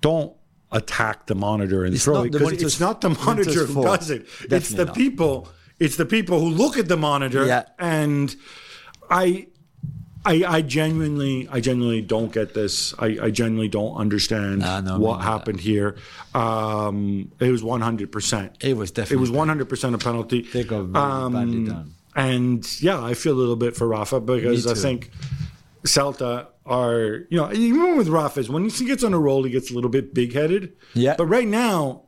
don't 0.00 0.32
attack 0.72 1.26
the 1.26 1.34
monitor 1.34 1.84
and 1.84 1.94
It's 1.94 2.04
throw 2.04 2.22
it 2.22 2.32
because 2.32 2.62
it's 2.62 2.80
not 2.80 3.00
the 3.00 3.10
monitor 3.24 3.66
who 3.66 3.74
fault. 3.74 4.00
does 4.00 4.10
it. 4.10 4.26
it's 4.50 4.70
the 4.70 4.86
not. 4.86 4.94
people. 4.94 5.48
It's 5.78 5.96
the 5.96 6.06
people 6.06 6.40
who 6.40 6.48
look 6.48 6.78
at 6.78 6.88
the 6.88 6.96
monitor. 6.96 7.44
Yeah. 7.46 7.64
And 7.78 8.34
I, 9.10 9.48
I, 10.24 10.42
I 10.44 10.62
genuinely, 10.62 11.48
I 11.50 11.60
genuinely 11.60 12.00
don't 12.00 12.32
get 12.32 12.54
this. 12.54 12.94
I, 12.98 13.18
I 13.22 13.30
genuinely 13.30 13.68
don't 13.68 13.94
understand 13.94 14.60
no, 14.60 14.98
what 14.98 15.20
happened 15.20 15.60
here. 15.60 15.96
Um, 16.34 17.30
it 17.40 17.50
was 17.50 17.62
one 17.62 17.82
hundred 17.82 18.10
percent. 18.10 18.56
It 18.64 18.74
was 18.76 18.90
definitely. 18.90 19.02
It 19.02 19.04
definitely 19.04 19.20
was 19.20 19.30
one 19.30 19.48
hundred 19.48 19.68
percent 19.68 19.94
a 19.94 19.98
penalty. 19.98 20.42
They 20.42 20.64
got 20.64 20.84
very 20.84 21.30
badly 21.30 21.64
done. 21.66 21.92
And 22.16 22.66
yeah, 22.82 23.00
I 23.02 23.14
feel 23.14 23.34
a 23.34 23.38
little 23.38 23.56
bit 23.56 23.76
for 23.76 23.86
Rafa 23.86 24.20
because 24.20 24.66
I 24.66 24.74
think 24.74 25.10
Celta 25.84 26.46
are, 26.64 27.26
you 27.28 27.36
know, 27.36 27.52
even 27.52 27.98
with 27.98 28.08
Rafa, 28.08 28.40
is 28.40 28.48
when 28.48 28.68
he 28.70 28.86
gets 28.86 29.04
on 29.04 29.12
a 29.12 29.18
roll, 29.18 29.44
he 29.44 29.50
gets 29.50 29.70
a 29.70 29.74
little 29.74 29.90
bit 29.90 30.14
big 30.14 30.32
headed. 30.32 30.72
Yeah. 30.94 31.14
But 31.18 31.26
right 31.26 31.46
now, 31.46 32.02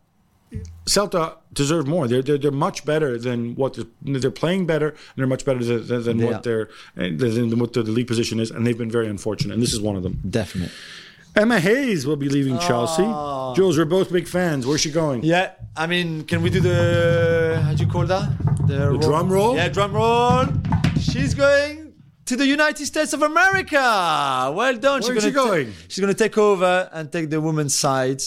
Celta 0.87 1.37
deserve 1.53 1.87
more. 1.87 2.09
They're, 2.09 2.23
they're, 2.23 2.39
they're 2.39 2.51
much 2.51 2.87
better 2.87 3.19
than 3.19 3.55
what 3.55 3.75
they're, 3.75 4.19
they're 4.19 4.31
playing 4.31 4.67
better, 4.67 4.89
and 4.89 4.99
they're 5.17 5.27
much 5.27 5.45
better 5.45 5.63
than, 5.63 5.87
than, 5.87 6.03
than 6.03 6.17
They 6.17 6.25
what 6.25 6.43
their 6.43 6.71
than 6.97 7.59
what 7.59 7.75
the 7.75 7.83
league 7.83 8.07
position 8.07 8.41
is, 8.41 8.51
and 8.51 8.67
they've 8.67 8.79
been 8.79 8.91
very 8.91 9.09
unfortunate. 9.09 9.53
And 9.53 9.63
this 9.63 9.75
is 9.75 9.81
one 9.81 9.97
of 9.97 10.03
them. 10.03 10.23
Definitely. 10.29 10.73
Emma 11.39 11.61
Hayes 11.61 12.05
will 12.05 12.17
be 12.17 12.29
leaving 12.29 12.59
Chelsea. 12.59 13.05
Ah. 13.07 13.55
Jules, 13.55 13.79
we're 13.79 13.85
both 13.85 14.13
big 14.13 14.27
fans. 14.27 14.67
Where's 14.67 14.81
she 14.81 14.91
going? 14.91 15.23
Yeah, 15.23 15.53
I 15.77 15.87
mean, 15.87 16.25
can 16.25 16.43
we 16.43 16.51
do 16.51 16.59
the 16.59 17.63
how 17.65 17.75
do 17.75 17.85
you 17.85 17.89
call 17.89 18.07
that? 18.07 18.29
The, 18.67 18.91
roll? 18.91 18.99
drum 18.99 19.33
roll? 19.33 19.55
Yeah, 19.55 19.69
drum 19.69 19.93
roll. 19.93 20.47
She's 21.01 21.35
going 21.35 21.95
to 22.25 22.35
the 22.35 22.45
United 22.45 22.85
States 22.87 23.13
of 23.13 23.23
America. 23.23 24.53
Well 24.53 24.77
done. 24.79 25.01
Where's 25.01 25.23
she 25.23 25.31
ta- 25.31 25.65
she's 25.87 26.01
going 26.01 26.13
to 26.13 26.19
take 26.25 26.37
over 26.37 26.91
and 26.93 27.13
take 27.13 27.31
the 27.31 27.41
women's 27.41 27.77
side 27.77 28.21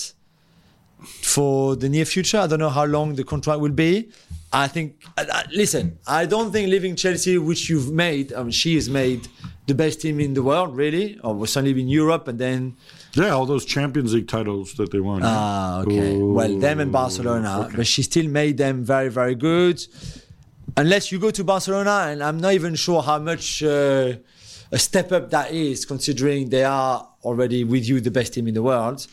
for 1.21 1.75
the 1.75 1.89
near 1.89 2.05
future. 2.05 2.37
I 2.37 2.47
don't 2.47 2.59
know 2.59 2.69
how 2.69 2.85
long 2.85 3.15
the 3.15 3.25
contract 3.25 3.59
will 3.59 3.73
be. 3.73 4.09
I 4.53 4.69
think. 4.69 5.03
Listen, 5.51 5.99
I 6.07 6.25
don't 6.25 6.53
think 6.53 6.69
leaving 6.69 6.95
Chelsea, 6.95 7.37
which 7.37 7.69
you've 7.69 7.91
made, 7.91 8.31
I 8.31 8.41
mean, 8.43 8.51
she 8.51 8.75
has 8.75 8.89
made 8.89 9.27
the 9.67 9.75
best 9.75 9.99
team 9.99 10.21
in 10.21 10.33
the 10.33 10.43
world, 10.43 10.77
really, 10.77 11.19
or 11.19 11.45
certainly 11.45 11.79
in 11.79 11.89
Europe, 11.89 12.29
and 12.29 12.39
then 12.39 12.77
Yeah, 13.13 13.31
all 13.31 13.45
those 13.45 13.65
Champions 13.65 14.13
League 14.13 14.27
titles 14.27 14.73
that 14.75 14.91
they 14.91 14.99
won. 14.99 15.21
Ah, 15.23 15.81
okay. 15.81 16.15
Ooh. 16.15 16.33
Well, 16.33 16.57
them 16.59 16.79
and 16.79 16.91
Barcelona, 16.91 17.69
but 17.75 17.85
she 17.85 18.03
still 18.03 18.27
made 18.27 18.57
them 18.57 18.83
very, 18.83 19.09
very 19.09 19.35
good. 19.35 19.85
Unless 20.77 21.11
you 21.11 21.19
go 21.19 21.31
to 21.31 21.43
Barcelona, 21.43 22.07
and 22.09 22.23
I'm 22.23 22.39
not 22.39 22.53
even 22.53 22.75
sure 22.75 23.01
how 23.01 23.19
much 23.19 23.61
uh, 23.61 24.13
a 24.71 24.79
step 24.79 25.11
up 25.11 25.29
that 25.31 25.51
is, 25.51 25.85
considering 25.85 26.49
they 26.49 26.63
are 26.63 27.07
already 27.23 27.65
with 27.65 27.87
you 27.87 27.99
the 27.99 28.11
best 28.11 28.33
team 28.33 28.47
in 28.47 28.53
the 28.53 28.63
world. 28.63 29.05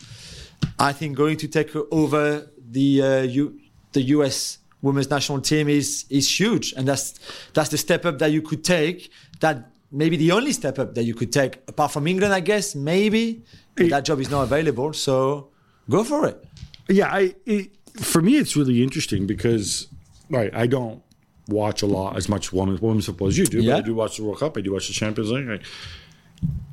I 0.77 0.93
think 0.93 1.17
going 1.17 1.37
to 1.37 1.47
take 1.47 1.75
over 1.91 2.49
the 2.71 3.01
uh, 3.01 3.21
U- 3.23 3.59
the 3.91 4.01
US 4.15 4.59
women's 4.81 5.09
national 5.09 5.41
team 5.41 5.67
is 5.67 6.05
is 6.09 6.39
huge, 6.39 6.73
and 6.77 6.87
that's 6.87 7.19
that's 7.53 7.69
the 7.69 7.77
step 7.77 8.05
up 8.05 8.19
that 8.19 8.31
you 8.31 8.41
could 8.41 8.63
take. 8.63 9.11
That 9.41 9.69
maybe 9.91 10.15
the 10.15 10.31
only 10.31 10.53
step 10.53 10.79
up 10.79 10.95
that 10.95 11.03
you 11.03 11.13
could 11.13 11.33
take, 11.33 11.57
apart 11.67 11.91
from 11.91 12.07
England, 12.07 12.33
I 12.33 12.39
guess, 12.39 12.75
maybe. 12.75 13.43
But 13.79 13.89
that 13.91 14.05
job 14.05 14.19
is 14.19 14.29
not 14.29 14.43
available, 14.43 14.93
so 14.93 15.49
go 15.89 16.03
for 16.03 16.27
it. 16.27 16.43
Yeah, 16.87 17.07
I 17.13 17.35
it, 17.45 17.71
for 17.97 18.21
me 18.21 18.37
it's 18.37 18.55
really 18.55 18.81
interesting 18.83 19.25
because 19.27 19.87
right, 20.29 20.53
I 20.53 20.67
don't 20.67 21.01
watch 21.47 21.81
a 21.81 21.85
lot 21.87 22.15
as 22.15 22.29
much 22.29 22.53
women's 22.53 22.81
women's 22.81 23.05
football 23.07 23.27
as 23.27 23.37
you 23.37 23.45
do, 23.45 23.59
Yeah. 23.61 23.73
but 23.73 23.77
I 23.79 23.81
do 23.87 23.95
watch 23.95 24.17
the 24.17 24.23
World 24.23 24.39
Cup, 24.39 24.57
I 24.57 24.61
do 24.61 24.73
watch 24.73 24.87
the 24.87 24.93
Champions 24.93 25.31
League. 25.31 25.61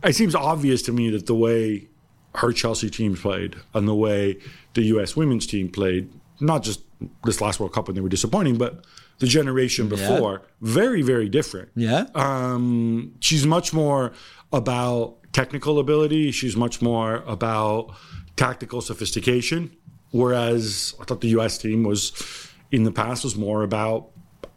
I, 0.03 0.09
it 0.09 0.15
seems 0.15 0.35
obvious 0.35 0.83
to 0.83 0.93
me 0.93 1.11
that 1.11 1.27
the 1.27 1.35
way 1.35 1.89
her 2.37 2.53
Chelsea 2.53 2.91
team 2.91 3.17
played 3.17 3.57
and 3.75 3.89
the 3.89 3.95
way 3.95 4.39
the 4.75 4.83
US 4.97 5.17
women's 5.17 5.47
team 5.47 5.69
played, 5.71 6.11
not 6.41 6.63
just 6.63 6.83
this 7.25 7.41
last 7.41 7.59
World 7.61 7.73
Cup 7.73 7.89
when 7.89 7.95
they 7.95 8.01
were 8.03 8.09
disappointing, 8.11 8.57
but 8.59 8.85
the 9.19 9.27
generation 9.27 9.89
before, 9.89 10.43
very, 10.61 11.01
very 11.01 11.29
different. 11.31 11.71
Yeah. 11.75 12.05
Um, 12.15 13.15
she's 13.21 13.47
much 13.47 13.73
more 13.73 14.13
about 14.53 15.16
technical 15.41 15.79
ability. 15.79 16.31
She's 16.31 16.57
much 16.57 16.81
more 16.81 17.23
about 17.27 17.95
tactical 18.37 18.81
sophistication. 18.81 19.71
Whereas 20.11 20.95
I 21.01 21.05
thought 21.05 21.21
the 21.21 21.29
U.S. 21.39 21.59
team 21.59 21.83
was, 21.83 22.03
in 22.73 22.85
the 22.85 22.93
past, 22.93 23.23
was 23.23 23.37
more 23.37 23.63
about 23.63 24.09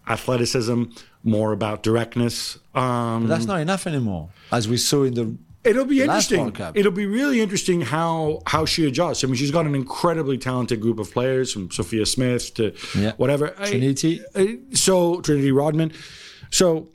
athleticism, 0.07 0.83
more 1.23 1.51
about 1.51 1.83
directness. 1.83 2.57
Um, 2.73 3.27
That's 3.27 3.45
not 3.45 3.59
enough 3.59 3.85
anymore, 3.87 4.29
as 4.53 4.67
we 4.69 4.77
saw 4.77 5.03
in 5.03 5.13
the. 5.15 5.37
It'll 5.65 5.83
be 5.83 5.99
The 5.99 6.05
last 6.07 6.31
interesting. 6.31 6.71
It'll 6.79 6.93
be 6.93 7.05
really 7.05 7.41
interesting 7.41 7.81
how 7.81 8.41
how 8.47 8.63
she 8.65 8.87
adjusts. 8.87 9.23
I 9.23 9.27
mean, 9.27 9.35
she's 9.35 9.51
got 9.51 9.65
an 9.65 9.75
incredibly 9.75 10.37
talented 10.37 10.79
group 10.79 10.99
of 10.99 11.11
players, 11.11 11.51
from 11.51 11.69
Sophia 11.71 12.05
Smith 12.05 12.53
to 12.53 12.71
Yeah. 12.97 13.11
whatever. 13.17 13.53
I- 13.59 13.69
Trinity. 13.69 14.21
I- 14.33 14.59
so 14.71 15.19
Trinity 15.19 15.51
Rodman. 15.51 15.91
So 16.51 16.87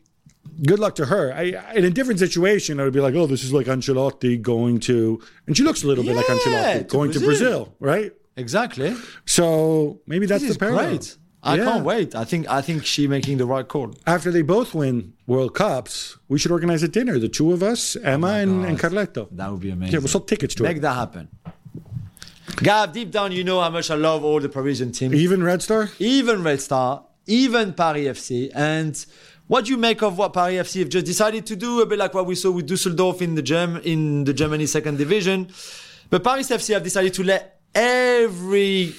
good 0.67 0.79
luck 0.79 0.95
to 0.97 1.07
her. 1.07 1.33
I, 1.33 1.73
in 1.75 1.85
a 1.85 1.91
different 1.91 2.21
situation, 2.21 2.79
I 2.81 2.85
would 2.85 2.93
be 2.93 3.01
like, 3.01 3.15
oh, 3.15 3.27
this 3.27 3.43
is 3.45 3.53
like 3.53 3.67
Ancelotti 3.67 4.41
going 4.41 4.81
to, 4.81 5.21
and 5.47 5.57
she 5.57 5.63
looks 5.63 5.83
a 5.83 5.87
little 5.87 6.05
bit 6.05 6.15
like 6.17 6.29
Yeah, 6.29 6.35
Ancelotti 6.37 6.79
to 6.79 6.85
going 6.85 7.13
to 7.13 7.21
Brazil. 7.21 7.65
Brazil, 7.67 7.75
right? 7.81 8.13
Exactly. 8.37 8.97
So 9.27 10.01
maybe 10.07 10.27
that's 10.27 10.47
the 10.47 10.59
parallel. 10.59 10.89
great. 10.91 11.17
I 11.47 11.57
Yeah. 11.57 11.65
can't 11.67 11.85
wait. 11.85 12.15
I 12.15 12.25
think 12.25 12.49
I 12.49 12.63
think 12.63 12.85
she 12.87 13.07
making 13.07 13.37
the 13.37 13.45
right 13.47 13.69
call. 13.69 13.95
After 14.07 14.31
they 14.31 14.41
both 14.43 14.75
win 14.75 15.13
World 15.27 15.55
Cups, 15.55 16.17
we 16.29 16.39
should 16.39 16.51
organize 16.51 16.83
a 16.83 16.89
dinner. 16.89 17.19
The 17.19 17.29
two 17.29 17.53
of 17.53 17.63
us, 17.63 17.97
oh 17.97 18.01
Emma 18.03 18.29
and, 18.43 18.65
and 18.65 18.79
Carletto. 18.79 19.29
That 19.31 19.51
would 19.51 19.61
be 19.61 19.71
amazing. 19.71 19.93
Yeah, 19.93 19.99
we'll 19.99 20.09
sell 20.09 20.23
tickets 20.23 20.55
to 20.57 20.63
Make 20.63 20.71
it. 20.71 20.75
Make 20.77 20.83
that 20.83 20.95
happen. 20.95 21.29
Gab, 22.57 22.93
deep 22.93 23.11
down, 23.11 23.33
you 23.33 23.45
know 23.45 23.61
how 23.61 23.71
much 23.71 23.91
I 23.91 23.95
love 23.95 24.23
all 24.25 24.41
the 24.41 24.49
Parisian 24.49 24.93
teams, 24.93 25.15
Even 25.15 25.43
Red 25.43 25.61
Star? 25.63 25.91
even 25.99 26.43
Red 26.43 26.61
Star, 26.61 27.05
even 27.27 27.73
Paris 27.73 28.07
FC. 28.19 28.51
And 28.55 28.95
what 29.47 29.67
do 29.67 29.73
you 29.73 29.77
make 29.77 30.03
of 30.03 30.17
what 30.17 30.33
Paris 30.33 30.69
FC 30.69 30.81
have 30.81 30.89
just 30.89 31.07
decided 31.07 31.45
to 31.47 31.57
do? 31.57 31.83
A 31.83 31.87
bit 31.87 31.99
like 31.99 32.15
what 32.15 32.27
we 32.27 32.35
saw 32.35 32.51
with 32.51 32.67
Dusseldorf 32.67 33.21
in 33.21 33.35
the 33.35 33.81
in 33.85 34.25
the 34.25 34.33
Germany 34.33 34.67
second 34.67 34.97
division. 34.99 35.49
But 36.11 36.25
Paris 36.25 36.49
FC 36.51 36.73
have 36.75 36.83
decided 36.83 37.15
to 37.15 37.25
let 37.25 37.61
every 37.75 38.95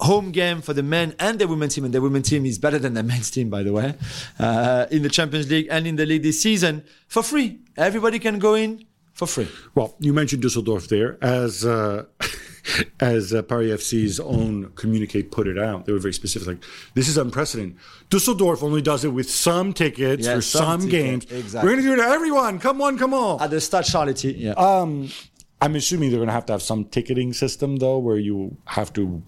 home 0.00 0.30
game 0.32 0.60
for 0.60 0.74
the 0.74 0.82
men 0.82 1.14
and 1.18 1.38
the 1.38 1.48
women's 1.48 1.74
team, 1.74 1.84
and 1.84 1.94
the 1.94 2.00
women's 2.00 2.28
team 2.28 2.44
is 2.46 2.58
better 2.58 2.78
than 2.78 2.94
the 2.94 3.02
men's 3.12 3.30
team, 3.30 3.50
by 3.50 3.62
the 3.62 3.72
way, 3.72 3.94
uh, 4.38 4.86
in 4.90 5.02
the 5.02 5.08
Champions 5.08 5.50
League 5.50 5.68
and 5.70 5.86
in 5.86 5.96
the 5.96 6.06
league 6.06 6.22
this 6.22 6.40
season 6.40 6.84
for 7.08 7.22
free. 7.22 7.60
Everybody 7.76 8.18
can 8.18 8.38
go 8.38 8.54
in 8.54 8.84
for 9.12 9.26
free. 9.26 9.48
Well, 9.74 9.94
you 9.98 10.12
mentioned 10.12 10.42
Dusseldorf 10.42 10.88
there. 10.88 11.18
As 11.22 11.64
uh, 11.64 12.04
as 13.00 13.32
uh, 13.34 13.42
Paris 13.42 13.82
FC's 13.82 14.18
own 14.20 14.70
communique 14.74 15.22
put 15.22 15.46
it 15.46 15.58
out, 15.58 15.86
they 15.86 15.92
were 15.92 15.98
very 15.98 16.14
specific. 16.14 16.48
Like, 16.48 16.64
this 16.94 17.08
is 17.08 17.16
unprecedented. 17.18 17.76
Dusseldorf 18.10 18.62
only 18.62 18.80
does 18.82 19.04
it 19.04 19.08
with 19.08 19.30
some 19.30 19.72
tickets 19.72 20.26
Yeah, 20.26 20.36
for 20.36 20.40
some 20.42 20.80
some, 20.80 20.90
tickets, 20.90 21.26
games. 21.26 21.44
exactly. 21.44 21.68
We're 21.68 21.74
going 21.76 21.84
to 21.84 21.96
do 21.96 22.00
it 22.02 22.04
to 22.06 22.10
everyone. 22.12 22.58
Come 22.58 22.80
on, 22.82 22.98
come 22.98 23.12
on. 23.14 23.42
At 23.42 23.50
the 23.50 23.60
Stade 23.60 23.84
Charléty, 23.84 24.34
yeah. 24.38 24.52
Um, 24.52 25.10
I'm 25.60 25.76
assuming 25.76 26.10
they're 26.10 26.18
going 26.18 26.28
to 26.28 26.32
have 26.34 26.46
to 26.46 26.52
have 26.52 26.62
some 26.62 26.84
ticketing 26.86 27.32
system 27.32 27.76
though, 27.76 27.98
where 27.98 28.18
you 28.18 28.56
have 28.66 28.92
to 28.94 29.22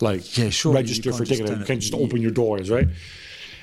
like 0.00 0.36
Yeah, 0.36 0.50
sure, 0.50 0.74
register 0.74 1.12
for 1.12 1.18
just 1.24 1.30
ticketing. 1.30 1.46
turn 1.52 1.60
You 1.60 1.66
can't 1.66 1.80
just 1.80 1.94
open 1.94 2.20
your 2.20 2.32
doors, 2.32 2.70
right? 2.70 2.88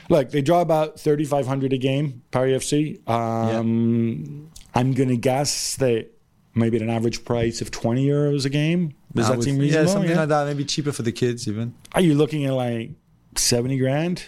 Like 0.09 0.31
they 0.31 0.41
draw 0.41 0.61
about 0.61 0.99
3,500 0.99 1.73
a 1.73 1.77
game, 1.77 2.21
Paris 2.31 2.63
FC. 2.71 3.07
Um, 3.09 4.49
I'm 4.73 4.93
going 4.93 5.09
to 5.09 5.17
guess 5.17 5.75
that 5.77 6.09
maybe 6.55 6.77
at 6.77 6.83
an 6.83 6.89
average 6.89 7.23
price 7.25 7.61
of 7.61 7.71
20 7.71 8.05
euros 8.05 8.45
a 8.45 8.49
game. 8.49 8.93
Does 9.15 9.25
I 9.25 9.29
that 9.29 9.37
would- 9.37 9.43
seem 9.45 9.61
Yeah, 9.61 9.85
something 9.85 10.09
Yeah. 10.11 10.19
like 10.19 10.29
that. 10.29 10.47
Maybe 10.47 10.65
cheaper 10.65 10.91
for 10.91 11.03
the 11.03 11.11
kids, 11.11 11.47
even. 11.47 11.73
Are 11.93 12.01
you 12.01 12.13
looking 12.15 12.45
at 12.45 12.53
like 12.53 12.91
70 13.35 13.77
grand? 13.77 14.23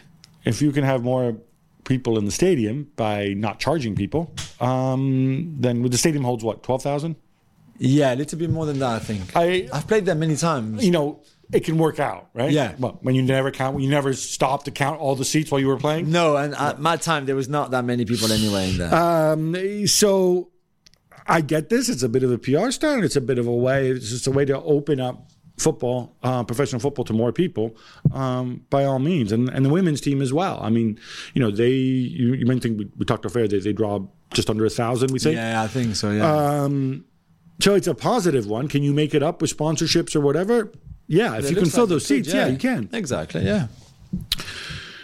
If 0.46 0.62
you 0.62 0.72
can 0.72 0.84
have 0.84 1.04
more 1.04 1.38
people 1.86 2.18
in 2.18 2.26
the 2.26 2.32
stadium 2.32 2.88
by 2.96 3.34
not 3.36 3.60
charging 3.60 3.96
people, 3.96 4.32
um, 4.62 5.56
then 5.60 5.82
the 5.84 5.98
stadium 5.98 6.24
holds 6.24 6.44
what 6.44 6.64
12,000. 6.64 7.16
Yeah, 7.80 8.14
a 8.14 8.16
little 8.16 8.38
bit 8.40 8.50
more 8.50 8.66
than 8.66 8.80
that, 8.80 8.90
I 8.92 9.00
think. 9.00 9.32
I 9.36 9.68
I've 9.74 9.88
played 9.88 10.06
there 10.06 10.16
many 10.16 10.36
times. 10.36 10.86
you 10.86 10.92
know, 10.92 11.20
it 11.52 11.64
can 11.66 11.78
work 11.78 12.00
out, 12.00 12.30
right? 12.34 12.52
Yeah. 12.52 12.74
Well, 12.80 13.00
when 13.02 13.16
you 13.16 13.22
never 13.22 13.52
count, 13.52 13.76
when 13.76 13.84
you 13.84 13.90
never 13.90 14.14
stop 14.14 14.64
to 14.66 14.72
count 14.72 15.00
all 15.02 15.16
the 15.16 15.26
seats 15.26 15.52
while 15.52 15.60
you 15.60 15.68
were 15.68 15.78
playing. 15.78 16.10
No, 16.12 16.38
and 16.38 16.54
at 16.56 16.80
my 16.80 16.98
time, 16.98 17.26
there 17.26 17.36
was 17.36 17.50
not 17.50 17.72
that 17.72 17.84
many 17.84 18.06
people 18.06 18.32
anyway 18.32 18.70
in 18.70 18.78
there. 18.78 18.94
Um, 18.96 19.88
so 19.88 20.50
I 21.28 21.42
get 21.42 21.70
this. 21.70 21.90
It's 21.90 22.04
a 22.04 22.10
bit 22.10 22.24
of 22.24 22.32
a 22.32 22.38
PR 22.38 22.72
stunt. 22.72 23.04
It's 23.04 23.16
a 23.16 23.22
bit 23.22 23.38
of 23.38 23.48
a 23.48 23.54
way. 23.54 23.90
It's 23.90 24.10
just 24.10 24.28
a 24.28 24.32
way 24.32 24.46
to 24.46 24.62
open 24.62 25.00
up 25.00 25.30
football, 25.58 26.16
uh, 26.24 26.44
professional 26.44 26.80
football, 26.80 27.06
to 27.06 27.14
more 27.14 27.32
people. 27.32 27.76
Um, 28.12 28.66
by 28.70 28.86
all 28.86 29.00
means, 29.00 29.32
and 29.32 29.50
and 29.50 29.66
the 29.66 29.70
women's 29.70 30.02
team 30.02 30.22
as 30.22 30.34
well. 30.34 30.60
I 30.62 30.70
mean, 30.70 31.00
you 31.34 31.42
know, 31.42 31.52
they 31.52 31.72
you, 31.72 32.34
you 32.34 32.46
mentioned 32.46 32.78
we, 32.78 32.90
we 32.98 33.06
talked 33.06 33.26
off 33.26 33.36
air. 33.36 33.48
They, 33.48 33.60
they 33.60 33.74
draw 33.74 34.06
just 34.34 34.50
under 34.50 34.66
a 34.66 34.70
thousand. 34.70 35.12
We 35.12 35.20
say. 35.20 35.34
yeah, 35.34 35.62
I 35.62 35.68
think 35.68 35.96
so, 35.96 36.12
yeah. 36.12 36.64
Um, 36.64 37.06
so 37.62 37.76
it's 37.76 37.88
a 37.88 37.96
positive 37.96 38.48
one. 38.48 38.68
Can 38.68 38.84
you 38.84 38.94
make 38.94 39.14
it 39.14 39.24
up 39.24 39.42
with 39.42 39.56
sponsorships 39.56 40.16
or 40.16 40.22
whatever? 40.22 40.72
Yeah, 41.08 41.38
if 41.38 41.46
It 41.46 41.52
you 41.52 41.56
can 41.58 41.70
fill 41.70 41.84
like 41.84 41.90
those 41.90 42.08
could, 42.08 42.26
seats, 42.26 42.34
yeah. 42.34 42.48
you 42.48 42.58
can. 42.58 42.90
Exactly, 42.92 43.46
yeah. 43.46 43.68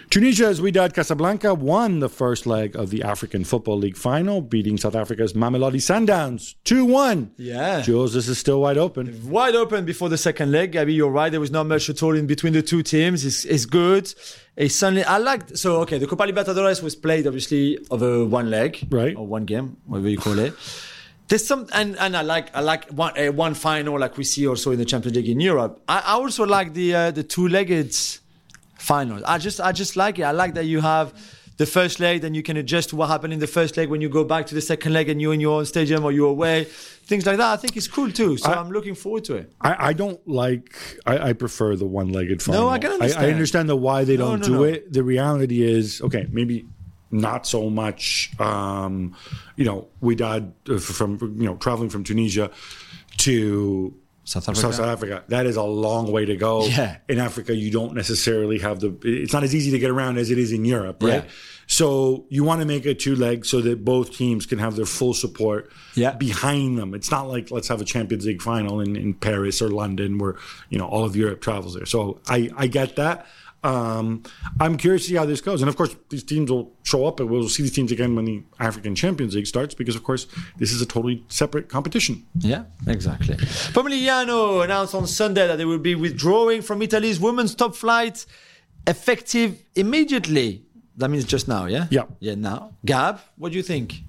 Tunisia's 0.10 0.60
Wydad 0.60 0.96
Casablanca 0.96 1.54
won 1.54 2.00
the 2.00 2.10
first 2.10 2.48
leg 2.48 2.76
of 2.76 2.90
the 2.90 3.04
African 3.04 3.44
Football 3.44 3.78
League 3.78 3.96
final, 3.96 4.42
beating 4.42 4.76
South 4.76 4.96
Africa's 4.96 5.34
Mamelodi 5.34 5.76
Sundowns 5.76 6.56
2 6.64 6.84
1. 6.84 7.34
Yeah. 7.38 7.82
Jules, 7.82 8.16
this 8.16 8.28
is 8.28 8.40
still 8.40 8.62
wide 8.62 8.80
open. 8.80 9.30
Wide 9.30 9.54
open 9.54 9.86
before 9.86 10.10
the 10.10 10.18
second 10.18 10.52
leg. 10.52 10.72
Gabby, 10.72 10.96
you're 10.96 11.12
right. 11.12 11.30
There 11.30 11.40
was 11.40 11.52
not 11.52 11.68
much 11.68 11.92
at 11.92 12.02
all 12.02 12.16
in 12.16 12.26
between 12.26 12.54
the 12.54 12.64
two 12.64 12.82
teams. 12.82 13.24
It's, 13.24 13.46
it's 13.46 13.68
good. 13.68 14.12
It's 14.56 14.76
suddenly, 14.76 15.04
I 15.04 15.20
like, 15.20 15.56
so, 15.56 15.82
okay, 15.82 16.00
the 16.00 16.08
Copa 16.08 16.24
Libertadores 16.24 16.82
was 16.82 16.96
played 16.96 17.28
obviously 17.28 17.78
over 17.92 18.26
one 18.26 18.50
leg. 18.50 18.88
Right. 18.90 19.16
Or 19.16 19.28
one 19.28 19.46
game, 19.46 19.78
whatever 19.86 20.10
you 20.10 20.18
call 20.18 20.40
it. 20.40 20.56
There's 21.28 21.46
some, 21.46 21.68
and, 21.72 21.96
and 22.00 22.18
I 22.18 22.24
like, 22.24 22.50
I 22.56 22.62
like 22.62 22.90
one, 22.90 23.14
uh, 23.16 23.32
one 23.32 23.54
final 23.54 24.00
like 24.00 24.18
we 24.18 24.24
see 24.24 24.48
also 24.48 24.72
in 24.72 24.80
the 24.80 24.86
Champions 24.86 25.18
League 25.18 25.30
in 25.30 25.40
Europe. 25.40 25.84
I, 25.88 26.00
I 26.00 26.12
also 26.14 26.48
like 26.48 26.74
the, 26.74 26.96
uh, 26.96 27.12
the 27.12 27.22
two-legged 27.22 27.96
finals. 28.80 29.24
I 29.26 29.38
just, 29.38 29.62
I 29.62 29.72
just 29.72 29.96
like 29.96 30.20
it. 30.20 30.24
I 30.24 30.32
like 30.32 30.56
that 30.56 30.66
you 30.66 30.82
have 30.82 31.14
the 31.60 31.66
first 31.66 32.00
leg, 32.00 32.22
then 32.22 32.34
you 32.34 32.42
can 32.42 32.56
adjust 32.56 32.90
to 32.90 32.96
what 32.96 33.10
happened 33.10 33.34
in 33.34 33.40
the 33.40 33.48
first 33.48 33.76
leg 33.76 33.90
when 33.90 34.00
you 34.00 34.08
go 34.08 34.24
back 34.24 34.48
to 34.48 34.56
the 34.56 34.62
second 34.62 34.94
leg 34.94 35.10
and 35.10 35.22
you're 35.22 35.34
in 35.34 35.42
your 35.42 35.60
own 35.60 35.66
stadium 35.66 36.06
or 36.06 36.12
you're 36.14 36.30
away. 36.30 36.64
Things 36.64 37.26
like 37.26 37.36
that. 37.36 37.52
I 37.52 37.58
think 37.58 37.76
it's 37.76 37.88
cool 37.88 38.10
too. 38.10 38.38
So 38.38 38.50
I, 38.50 38.62
am 38.62 38.72
looking 38.72 38.96
forward 38.96 39.26
to 39.26 39.36
it. 39.36 39.52
I, 39.60 39.90
I 39.90 39.94
don't 39.94 40.26
like, 40.26 40.74
I, 41.06 41.30
I 41.30 41.34
prefer 41.34 41.76
the 41.76 41.86
one 41.86 42.14
legged 42.14 42.42
final. 42.42 42.62
No, 42.62 42.70
I 42.70 42.80
can 42.80 42.94
understand. 42.94 43.26
I, 43.26 43.28
understand. 43.28 43.36
understand 43.36 43.70
the 43.70 43.76
why 43.76 44.06
they 44.06 44.16
don't 44.16 44.40
no, 44.40 44.46
do 44.46 44.54
no. 44.54 44.64
it. 44.64 44.94
The 44.94 45.04
reality 45.04 45.62
is, 45.62 46.02
okay, 46.02 46.28
maybe 46.32 46.66
not 47.12 47.46
so 47.46 47.70
much, 47.70 48.32
um, 48.40 49.14
you 49.58 49.66
know, 49.66 49.90
we 50.00 50.16
died 50.16 50.54
from, 50.80 51.18
you 51.38 51.46
know, 51.46 51.58
traveling 51.58 51.90
from 51.90 52.06
Tunisia 52.06 52.52
to 53.18 53.99
South 54.30 54.44
South, 54.44 54.58
South 54.76 54.80
Africa. 54.88 55.24
That 55.30 55.48
is 55.48 55.56
a 55.56 55.64
long 55.64 56.12
way 56.12 56.24
to 56.26 56.36
go. 56.38 56.66
Yeah. 56.66 56.98
In 57.10 57.18
Africa, 57.18 57.56
you 57.56 57.72
don't 57.72 57.96
necessarily 57.96 58.60
have 58.60 58.80
the. 58.80 58.96
It's 59.04 59.34
not 59.34 59.44
as 59.44 59.56
easy 59.56 59.72
to 59.72 59.80
get 59.80 59.90
around 59.90 60.18
as 60.20 60.30
it 60.30 60.38
is 60.38 60.52
in 60.52 60.66
Europe, 60.66 61.02
right? 61.02 61.24
Yeah. 61.24 61.30
So 61.66 62.26
you 62.30 62.44
want 62.44 62.62
to 62.62 62.66
make 62.68 62.86
it 62.86 63.00
two 63.00 63.16
legs 63.16 63.50
so 63.50 63.62
that 63.62 63.84
both 63.84 64.16
teams 64.16 64.46
can 64.46 64.58
have 64.60 64.76
their 64.76 64.86
full 64.86 65.14
support 65.14 65.72
Yeah. 65.96 66.14
behind 66.14 66.78
them. 66.78 66.94
It's 66.94 67.10
not 67.12 67.28
like 67.28 67.50
let's 67.52 67.68
have 67.68 67.82
a 67.82 67.86
Champions 67.86 68.26
League 68.26 68.42
final 68.42 68.80
in, 68.82 68.96
in 68.96 69.14
Paris 69.14 69.62
or 69.62 69.70
London 69.70 70.18
where 70.20 70.36
you 70.70 70.78
know 70.78 70.86
all 70.88 71.06
of 71.06 71.16
Europe 71.16 71.42
travels 71.42 71.74
there. 71.74 71.86
So 71.88 72.20
I 72.28 72.50
I 72.56 72.68
get 72.68 72.96
that. 72.98 73.26
Um, 73.64 74.24
I'm 74.60 74.78
curious 74.78 75.04
to 75.04 75.10
see 75.10 75.16
how 75.16 75.26
this 75.26 75.42
goes, 75.42 75.62
and 75.62 75.68
of 75.70 75.76
course 75.76 75.96
these 76.10 76.24
teams 76.24 76.50
will 76.50 76.72
show 76.84 77.06
up, 77.06 77.20
and 77.20 77.30
we'll 77.30 77.50
see 77.50 77.64
these 77.64 77.74
teams 77.74 77.92
again 77.92 78.16
when 78.16 78.26
the 78.26 78.44
African 78.60 78.96
Champions 78.96 79.36
League 79.36 79.48
starts, 79.48 79.76
because 79.76 79.96
of 79.96 80.04
course 80.04 80.28
this 80.58 80.72
is 80.72 80.82
a 80.82 80.86
totally 80.86 81.24
separate 81.28 81.68
competition. 81.68 82.26
Yeah, 82.40 82.64
exactly. 82.88 83.36
Pomigliano 83.36 84.64
announced 84.64 84.96
on 84.96 85.08
Sunday 85.08 85.46
that 85.48 85.58
they 85.58 85.66
will 85.66 85.80
be 85.80 85.96
withdrawing 85.96 86.62
from 86.62 86.82
Italy's 86.82 87.20
women's 87.20 87.54
top 87.54 87.76
flight 87.76 88.26
effective 88.88 89.62
immediately. 89.76 90.64
That 90.96 91.10
means 91.10 91.26
just 91.26 91.48
now, 91.48 91.66
yeah? 91.66 91.88
Yeah. 91.90 92.04
Yeah, 92.20 92.36
now. 92.36 92.76
Gab, 92.86 93.20
what 93.38 93.52
do 93.52 93.58
you 93.58 93.64
think? 93.64 94.04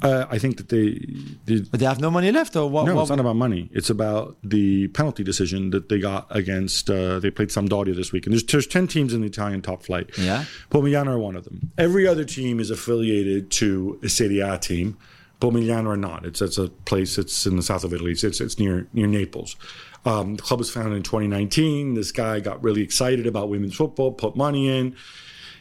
Uh, 0.00 0.26
I 0.30 0.38
think 0.38 0.58
that 0.58 0.68
they, 0.68 1.00
they 1.44 1.60
But 1.62 1.80
they 1.80 1.86
have 1.86 2.00
no 2.00 2.10
money 2.10 2.30
left, 2.30 2.54
or 2.54 2.70
what? 2.70 2.86
no, 2.86 2.94
what 2.94 3.02
it's 3.02 3.10
not 3.10 3.18
about 3.20 3.36
money. 3.36 3.68
It's 3.72 3.90
about 3.90 4.36
the 4.44 4.88
penalty 4.88 5.24
decision 5.24 5.70
that 5.70 5.88
they 5.88 5.98
got 5.98 6.26
against. 6.30 6.88
Uh, 6.88 7.18
they 7.18 7.30
played 7.30 7.48
Sampdoria 7.48 7.96
this 7.96 8.12
week, 8.12 8.24
and 8.26 8.32
there's, 8.32 8.44
there's 8.44 8.66
ten 8.66 8.86
teams 8.86 9.12
in 9.12 9.22
the 9.22 9.26
Italian 9.26 9.60
top 9.60 9.82
flight. 9.82 10.10
Yeah. 10.16 10.44
Pomigliano 10.70 11.08
are 11.08 11.18
one 11.18 11.34
of 11.36 11.44
them. 11.44 11.72
Every 11.76 12.06
other 12.06 12.24
team 12.24 12.60
is 12.60 12.70
affiliated 12.70 13.50
to 13.52 13.98
a 14.02 14.08
Serie 14.08 14.40
A 14.40 14.56
team. 14.58 14.96
Pomigliano 15.40 15.86
are 15.88 15.96
not. 15.96 16.24
It's 16.24 16.40
it's 16.42 16.58
a 16.58 16.68
place 16.68 17.16
that's 17.16 17.46
in 17.46 17.56
the 17.56 17.62
south 17.62 17.84
of 17.84 17.92
Italy. 17.92 18.12
It's 18.12 18.24
it's, 18.24 18.40
it's 18.40 18.58
near 18.58 18.86
near 18.92 19.06
Naples. 19.06 19.56
Um, 20.04 20.36
the 20.36 20.42
club 20.42 20.60
was 20.60 20.70
founded 20.70 20.96
in 20.96 21.02
2019. 21.02 21.94
This 21.94 22.12
guy 22.12 22.40
got 22.40 22.62
really 22.62 22.82
excited 22.82 23.26
about 23.26 23.48
women's 23.48 23.74
football, 23.74 24.12
put 24.12 24.36
money 24.36 24.68
in. 24.68 24.96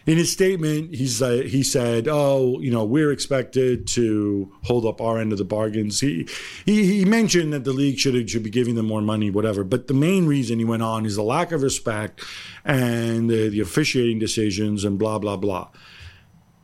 In 0.08 0.18
his 0.18 0.32
statement, 0.32 0.96
he's 0.96 1.22
uh, 1.22 1.44
he 1.46 1.62
said, 1.64 2.08
"Oh, 2.10 2.62
you 2.62 2.72
know, 2.72 2.86
we're 2.86 3.12
expected 3.12 3.86
to 3.88 4.54
hold 4.64 4.86
up 4.86 5.02
our 5.02 5.20
end 5.20 5.34
of 5.34 5.38
the 5.38 5.44
bargains." 5.44 6.00
He 6.00 6.26
he, 6.66 7.00
he 7.00 7.06
mentioned 7.06 7.52
that 7.52 7.66
the 7.66 7.74
league 7.74 8.00
should 8.00 8.30
should 8.30 8.42
be 8.42 8.50
giving 8.50 8.76
them 8.76 8.88
more 8.88 9.02
money, 9.02 9.30
whatever. 9.30 9.66
But 9.66 9.88
the 9.88 9.94
main 9.94 10.26
reason 10.26 10.60
he 10.60 10.66
went 10.66 10.82
on 10.82 11.06
is 11.06 11.18
the 11.18 11.24
lack 11.24 11.52
of 11.52 11.62
respect 11.62 12.24
and 12.64 13.30
the, 13.30 13.50
the 13.50 13.60
officiating 13.60 14.18
decisions 14.18 14.86
and 14.86 14.98
blah 14.98 15.20
blah 15.20 15.36
blah. 15.36 15.68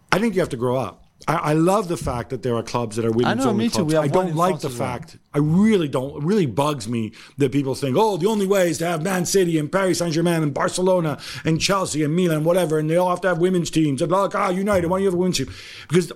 I 0.10 0.20
think 0.20 0.36
you 0.36 0.40
have 0.40 0.50
to 0.50 0.58
grow 0.58 0.78
up. 0.78 1.03
I, 1.28 1.36
I 1.36 1.54
love 1.54 1.88
the 1.88 1.98
fact 1.98 2.30
that 2.32 2.44
there 2.44 2.56
are 2.56 2.64
clubs 2.64 2.96
that 2.96 3.06
are 3.06 3.12
women's 3.12 3.44
know, 3.44 3.52
only 3.52 3.66
me 3.66 3.70
too. 3.70 3.76
clubs. 3.86 3.94
Have 3.94 4.04
I 4.04 4.08
don't 4.08 4.36
like 4.36 4.60
the 4.60 4.70
fact. 4.70 5.18
I 5.34 5.40
really 5.40 5.88
don't. 5.88 6.18
It 6.18 6.24
really 6.24 6.46
bugs 6.46 6.88
me 6.88 7.14
that 7.38 7.52
people 7.52 7.76
think, 7.76 7.96
oh, 7.98 8.18
the 8.18 8.28
only 8.28 8.46
way 8.48 8.70
is 8.70 8.78
to 8.80 8.86
have 8.86 9.02
Man 9.04 9.26
City 9.26 9.58
and 9.58 9.72
Paris 9.72 10.00
Saint 10.00 10.14
Germain 10.14 10.44
and 10.44 10.54
Barcelona 10.54 11.20
and 11.46 11.60
Chelsea 11.60 12.04
and 12.04 12.16
Milan, 12.16 12.44
whatever, 12.44 12.80
and 12.80 12.90
they 12.90 12.98
all 12.98 13.10
have 13.10 13.22
to 13.22 13.28
have 13.30 13.40
women's 13.40 13.70
teams. 13.70 14.02
And 14.02 14.12
like, 14.12 14.36
ah, 14.36 14.50
United, 14.50 14.88
why 14.88 14.98
don't 14.98 15.04
you 15.04 15.08
have 15.08 15.14
a 15.14 15.18
women's 15.18 15.38
team? 15.38 15.52
Because 15.88 16.12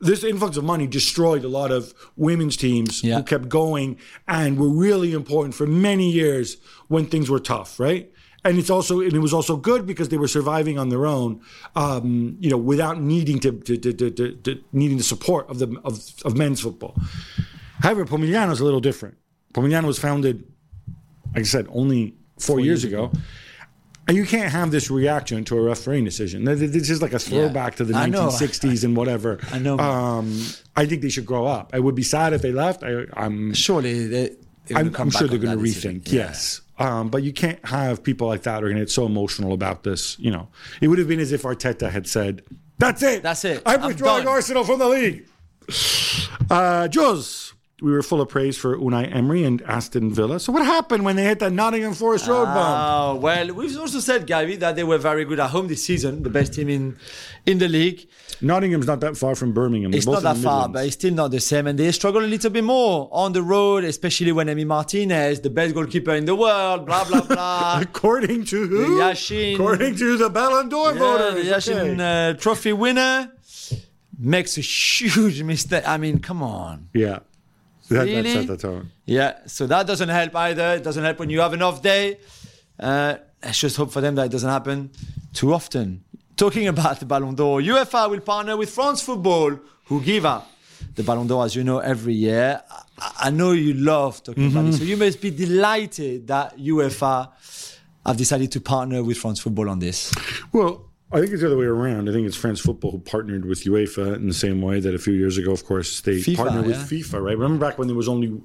this 0.00 0.22
influx 0.24 0.56
of 0.56 0.64
money 0.64 0.86
destroyed 0.86 1.42
a 1.44 1.48
lot 1.48 1.70
of 1.72 1.94
women's 2.16 2.56
teams 2.56 3.02
Yeah. 3.02 3.16
who 3.16 3.22
kept 3.22 3.48
going 3.48 3.98
and 4.28 4.58
were 4.58 4.68
really 4.68 5.12
important 5.12 5.54
for 5.54 5.66
many 5.66 6.10
years 6.10 6.58
when 6.88 7.06
things 7.06 7.30
were 7.30 7.40
tough, 7.40 7.80
right? 7.80 8.10
And 8.46 8.58
it's 8.58 8.70
also 8.70 9.00
and 9.00 9.12
it 9.12 9.18
was 9.18 9.34
also 9.34 9.56
good 9.56 9.86
because 9.86 10.08
they 10.08 10.18
were 10.18 10.28
surviving 10.28 10.78
on 10.78 10.88
their 10.88 11.04
own, 11.04 11.40
um, 11.74 12.36
you 12.40 12.48
know, 12.48 12.56
without 12.56 13.00
needing 13.00 13.40
to, 13.40 13.50
to, 13.52 13.76
to, 13.76 14.10
to, 14.10 14.64
needing 14.72 14.98
the 14.98 15.02
support 15.02 15.50
of 15.50 15.58
the 15.58 15.80
of, 15.84 16.00
of 16.24 16.36
men's 16.36 16.60
football. 16.60 16.96
However, 17.80 18.04
Pomigliano 18.04 18.52
is 18.52 18.60
a 18.60 18.64
little 18.64 18.80
different. 18.80 19.16
Pomigliano 19.52 19.84
was 19.84 19.98
founded, 19.98 20.44
like 21.34 21.40
I 21.40 21.42
said, 21.42 21.66
only 21.70 22.14
four, 22.38 22.60
years, 22.60 22.84
ago. 22.84 23.10
And 24.06 24.16
you 24.16 24.24
can't 24.24 24.52
have 24.52 24.70
this 24.70 24.90
reaction 24.90 25.44
to 25.46 25.58
a 25.58 25.60
refereeing 25.60 26.04
decision. 26.04 26.44
This 26.44 26.90
is 26.90 27.02
like 27.02 27.12
a 27.12 27.18
throwback 27.18 27.74
to 27.76 27.84
the 27.84 27.94
I 27.96 28.06
know. 28.06 28.28
1960s 28.28 28.84
and 28.84 28.96
whatever. 28.96 29.40
I 29.50 29.58
know. 29.58 29.78
Um, 29.78 30.40
I 30.76 30.86
think 30.86 31.02
they 31.02 31.08
should 31.08 31.26
grow 31.26 31.46
up. 31.46 31.70
I 31.74 31.80
would 31.80 31.96
be 31.96 32.04
sad 32.04 32.32
if 32.32 32.42
they 32.42 32.52
left. 32.52 32.84
I, 32.84 33.06
I'm 33.14 33.54
Surely 33.54 34.06
they. 34.06 34.36
they're 34.66 34.78
I'm, 34.78 34.94
I'm 34.96 35.10
sure 35.10 35.26
they're 35.26 35.38
going 35.38 35.58
to 35.58 35.62
rethink. 35.62 36.12
Yeah. 36.12 36.26
Yes. 36.26 36.60
Um, 36.78 37.08
but 37.08 37.22
you 37.22 37.32
can't 37.32 37.64
have 37.66 38.02
people 38.02 38.26
like 38.26 38.42
that 38.42 38.60
who 38.60 38.66
are 38.66 38.68
going 38.68 38.76
to 38.76 38.82
get 38.82 38.90
so 38.90 39.06
emotional 39.06 39.52
about 39.52 39.82
this. 39.82 40.18
You 40.18 40.30
know, 40.30 40.48
it 40.80 40.88
would 40.88 40.98
have 40.98 41.08
been 41.08 41.20
as 41.20 41.32
if 41.32 41.42
Arteta 41.42 41.90
had 41.90 42.06
said, 42.06 42.42
"That's 42.78 43.02
it. 43.02 43.22
That's 43.22 43.44
it. 43.44 43.62
I'm 43.64 43.80
I'm 43.80 43.86
withdrawing 43.88 44.24
done." 44.24 44.34
Arsenal 44.34 44.64
from 44.64 44.78
the 44.78 44.88
league." 44.88 45.26
Uh, 46.48 46.86
Jules, 46.86 47.45
we 47.82 47.92
were 47.92 48.02
full 48.02 48.22
of 48.22 48.28
praise 48.30 48.56
for 48.56 48.74
Unai 48.78 49.14
Emery 49.14 49.44
and 49.44 49.60
Aston 49.62 50.10
Villa. 50.10 50.40
So 50.40 50.50
what 50.50 50.64
happened 50.64 51.04
when 51.04 51.16
they 51.16 51.24
hit 51.24 51.40
that 51.40 51.52
Nottingham 51.52 51.92
Forest 51.92 52.26
road 52.26 52.46
bump? 52.46 52.56
Oh 52.58 53.16
well, 53.16 53.52
we've 53.52 53.78
also 53.78 54.00
said, 54.00 54.26
Gavi, 54.26 54.58
that 54.60 54.76
they 54.76 54.84
were 54.84 54.96
very 54.96 55.26
good 55.26 55.38
at 55.40 55.50
home 55.50 55.68
this 55.68 55.84
season, 55.84 56.22
the 56.22 56.30
best 56.30 56.54
team 56.54 56.70
in 56.70 56.96
in 57.44 57.58
the 57.58 57.68
league. 57.68 58.08
Nottingham's 58.40 58.86
not 58.86 59.00
that 59.00 59.16
far 59.16 59.34
from 59.34 59.52
Birmingham. 59.52 59.90
They're 59.90 59.98
It's 59.98 60.06
not 60.06 60.22
that 60.22 60.38
far, 60.38 60.68
but 60.70 60.86
it's 60.86 60.94
still 60.94 61.12
not 61.12 61.30
the 61.30 61.40
same. 61.40 61.66
And 61.66 61.78
they 61.78 61.92
struggle 61.92 62.22
a 62.24 62.26
little 62.34 62.50
bit 62.50 62.64
more 62.64 63.08
on 63.12 63.32
the 63.34 63.42
road, 63.42 63.84
especially 63.84 64.32
when 64.32 64.46
Emi 64.46 64.66
Martinez, 64.66 65.40
the 65.40 65.50
best 65.50 65.74
goalkeeper 65.74 66.14
in 66.14 66.24
the 66.24 66.34
world, 66.34 66.86
blah 66.86 67.04
blah 67.04 67.20
blah. 67.32 67.78
According 67.82 68.44
to 68.46 68.66
who? 68.66 69.00
Yashin. 69.00 69.54
According 69.54 69.96
to 69.96 70.16
the 70.16 70.30
Ballon 70.30 70.70
d'Or 70.70 70.92
yeah, 70.94 70.98
voters. 70.98 71.34
the 71.44 71.50
Yashin 71.50 72.00
Okay. 72.00 72.30
uh, 72.30 72.34
Trophy 72.34 72.72
winner 72.72 73.32
makes 74.18 74.56
a 74.56 74.62
huge 74.62 75.42
mistake. 75.42 75.86
I 75.86 75.98
mean, 75.98 76.20
come 76.20 76.42
on. 76.42 76.88
yeah. 76.94 77.18
That, 77.88 77.94
that 77.96 78.04
Really? 78.06 78.32
set 78.32 78.46
the 78.46 78.56
tone. 78.56 78.90
Yeah, 79.04 79.38
so 79.46 79.66
that 79.66 79.86
doesn't 79.86 80.08
help 80.08 80.34
either. 80.34 80.74
It 80.74 80.82
doesn't 80.84 81.04
help 81.04 81.18
when 81.18 81.30
you 81.30 81.40
have 81.40 81.52
an 81.52 81.62
off 81.62 81.82
day. 81.82 82.18
Uh, 82.78 83.16
let's 83.42 83.58
just 83.60 83.76
hope 83.76 83.90
for 83.92 84.00
them 84.00 84.14
that 84.16 84.26
it 84.26 84.32
doesn't 84.32 84.50
happen 84.50 84.90
too 85.32 85.52
often. 85.54 86.02
Talking 86.36 86.68
about 86.68 86.98
the 87.00 87.06
Ballon 87.06 87.34
d'Or, 87.34 87.60
UEFA 87.60 88.10
will 88.10 88.20
partner 88.20 88.56
with 88.56 88.70
France 88.70 89.00
Football, 89.02 89.58
who 89.86 90.00
give 90.02 90.26
up 90.26 90.50
the 90.94 91.02
Ballon 91.02 91.26
d'Or, 91.26 91.44
as 91.44 91.54
you 91.54 91.64
know, 91.64 91.78
every 91.78 92.14
year. 92.14 92.60
I, 92.98 93.12
I 93.18 93.30
know 93.30 93.52
you 93.52 93.72
love 93.74 94.22
talking 94.22 94.48
about 94.48 94.66
it, 94.66 94.74
so 94.74 94.84
you 94.84 94.96
must 94.96 95.20
be 95.20 95.30
delighted 95.30 96.26
that 96.26 96.58
UEFA 96.58 97.30
have 98.04 98.16
decided 98.16 98.52
to 98.52 98.60
partner 98.60 99.02
with 99.02 99.16
France 99.18 99.40
Football 99.40 99.68
on 99.70 99.78
this. 99.78 100.12
Well, 100.52 100.85
I 101.12 101.20
think 101.20 101.32
it's 101.32 101.40
the 101.42 101.46
other 101.46 101.56
way 101.56 101.66
around. 101.66 102.08
I 102.08 102.12
think 102.12 102.26
it's 102.26 102.36
France 102.36 102.60
Football 102.60 102.90
who 102.90 102.98
partnered 102.98 103.44
with 103.44 103.62
UEFA 103.64 104.16
in 104.16 104.26
the 104.26 104.34
same 104.34 104.60
way 104.60 104.80
that 104.80 104.94
a 104.94 104.98
few 104.98 105.14
years 105.14 105.38
ago, 105.38 105.52
of 105.52 105.64
course, 105.64 106.00
they 106.00 106.16
FIFA, 106.16 106.36
partnered 106.36 106.66
with. 106.66 106.76
FIFA, 106.90 107.22
right? 107.22 107.38
Remember 107.38 107.64
back 107.64 107.78
when 107.78 107.86
there 107.86 107.96
was 107.96 108.08
only 108.08 108.40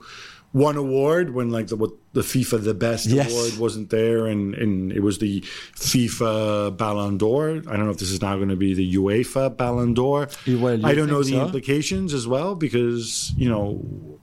one 0.51 0.75
award, 0.77 1.33
when 1.33 1.49
like 1.49 1.67
the 1.67 1.75
what 1.75 1.91
the 2.13 2.21
FIFA 2.21 2.63
the 2.63 2.73
best 2.75 3.07
Yes. 3.07 3.31
award 3.31 3.57
wasn't 3.57 3.89
there, 3.89 4.27
and 4.27 4.53
and 4.53 4.91
it 4.91 4.99
was 4.99 5.17
the 5.17 5.41
FIFA 5.75 6.77
Ballon 6.77 7.17
d'Or. 7.17 7.49
I 7.67 7.77
don't 7.77 7.85
know 7.85 7.89
if 7.91 7.97
this 7.97 8.11
is 8.11 8.21
now 8.21 8.35
going 8.35 8.49
to 8.49 8.55
be 8.55 8.73
the 8.75 8.95
UEFA 8.95 9.55
Ballon 9.57 9.93
d'Or. 9.95 10.27
Well, 10.47 10.85
I 10.85 10.93
don't 10.93 11.07
know 11.09 11.23
the 11.23 11.31
so? 11.31 11.45
implications 11.45 12.13
as 12.13 12.27
well 12.27 12.53
because 12.55 13.33
you 13.37 13.49
know, 13.49 14.19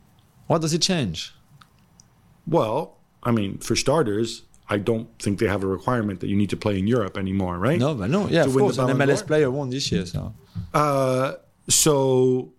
What 0.47 0.61
does 0.63 0.75
it 0.75 0.83
change? 0.83 1.35
well, 2.47 2.99
I 3.23 3.31
mean, 3.33 3.59
for 3.59 3.75
starters. 3.75 4.43
I 4.71 4.77
don't 4.79 5.09
think 5.19 5.39
they 5.39 5.47
have 5.47 5.63
a 5.65 5.67
requirement 5.67 6.21
that 6.21 6.29
you 6.29 6.37
need 6.37 6.51
to 6.51 6.57
play 6.57 6.79
in 6.79 6.87
Europe 6.87 7.17
anymore, 7.17 7.59
right? 7.59 7.79
No, 7.79 7.95
but 7.95 8.11
no, 8.11 8.29
yeah, 8.29 8.43
To 8.45 8.49
of 8.51 8.57
course. 8.57 8.79
An 8.79 8.89
MLS 8.89 9.27
player 9.27 9.51
won 9.51 9.71
this 9.71 9.91
year, 9.91 10.05
so. 10.05 10.35
Uh, 10.75 11.35
so 11.69 12.53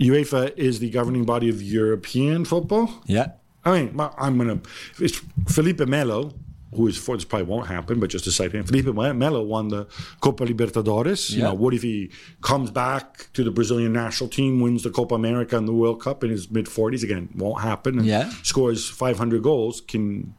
UEFA 0.00 0.56
is 0.56 0.78
the 0.80 0.90
governing 0.90 1.24
body 1.24 1.48
of 1.48 1.62
European 1.62 2.44
football. 2.44 2.90
Yeah. 3.06 3.32
I 3.64 3.80
mean, 3.82 3.98
I'm 4.18 4.38
gonna. 4.38 4.60
It's 4.98 5.20
Felipe 5.46 5.86
Melo, 5.86 6.32
who 6.74 6.88
is 6.88 6.96
for 6.96 7.16
this 7.16 7.24
probably 7.24 7.46
won't 7.46 7.68
happen, 7.68 8.00
but 8.00 8.10
just 8.10 8.24
to 8.24 8.32
cite 8.32 8.50
him, 8.52 8.64
Felipe 8.64 8.86
Melo 8.92 9.42
won 9.44 9.68
the 9.68 9.86
Copa 10.20 10.44
Libertadores. 10.44 11.30
You 11.30 11.42
know, 11.44 11.54
what 11.54 11.72
if 11.72 11.82
he 11.82 12.10
comes 12.40 12.72
back 12.72 13.28
to 13.34 13.44
the 13.44 13.52
Brazilian 13.52 13.92
national 13.92 14.28
team, 14.30 14.60
wins 14.60 14.82
the 14.82 14.90
Copa 14.90 15.14
America 15.14 15.56
and 15.56 15.68
the 15.68 15.72
World 15.72 16.02
Cup 16.02 16.24
in 16.24 16.30
his 16.30 16.50
mid 16.50 16.66
40s? 16.66 17.04
Again, 17.04 17.28
won't 17.36 17.60
happen. 17.62 17.98
And 18.00 18.06
Yeah. 18.06 18.30
scores 18.42 18.88
500 18.88 19.42
goals. 19.44 19.80
Can 19.80 20.34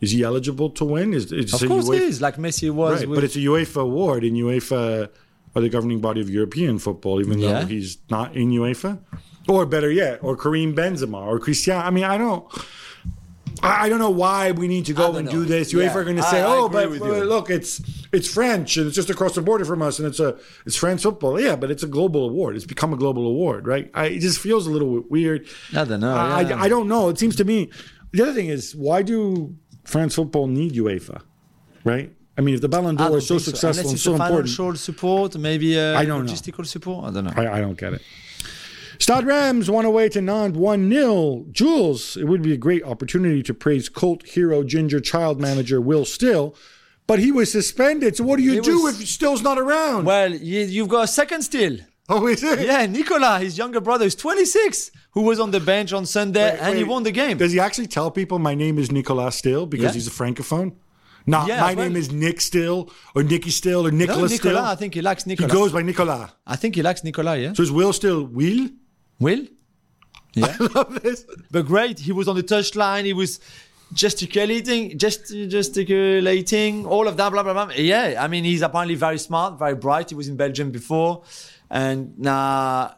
is 0.00 0.10
he 0.12 0.22
eligible 0.22 0.70
to 0.70 0.84
win? 0.84 1.12
Is, 1.12 1.32
is 1.32 1.52
Of 1.54 1.68
course 1.68 1.88
UEFA 1.88 1.96
it 1.96 2.02
is, 2.02 2.20
like 2.22 2.36
Messi 2.36 2.70
was 2.70 3.00
Right, 3.00 3.08
with 3.08 3.16
but 3.18 3.24
it's 3.24 3.36
a 3.36 3.40
UEFA 3.40 3.82
award, 3.82 4.24
and 4.24 4.36
UEFA 4.36 5.08
are 5.54 5.60
the 5.62 5.68
governing 5.68 6.00
body 6.00 6.20
of 6.20 6.30
European 6.30 6.78
football, 6.78 7.20
even 7.20 7.38
Yeah. 7.38 7.60
though 7.60 7.66
he's 7.66 7.98
not 8.10 8.36
in 8.36 8.50
UEFA. 8.50 8.98
Or 9.48 9.66
better 9.66 9.90
yet, 9.90 10.20
or 10.22 10.36
Karim 10.36 10.74
Benzema, 10.74 11.20
or 11.26 11.38
Cristiano. 11.40 11.84
I 11.84 11.90
mean, 11.90 12.04
I 12.04 12.18
don't. 12.18 12.46
I 13.62 13.88
don't 13.90 13.98
know 13.98 14.10
why 14.10 14.52
we 14.52 14.68
need 14.68 14.86
to 14.86 14.94
go 14.94 15.16
and 15.16 15.26
know. 15.26 15.32
do 15.32 15.44
this. 15.44 15.72
Yeah, 15.72 15.88
UEFA 15.88 15.94
are 15.96 16.04
going 16.04 16.16
to 16.16 16.22
say, 16.22 16.40
I 16.40 16.46
"Oh, 16.46 16.68
but 16.68 16.88
look, 16.90 17.50
it's 17.50 17.82
it's 18.12 18.28
French 18.32 18.76
and 18.76 18.86
it's 18.86 18.96
just 18.96 19.10
across 19.10 19.34
the 19.34 19.42
border 19.42 19.64
from 19.66 19.82
us, 19.82 19.98
and 19.98 20.06
it's 20.08 20.20
a 20.20 20.38
it's 20.64 20.76
French 20.76 21.02
football." 21.02 21.38
Yeah, 21.38 21.56
but 21.56 21.70
it's 21.70 21.82
a 21.82 21.86
global 21.88 22.24
award. 22.28 22.56
It's 22.56 22.64
become 22.64 22.92
a 22.94 22.96
global 22.96 23.26
award, 23.26 23.66
right? 23.66 23.90
I, 23.92 24.06
it 24.06 24.20
just 24.20 24.38
feels 24.38 24.66
a 24.66 24.70
little 24.70 25.02
weird. 25.10 25.46
I 25.76 25.84
don't 25.84 26.00
know, 26.00 26.14
yeah. 26.14 26.56
I, 26.56 26.64
I 26.64 26.68
don't 26.68 26.88
know. 26.88 27.08
It 27.10 27.18
seems 27.18 27.36
to 27.36 27.44
me. 27.44 27.70
The 28.12 28.22
other 28.22 28.32
thing 28.32 28.46
is, 28.48 28.74
why 28.74 29.02
do 29.02 29.54
France 29.84 30.14
football 30.14 30.46
need 30.46 30.74
UEFA? 30.74 31.22
Right? 31.84 32.12
I 32.38 32.42
mean, 32.42 32.54
if 32.54 32.60
the 32.60 32.68
Ballon 32.68 32.96
d'Or 32.96 33.18
is 33.18 33.26
so 33.26 33.34
think 33.34 33.44
successful 33.46 33.90
and 33.90 33.98
so 33.98 34.12
important, 34.12 34.48
financial 34.48 34.74
support, 34.76 35.36
maybe 35.36 35.76
a 35.76 35.96
I 35.96 36.04
don't 36.04 36.24
know. 36.24 36.32
logistical 36.32 36.66
support. 36.66 37.06
I 37.06 37.10
don't 37.12 37.24
know. 37.24 37.32
I, 37.36 37.58
I 37.58 37.60
don't 37.60 37.76
get 37.78 37.92
it. 37.94 38.02
Stade 38.98 39.24
Reims 39.24 39.70
won 39.70 39.84
away 39.86 40.08
to 40.10 40.20
Nantes 40.20 40.58
1 40.58 40.90
0. 40.90 41.46
Jules, 41.52 42.16
it 42.16 42.24
would 42.24 42.42
be 42.42 42.52
a 42.52 42.56
great 42.58 42.82
opportunity 42.84 43.42
to 43.42 43.54
praise 43.54 43.88
cult 43.88 44.26
hero 44.26 44.62
ginger 44.62 45.00
child 45.00 45.40
manager 45.40 45.80
Will 45.80 46.04
Still, 46.04 46.54
but 47.06 47.18
he 47.18 47.32
was 47.32 47.50
suspended. 47.50 48.16
So 48.16 48.24
what 48.24 48.36
do 48.36 48.42
you 48.42 48.60
do 48.60 48.82
was- 48.82 49.00
if 49.00 49.08
Still's 49.08 49.42
not 49.42 49.58
around? 49.58 50.04
well, 50.04 50.30
you, 50.32 50.60
you've 50.60 50.88
got 50.88 51.04
a 51.04 51.08
second 51.08 51.42
still. 51.42 51.78
oh, 52.10 52.26
is 52.26 52.42
it? 52.42 52.60
Yeah, 52.66 52.84
Nicola, 52.86 53.38
his 53.38 53.56
younger 53.56 53.80
brother, 53.80 54.04
is 54.04 54.14
26, 54.14 54.90
who 55.12 55.22
was 55.22 55.38
on 55.40 55.50
the 55.50 55.60
bench 55.60 55.92
on 55.92 56.06
Sunday, 56.06 56.56
and 56.60 56.76
he 56.78 56.84
won 56.84 57.02
the 57.02 57.10
game. 57.12 57.36
Does 57.38 57.52
he 57.52 57.60
actually 57.60 57.88
tell 57.88 58.10
people 58.10 58.38
my 58.38 58.54
name 58.54 58.78
is 58.78 58.90
Nicolas 58.92 59.36
Still 59.36 59.66
because 59.66 59.86
Yeah. 59.86 59.92
he's 59.92 60.06
a 60.06 60.10
francophone? 60.10 60.72
Not 61.26 61.48
Yeah, 61.48 61.60
my 61.60 61.74
well- 61.74 61.84
name 61.84 61.96
is 61.96 62.10
Nick 62.10 62.40
Still 62.40 62.90
or 63.14 63.22
Nicky 63.22 63.50
Still 63.50 63.86
or 63.86 63.90
no, 63.90 63.98
Nicholas 63.98 64.30
Nicola, 64.32 64.54
Still. 64.54 64.64
I 64.64 64.74
think 64.76 64.94
he 64.94 65.02
likes 65.02 65.26
Nicolas. 65.26 65.52
he 65.52 65.58
goes 65.58 65.70
by 65.72 65.82
Nicolas. 65.82 66.30
I 66.46 66.56
think 66.56 66.74
he 66.76 66.82
likes 66.82 67.04
Nicolas, 67.04 67.38
yeah. 67.38 67.52
So 67.52 67.62
is 67.62 67.70
Will 67.70 67.92
Still 67.92 68.24
Will? 68.26 68.68
Will? 69.18 69.46
Yeah. 70.34 70.54
I 70.60 70.64
Love 70.76 71.02
this. 71.02 71.26
but 71.50 71.66
great. 71.66 71.98
He 71.98 72.12
was 72.12 72.28
on 72.28 72.36
the 72.36 72.42
touchline. 72.44 73.04
He 73.04 73.12
was 73.12 73.40
gesticulating, 73.92 74.96
gest- 74.96 75.34
gesticulating, 75.48 76.86
all 76.86 77.08
of 77.08 77.16
that, 77.16 77.30
blah, 77.32 77.42
blah, 77.42 77.52
blah. 77.52 77.70
Yeah, 77.74 78.14
I 78.24 78.28
mean, 78.28 78.44
he's 78.44 78.62
apparently 78.62 78.94
very 78.94 79.18
smart, 79.18 79.58
very 79.58 79.74
bright. 79.74 80.10
He 80.10 80.14
was 80.14 80.28
in 80.28 80.36
Belgium 80.36 80.70
before. 80.70 81.22
And 81.68 82.18
now 82.18 82.94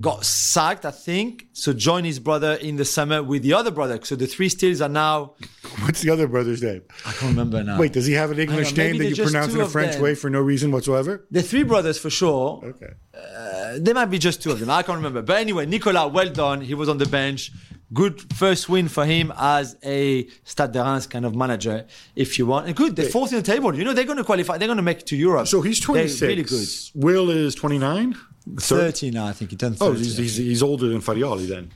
got 0.00 0.24
sacked, 0.24 0.84
I 0.84 0.90
think. 0.90 1.46
So 1.52 1.72
joined 1.72 2.06
his 2.06 2.18
brother 2.18 2.54
in 2.54 2.76
the 2.76 2.84
summer 2.84 3.22
with 3.22 3.42
the 3.42 3.52
other 3.52 3.70
brother. 3.70 3.98
So 4.02 4.16
the 4.16 4.26
three 4.26 4.48
stills 4.48 4.80
are 4.80 4.88
now. 4.88 5.34
What's 5.80 6.02
the 6.02 6.10
other 6.10 6.26
brother's 6.28 6.62
name? 6.62 6.82
I 7.04 7.12
can't 7.12 7.30
remember 7.30 7.62
now. 7.62 7.78
Wait, 7.78 7.92
does 7.92 8.06
he 8.06 8.12
have 8.14 8.30
an 8.30 8.38
English 8.38 8.76
name 8.76 8.98
that 8.98 9.06
you 9.06 9.16
pronounce 9.16 9.54
in 9.54 9.60
a 9.60 9.68
French 9.68 9.94
them. 9.94 10.02
way 10.02 10.14
for 10.14 10.30
no 10.30 10.40
reason 10.40 10.70
whatsoever? 10.70 11.26
the 11.30 11.42
three 11.42 11.62
brothers 11.62 11.98
for 11.98 12.10
sure. 12.10 12.60
Okay. 12.64 12.92
Uh, 13.14 13.78
there 13.80 13.94
might 13.94 14.06
be 14.06 14.18
just 14.18 14.42
two 14.42 14.50
of 14.52 14.60
them. 14.60 14.70
I 14.70 14.82
can't 14.82 14.96
remember. 14.96 15.22
But 15.22 15.38
anyway, 15.38 15.66
Nicolas, 15.66 16.12
well 16.12 16.30
done. 16.30 16.60
He 16.60 16.74
was 16.74 16.88
on 16.88 16.98
the 16.98 17.06
bench. 17.06 17.50
Good 17.92 18.32
first 18.34 18.68
win 18.68 18.88
for 18.88 19.04
him 19.04 19.32
as 19.38 19.76
a 19.84 20.26
Stade 20.42 20.72
de 20.72 20.82
Reims 20.82 21.06
kind 21.06 21.24
of 21.24 21.36
manager, 21.36 21.86
if 22.16 22.36
you 22.38 22.44
want. 22.46 22.66
And 22.66 22.74
good, 22.74 22.96
they're 22.96 23.08
fourth 23.08 23.32
in 23.32 23.38
the 23.38 23.44
table. 23.44 23.72
You 23.76 23.84
know, 23.84 23.92
they're 23.92 24.04
going 24.04 24.18
to 24.18 24.24
qualify. 24.24 24.58
They're 24.58 24.66
going 24.66 24.76
to 24.78 24.82
make 24.82 25.00
it 25.00 25.06
to 25.06 25.16
Europe. 25.16 25.46
So 25.46 25.60
he's 25.60 25.78
They're 25.78 26.08
26. 26.08 26.22
really 26.22 26.42
good. 26.42 26.68
Will 26.94 27.30
is 27.30 27.54
29? 27.54 28.16
30 28.58 29.10
now, 29.12 29.26
I 29.26 29.32
think. 29.32 29.52
He 29.52 29.56
turned 29.56 29.78
30. 29.78 29.90
Oh, 29.90 29.94
he's, 29.94 30.16
he's, 30.16 30.36
he's 30.36 30.62
older 30.62 30.88
than 30.88 31.00
Farioli 31.00 31.46
then. 31.48 31.70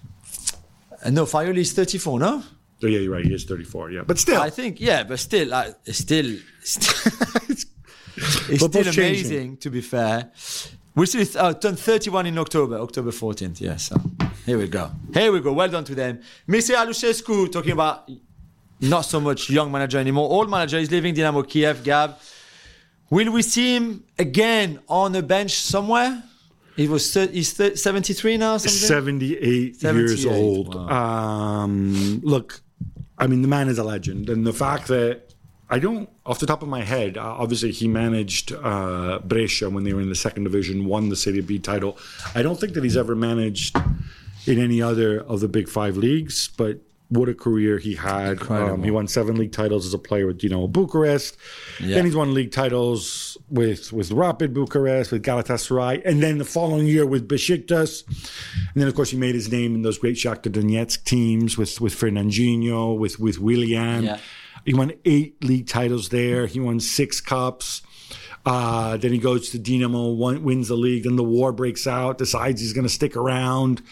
Uh, 1.05 1.11
no, 1.11 1.27
Farioli 1.27 1.59
is 1.59 1.73
34, 1.73 2.19
no? 2.19 2.43
Oh, 2.83 2.87
yeah, 2.87 2.99
you're 2.99 3.13
right. 3.13 3.25
He 3.25 3.33
is 3.33 3.45
34, 3.45 3.91
yeah. 3.91 4.03
But 4.07 4.19
still. 4.19 4.41
I 4.41 4.51
think, 4.51 4.81
yeah, 4.81 5.05
but 5.05 5.19
still, 5.19 5.53
it's 5.85 5.99
still, 5.99 6.37
still 6.63 7.43
it's 7.49 7.67
still 8.19 8.57
Football's 8.59 8.87
changing. 8.87 9.05
amazing, 9.05 9.57
to 9.59 9.71
be 9.71 9.81
fair. 9.81 10.31
We 10.95 11.07
still 11.07 11.27
uh, 11.41 11.55
turned 11.55 11.79
31 11.79 12.27
in 12.27 12.39
October, 12.39 12.79
October 12.79 13.11
14th, 13.11 13.61
yeah, 13.61 13.77
so 13.77 13.97
here 14.51 14.59
we 14.59 14.67
go. 14.67 14.91
Here 15.15 15.31
we 15.31 15.39
go, 15.39 15.53
well 15.53 15.69
done 15.69 15.85
to 15.85 15.95
them. 15.95 16.21
Mircea 16.49 16.85
Lucescu, 16.85 17.53
talking 17.53 17.71
about 17.71 18.11
not 18.81 19.03
so 19.03 19.21
much 19.21 19.49
young 19.49 19.71
manager 19.71 19.99
anymore, 19.99 20.29
old 20.29 20.51
manager 20.51 20.77
is 20.79 20.91
leaving 20.91 21.15
Dynamo 21.15 21.43
Kiev, 21.43 21.85
Gab. 21.85 22.19
Will 23.11 23.31
we 23.31 23.43
see 23.43 23.77
him 23.77 24.03
again 24.19 24.81
on 24.89 25.15
a 25.15 25.23
bench 25.23 25.53
somewhere? 25.53 26.25
He 26.75 26.89
was 26.89 27.15
he's 27.15 27.53
thir- 27.53 27.77
73 27.77 28.39
now, 28.39 28.57
something? 28.57 28.89
78, 28.89 29.41
years 29.41 30.23
78, 30.23 30.27
old. 30.27 30.75
Um, 30.75 32.21
look, 32.25 32.61
I 33.19 33.29
mean, 33.29 33.43
the 33.43 33.49
man 33.49 33.69
is 33.69 33.79
a 33.79 33.85
legend. 33.85 34.29
And 34.29 34.45
the 34.45 34.53
fact 34.53 34.89
that 34.89 35.33
I 35.69 35.79
don't, 35.79 36.11
off 36.27 36.41
the 36.41 36.47
top 36.47 36.63
of 36.63 36.69
my 36.69 36.83
head, 36.83 37.17
uh, 37.17 37.23
obviously 37.23 37.71
he 37.71 37.87
managed 37.87 38.53
uh, 38.53 39.21
Brescia 39.21 39.71
when 39.71 39.85
they 39.85 39.93
were 39.93 40.01
in 40.01 40.09
the 40.09 40.17
second 40.17 40.43
division, 40.43 40.87
won 40.87 41.09
the 41.09 41.15
Serie 41.17 41.41
B 41.41 41.61
title. 41.61 41.97
I 42.35 42.43
don't 42.43 42.59
think 42.59 42.75
that 42.75 42.83
he's 42.83 42.97
ever 42.97 43.15
managed 43.15 43.77
in 44.47 44.59
any 44.59 44.81
other 44.83 45.21
of 45.21 45.41
the 45.41 45.49
big 45.49 45.69
five 45.69 45.97
leagues, 45.97 46.49
but 46.49 46.79
what 47.11 47.29
a 47.29 47.35
career 47.35 47.79
he 47.79 47.97
had. 47.97 48.41
Um, 48.51 48.85
he 48.85 48.91
won 48.93 49.09
seven 49.09 49.37
league 49.37 49.51
titles 49.51 49.85
as 49.85 49.93
a 49.93 49.99
player 49.99 50.29
with 50.29 50.39
Dinamo 50.39 50.71
Bucharest. 50.71 51.37
Yeah. 51.81 51.97
Then 51.97 52.05
he's 52.05 52.15
won 52.15 52.35
league 52.35 52.53
titles 52.53 53.37
with, 53.49 53.93
with 53.93 54.13
Rapid 54.13 54.55
Bucharest, 54.55 55.11
with 55.11 55.25
Galatasaray, 55.25 56.03
and 56.05 56.23
then 56.23 56.39
the 56.39 56.45
following 56.45 56.87
year 56.87 57.05
with 57.05 57.29
Besiktas. 57.29 58.07
And 58.07 58.77
then, 58.77 58.87
of 58.87 58.95
course, 58.95 59.11
he 59.11 59.17
made 59.17 59.35
his 59.35 59.51
name 59.51 59.75
in 59.75 59.83
those 59.83 59.99
great 59.99 60.15
Shakhtar 60.15 60.53
Donetsk 60.53 61.03
teams 61.03 61.59
with, 61.59 61.81
with 61.81 61.95
Fernandinho, 61.95 62.97
with, 62.97 63.19
with 63.19 63.41
Willian. 63.41 64.05
Yeah. 64.05 64.19
He 64.65 64.75
won 64.75 64.93
eight 65.05 65.43
league 65.43 65.67
titles 65.67 66.11
there. 66.11 66.47
He 66.47 66.61
won 66.61 66.79
six 66.79 67.21
cups. 67.21 67.83
Uh, 68.47 68.97
then 68.97 69.13
he 69.13 69.19
goes 69.19 69.51
to 69.51 69.59
Dinamo, 69.59 70.17
won, 70.17 70.45
wins 70.45 70.69
the 70.69 70.77
league. 70.77 71.05
Then 71.05 71.17
the 71.17 71.25
war 71.25 71.53
breaks 71.53 71.89
out, 71.89 72.19
decides 72.19 72.61
he's 72.61 72.73
going 72.73 72.87
to 72.87 72.93
stick 72.93 73.17
around. 73.17 73.83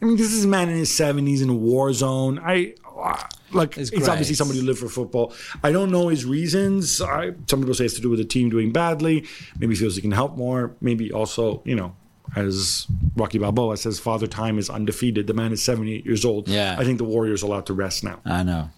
I 0.00 0.04
mean, 0.04 0.16
this 0.16 0.32
is 0.32 0.44
a 0.44 0.48
man 0.48 0.68
in 0.68 0.76
his 0.76 0.90
70s 0.90 1.42
in 1.42 1.48
a 1.48 1.54
war 1.54 1.92
zone. 1.92 2.38
I 2.38 2.74
uh, 2.96 3.22
like 3.52 3.78
It's 3.78 3.90
he's 3.90 4.08
obviously 4.08 4.34
somebody 4.34 4.60
who 4.60 4.66
lived 4.66 4.78
for 4.78 4.88
football. 4.88 5.32
I 5.62 5.72
don't 5.72 5.90
know 5.90 6.08
his 6.08 6.24
reasons. 6.24 7.00
I, 7.00 7.32
some 7.46 7.60
people 7.60 7.74
say 7.74 7.86
it's 7.86 7.94
to 7.94 8.00
do 8.00 8.10
with 8.10 8.18
the 8.18 8.24
team 8.24 8.50
doing 8.50 8.72
badly. 8.72 9.26
Maybe 9.58 9.74
he 9.74 9.80
feels 9.80 9.96
he 9.96 10.02
can 10.02 10.12
help 10.12 10.36
more. 10.36 10.74
Maybe 10.80 11.12
also, 11.12 11.62
you 11.64 11.74
know, 11.74 11.94
as 12.34 12.86
Rocky 13.16 13.38
Balboa 13.38 13.76
says, 13.76 13.98
Father 13.98 14.26
Time 14.26 14.58
is 14.58 14.68
undefeated. 14.68 15.26
The 15.26 15.34
man 15.34 15.52
is 15.52 15.62
78 15.62 16.04
years 16.04 16.24
old. 16.24 16.48
Yeah. 16.48 16.76
I 16.78 16.84
think 16.84 16.98
the 16.98 17.04
Warriors 17.04 17.42
are 17.42 17.46
allowed 17.46 17.66
to 17.66 17.74
rest 17.74 18.04
now. 18.04 18.20
I 18.24 18.42
know. 18.42 18.70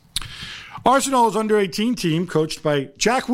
Arsenal's 0.84 1.36
under 1.36 1.58
18 1.58 1.94
team, 1.96 2.26
coached 2.26 2.62
by 2.62 2.90
Jack 2.96 3.28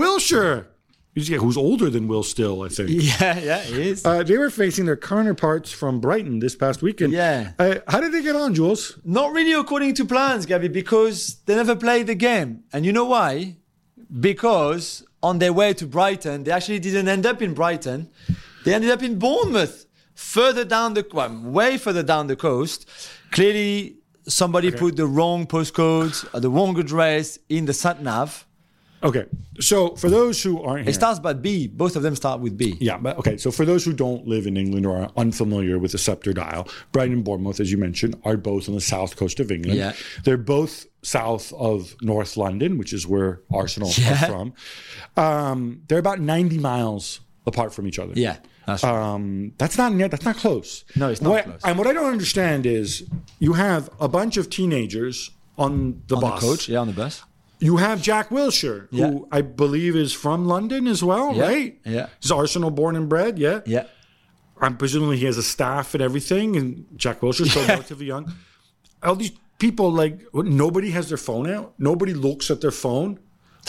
Who's 1.15 1.29
who's 1.29 1.57
older 1.57 1.91
than 1.91 2.09
Will 2.09 2.25
still, 2.25 2.63
I 2.63 2.69
think. 2.69 2.91
Yeah, 3.21 3.39
yeah, 3.39 3.61
he 3.61 3.91
is. 3.91 4.05
Uh, 4.05 4.25
they 4.25 4.37
were 4.37 4.51
facing 4.51 4.85
their 4.87 4.97
counterparts 4.97 5.71
from 5.71 6.01
Brighton 6.01 6.41
this 6.41 6.57
past 6.57 6.83
weekend. 6.83 7.13
Yeah. 7.13 7.53
Uh, 7.59 7.77
how 7.87 8.01
did 8.01 8.13
they 8.13 8.23
get 8.23 8.35
on, 8.35 8.53
Jules? 8.55 8.99
Not 9.05 9.33
really 9.33 9.53
according 9.53 9.95
to 9.95 10.05
plans, 10.05 10.45
Gabby, 10.45 10.69
because 10.69 11.37
they 11.47 11.55
never 11.55 11.77
played 11.77 12.09
the 12.09 12.17
game. 12.17 12.65
And 12.73 12.85
you 12.85 12.93
know 12.93 13.05
why? 13.05 13.57
Because 14.21 15.05
on 15.23 15.39
their 15.39 15.53
way 15.53 15.73
to 15.75 15.87
Brighton, 15.87 16.45
they 16.45 16.51
actually 16.51 16.81
didn't 16.81 17.07
end 17.09 17.27
up 17.27 17.41
in 17.41 17.55
Brighton. 17.55 18.11
They 18.65 18.75
ended 18.75 18.91
up 18.91 19.03
in 19.03 19.19
Bournemouth, 19.19 19.87
further 20.15 20.65
down 20.65 20.95
the, 20.95 21.07
well, 21.13 21.31
way 21.43 21.79
further 21.79 22.03
down 22.03 22.27
the 22.27 22.37
coast. 22.37 22.89
Clearly, 23.31 23.97
somebody 24.27 24.71
put 24.73 24.97
the 24.97 25.07
wrong 25.07 25.47
postcode, 25.47 26.27
or 26.35 26.41
the 26.41 26.51
wrong 26.51 26.77
address 26.79 27.39
in 27.49 27.67
the 27.67 27.73
sat 27.73 28.03
nav. 28.03 28.47
Okay, 29.05 29.27
so 29.61 29.95
for 29.97 30.09
those 30.09 30.43
who 30.43 30.63
aren't 30.63 30.85
here, 30.85 30.91
It 30.91 30.95
starts 30.95 31.19
by 31.21 31.35
B. 31.35 31.67
Both 31.69 31.95
of 31.95 32.03
them 32.03 32.17
start 32.17 32.41
with 32.41 32.57
B. 32.57 32.77
yeah, 32.81 32.97
but 32.97 33.19
okay. 33.19 33.37
So 33.37 33.51
for 33.51 33.65
those 33.67 33.85
who 33.85 33.93
don't 33.93 34.27
live 34.27 34.47
in 34.47 34.57
England 34.57 34.87
or 34.87 34.97
are 34.97 35.11
unfamiliar 35.17 35.79
with 35.79 35.93
the 35.93 35.99
scepter 35.99 36.33
dial, 36.33 36.67
Brighton 36.93 37.13
and 37.17 37.25
Bournemouth, 37.25 37.61
as 37.61 37.71
you 37.71 37.77
mentioned, 37.77 38.17
are 38.25 38.39
both 38.39 38.67
on 38.69 38.75
the 38.75 38.81
south 38.81 39.17
coast 39.17 39.41
of 39.41 39.51
England. 39.53 39.79
Yeah. 39.79 39.93
They're 40.25 40.39
both 40.39 40.87
south 41.03 41.53
of 41.53 41.95
North 42.01 42.37
London, 42.39 42.79
which 42.79 42.93
is 42.95 43.07
where 43.07 43.43
Arsenal 43.53 43.91
Yeah. 43.99 44.13
are 44.13 44.27
from. 44.27 44.53
Um, 45.17 45.83
they're 45.89 45.99
about 45.99 46.21
90 46.21 46.59
miles 46.59 47.21
apart 47.47 47.75
from 47.75 47.87
each 47.87 47.99
other. 47.99 48.15
Yeah, 48.17 48.37
that's 48.67 48.83
right. 48.83 48.95
Um, 49.15 49.53
that's 49.59 49.77
not 49.77 49.93
near, 49.93 50.09
that's 50.09 50.25
not 50.25 50.37
close. 50.37 50.85
No, 50.97 51.11
it's 51.11 51.21
not 51.21 51.31
What- 51.31 51.45
close. 51.45 51.61
And 51.65 51.77
what 51.77 51.87
I 51.87 51.93
don't 51.93 52.11
understand 52.11 52.65
is 52.65 53.05
you 53.39 53.53
have 53.53 53.91
a 54.01 54.09
bunch 54.09 54.39
of 54.39 54.49
teenagers 54.49 55.31
on 55.59 56.01
the 56.09 56.17
on 56.17 56.21
the 56.23 56.27
bus. 56.29 56.41
coach, 56.41 56.69
yeah, 56.71 56.79
on 56.79 56.87
the 56.87 56.95
bus. 56.95 57.23
You 57.61 57.77
have 57.79 58.03
Jack 58.03 58.31
Wilshere, 58.31 58.89
Yeah. 58.91 59.07
who 59.11 59.29
I 59.33 59.41
believe 59.41 59.97
is 59.97 60.13
from 60.13 60.47
London 60.47 60.87
as 60.87 61.03
well, 61.03 61.35
Yeah, 61.35 61.43
right? 61.47 61.79
yeah. 61.85 62.07
He's 62.21 62.31
Arsenal 62.31 62.71
born 62.71 62.97
and 62.97 63.09
bred, 63.09 63.39
yeah. 63.39 63.61
Yeah. 63.67 63.85
I'm 64.61 64.77
presumably 64.77 65.17
he 65.19 65.25
has 65.27 65.39
a 65.39 65.43
staff 65.43 65.95
and 65.95 66.03
everything, 66.03 66.57
and 66.57 66.87
Jack 66.97 67.21
Wilshere's 67.21 67.51
still 67.51 67.67
relatively 67.69 68.07
young. 68.07 68.33
All 69.03 69.17
these 69.17 69.33
people, 69.59 69.91
like, 69.91 70.21
nobody 70.35 70.91
has 70.91 71.09
their 71.09 71.19
phone 71.19 71.49
out. 71.51 71.75
Nobody 71.79 72.13
looks 72.15 72.51
at 72.51 72.61
their 72.61 72.71
phone. 72.71 73.19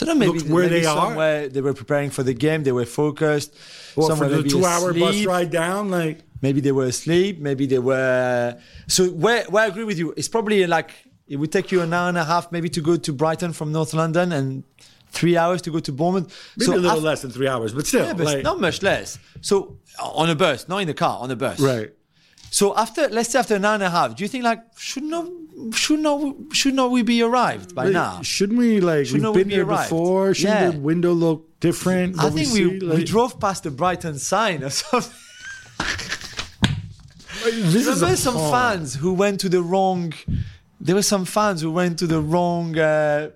I 0.00 0.04
don't 0.04 0.18
know, 0.18 0.26
maybe, 0.26 0.38
Looks 0.40 0.50
where 0.50 0.68
they 0.68 0.84
are. 0.84 1.48
they 1.48 1.60
were 1.62 1.72
preparing 1.72 2.10
for 2.10 2.22
the 2.22 2.34
game, 2.34 2.64
they 2.64 2.72
were 2.72 2.84
focused. 2.84 3.54
Well, 3.96 4.08
somewhere 4.08 4.28
for 4.28 4.42
the 4.42 4.48
two-hour 4.48 4.92
bus 4.92 5.24
ride 5.24 5.50
down, 5.50 5.90
like, 5.90 6.20
Maybe 6.42 6.60
they 6.60 6.70
were 6.70 6.84
asleep. 6.84 7.40
Maybe 7.40 7.64
they 7.66 7.78
were. 7.78 8.58
So 8.88 9.06
where, 9.08 9.44
where 9.44 9.64
I 9.64 9.68
agree 9.68 9.84
with 9.84 9.98
you, 9.98 10.12
it's 10.18 10.28
probably 10.28 10.66
like 10.66 10.90
it 11.28 11.36
would 11.36 11.50
take 11.52 11.72
you 11.72 11.80
an 11.82 11.92
hour 11.92 12.08
and 12.08 12.18
a 12.18 12.24
half 12.24 12.52
maybe 12.52 12.68
to 12.70 12.80
go 12.80 12.96
to 12.96 13.12
Brighton 13.12 13.52
from 13.52 13.72
North 13.72 13.92
London 13.94 14.32
and 14.32 14.62
three 15.10 15.36
hours 15.36 15.62
to 15.62 15.70
go 15.70 15.78
to 15.80 15.92
Bournemouth. 15.92 16.26
maybe 16.56 16.66
so 16.66 16.74
a 16.74 16.78
little 16.78 16.98
af- 16.98 17.04
less 17.04 17.22
than 17.22 17.30
three 17.30 17.48
hours, 17.48 17.72
but 17.72 17.86
still, 17.86 18.04
Yeah, 18.06 18.12
but 18.14 18.26
like, 18.26 18.42
not 18.44 18.60
much 18.60 18.82
less. 18.82 19.18
So 19.40 19.78
uh, 20.00 20.08
on 20.10 20.28
a 20.30 20.34
bus, 20.34 20.68
not 20.68 20.78
in 20.78 20.86
the 20.88 20.94
car, 20.94 21.18
on 21.20 21.30
a 21.30 21.36
bus. 21.36 21.58
right. 21.60 21.90
So 22.50 22.76
after, 22.76 23.08
let's 23.08 23.30
say 23.30 23.38
after 23.40 23.56
an 23.56 23.64
hour 23.64 23.74
and 23.74 23.82
a 23.82 23.90
half, 23.90 24.14
do 24.16 24.22
you 24.24 24.28
think 24.28 24.44
like 24.44 24.60
should 24.78 25.02
not 25.02 25.26
should 25.74 25.98
not 26.00 26.20
should 26.52 26.74
not 26.74 26.90
we 26.90 27.02
be 27.02 27.20
arrived 27.20 27.74
by 27.74 27.88
now? 27.90 28.22
Shouldn't 28.22 28.58
we 28.58 28.80
like 28.80 29.06
Shouldn't 29.06 29.24
we've 29.24 29.34
we 29.34 29.42
been 29.42 29.48
be 29.48 29.54
here 29.56 29.66
arrived? 29.66 29.90
before? 29.90 30.32
Shouldn't 30.32 30.60
Yeah. 30.60 30.70
the 30.70 30.78
window 30.78 31.12
look 31.12 31.58
different? 31.60 32.22
I 32.22 32.30
think 32.30 32.52
we, 32.52 32.66
we 32.66 32.80
Like, 32.80 33.04
drove 33.04 33.40
past 33.40 33.64
the 33.64 33.70
Brighton 33.72 34.18
sign 34.18 34.62
or 34.62 34.70
something. 34.80 35.12
this 37.44 37.74
is 37.74 37.86
Remember 38.00 38.16
some 38.16 38.34
pond. 38.34 38.52
fans 38.52 38.94
who 38.94 39.12
went 39.12 39.40
to 39.40 39.48
the 39.48 39.62
wrong. 39.62 40.12
There 40.80 40.94
were 40.94 41.02
some 41.02 41.24
fans 41.24 41.60
who 41.62 41.70
went 41.70 41.98
to 42.00 42.06
the 42.06 42.20
wrong. 42.20 42.78
Uh, 42.78 43.30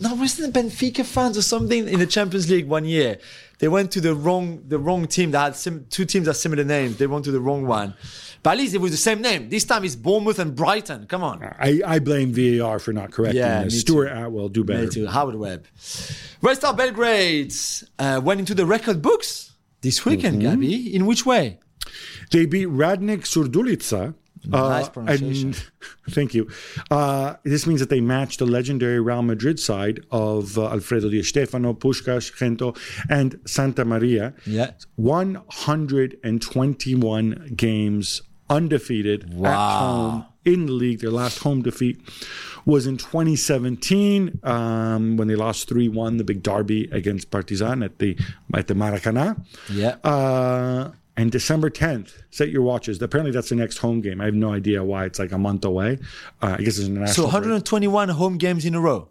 no, 0.00 0.14
wasn't 0.14 0.56
it 0.56 0.58
Benfica 0.60 1.04
fans 1.04 1.36
or 1.38 1.42
something 1.42 1.88
in 1.88 1.98
the 1.98 2.06
Champions 2.06 2.50
League 2.50 2.66
one 2.68 2.84
year? 2.84 3.18
They 3.58 3.68
went 3.68 3.90
to 3.92 4.00
the 4.00 4.14
wrong 4.14 4.62
the 4.68 4.78
wrong 4.78 5.06
team 5.06 5.32
that 5.32 5.40
had 5.40 5.56
sim- 5.56 5.86
two 5.90 6.04
teams 6.04 6.26
that 6.26 6.34
similar 6.34 6.64
names. 6.64 6.96
They 6.96 7.06
went 7.06 7.24
to 7.24 7.32
the 7.32 7.40
wrong 7.40 7.66
one, 7.66 7.94
but 8.42 8.50
at 8.52 8.58
least 8.58 8.74
it 8.74 8.78
was 8.78 8.92
the 8.92 8.96
same 8.96 9.20
name. 9.20 9.48
This 9.50 9.64
time 9.64 9.84
it's 9.84 9.96
Bournemouth 9.96 10.38
and 10.38 10.54
Brighton. 10.54 11.06
Come 11.06 11.24
on, 11.24 11.42
I, 11.42 11.80
I 11.84 11.98
blame 11.98 12.32
VAR 12.32 12.78
for 12.78 12.92
not 12.92 13.10
correcting 13.10 13.40
Yeah, 13.40 13.64
this. 13.64 13.80
Stuart 13.80 14.06
Atwell 14.08 14.48
do 14.48 14.62
better. 14.62 14.84
Me 14.84 14.88
too. 14.90 15.06
Howard 15.06 15.34
Webb. 15.34 15.66
Red 16.40 16.56
Star 16.56 16.72
Belgrade 16.74 17.52
uh, 17.98 18.20
went 18.22 18.38
into 18.40 18.54
the 18.54 18.64
record 18.66 19.02
books 19.02 19.52
this 19.80 20.04
weekend, 20.04 20.40
Mm-hmm. 20.40 20.50
Gabby. 20.60 20.94
In 20.94 21.06
which 21.06 21.26
way? 21.26 21.58
They 22.30 22.46
beat 22.46 22.68
Radnik 22.68 23.22
Surdulica. 23.24 24.14
Uh, 24.52 24.68
Nice 24.68 24.88
pronunciation. 24.88 25.48
and 25.48 25.62
thank 26.10 26.34
you. 26.34 26.48
Uh, 26.90 27.34
this 27.44 27.66
means 27.66 27.80
that 27.80 27.90
they 27.90 28.00
match 28.00 28.36
the 28.38 28.46
legendary 28.46 29.00
Real 29.00 29.22
Madrid 29.22 29.58
side 29.60 30.00
of 30.10 30.56
uh, 30.58 30.70
Alfredo 30.70 31.10
Di 31.10 31.22
Stefano, 31.22 31.74
Puskás, 31.74 32.32
Gento, 32.32 32.74
and 33.10 33.38
Santa 33.46 33.84
Maria. 33.84 34.32
Yeah. 34.46 34.70
121 34.96 37.52
games 37.56 38.22
undefeated 38.50 39.24
at 39.44 39.78
home 39.78 40.24
in 40.44 40.66
the 40.66 40.72
league. 40.72 41.00
Their 41.00 41.10
last 41.10 41.38
home 41.40 41.62
defeat 41.62 42.00
was 42.64 42.86
in 42.86 42.96
2017 42.96 44.40
um, 44.42 45.16
when 45.16 45.28
they 45.28 45.34
lost 45.34 45.68
3-1, 45.68 46.18
the 46.18 46.24
big 46.24 46.42
derby 46.42 46.88
against 46.92 47.30
Partizan 47.30 47.82
at 47.82 47.98
the 47.98 48.16
at 48.54 48.66
the 48.66 48.74
Maracanã. 48.74 49.42
Yeah. 49.70 49.96
Uh, 50.04 50.92
and 51.18 51.30
December 51.32 51.68
10th, 51.68 52.12
set 52.30 52.48
your 52.50 52.62
watches. 52.62 53.02
Apparently, 53.02 53.32
that's 53.32 53.48
the 53.48 53.56
next 53.56 53.78
home 53.78 54.00
game. 54.00 54.20
I 54.20 54.26
have 54.26 54.34
no 54.34 54.52
idea 54.52 54.82
why 54.84 55.04
it's 55.04 55.18
like 55.18 55.32
a 55.32 55.38
month 55.38 55.64
away. 55.64 55.98
Uh, 56.40 56.56
I 56.58 56.62
guess 56.62 56.78
it's 56.78 56.86
an 56.86 56.92
international 56.96 57.14
So 57.14 57.22
national 57.24 57.40
break 57.40 57.50
121 57.50 58.08
home 58.10 58.38
games 58.38 58.64
in 58.64 58.74
a 58.74 58.80
row 58.80 59.08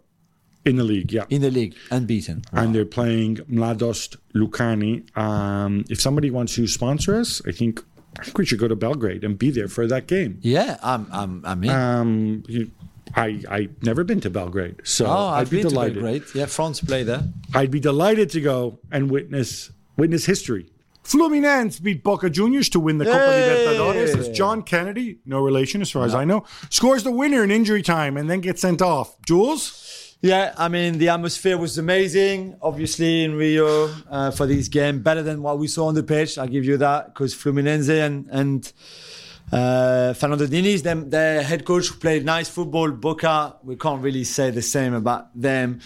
in 0.64 0.76
the 0.76 0.84
league. 0.84 1.12
Yeah. 1.12 1.24
in 1.30 1.42
the 1.42 1.50
league, 1.50 1.74
unbeaten. 1.90 2.42
and 2.52 2.74
they're 2.74 2.84
playing 2.84 3.36
Mladost 3.50 4.16
Lucani. 4.34 5.16
Um, 5.16 5.84
if 5.88 6.00
somebody 6.00 6.30
wants 6.30 6.54
to 6.56 6.66
sponsor 6.66 7.14
us, 7.16 7.42
I 7.46 7.52
think 7.52 7.80
I 8.18 8.24
think 8.24 8.38
we 8.38 8.46
should 8.46 8.58
go 8.58 8.68
to 8.68 8.76
Belgrade 8.76 9.22
and 9.22 9.38
be 9.38 9.50
there 9.50 9.68
for 9.68 9.86
that 9.86 10.06
game. 10.06 10.38
Yeah, 10.42 10.78
I'm, 10.82 11.06
I'm, 11.12 11.42
I'm 11.44 11.62
in. 11.64 11.70
Um, 11.70 12.42
you, 12.48 12.70
I 13.14 13.42
I 13.48 13.68
never 13.82 14.04
been 14.04 14.20
to 14.22 14.30
Belgrade, 14.30 14.80
so 14.84 15.06
oh, 15.06 15.10
I'd 15.10 15.40
I've 15.42 15.50
be 15.50 15.62
delighted. 15.62 16.24
Yeah, 16.34 16.46
France 16.46 16.80
play 16.80 17.02
there. 17.04 17.24
I'd 17.54 17.70
be 17.70 17.80
delighted 17.80 18.30
to 18.30 18.40
go 18.40 18.80
and 18.90 19.10
witness 19.10 19.70
witness 19.96 20.26
history. 20.26 20.70
Fluminense 21.08 21.82
beat 21.82 22.04
Boca 22.04 22.28
Juniors 22.28 22.68
to 22.70 22.80
win 22.80 22.98
the 22.98 23.06
Copa! 23.06 23.18
Libertadores. 23.18 24.16
As 24.16 24.28
John 24.28 24.62
Kennedy, 24.62 25.18
no 25.24 25.40
relation 25.40 25.80
as 25.80 25.90
far 25.90 26.04
as 26.04 26.14
I 26.14 26.24
know, 26.24 26.44
scores 26.68 27.02
the 27.02 27.10
winner 27.10 27.42
in 27.42 27.50
injury 27.50 27.82
time 27.82 28.16
and 28.18 28.28
then 28.28 28.40
gets 28.40 28.60
sent 28.60 28.82
off. 28.82 29.16
Jules, 29.26 30.16
Yeah, 30.20 30.52
I 30.58 30.68
mean 30.68 30.98
the 30.98 31.08
atmosphere 31.08 31.56
was 31.56 31.78
amazing. 31.78 32.56
Obviously 32.60 33.24
in 33.24 33.36
Rio 33.36 33.88
uh, 34.10 34.30
for 34.32 34.46
this 34.46 34.68
game, 34.68 35.00
better 35.00 35.22
than 35.22 35.42
what 35.42 35.58
we 35.58 35.66
saw 35.66 35.86
on 35.86 35.94
the 35.94 36.02
pitch. 36.02 36.36
I'll 36.36 36.46
give 36.48 36.64
you 36.64 36.76
that 36.78 37.06
because 37.14 37.34
Fluminense 37.34 37.88
and 37.88 38.26
and 38.30 38.70
uh, 39.52 40.12
Fernando 40.14 40.46
Diniz, 40.46 40.82
them, 40.82 41.08
their 41.10 41.42
head 41.42 41.64
coach, 41.64 41.88
who 41.88 41.94
played 41.98 42.24
nice 42.24 42.48
football. 42.48 42.90
Boca, 42.90 43.56
we 43.62 43.76
can't 43.76 44.02
really 44.02 44.24
say 44.24 44.50
the 44.50 44.62
same 44.62 44.92
about 44.94 45.28
them. 45.40 45.80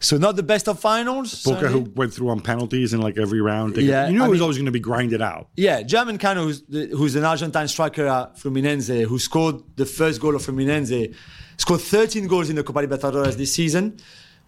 So 0.00 0.16
not 0.18 0.36
the 0.36 0.42
best 0.42 0.68
of 0.68 0.80
finals. 0.80 1.42
Boca, 1.44 1.68
who 1.68 1.80
went 1.94 2.12
through 2.12 2.30
on 2.30 2.40
penalties 2.40 2.92
in 2.92 3.00
like 3.00 3.16
every 3.18 3.40
round. 3.40 3.76
Yeah, 3.76 4.06
you 4.08 4.14
knew 4.14 4.22
I 4.22 4.26
it 4.26 4.30
was 4.30 4.36
mean- 4.38 4.42
always 4.42 4.56
going 4.56 4.66
to 4.66 4.72
be 4.72 4.80
grinded 4.80 5.22
out. 5.22 5.48
Yeah, 5.56 5.82
German 5.82 6.18
Cano, 6.18 6.44
who's, 6.44 6.62
the, 6.62 6.86
who's 6.88 7.14
an 7.16 7.24
Argentine 7.24 7.68
striker 7.68 8.06
at 8.06 8.36
Fluminense, 8.38 9.04
who 9.06 9.18
scored 9.18 9.62
the 9.76 9.86
first 9.86 10.20
goal 10.20 10.34
of 10.34 10.42
Fluminense, 10.42 11.14
scored 11.58 11.80
13 11.80 12.26
goals 12.26 12.50
in 12.50 12.56
the 12.56 12.64
Copa 12.64 12.80
Libertadores 12.86 13.34
this 13.36 13.54
season. 13.54 13.98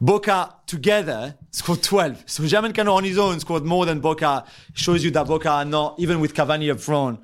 Boca 0.00 0.54
together 0.66 1.34
scored 1.50 1.82
12. 1.82 2.22
So 2.26 2.46
German 2.46 2.72
Cano 2.72 2.92
on 2.94 3.02
his 3.02 3.18
own 3.18 3.40
scored 3.40 3.64
more 3.64 3.84
than 3.84 3.98
Boca. 3.98 4.44
Shows 4.72 5.02
you 5.02 5.10
that 5.12 5.26
Boca 5.26 5.50
are 5.50 5.64
not, 5.64 5.98
even 5.98 6.20
with 6.20 6.34
Cavani 6.34 6.70
up 6.70 6.78
front, 6.78 7.18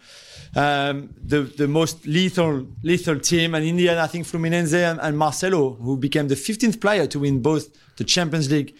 um, 0.56 1.14
the, 1.22 1.42
the 1.42 1.68
most 1.68 2.06
lethal 2.06 2.66
lethal 2.82 3.18
team. 3.18 3.54
And 3.54 3.64
in 3.64 3.76
the 3.76 3.88
end, 3.88 4.00
I 4.00 4.06
think 4.06 4.26
Fluminense 4.26 4.74
and, 4.74 5.00
and 5.00 5.18
Marcelo, 5.18 5.74
who 5.74 5.96
became 5.96 6.28
the 6.28 6.34
15th 6.34 6.80
player 6.80 7.06
to 7.08 7.18
win 7.20 7.42
both 7.42 7.68
the 7.96 8.04
Champions 8.04 8.50
League 8.50 8.74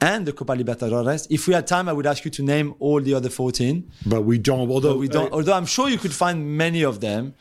and 0.00 0.26
the 0.26 0.32
Copa 0.32 0.52
Libertadores. 0.52 1.26
If 1.30 1.48
we 1.48 1.54
had 1.54 1.66
time, 1.66 1.88
I 1.88 1.92
would 1.92 2.06
ask 2.06 2.24
you 2.24 2.30
to 2.32 2.42
name 2.42 2.74
all 2.78 3.00
the 3.00 3.14
other 3.14 3.30
14. 3.30 3.90
But 4.04 4.22
we 4.22 4.38
don't. 4.38 4.70
Although 4.70 4.92
But 4.94 4.98
we 4.98 5.08
don't. 5.08 5.32
Although 5.32 5.54
I'm 5.54 5.66
sure 5.66 5.88
you 5.88 5.98
could 5.98 6.12
find 6.12 6.56
many 6.56 6.82
of 6.84 7.00
them. 7.00 7.34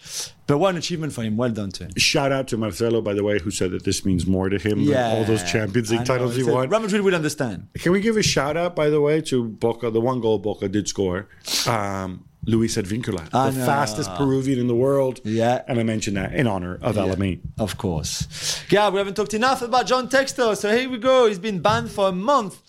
But 0.48 0.60
what 0.60 0.70
an 0.70 0.78
achievement 0.78 1.12
for 1.12 1.24
him. 1.24 1.38
Well 1.38 1.50
done 1.50 1.72
to 1.72 1.86
him. 1.86 1.92
Shout 1.98 2.32
out 2.32 2.48
to 2.50 2.58
Marcelo, 2.58 3.02
by 3.02 3.14
the 3.14 3.24
way, 3.24 3.40
who 3.40 3.52
said 3.52 3.72
that 3.72 3.84
this 3.84 4.06
means 4.06 4.26
more 4.28 4.48
to 4.48 4.58
him 4.58 4.86
than 4.86 5.18
all 5.18 5.26
those 5.26 5.44
Champions 5.52 5.92
League 5.92 6.06
titles 6.06 6.36
he 6.36 6.44
won. 6.44 6.70
Real 6.70 6.80
Madrid 6.80 7.02
would 7.02 7.14
understand. 7.16 7.68
Can 7.76 7.92
we 7.92 8.00
give 8.00 8.16
a 8.16 8.24
shout 8.24 8.56
out, 8.56 8.76
by 8.76 8.90
the 8.90 9.02
way, 9.02 9.22
to 9.22 9.44
Boca, 9.50 9.90
the 9.90 10.02
one 10.02 10.22
goal 10.22 10.38
Boca 10.40 10.70
did 10.70 10.88
score? 10.88 11.28
Um, 11.68 12.26
Luis 12.46 12.78
Advincula, 12.78 13.28
I 13.34 13.50
the 13.50 13.60
know. 13.60 13.66
fastest 13.66 14.10
Peruvian 14.16 14.60
in 14.60 14.68
the 14.68 14.76
world. 14.76 15.20
Yeah. 15.24 15.64
And 15.68 15.80
I 15.80 15.84
mentioned 15.84 16.18
that 16.18 16.34
in 16.34 16.46
honor 16.48 16.78
of 16.82 16.96
Alameen. 16.96 17.40
Of 17.58 17.78
course. 17.78 18.28
Yeah, 18.70 18.90
we 18.90 18.98
haven't 19.00 19.16
talked 19.16 19.34
enough 19.34 19.62
about 19.62 19.88
John 19.88 20.08
Textor. 20.10 20.56
So 20.56 20.76
here 20.76 20.90
we 20.90 20.98
go. 20.98 21.28
He's 21.28 21.40
been 21.40 21.60
banned 21.62 21.90
for 21.92 22.10
a 22.10 22.12
month. 22.12 22.62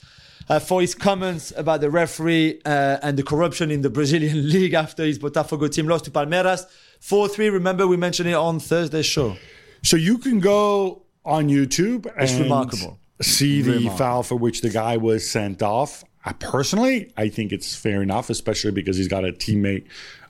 Uh, 0.48 0.60
for 0.60 0.80
his 0.80 0.94
comments 0.94 1.52
about 1.56 1.80
the 1.80 1.90
referee 1.90 2.60
uh, 2.64 2.98
and 3.02 3.18
the 3.18 3.22
corruption 3.24 3.68
in 3.72 3.80
the 3.82 3.90
Brazilian 3.90 4.48
league 4.54 4.74
after 4.74 5.02
his 5.04 5.18
Botafogo 5.18 5.68
team 5.68 5.88
lost 5.88 6.04
to 6.04 6.10
Palmeiras 6.12 6.66
4-3. 7.02 7.50
Remember, 7.52 7.84
we 7.88 7.96
mentioned 7.96 8.28
it 8.28 8.34
on 8.34 8.60
Thursday's 8.60 9.06
show. 9.06 9.36
So 9.82 9.96
you 9.96 10.18
can 10.18 10.38
go 10.38 11.02
on 11.24 11.48
YouTube 11.48 12.06
and 12.16 12.30
remarkable. 12.42 13.00
see 13.20 13.60
the 13.60 13.72
Remarkable. 13.72 13.96
foul 13.96 14.22
for 14.22 14.36
which 14.36 14.60
the 14.60 14.70
guy 14.70 14.96
was 14.98 15.28
sent 15.28 15.64
off. 15.64 16.04
I 16.26 16.32
personally, 16.32 17.12
I 17.16 17.28
think 17.28 17.52
it's 17.52 17.74
fair 17.76 18.02
enough, 18.02 18.28
especially 18.30 18.72
because 18.72 18.96
he's 18.96 19.08
got 19.08 19.24
a 19.24 19.32
teammate. 19.32 19.86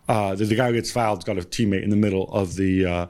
Uh, 0.08 0.34
the, 0.36 0.44
the 0.44 0.54
guy 0.54 0.68
who 0.68 0.74
gets 0.74 0.92
fouled's 0.92 1.24
got 1.24 1.38
a 1.38 1.40
teammate 1.40 1.82
in 1.82 1.90
the 1.90 1.96
middle 1.96 2.30
of 2.32 2.54
the 2.54 2.84
uh, 2.86 3.06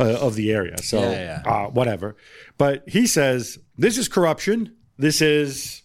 uh, 0.00 0.04
of 0.20 0.34
the 0.36 0.52
area. 0.52 0.78
So 0.78 1.00
Yeah, 1.00 1.42
yeah. 1.44 1.52
Uh, 1.52 1.66
whatever. 1.70 2.16
But 2.56 2.88
he 2.88 3.06
says 3.06 3.58
this 3.76 3.98
is 3.98 4.08
corruption. 4.08 4.74
This 4.96 5.20
is 5.20 5.82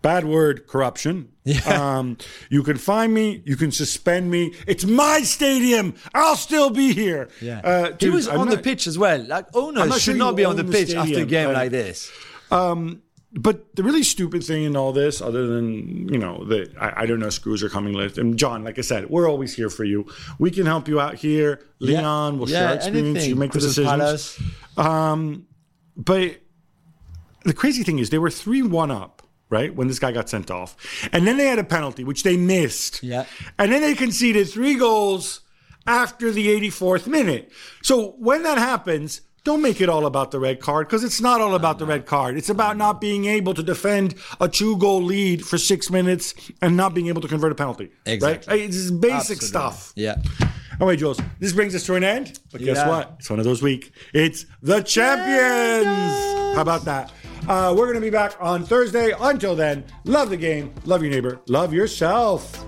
bad 0.00 0.24
word 0.24 0.66
corruption. 0.68 1.28
Um, 1.66 2.18
you 2.50 2.62
can 2.62 2.76
find 2.78 3.12
me. 3.12 3.42
You 3.44 3.56
can 3.56 3.72
suspend 3.72 4.30
me. 4.30 4.54
It's 4.68 4.84
my 4.84 5.22
stadium. 5.22 5.94
I'll 6.14 6.36
still 6.36 6.70
be 6.70 6.92
here. 6.92 7.28
Yeah. 7.40 7.60
Uh, 7.64 7.96
he 7.98 8.10
was 8.10 8.28
I'm 8.28 8.38
on 8.38 8.48
the 8.48 8.58
pitch 8.58 8.86
as 8.86 8.96
well. 8.96 9.20
Like 9.26 9.46
owners 9.52 9.88
not 9.88 9.94
should 10.00 10.12
sure 10.12 10.14
not 10.14 10.36
be 10.36 10.44
on 10.44 10.54
the 10.54 10.62
the 10.62 10.70
pitch 10.72 10.94
after 10.94 11.18
a 11.22 11.24
game 11.24 11.48
like- 11.48 11.56
like 11.56 11.70
this. 11.72 12.12
But 13.34 13.74
the 13.76 13.82
really 13.82 14.02
stupid 14.02 14.44
thing 14.44 14.64
in 14.64 14.76
all 14.76 14.92
this, 14.92 15.22
other 15.22 15.46
than 15.46 16.06
you 16.08 16.18
know 16.18 16.44
that 16.44 16.76
I, 16.78 16.92
I 17.02 17.06
don't 17.06 17.18
know 17.18 17.30
screws 17.30 17.62
are 17.62 17.70
coming 17.70 17.94
left. 17.94 18.18
And 18.18 18.38
John, 18.38 18.62
like 18.62 18.78
I 18.78 18.82
said, 18.82 19.08
we're 19.08 19.28
always 19.28 19.54
here 19.54 19.70
for 19.70 19.84
you. 19.84 20.06
We 20.38 20.50
can 20.50 20.66
help 20.66 20.86
you 20.86 21.00
out 21.00 21.14
here. 21.14 21.60
Lyon 21.78 22.38
will 22.38 22.46
share 22.46 22.74
experience. 22.74 23.26
You 23.26 23.36
make 23.36 23.52
the 23.52 23.60
Crystal 23.60 23.84
decisions. 23.84 24.36
Palace. 24.36 24.42
Um, 24.76 25.46
but 25.96 26.40
the 27.44 27.54
crazy 27.54 27.82
thing 27.84 27.98
is, 27.98 28.10
they 28.10 28.18
were 28.18 28.30
three 28.30 28.62
one 28.62 28.90
up. 28.90 29.22
Right 29.48 29.74
when 29.74 29.86
this 29.86 29.98
guy 29.98 30.12
got 30.12 30.30
sent 30.30 30.50
off, 30.50 30.76
and 31.12 31.26
then 31.26 31.36
they 31.36 31.44
had 31.44 31.58
a 31.58 31.64
penalty 31.64 32.04
which 32.04 32.22
they 32.22 32.38
missed. 32.38 33.02
Yeah. 33.02 33.26
and 33.58 33.70
then 33.70 33.82
they 33.82 33.94
conceded 33.94 34.48
three 34.48 34.76
goals 34.76 35.40
after 35.86 36.30
the 36.30 36.48
84th 36.58 37.06
minute. 37.06 37.52
So 37.82 38.12
when 38.12 38.44
that 38.44 38.56
happens, 38.56 39.20
don't 39.44 39.60
make 39.62 39.80
it 39.80 39.88
all 39.88 40.06
about 40.06 40.30
the 40.30 40.38
red 40.38 40.60
card 40.60 40.86
because 40.86 41.02
it's 41.02 41.20
not 41.20 41.40
all 41.40 41.54
about 41.54 41.78
the 41.78 41.86
red 41.86 42.06
card. 42.06 42.36
It's 42.36 42.48
about 42.48 42.76
not 42.76 43.00
being 43.00 43.24
able 43.24 43.54
to 43.54 43.62
defend 43.62 44.14
a 44.40 44.48
two 44.48 44.76
goal 44.76 45.02
lead 45.02 45.44
for 45.44 45.58
six 45.58 45.90
minutes 45.90 46.34
and 46.60 46.76
not 46.76 46.94
being 46.94 47.08
able 47.08 47.20
to 47.22 47.28
convert 47.28 47.50
a 47.50 47.54
penalty. 47.56 47.90
Exactly. 48.06 48.52
Right? 48.52 48.64
It's 48.68 48.90
basic 48.90 49.38
Absolutely. 49.38 49.46
stuff. 49.48 49.92
Yeah. 49.96 50.16
All 50.80 50.86
right, 50.86 50.98
Jules, 50.98 51.20
this 51.38 51.52
brings 51.52 51.74
us 51.74 51.84
to 51.86 51.94
an 51.96 52.04
end. 52.04 52.38
But 52.52 52.60
guess 52.62 52.76
Yeah. 52.76 52.88
what? 52.88 53.16
It's 53.18 53.28
one 53.30 53.38
of 53.40 53.44
those 53.44 53.62
week. 53.62 53.92
It's 54.14 54.46
the 54.62 54.80
champions. 54.80 56.54
How 56.56 56.62
about 56.62 56.84
that? 56.84 57.10
Uh, 57.48 57.74
we're 57.76 57.86
going 57.86 57.96
to 57.96 58.00
be 58.00 58.10
back 58.10 58.34
on 58.40 58.64
Thursday. 58.64 59.12
Until 59.20 59.56
then, 59.56 59.84
love 60.04 60.30
the 60.30 60.36
game, 60.36 60.72
love 60.84 61.02
your 61.02 61.10
neighbor, 61.10 61.40
love 61.48 61.72
yourself. 61.72 62.64